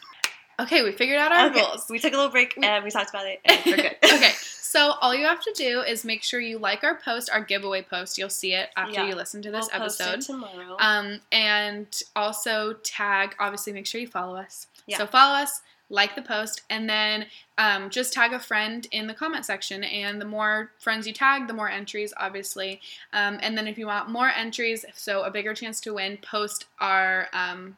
okay, 0.66 0.84
we 0.84 0.92
figured 0.92 1.18
out 1.20 1.32
our 1.32 1.48
okay. 1.50 1.60
rules. 1.62 1.86
We 1.90 2.00
took 2.00 2.14
a 2.14 2.16
little 2.16 2.32
break 2.32 2.56
and 2.62 2.84
we 2.84 2.92
talked 2.92 3.10
about 3.10 3.26
it 3.26 3.40
and 3.46 3.60
we're 3.66 3.76
good. 3.78 3.96
okay, 4.04 4.32
so 4.66 4.94
all 5.02 5.14
you 5.14 5.26
have 5.26 5.42
to 5.44 5.54
do 5.56 5.82
is 5.82 6.04
make 6.04 6.24
sure 6.24 6.40
you 6.40 6.58
like 6.58 6.84
our 6.84 6.96
post, 6.96 7.30
our 7.32 7.42
giveaway 7.42 7.82
post. 7.84 8.18
You'll 8.18 8.30
see 8.30 8.54
it 8.54 8.70
after 8.76 8.94
Yeah. 9.02 9.08
you 9.08 9.16
listen 9.16 9.42
to 9.44 9.52
this 9.52 9.70
We'll 9.72 9.82
post 9.82 10.02
it 10.02 10.08
episode. 10.08 10.34
tomorrow. 10.34 10.76
Um, 10.80 11.20
and 11.32 11.88
also 12.16 12.74
tag, 12.84 13.36
obviously, 13.40 13.74
make 13.74 13.86
sure 13.86 14.02
you 14.02 14.08
follow 14.08 14.36
us. 14.36 14.68
Yeah. 14.88 14.98
So 14.98 15.06
follow 15.08 15.36
us, 15.36 15.62
like 15.90 16.16
the 16.16 16.22
post, 16.24 16.64
and 16.70 16.90
then 16.90 17.28
um, 17.60 17.92
just 17.92 18.12
tag 18.12 18.34
a 18.34 18.40
friend 18.40 18.88
in 18.92 19.06
the 19.08 19.14
comment 19.14 19.46
section. 19.46 19.84
And 19.84 20.20
the 20.20 20.26
more 20.26 20.72
friends 20.80 21.06
you 21.06 21.14
tag, 21.14 21.48
the 21.48 21.54
more 21.54 21.70
entries, 21.70 22.12
obviously. 22.18 22.82
Um, 23.14 23.38
and 23.42 23.56
then 23.58 23.68
if 23.68 23.78
you 23.78 23.86
want 23.86 24.10
more 24.10 24.30
entries, 24.30 24.84
so 24.96 25.24
a 25.24 25.30
bigger 25.32 25.54
chance 25.54 25.80
to 25.82 25.94
win, 25.94 26.18
post 26.18 26.66
our 26.80 27.28
um, 27.34 27.78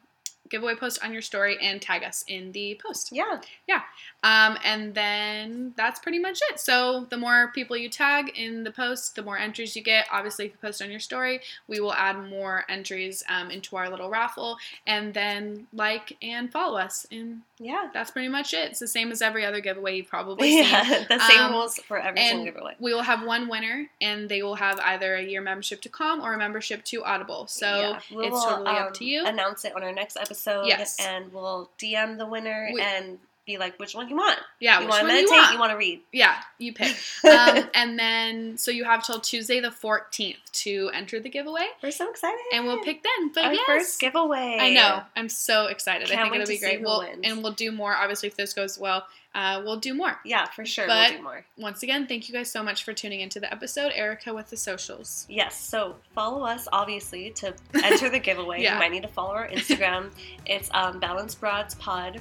giveaway 0.50 0.76
post 0.76 1.04
on 1.04 1.12
your 1.12 1.22
story 1.22 1.58
and 1.62 1.82
tag 1.82 2.04
us 2.06 2.24
in 2.30 2.54
the 2.54 2.80
post. 2.82 3.10
Yeah. 3.12 3.42
Yeah. 3.68 3.82
Um, 4.24 4.58
and 4.64 4.96
then 4.96 5.74
that's 5.78 6.00
pretty 6.00 6.18
much 6.20 6.40
it. 6.50 6.60
So 6.60 7.06
the 7.10 7.18
more 7.18 7.52
people 7.54 7.78
you 7.78 7.88
tag 7.88 8.32
in 8.36 8.64
the 8.64 8.72
post, 8.72 9.16
the 9.16 9.22
more 9.24 9.38
entries 9.38 9.76
you 9.76 9.84
get. 9.84 10.08
Obviously, 10.12 10.46
if 10.48 10.52
you 10.54 10.58
post 10.60 10.82
on 10.82 10.90
your 10.90 11.00
story, 11.00 11.40
we 11.68 11.80
will 11.80 11.94
add 11.94 12.18
more 12.30 12.66
entries 12.68 13.24
um, 13.30 13.52
into 13.52 13.76
our 13.76 13.90
little 13.90 14.10
raffle. 14.10 14.58
And 14.88 15.14
then 15.14 15.68
like 15.72 16.18
and 16.22 16.52
follow 16.52 16.78
us. 16.80 17.06
And 17.12 17.42
Yeah. 17.60 17.90
that's 17.94 18.10
pretty 18.12 18.28
much 18.28 18.54
it. 18.54 18.72
It's 18.72 18.80
the 18.80 18.88
same 18.88 19.12
as 19.12 19.22
every 19.22 19.46
other 19.46 19.62
giveaway 19.62 19.98
you've 19.98 20.08
probably 20.08 20.50
seen. 20.52 20.64
Yeah. 20.64 21.04
The 21.08 21.20
same 21.20 21.40
Um, 21.40 21.52
rules 21.54 21.78
for 21.78 22.00
every 22.00 22.20
single 22.20 22.46
giveaway. 22.46 22.76
We 22.80 22.94
will 22.96 23.04
have 23.04 23.24
one 23.24 23.48
winner, 23.48 23.88
and 24.02 24.28
they 24.28 24.42
will 24.42 24.56
have 24.56 24.80
either 24.80 25.16
a 25.16 25.24
year 25.24 25.42
membership 25.42 25.82
to 25.84 25.90
Calm 25.90 26.22
or 26.22 26.34
a 26.34 26.38
membership 26.38 26.84
to 26.86 27.04
Audible. 27.06 27.46
So 27.48 27.68
Yeah. 27.68 27.98
It's 27.98 28.12
will, 28.16 28.42
totally 28.44 28.68
up 28.78 28.88
um, 28.88 28.94
to 28.94 29.06
you. 29.06 29.26
Announce 29.26 29.64
it 29.64 29.76
on 29.76 29.84
our 29.84 29.94
next 29.94 30.18
episode. 30.18 30.66
Yes. 30.66 30.98
And 31.00 31.32
we'll 31.32 31.70
DM 31.78 32.18
the 32.18 32.26
winner 32.26 32.72
We- 32.74 32.82
and 32.82 33.20
be 33.48 33.58
like, 33.58 33.80
which 33.80 33.96
one 33.96 34.08
you 34.10 34.16
want. 34.16 34.38
yeah, 34.60 34.80
you 34.80 34.86
which 34.86 34.90
want 34.92 35.00
to 35.02 35.06
one 35.08 35.14
meditate? 35.16 35.30
you 35.32 35.36
want? 35.42 35.54
You 35.54 35.60
want 35.60 35.72
to 35.72 35.78
read? 35.78 36.02
Yeah, 36.12 36.36
you 36.60 36.74
pick. 36.74 36.96
um, 37.24 37.64
and 37.74 37.98
then, 37.98 38.58
so 38.58 38.70
you 38.70 38.84
have 38.84 39.04
till 39.04 39.20
Tuesday 39.20 39.60
the 39.60 39.70
14th 39.70 40.36
to 40.64 40.92
enter 40.94 41.20
the 41.20 41.30
giveaway, 41.30 41.66
We're 41.82 41.92
so 41.92 42.10
excited. 42.12 42.38
and 42.54 42.66
we'll 42.66 42.84
pick 42.84 43.02
then. 43.04 43.32
But 43.34 43.46
our 43.46 43.54
yes, 43.54 43.64
first 43.66 44.00
giveaway. 44.00 44.58
I 44.60 44.74
know. 44.74 45.02
I'm 45.16 45.30
so 45.30 45.66
excited. 45.68 46.08
Can't 46.10 46.20
I 46.20 46.24
think 46.24 46.34
wait 46.34 46.42
it'll 46.42 46.52
be 46.52 46.60
great. 46.60 46.82
We'll, 46.82 47.02
and 47.24 47.42
we'll 47.42 47.54
do 47.54 47.72
more. 47.72 47.96
Obviously, 47.96 48.28
if 48.28 48.36
this 48.36 48.54
goes 48.54 48.78
well, 48.78 49.06
uh, 49.36 49.62
we'll 49.64 49.78
do 49.78 49.94
more. 49.94 50.18
Yeah, 50.26 50.46
for 50.46 50.66
sure. 50.66 50.88
But- 50.88 51.10
we'll 51.12 51.18
do 51.20 51.24
more. 51.24 51.46
Once 51.58 51.84
again, 51.84 52.08
thank 52.08 52.28
you 52.28 52.34
guys 52.34 52.52
so 52.52 52.62
much 52.64 52.84
for 52.84 52.94
tuning 52.94 53.22
into 53.22 53.40
the 53.40 53.52
episode. 53.52 53.92
Erica 53.96 54.34
with 54.34 54.50
the 54.50 54.58
socials. 54.58 55.26
Yes, 55.30 55.60
so 55.60 55.96
follow 56.16 56.44
us 56.44 56.68
obviously 56.74 57.30
to 57.32 57.54
enter 57.84 58.10
the 58.10 58.20
giveaway. 58.20 58.62
Yeah. 58.68 58.74
You 58.74 58.80
might 58.80 58.92
need 58.92 59.04
to 59.04 59.08
follow 59.10 59.36
our 59.36 59.48
Instagram. 59.48 60.10
it's 60.46 60.70
um, 60.74 61.00
Balance 61.00 61.36
Broads 61.36 61.76
Pod. 61.76 62.20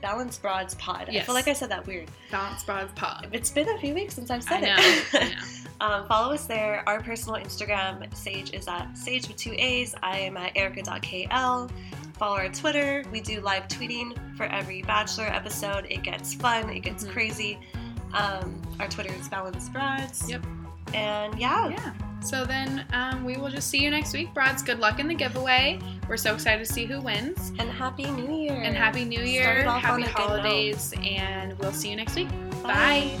Balance 0.00 0.38
Broads 0.38 0.74
Pod. 0.76 1.08
I 1.08 1.20
feel 1.20 1.34
like 1.34 1.48
I 1.48 1.52
said 1.52 1.70
that 1.70 1.86
weird. 1.86 2.08
Balance 2.30 2.64
Broads 2.64 2.92
Pod. 2.94 3.28
It's 3.32 3.50
been 3.50 3.68
a 3.68 3.78
few 3.78 3.94
weeks 3.94 4.14
since 4.14 4.30
I've 4.30 4.44
I 4.50 4.60
said 4.60 4.60
know. 4.62 4.76
it. 4.78 5.04
I 5.14 5.28
know. 5.90 5.94
um, 6.02 6.08
follow 6.08 6.34
us 6.34 6.46
there. 6.46 6.82
Our 6.86 7.00
personal 7.02 7.40
Instagram, 7.40 8.14
Sage, 8.16 8.52
is 8.54 8.68
at 8.68 8.96
Sage 8.96 9.26
with 9.28 9.36
two 9.36 9.54
A's. 9.58 9.94
I 10.02 10.18
am 10.18 10.36
at 10.36 10.52
Erica.kl. 10.56 11.70
Follow 12.18 12.36
our 12.36 12.48
Twitter. 12.48 13.04
We 13.12 13.20
do 13.20 13.40
live 13.40 13.68
tweeting 13.68 14.16
for 14.36 14.44
every 14.46 14.82
Bachelor 14.82 15.26
episode. 15.26 15.86
It 15.90 16.02
gets 16.02 16.34
fun, 16.34 16.68
it 16.70 16.80
gets 16.80 17.04
Mhm. 17.04 17.10
crazy. 17.12 17.58
Um, 18.12 18.60
our 18.80 18.88
Twitter 18.88 19.12
is 19.14 19.28
Balance 19.28 19.68
Broads. 19.68 20.28
Yep. 20.30 20.42
And 20.94 21.38
yeah, 21.38 21.68
Yeah. 21.68 21.92
So 22.20 22.44
then 22.44 22.84
um, 22.92 23.24
we 23.24 23.36
will 23.36 23.48
just 23.48 23.68
see 23.70 23.78
you 23.78 23.90
next 23.90 24.12
week, 24.12 24.34
Broads. 24.34 24.62
Good 24.62 24.80
luck 24.80 24.98
in 24.98 25.06
the 25.06 25.14
giveaway. 25.14 25.78
We're 26.08 26.16
so 26.16 26.34
excited 26.34 26.66
to 26.66 26.72
see 26.72 26.84
who 26.84 27.00
wins. 27.00 27.52
and 27.60 27.70
Happy 27.70 28.10
New 28.10 28.34
Year. 28.34 28.54
And 28.54 28.76
Happy 28.76 29.04
New 29.04 29.20
Year, 29.22 29.58
it 29.58 29.66
off 29.66 29.84
on 29.84 30.02
Happy 30.02 30.02
a 30.02 30.06
good 30.06 30.18
note. 30.18 30.26
holidays, 30.28 30.92
and 31.00 31.56
we'll 31.60 31.72
see 31.72 31.90
you 31.90 31.96
next 31.96 32.16
week. 32.16 32.28
Bye. 32.62 33.16